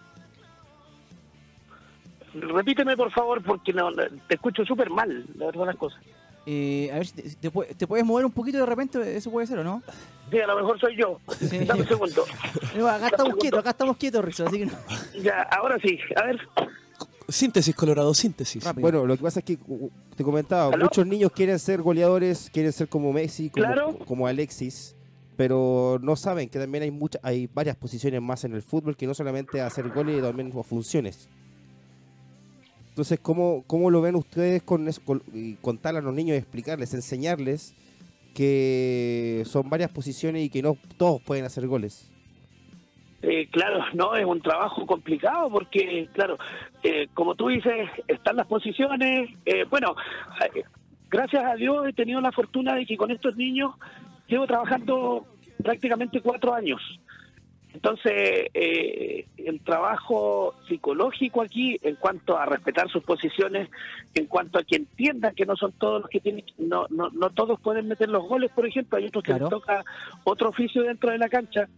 Repíteme 2.35 2.97
por 2.97 3.13
favor 3.13 3.43
porque 3.43 3.73
no, 3.73 3.93
te 3.93 4.35
escucho 4.35 4.65
súper 4.65 4.91
mal, 4.91 5.25
la 5.37 5.47
verdad 5.47 5.67
las 5.67 5.77
cosas. 5.77 6.01
Eh, 6.47 6.91
a 6.93 6.97
ver 6.97 7.07
si 7.07 7.15
te, 7.15 7.51
te 7.51 7.75
te 7.75 7.87
puedes 7.87 8.05
mover 8.05 8.27
un 8.27 8.33
poquito 8.33 8.59
de 8.59 8.67
repente, 8.67 9.17
eso 9.17 9.31
puede 9.31 9.47
ser 9.47 9.59
o 9.61 9.65
no. 9.65 9.83
Sí, 10.31 10.39
a 10.41 10.47
lo 10.47 10.57
mejor 10.57 10.79
soy 10.79 10.97
yo. 10.97 11.19
Sí. 11.39 11.59
Dame 11.65 11.83
un 11.83 11.89
segundo. 11.89 12.25
No, 12.77 12.89
acá 12.89 13.07
estamos 13.09 13.37
quietos, 13.37 13.61
acá 13.61 13.71
estamos 13.71 13.97
quietos, 13.97 14.25
Rickson, 14.25 14.49
así 14.49 14.59
que 14.59 14.67
no. 14.67 14.73
Ya, 15.23 15.43
ahora 15.43 15.79
sí. 15.81 15.99
A 16.17 16.27
ver, 16.27 16.41
Síntesis, 17.29 17.75
Colorado, 17.75 18.13
síntesis. 18.13 18.63
Rápido. 18.65 18.83
Bueno, 18.83 19.07
lo 19.07 19.17
que 19.17 19.23
pasa 19.23 19.39
es 19.41 19.45
que 19.47 19.59
te 20.17 20.25
comentaba, 20.25 20.75
¿Aló? 20.75 20.85
muchos 20.85 21.07
niños 21.07 21.33
quieren 21.33 21.59
ser 21.59 21.81
goleadores, 21.81 22.51
quieren 22.53 22.73
ser 22.73 22.89
como 22.89 23.13
Messi, 23.13 23.49
como, 23.49 23.65
Claro. 23.65 23.99
como 24.07 24.27
Alexis, 24.27 24.95
pero 25.37 25.99
no 26.03 26.17
saben 26.17 26.49
que 26.51 26.59
también 26.59 26.83
hay 26.85 26.91
muchas, 26.91 27.23
hay 27.25 27.49
varias 27.53 27.77
posiciones 27.77 28.21
más 28.21 28.45
en 28.45 28.55
el 28.55 28.63
fútbol 28.63 28.97
que 28.97 29.07
no 29.07 29.15
solamente 29.15 29.61
hacer 29.63 29.89
goles, 29.89 30.21
también 30.23 30.51
o 30.55 30.63
funciones. 30.63 31.29
Entonces, 32.95 33.19
¿cómo, 33.19 33.65
cómo 33.67 33.91
lo 33.91 34.01
ven 34.01 34.15
ustedes 34.15 34.63
con, 34.63 34.87
eso, 34.87 35.03
y 35.33 35.57
contarle 35.57 35.99
a 35.99 36.03
los 36.03 36.15
niños, 36.15 36.37
explicarles, 36.37 36.95
enseñarles 36.95 37.75
que 38.37 39.43
son 39.47 39.69
varias 39.69 39.91
posiciones 39.91 40.45
y 40.45 40.49
que 40.49 40.63
no 40.63 40.77
todos 40.97 41.21
pueden 41.21 41.45
hacer 41.45 41.67
goles? 41.67 42.09
Eh, 43.21 43.49
claro, 43.51 43.85
no, 43.95 44.15
es 44.15 44.25
un 44.25 44.41
trabajo 44.41 44.87
complicado 44.87 45.51
porque, 45.51 46.09
claro, 46.13 46.39
eh, 46.85 47.09
como 47.15 47.35
tú 47.35 47.49
dices, 47.49 47.89
están 48.07 48.37
las 48.37 48.47
posiciones. 48.47 49.29
eh, 49.45 49.65
bueno, 49.69 49.97
eh, 50.55 50.63
gracias 51.11 51.45
a 51.45 51.57
Dios 51.57 51.89
he 51.89 51.93
tenido 51.95 52.21
la 52.21 52.31
fortuna 52.31 52.77
de 52.77 52.87
que 52.87 52.97
con 52.97 53.11
estos 53.11 53.35
niños 53.35 53.73
llevo 54.29 54.47
trabajando 54.47 55.27
prácticamente 55.61 56.21
cuatro 56.21 56.55
años. 56.55 56.81
Entonces, 57.75 58.13
eh, 58.55 59.27
el 59.37 59.61
trabajo 59.61 60.55
psicológico 60.69 61.43
aquí, 61.43 61.77
en 61.83 61.97
cuanto 61.97 62.39
a 62.39 62.47
respetar 62.47 62.89
sus 62.89 63.03
posiciones, 63.03 63.69
en 64.15 64.27
cuanto 64.27 64.61
a 64.61 64.63
que 64.63 64.77
entiendan 64.77 65.35
que 65.35 65.45
no 65.45 65.57
son 65.57 65.73
todos 65.73 66.03
los 66.03 66.09
que 66.11 66.21
tienen, 66.21 66.45
no, 66.57 66.87
no, 66.91 67.11
no 67.11 67.31
todos 67.31 67.61
pueden 67.61 67.89
meter 67.89 68.09
los 68.09 68.29
goles, 68.29 68.53
por 68.53 68.65
ejemplo, 68.67 68.97
hay 68.97 69.07
otros 69.07 69.25
que 69.25 69.33
Claro. 69.33 69.47
les 69.47 69.51
toca 69.51 69.85
otro 70.23 70.51
oficio 70.51 70.85
dentro 70.85 71.11
de 71.11 71.19
la 71.19 71.29
cancha. 71.29 71.69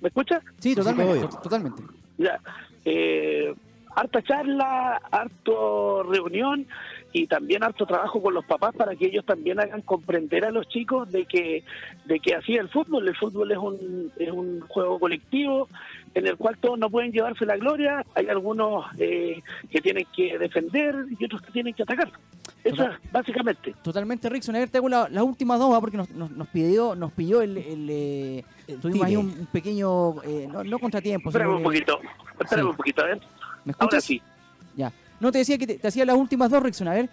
¿Me 0.00 0.08
escuchas? 0.08 0.42
Sí, 0.58 0.70
te 0.74 0.76
totalmente, 0.76 1.28
totalmente. 1.42 1.82
Ya, 2.16 2.40
eh, 2.86 3.54
harta 3.94 4.22
charla, 4.22 5.02
harto 5.10 6.02
reunión 6.02 6.66
y 7.18 7.26
también 7.26 7.62
harto 7.64 7.86
trabajo 7.86 8.20
con 8.22 8.34
los 8.34 8.44
papás 8.44 8.74
para 8.76 8.94
que 8.94 9.06
ellos 9.06 9.24
también 9.24 9.58
hagan 9.58 9.80
comprender 9.80 10.44
a 10.44 10.50
los 10.50 10.68
chicos 10.68 11.10
de 11.10 11.24
que 11.24 11.64
de 12.04 12.20
que 12.20 12.34
así 12.34 12.54
es 12.54 12.60
el 12.60 12.68
fútbol, 12.68 13.08
el 13.08 13.16
fútbol 13.16 13.50
es 13.52 13.58
un 13.58 14.12
es 14.18 14.30
un 14.30 14.60
juego 14.68 14.98
colectivo 14.98 15.68
en 16.14 16.26
el 16.26 16.36
cual 16.36 16.58
todos 16.58 16.78
no 16.78 16.90
pueden 16.90 17.12
llevarse 17.12 17.46
la 17.46 17.56
gloria, 17.56 18.04
hay 18.14 18.26
algunos 18.28 18.84
eh, 18.98 19.42
que 19.70 19.80
tienen 19.80 20.06
que 20.14 20.38
defender 20.38 20.94
y 21.18 21.24
otros 21.24 21.40
que 21.42 21.52
tienen 21.52 21.72
que 21.74 21.82
atacar. 21.84 22.10
Eso 22.64 22.76
Total. 22.76 22.98
es 23.02 23.12
básicamente. 23.12 23.74
Totalmente, 23.82 24.28
Rickson. 24.28 24.56
A 24.56 24.58
ver, 24.60 24.68
te 24.70 24.78
hago 24.78 24.88
la- 24.88 25.08
las 25.08 25.22
últimas 25.24 25.58
dos, 25.58 25.74
¿ah? 25.74 25.80
porque 25.80 25.96
nos, 25.96 26.10
nos, 26.10 26.30
nos 26.32 26.48
pidió, 26.48 26.94
nos 26.96 27.12
pilló 27.12 27.40
el... 27.42 27.56
el, 27.58 27.86
eh, 27.90 28.44
tuvimos 28.82 29.06
ahí 29.06 29.12
tire. 29.12 29.18
un, 29.18 29.26
un 29.40 29.46
pequeño, 29.46 30.22
eh, 30.22 30.48
no, 30.50 30.64
no 30.64 30.78
contratiempo. 30.78 31.28
Espérame 31.30 31.56
un 31.56 31.62
poquito, 31.62 31.98
espérame 32.40 32.64
Sí. 32.64 32.70
un 32.70 32.76
poquito, 32.76 33.02
a 33.02 33.06
ver. 33.06 33.20
¿Me 33.64 33.74
Ahora 33.78 34.00
sí. 34.00 34.20
Ya. 34.74 34.92
No, 35.20 35.32
te 35.32 35.38
decía 35.38 35.58
que 35.58 35.66
te, 35.66 35.74
te 35.78 35.88
hacía 35.88 36.04
las 36.04 36.16
últimas 36.16 36.50
dos, 36.50 36.62
Rickson. 36.62 36.88
A 36.88 36.94
ver, 36.94 37.08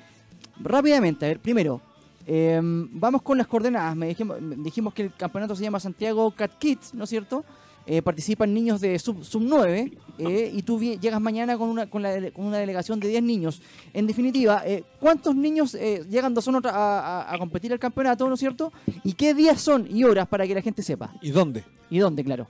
rápidamente, 0.60 1.26
a 1.26 1.30
ver, 1.30 1.40
primero, 1.40 1.82
eh, 2.26 2.60
vamos 2.64 3.22
con 3.22 3.38
las 3.38 3.48
coordenadas. 3.48 3.96
Me 3.96 4.08
dijimos, 4.08 4.42
me 4.42 4.56
dijimos 4.58 4.94
que 4.94 5.04
el 5.04 5.14
campeonato 5.14 5.56
se 5.56 5.64
llama 5.64 5.80
Santiago 5.80 6.32
Cat 6.32 6.52
Kids, 6.58 6.94
¿no 6.94 7.04
es 7.06 7.10
cierto? 7.10 7.44
Eh, 7.86 8.02
participan 8.02 8.54
niños 8.54 8.80
de 8.80 8.98
sub, 8.98 9.26
sub 9.26 9.42
9 9.46 9.92
eh, 10.18 10.52
y 10.54 10.62
tú 10.62 10.80
vi- 10.80 10.98
llegas 11.00 11.20
mañana 11.20 11.58
con 11.58 11.68
una, 11.68 11.90
con, 11.90 12.02
la 12.02 12.16
dele- 12.16 12.32
con 12.32 12.46
una 12.46 12.58
delegación 12.58 12.98
de 13.02 13.10
10 13.10 13.22
niños. 13.24 13.62
En 13.94 14.08
definitiva, 14.08 14.64
eh, 14.66 14.86
¿cuántos 15.02 15.36
niños 15.36 15.76
eh, 15.76 16.02
llegan 16.10 16.34
dos 16.34 16.48
a, 16.48 16.60
a, 16.64 17.34
a 17.34 17.38
competir 17.38 17.74
al 17.74 17.80
campeonato, 17.80 18.26
¿no 18.30 18.36
es 18.36 18.40
cierto? 18.40 18.72
¿Y 19.04 19.12
qué 19.16 19.34
días 19.34 19.60
son 19.60 19.86
y 19.94 20.06
horas 20.06 20.30
para 20.30 20.48
que 20.48 20.56
la 20.56 20.62
gente 20.62 20.82
sepa? 20.82 21.14
¿Y 21.22 21.32
dónde? 21.32 21.66
¿Y 21.90 22.00
dónde, 22.00 22.24
claro? 22.24 22.48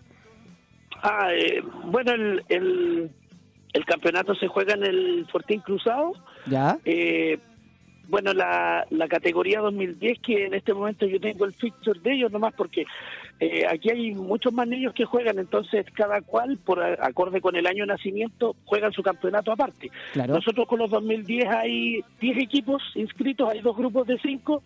Ah, 1.02 1.30
eh, 1.34 1.64
bueno, 1.92 2.12
el, 2.12 2.44
el, 2.50 3.12
el 3.74 3.86
campeonato 3.86 4.36
se 4.36 4.48
juega 4.48 4.76
en 4.76 4.84
el 4.84 5.28
Fortín 5.32 5.60
Cruzado. 5.62 6.14
¿Ya? 6.45 6.78
Eh, 6.86 7.40
bueno, 8.08 8.34
la, 8.34 8.86
la 8.90 9.08
categoría 9.08 9.62
2010, 9.62 10.20
que 10.20 10.45
en 10.45 10.54
este 10.54 10.74
momento 10.74 11.06
yo 11.06 11.20
tengo 11.20 11.45
el 11.45 11.54
fixture 11.54 12.00
de 12.02 12.14
ellos 12.14 12.32
nomás 12.32 12.54
porque 12.54 12.86
eh, 13.40 13.66
aquí 13.68 13.90
hay 13.90 14.14
muchos 14.14 14.54
más 14.54 14.68
niños 14.68 14.94
que 14.94 15.06
juegan, 15.06 15.40
entonces 15.40 15.86
cada 15.94 16.22
cual, 16.22 16.58
por 16.58 16.84
acorde 16.84 17.41
con 17.41 17.56
el 17.56 17.66
año 17.66 17.84
de 17.84 17.94
nacimiento, 17.94 18.56
juegan 18.66 18.91
su 18.91 19.02
campeonato 19.02 19.52
aparte. 19.52 19.90
Claro. 20.14 20.36
Nosotros 20.36 20.68
con 20.68 20.80
los 20.80 20.91
2010 20.91 21.48
hay 21.50 22.04
10 22.20 22.38
equipos 22.38 22.84
inscritos, 22.95 23.50
hay 23.50 23.62
dos 23.62 23.76
grupos 23.76 24.06
de 24.06 24.20
5 24.20 24.62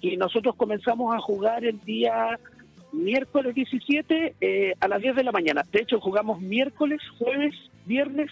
y 0.00 0.16
nosotros 0.16 0.54
comenzamos 0.54 1.14
a 1.14 1.18
jugar 1.18 1.64
el 1.64 1.80
día 1.80 2.38
miércoles 2.92 3.54
17 3.54 4.34
eh, 4.40 4.74
a 4.80 4.88
las 4.88 5.02
10 5.02 5.16
de 5.16 5.24
la 5.24 5.32
mañana. 5.32 5.64
De 5.72 5.80
hecho, 5.80 6.00
jugamos 6.00 6.40
miércoles, 6.40 7.00
jueves, 7.18 7.54
viernes 7.86 8.30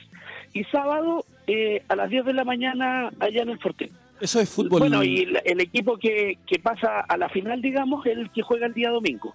y 0.52 0.64
sábado 0.64 1.24
eh, 1.46 1.82
a 1.88 1.96
las 1.96 2.10
10 2.10 2.26
de 2.26 2.32
la 2.32 2.44
mañana 2.44 3.10
allá 3.18 3.42
en 3.42 3.50
el 3.50 3.58
Fortín. 3.58 3.90
Eso 4.20 4.38
es 4.38 4.50
fútbol. 4.50 4.80
Bueno, 4.80 5.02
y 5.02 5.20
el, 5.20 5.40
el 5.44 5.60
equipo 5.60 5.96
que, 5.96 6.36
que 6.46 6.58
pasa 6.58 7.00
a 7.00 7.16
la 7.16 7.30
final, 7.30 7.62
digamos, 7.62 8.04
es 8.04 8.18
el 8.18 8.30
que 8.30 8.42
juega 8.42 8.66
el 8.66 8.74
día 8.74 8.90
domingo. 8.90 9.32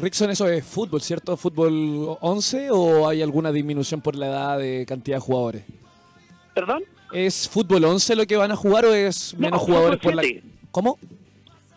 Rickson, 0.00 0.30
eso 0.30 0.48
es 0.48 0.64
fútbol, 0.64 1.00
¿cierto? 1.00 1.36
¿Fútbol 1.36 2.16
11 2.20 2.70
o 2.70 3.08
hay 3.08 3.22
alguna 3.22 3.50
disminución 3.50 4.00
por 4.00 4.14
la 4.14 4.26
edad 4.26 4.58
de 4.58 4.86
cantidad 4.86 5.16
de 5.16 5.20
jugadores? 5.20 5.64
¿Perdón? 6.54 6.84
¿Es 7.12 7.48
fútbol 7.48 7.84
11 7.84 8.14
lo 8.14 8.26
que 8.26 8.36
van 8.36 8.52
a 8.52 8.56
jugar 8.56 8.84
o 8.84 8.94
es 8.94 9.34
No, 9.34 9.40
menos 9.40 9.60
jugadores 9.62 9.98
por 9.98 10.14
la... 10.14 10.22
¿Cómo? 10.70 10.98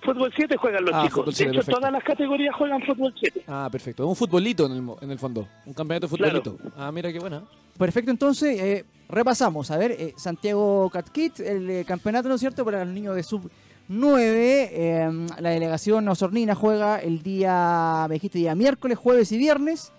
Fútbol 0.04 0.32
7 0.36 0.58
juegan 0.58 0.84
los 0.86 0.94
Ah, 0.94 1.02
chicos. 1.04 1.14
fútbol 1.20 1.26
de 1.34 1.38
7, 1.38 1.50
hecho, 1.52 1.58
perfecto. 1.60 1.80
todas 1.80 1.92
las 1.94 2.04
categorías 2.04 2.56
juegan 2.56 2.82
fútbol 2.84 3.14
7. 3.20 3.44
Ah, 3.48 3.70
perfecto. 3.72 4.08
Un 4.08 4.16
futbolito 4.16 4.66
en 4.66 4.72
el, 4.74 4.82
mo- 4.82 4.98
en 5.02 5.12
el 5.12 5.20
fondo. 5.20 5.48
Un 5.66 5.74
campeonato 5.74 6.08
de 6.08 6.18
Claro. 6.18 6.42
futbolito. 6.44 6.72
Ah, 6.78 6.92
mira 6.92 7.12
qué 7.12 7.20
buena. 7.20 7.44
Perfecto, 7.78 8.12
entonces 8.12 8.60
eh, 8.62 8.86
repasamos. 9.10 9.72
A 9.72 9.78
ver, 9.78 9.92
eh, 9.92 10.14
Santiago 10.18 10.90
Cat 10.92 11.10
Kids, 11.10 11.40
el 11.40 11.70
eh, 11.70 11.86
campeonato, 11.86 12.30
¿no 12.30 12.36
es 12.36 12.42
cierto?, 12.42 12.64
para 12.66 12.84
los 12.86 12.94
niños 12.94 13.16
de 13.16 13.24
sub 13.24 13.50
9. 13.88 14.70
eh, 14.72 15.28
la 15.40 15.50
delegación 15.50 16.08
osornina 16.08 16.56
juega 16.56 17.00
el 17.00 17.22
día, 17.24 18.06
me 18.10 18.16
dijiste, 18.16 18.40
día 18.40 18.56
miércoles, 18.56 18.98
jueves 18.98 19.32
y 19.32 19.38
viernes 19.38 19.92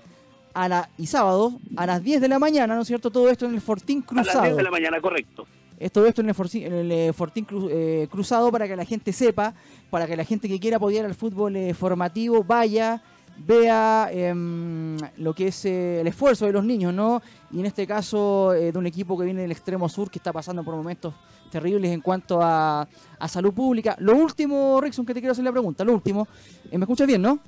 a 0.55 0.69
la, 0.69 0.89
y 0.99 1.07
sábado 1.07 1.59
a 1.77 1.87
las 1.87 2.03
10 2.03 2.21
de 2.21 2.29
la 2.29 2.39
mañana, 2.39 2.75
¿no 2.77 2.83
es 2.83 2.87
cierto? 2.89 3.11
Todo 3.11 3.29
esto 3.29 3.47
en 3.47 3.55
el 3.55 3.61
Fortín 3.61 4.05
A 4.09 4.15
las 4.15 4.25
10 4.25 4.33
Cruzado. 4.37 4.57
de 4.57 4.63
la 4.63 4.71
mañana, 4.71 5.01
correcto. 5.01 5.47
Todo 5.93 6.07
esto 6.07 6.21
en 6.23 6.29
el, 6.29 6.35
Forci- 6.35 6.65
en 6.65 6.73
el, 6.73 6.93
eh, 6.93 7.13
Fortín 7.13 7.47
Cru- 7.47 7.69
eh, 7.71 8.09
Cruzado 8.11 8.51
para 8.53 8.67
que 8.67 8.77
la 8.77 8.85
gente 8.85 9.13
sepa, 9.13 9.55
para 9.91 10.07
que 10.07 10.17
la 10.17 10.25
gente 10.25 10.49
que 10.49 10.59
quiera 10.61 10.77
apoyar 10.79 11.05
al 11.05 11.15
fútbol 11.15 11.57
eh, 11.57 11.75
formativo 11.75 12.43
vaya, 12.45 13.03
vea 13.37 14.09
em, 14.13 14.97
lo 15.19 15.35
que 15.35 15.49
es 15.49 15.65
eh, 15.65 16.01
el 16.01 16.07
esfuerzo 16.07 16.47
de 16.47 16.53
los 16.53 16.65
niños, 16.65 16.95
¿no? 16.95 17.21
Y 17.51 17.59
en 17.61 17.67
este 17.67 17.87
caso 17.87 18.51
de 18.53 18.73
un 18.77 18.87
equipo 18.87 19.19
que 19.19 19.25
viene 19.25 19.43
del 19.43 19.53
extremo 19.53 19.89
sur 19.89 20.11
que 20.11 20.19
está 20.19 20.33
pasando 20.33 20.63
por 20.65 20.75
momentos 20.77 21.13
terribles 21.51 21.91
en 21.93 22.01
cuanto 22.01 22.41
a, 22.43 22.87
a 23.19 23.29
salud 23.29 23.53
pública. 23.53 23.97
Lo 24.01 24.17
último, 24.17 24.81
Rickson, 24.81 25.05
que 25.05 25.15
te 25.15 25.21
quiero 25.21 25.33
hacer 25.33 25.45
la 25.45 25.53
pregunta, 25.53 25.85
lo 25.85 25.93
último. 25.93 26.27
¿Me 26.73 26.79
escuchas 26.85 27.07
bien, 27.07 27.23
no? 27.23 27.39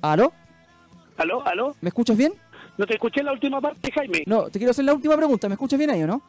¿Aló? 0.00 0.32
¿Aló? 1.16 1.44
¿Aló? 1.46 1.74
¿Me 1.80 1.88
escuchas 1.88 2.16
bien? 2.16 2.32
¿No 2.78 2.86
te 2.86 2.94
escuché 2.94 3.22
la 3.22 3.32
última 3.32 3.60
parte, 3.60 3.90
Jaime? 3.92 4.22
No, 4.26 4.44
te 4.44 4.58
quiero 4.58 4.70
hacer 4.70 4.84
la 4.84 4.94
última 4.94 5.16
pregunta. 5.16 5.48
¿Me 5.48 5.54
escuchas 5.54 5.78
bien 5.78 5.90
ahí 5.90 6.02
o 6.02 6.06
no? 6.06 6.22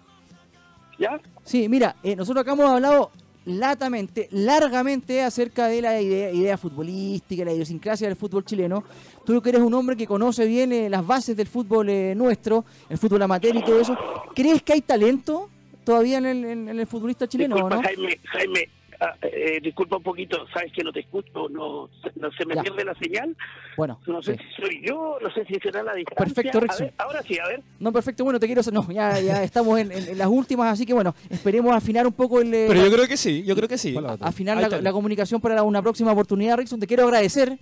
¿Ya? 0.97 1.19
Sí, 1.43 1.69
mira, 1.69 1.95
eh, 2.03 2.15
nosotros 2.15 2.41
acá 2.41 2.51
hemos 2.53 2.69
hablado 2.69 3.11
latamente, 3.45 4.27
largamente 4.31 5.21
acerca 5.21 5.67
de 5.67 5.81
la 5.81 6.01
idea, 6.01 6.31
idea 6.31 6.57
futbolística, 6.57 7.45
la 7.45 7.53
idiosincrasia 7.53 8.07
del 8.07 8.17
fútbol 8.17 8.43
chileno. 8.43 8.83
Tú 9.25 9.41
que 9.41 9.49
eres 9.49 9.61
un 9.61 9.73
hombre 9.73 9.95
que 9.95 10.05
conoce 10.07 10.45
bien 10.45 10.71
eh, 10.73 10.89
las 10.89 11.05
bases 11.05 11.37
del 11.37 11.47
fútbol 11.47 11.87
eh, 11.89 12.13
nuestro, 12.15 12.65
el 12.89 12.97
fútbol 12.97 13.21
amateur 13.21 13.55
y 13.55 13.63
todo 13.63 13.79
eso, 13.79 13.95
¿crees 14.35 14.61
que 14.61 14.73
hay 14.73 14.81
talento 14.81 15.49
todavía 15.83 16.17
en 16.17 16.25
el, 16.25 16.45
en- 16.45 16.69
en 16.69 16.79
el 16.79 16.87
futbolista 16.87 17.27
chileno 17.27 17.55
o 17.55 17.69
no? 17.69 17.81
Jaime, 17.81 18.19
Jaime, 18.25 18.69
ah, 18.99 19.15
eh, 19.21 19.59
disculpa 19.61 19.97
un 19.97 20.03
poquito, 20.03 20.45
sabes 20.53 20.71
que 20.73 20.83
no 20.83 20.91
te 20.91 20.99
escucho, 21.01 21.47
no, 21.49 21.89
no 22.15 22.31
se 22.37 22.45
me 22.45 22.55
Ya. 22.55 22.63
pierde 22.63 22.83
la 22.85 22.95
señal, 22.95 23.35
Bueno, 23.77 23.99
no 24.07 24.21
sé 24.21 24.35
sí. 24.35 24.39
si 24.55 24.61
soy 24.61 24.81
yo, 24.85 25.17
no 25.21 25.29
sé 25.31 25.45
si 25.45 25.55
será 25.55 25.83
la 25.83 25.93
distancia. 25.93 26.25
Perfecto, 26.33 26.59
ahora 26.97 27.21
sí, 27.23 27.39
a 27.39 27.47
ver. 27.47 27.61
No, 27.79 27.91
perfecto, 27.91 28.23
bueno, 28.23 28.39
te 28.39 28.45
quiero 28.45 28.61
hacer, 28.61 28.73
no, 28.73 28.85
ya, 28.91 29.19
ya 29.19 29.43
estamos 29.43 29.79
en, 29.79 29.91
en- 29.91 30.09
en 30.09 30.17
las 30.17 30.27
últimas, 30.27 30.73
así 30.73 30.85
que 30.85 30.93
bueno, 30.93 31.15
esperemos 31.29 31.73
afinar 31.75 32.05
un 32.07 32.13
poco 32.13 32.41
el... 32.41 32.53
eh, 32.53 32.65
Pero 32.67 32.83
yo 32.85 32.91
creo 32.91 33.07
que 33.07 33.17
sí, 33.17 33.43
yo 33.43 33.55
creo 33.55 33.67
que 33.67 33.77
sí. 33.77 33.95
Hola, 33.95 34.17
afinar 34.21 34.57
la, 34.81 34.91
comunicación 34.91 35.39
para 35.41 35.63
una 35.63 35.81
próxima 35.81 36.11
oportunidad, 36.11 36.57
Rickson. 36.57 36.79
Te 36.79 36.87
quiero 36.87 37.03
agradecer 37.05 37.57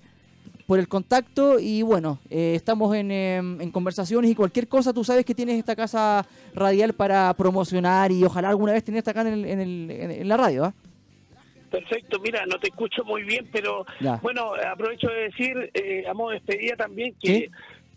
por 0.66 0.80
el 0.80 0.88
contacto 0.90 1.60
y 1.60 1.82
bueno, 1.82 2.20
eh, 2.30 2.54
estamos 2.56 2.94
en, 2.96 3.10
em, 3.12 3.62
en 3.62 3.72
conversaciones 3.72 4.30
y 4.32 4.36
cualquier 4.36 4.68
cosa, 4.68 4.92
tú 4.92 5.02
sabes 5.04 5.24
que 5.26 5.34
tienes 5.34 5.58
esta 5.58 5.76
casa 5.78 6.26
radial 6.54 6.92
para 6.94 7.34
promocionar 7.36 8.12
y 8.12 8.22
ojalá 8.26 8.50
alguna 8.50 8.74
vez 8.74 8.84
tenerte 8.84 9.10
acá 9.12 9.22
en, 9.22 9.28
el- 9.28 9.46
en 9.46 9.60
el- 9.62 9.92
en- 9.92 10.12
en 10.12 10.28
la 10.28 10.36
radio. 10.36 10.66
¿ah? 10.66 10.74
Perfecto, 11.70 12.20
mira, 12.20 12.46
no 12.46 12.60
te 12.60 12.68
escucho 12.70 13.04
muy 13.04 13.24
bien, 13.24 13.50
pero 13.52 13.86
Ya. 14.00 14.18
bueno, 14.22 14.54
aprovecho 14.56 15.08
de 15.10 15.24
decir, 15.30 15.70
eh, 15.74 16.06
a 16.08 16.14
modo 16.14 16.30
de 16.30 16.36
despedida 16.40 16.76
también, 16.78 17.14
que, 17.22 17.50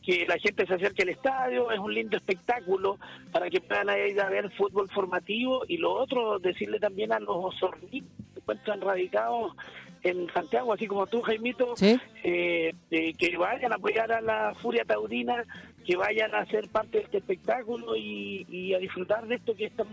que 0.02 0.26
la 0.26 0.38
gente 0.38 0.66
se 0.66 0.74
acerque 0.74 1.02
al 1.02 1.10
estadio, 1.10 1.70
es 1.70 1.78
un 1.78 1.94
lindo 1.94 2.16
espectáculo 2.16 2.98
para 3.30 3.48
que 3.48 3.60
puedan 3.60 3.88
ir 4.08 4.20
a 4.20 4.28
ver 4.28 4.50
fútbol 4.52 4.88
formativo 4.90 5.62
y 5.68 5.76
lo 5.76 5.92
otro, 5.92 6.38
decirle 6.38 6.80
también 6.80 7.12
a 7.12 7.20
los 7.20 7.36
osorninos 7.36 8.10
que 8.16 8.32
se 8.34 8.40
encuentran 8.40 8.80
radicados 8.80 9.52
en 10.02 10.32
Santiago, 10.32 10.72
así 10.72 10.86
como 10.86 11.06
tú, 11.06 11.20
Jaimito, 11.20 11.76
¿Sí? 11.76 11.98
eh, 12.24 12.74
eh, 12.90 13.14
que 13.14 13.36
vayan 13.36 13.72
a 13.72 13.76
apoyar 13.76 14.10
a 14.12 14.20
la 14.20 14.54
Furia 14.54 14.84
Taurina, 14.84 15.44
que 15.84 15.96
vayan 15.96 16.34
a 16.34 16.46
ser 16.46 16.68
parte 16.68 16.98
de 16.98 17.04
este 17.04 17.18
espectáculo 17.18 17.96
y, 17.96 18.46
y 18.48 18.74
a 18.74 18.78
disfrutar 18.78 19.26
de 19.26 19.36
esto 19.36 19.54
que 19.54 19.66
es 19.66 19.76
tan 19.76 19.88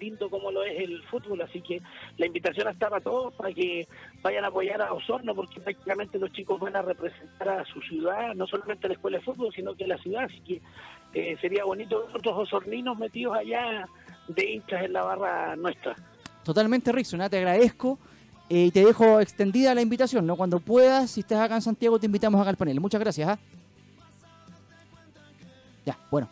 lindo 0.00 0.30
como 0.30 0.50
lo 0.50 0.62
es 0.64 0.80
el 0.80 1.02
fútbol. 1.04 1.42
Así 1.42 1.60
que 1.60 1.80
la 2.16 2.26
invitación 2.26 2.68
está 2.68 2.88
para 2.88 3.02
todos, 3.02 3.34
para 3.34 3.52
que 3.52 3.86
vayan 4.22 4.44
a 4.44 4.48
apoyar 4.48 4.80
a 4.82 4.92
Osorno, 4.92 5.34
porque 5.34 5.60
prácticamente 5.60 6.18
los 6.18 6.32
chicos 6.32 6.58
van 6.60 6.76
a 6.76 6.82
representar 6.82 7.48
a 7.48 7.64
su 7.64 7.80
ciudad, 7.82 8.34
no 8.34 8.46
solamente 8.46 8.88
la 8.88 8.94
escuela 8.94 9.18
de 9.18 9.24
fútbol, 9.24 9.52
sino 9.54 9.74
que 9.74 9.86
la 9.86 9.98
ciudad. 9.98 10.24
Así 10.24 10.40
que 10.40 10.60
eh, 11.14 11.36
sería 11.40 11.64
bonito 11.64 12.06
ver 12.06 12.16
otros 12.16 12.38
osorninos 12.38 12.98
metidos 12.98 13.36
allá 13.36 13.86
de 14.28 14.50
hinchas 14.50 14.84
en 14.84 14.92
la 14.92 15.02
barra 15.02 15.56
nuestra. 15.56 15.94
Totalmente, 16.44 16.90
¿ah? 17.20 17.28
te 17.28 17.38
agradezco 17.38 17.98
eh, 18.54 18.66
y 18.66 18.70
te 18.70 18.84
dejo 18.84 19.20
extendida 19.20 19.74
la 19.74 19.80
invitación. 19.82 20.26
¿no? 20.26 20.36
Cuando 20.36 20.60
puedas, 20.60 21.10
si 21.10 21.20
estás 21.20 21.40
acá 21.40 21.54
en 21.56 21.62
Santiago, 21.62 21.98
te 21.98 22.06
invitamos 22.06 22.40
acá 22.40 22.50
al 22.50 22.56
panel. 22.56 22.80
Muchas 22.80 23.00
gracias. 23.00 23.28
¿ah? 23.28 23.38
Ya, 25.84 25.98
bueno. 26.10 26.28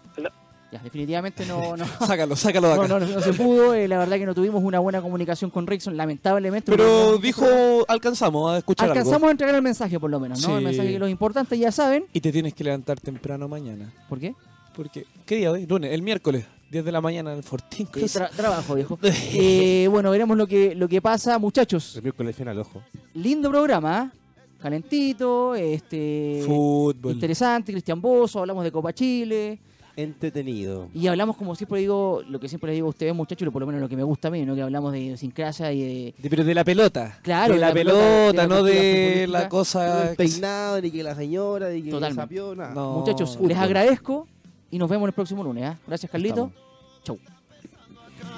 Ya, 0.73 0.79
definitivamente 0.85 1.45
no, 1.47 1.77
no, 1.77 1.85
Sácalo, 2.07 2.37
sácalo 2.37 2.69
de 2.69 2.77
no, 2.77 2.83
acá. 2.83 2.99
no, 3.01 3.01
no 3.01 3.21
se 3.21 3.33
pudo. 3.33 3.75
eh, 3.75 3.89
la 3.89 3.99
verdad 3.99 4.19
que 4.19 4.27
no 4.27 4.37
tuvimos 4.37 4.63
una 4.63 4.79
buena 4.79 5.03
comunicación 5.03 5.51
con 5.51 5.67
Rickson, 5.67 5.97
lamentablemente. 5.97 6.71
Pero 6.71 7.13
no- 7.13 7.19
dijo, 7.19 7.45
alcanzamos 7.89 8.53
a 8.53 8.59
escuchar 8.59 8.89
Alcanzamos 8.89 9.17
algo. 9.17 9.29
a 9.29 9.31
entregar 9.33 9.57
el 9.57 9.63
mensaje, 9.63 9.99
por 9.99 10.11
lo 10.11 10.21
menos, 10.21 10.47
¿no? 10.47 10.59
El 10.59 10.65
mensaje 10.65 10.93
que 10.93 10.99
los 11.01 11.11
importantes 11.11 11.59
ya 11.59 11.73
saben. 11.73 12.05
Y 12.13 12.21
te 12.21 12.31
tienes 12.31 12.55
que 12.55 12.63
levantar 12.63 13.01
temprano 13.01 13.49
mañana. 13.49 13.93
¿Por 14.09 14.21
qué? 14.21 14.37
Porque, 14.77 15.07
¿qué 15.27 15.37
día 15.37 15.51
hoy? 15.51 15.67
Lunes, 15.67 15.93
el 15.93 16.03
miércoles, 16.03 16.45
10 16.71 16.85
de 16.85 16.93
la 16.93 17.01
mañana 17.01 17.33
en 17.33 17.39
el 17.39 17.43
Fortín. 17.43 17.87
Tra- 17.89 18.31
trabajo, 18.31 18.75
viejo. 18.75 18.99
Eh, 19.35 19.89
bueno, 19.91 20.11
veremos 20.11 20.37
lo 20.37 20.47
que, 20.47 20.75
lo 20.75 20.89
que 20.89 21.01
pasa, 21.03 21.39
muchachos. 21.39 21.97
El 21.97 22.03
miércoles 22.03 22.37
final, 22.37 22.59
ojo. 22.59 22.83
Lindo 23.15 23.51
programa, 23.51 24.13
¿eh? 24.15 24.19
calentito, 24.61 25.55
este 25.55 26.43
Fútbol. 26.47 27.13
interesante, 27.15 27.73
Cristian 27.73 28.01
Bozo, 28.01 28.41
hablamos 28.41 28.63
de 28.63 28.71
Copa 28.71 28.93
Chile 28.93 29.59
Entretenido. 29.97 30.89
y 30.95 31.07
hablamos 31.09 31.37
como 31.37 31.55
siempre 31.57 31.81
digo, 31.81 32.23
lo 32.29 32.39
que 32.39 32.49
siempre 32.49 32.69
les 32.69 32.77
digo 32.77 32.87
a 32.87 32.91
ustedes 32.91 33.15
muchachos, 33.15 33.49
por 33.51 33.61
lo 33.61 33.67
menos 33.67 33.81
lo 33.81 33.89
que 33.89 33.97
me 33.97 34.03
gusta 34.03 34.29
a 34.29 34.31
mí, 34.31 34.45
¿no? 34.45 34.55
que 34.55 34.63
hablamos 34.63 34.93
de 34.93 35.01
idiosincrasia 35.01 35.73
y 35.73 35.81
de... 35.81 36.15
De- 36.19 36.31
pero 36.31 36.45
de 36.45 36.55
la 36.55 36.63
pelota. 36.65 37.19
Claro, 37.23 37.55
de 37.55 37.61
la, 37.61 37.73
pelota, 37.73 38.27
de 38.33 38.33
la 38.35 38.47
no 38.47 38.63
de 38.63 39.27
la 39.29 39.49
cosa. 39.49 40.13
peinado, 40.17 40.81
ni 40.81 40.91
que 40.91 41.03
la 41.03 41.15
señora, 41.15 41.71
ni 41.71 41.83
que 41.83 41.91
Totalmente. 41.91 42.37
No, 42.75 42.99
muchachos, 42.99 43.37
fútbol. 43.37 43.49
les 43.49 43.59
agradezco 43.59 44.29
y 44.71 44.79
nos 44.79 44.89
vemos 44.89 45.07
el 45.07 45.13
próximo 45.13 45.43
lunes. 45.43 45.65
¿ah? 45.65 45.79
Gracias 45.87 46.11
Carlito. 46.11 46.51
Estamos. 46.53 47.03
Chau. 47.05 47.40